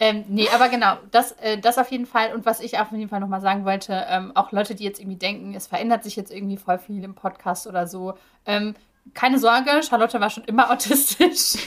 Ähm, 0.00 0.24
nee, 0.28 0.48
aber 0.54 0.68
genau, 0.68 0.96
das, 1.10 1.32
äh, 1.32 1.58
das 1.58 1.76
auf 1.76 1.90
jeden 1.90 2.06
Fall. 2.06 2.32
Und 2.32 2.46
was 2.46 2.60
ich 2.60 2.78
auf 2.78 2.92
jeden 2.92 3.08
Fall 3.08 3.18
nochmal 3.18 3.40
sagen 3.40 3.64
wollte, 3.64 4.06
ähm, 4.08 4.30
auch 4.36 4.52
Leute, 4.52 4.76
die 4.76 4.84
jetzt 4.84 5.00
irgendwie 5.00 5.18
denken, 5.18 5.54
es 5.54 5.66
verändert 5.66 6.04
sich 6.04 6.14
jetzt 6.14 6.30
irgendwie 6.32 6.56
voll 6.56 6.78
viel 6.78 7.02
im 7.02 7.16
Podcast 7.16 7.66
oder 7.66 7.88
so. 7.88 8.14
Ähm, 8.46 8.74
keine 9.14 9.38
Sorge, 9.38 9.82
Charlotte 9.82 10.20
war 10.20 10.30
schon 10.30 10.44
immer 10.44 10.70
autistisch. 10.72 11.66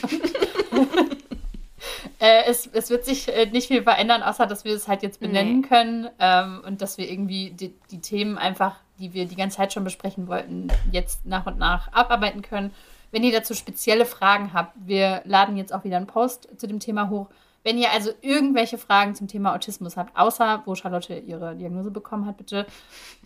äh, 2.18 2.44
es, 2.46 2.66
es 2.72 2.88
wird 2.88 3.04
sich 3.04 3.28
äh, 3.28 3.46
nicht 3.46 3.68
viel 3.68 3.82
verändern, 3.82 4.22
außer 4.22 4.46
dass 4.46 4.64
wir 4.64 4.74
es 4.74 4.88
halt 4.88 5.02
jetzt 5.02 5.20
benennen 5.20 5.60
nee. 5.60 5.68
können 5.68 6.08
ähm, 6.18 6.62
und 6.64 6.80
dass 6.80 6.96
wir 6.96 7.10
irgendwie 7.10 7.50
die, 7.50 7.74
die 7.90 8.00
Themen 8.00 8.38
einfach 8.38 8.76
die 9.02 9.12
wir 9.12 9.26
die 9.26 9.36
ganze 9.36 9.56
Zeit 9.56 9.72
schon 9.72 9.84
besprechen 9.84 10.28
wollten, 10.28 10.68
jetzt 10.92 11.26
nach 11.26 11.46
und 11.46 11.58
nach 11.58 11.92
abarbeiten 11.92 12.40
können. 12.40 12.70
Wenn 13.10 13.24
ihr 13.24 13.32
dazu 13.32 13.52
spezielle 13.52 14.06
Fragen 14.06 14.52
habt, 14.54 14.74
wir 14.76 15.20
laden 15.24 15.56
jetzt 15.56 15.74
auch 15.74 15.84
wieder 15.84 15.96
einen 15.96 16.06
Post 16.06 16.48
zu 16.56 16.66
dem 16.66 16.80
Thema 16.80 17.10
hoch. 17.10 17.26
Wenn 17.64 17.78
ihr 17.78 17.90
also 17.92 18.10
irgendwelche 18.22 18.78
Fragen 18.78 19.14
zum 19.14 19.28
Thema 19.28 19.54
Autismus 19.54 19.96
habt, 19.96 20.16
außer 20.16 20.62
wo 20.64 20.74
Charlotte 20.74 21.14
ihre 21.14 21.54
Diagnose 21.54 21.90
bekommen 21.90 22.26
hat, 22.26 22.36
bitte, 22.36 22.66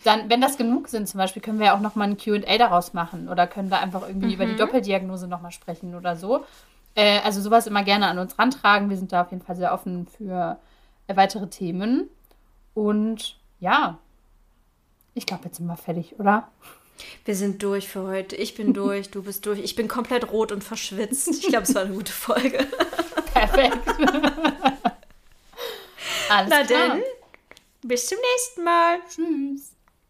dann, 0.03 0.29
wenn 0.29 0.41
das 0.41 0.57
genug 0.57 0.89
sind, 0.89 1.07
zum 1.07 1.19
Beispiel, 1.19 1.41
können 1.41 1.59
wir 1.59 1.67
ja 1.67 1.75
auch 1.75 1.79
nochmal 1.79 2.09
ein 2.09 2.17
QA 2.17 2.57
daraus 2.57 2.93
machen 2.93 3.29
oder 3.29 3.47
können 3.47 3.69
da 3.69 3.79
einfach 3.79 4.07
irgendwie 4.07 4.27
mhm. 4.27 4.33
über 4.33 4.45
die 4.45 4.53
mhm. 4.53 4.57
Doppeldiagnose 4.57 5.27
nochmal 5.27 5.51
sprechen 5.51 5.95
oder 5.95 6.15
so. 6.15 6.43
Äh, 6.93 7.19
also 7.21 7.41
sowas 7.41 7.65
immer 7.67 7.83
gerne 7.83 8.07
an 8.07 8.19
uns 8.19 8.37
rantragen. 8.37 8.89
Wir 8.89 8.97
sind 8.97 9.11
da 9.11 9.21
auf 9.21 9.31
jeden 9.31 9.43
Fall 9.43 9.55
sehr 9.55 9.73
offen 9.73 10.05
für 10.05 10.59
weitere 11.07 11.47
Themen. 11.47 12.09
Und 12.73 13.39
ja, 13.59 13.97
ich 15.17 15.25
glaube, 15.25 15.45
jetzt 15.45 15.57
sind 15.57 15.65
wir 15.67 15.75
fertig, 15.77 16.15
oder? 16.19 16.49
Wir 17.25 17.35
sind 17.35 17.61
durch 17.63 17.87
für 17.87 18.03
heute. 18.03 18.35
Ich 18.35 18.55
bin 18.55 18.73
durch, 18.75 19.09
du 19.09 19.23
bist 19.23 19.45
durch. 19.45 19.59
Ich 19.59 19.75
bin 19.75 19.87
komplett 19.87 20.31
rot 20.31 20.51
und 20.51 20.63
verschwitzt. 20.63 21.27
Ich 21.29 21.47
glaube, 21.47 21.63
es 21.63 21.73
war 21.75 21.83
eine 21.83 21.93
gute 21.93 22.11
Folge. 22.11 22.65
Perfekt. 23.33 23.79
Alles 26.29 26.49
Na 26.49 26.63
klar. 26.63 26.95
denn, 26.95 27.03
bis 27.83 28.07
zum 28.07 28.17
nächsten 28.17 28.63
Mal. 28.63 28.99
Tschüss. 29.09 29.71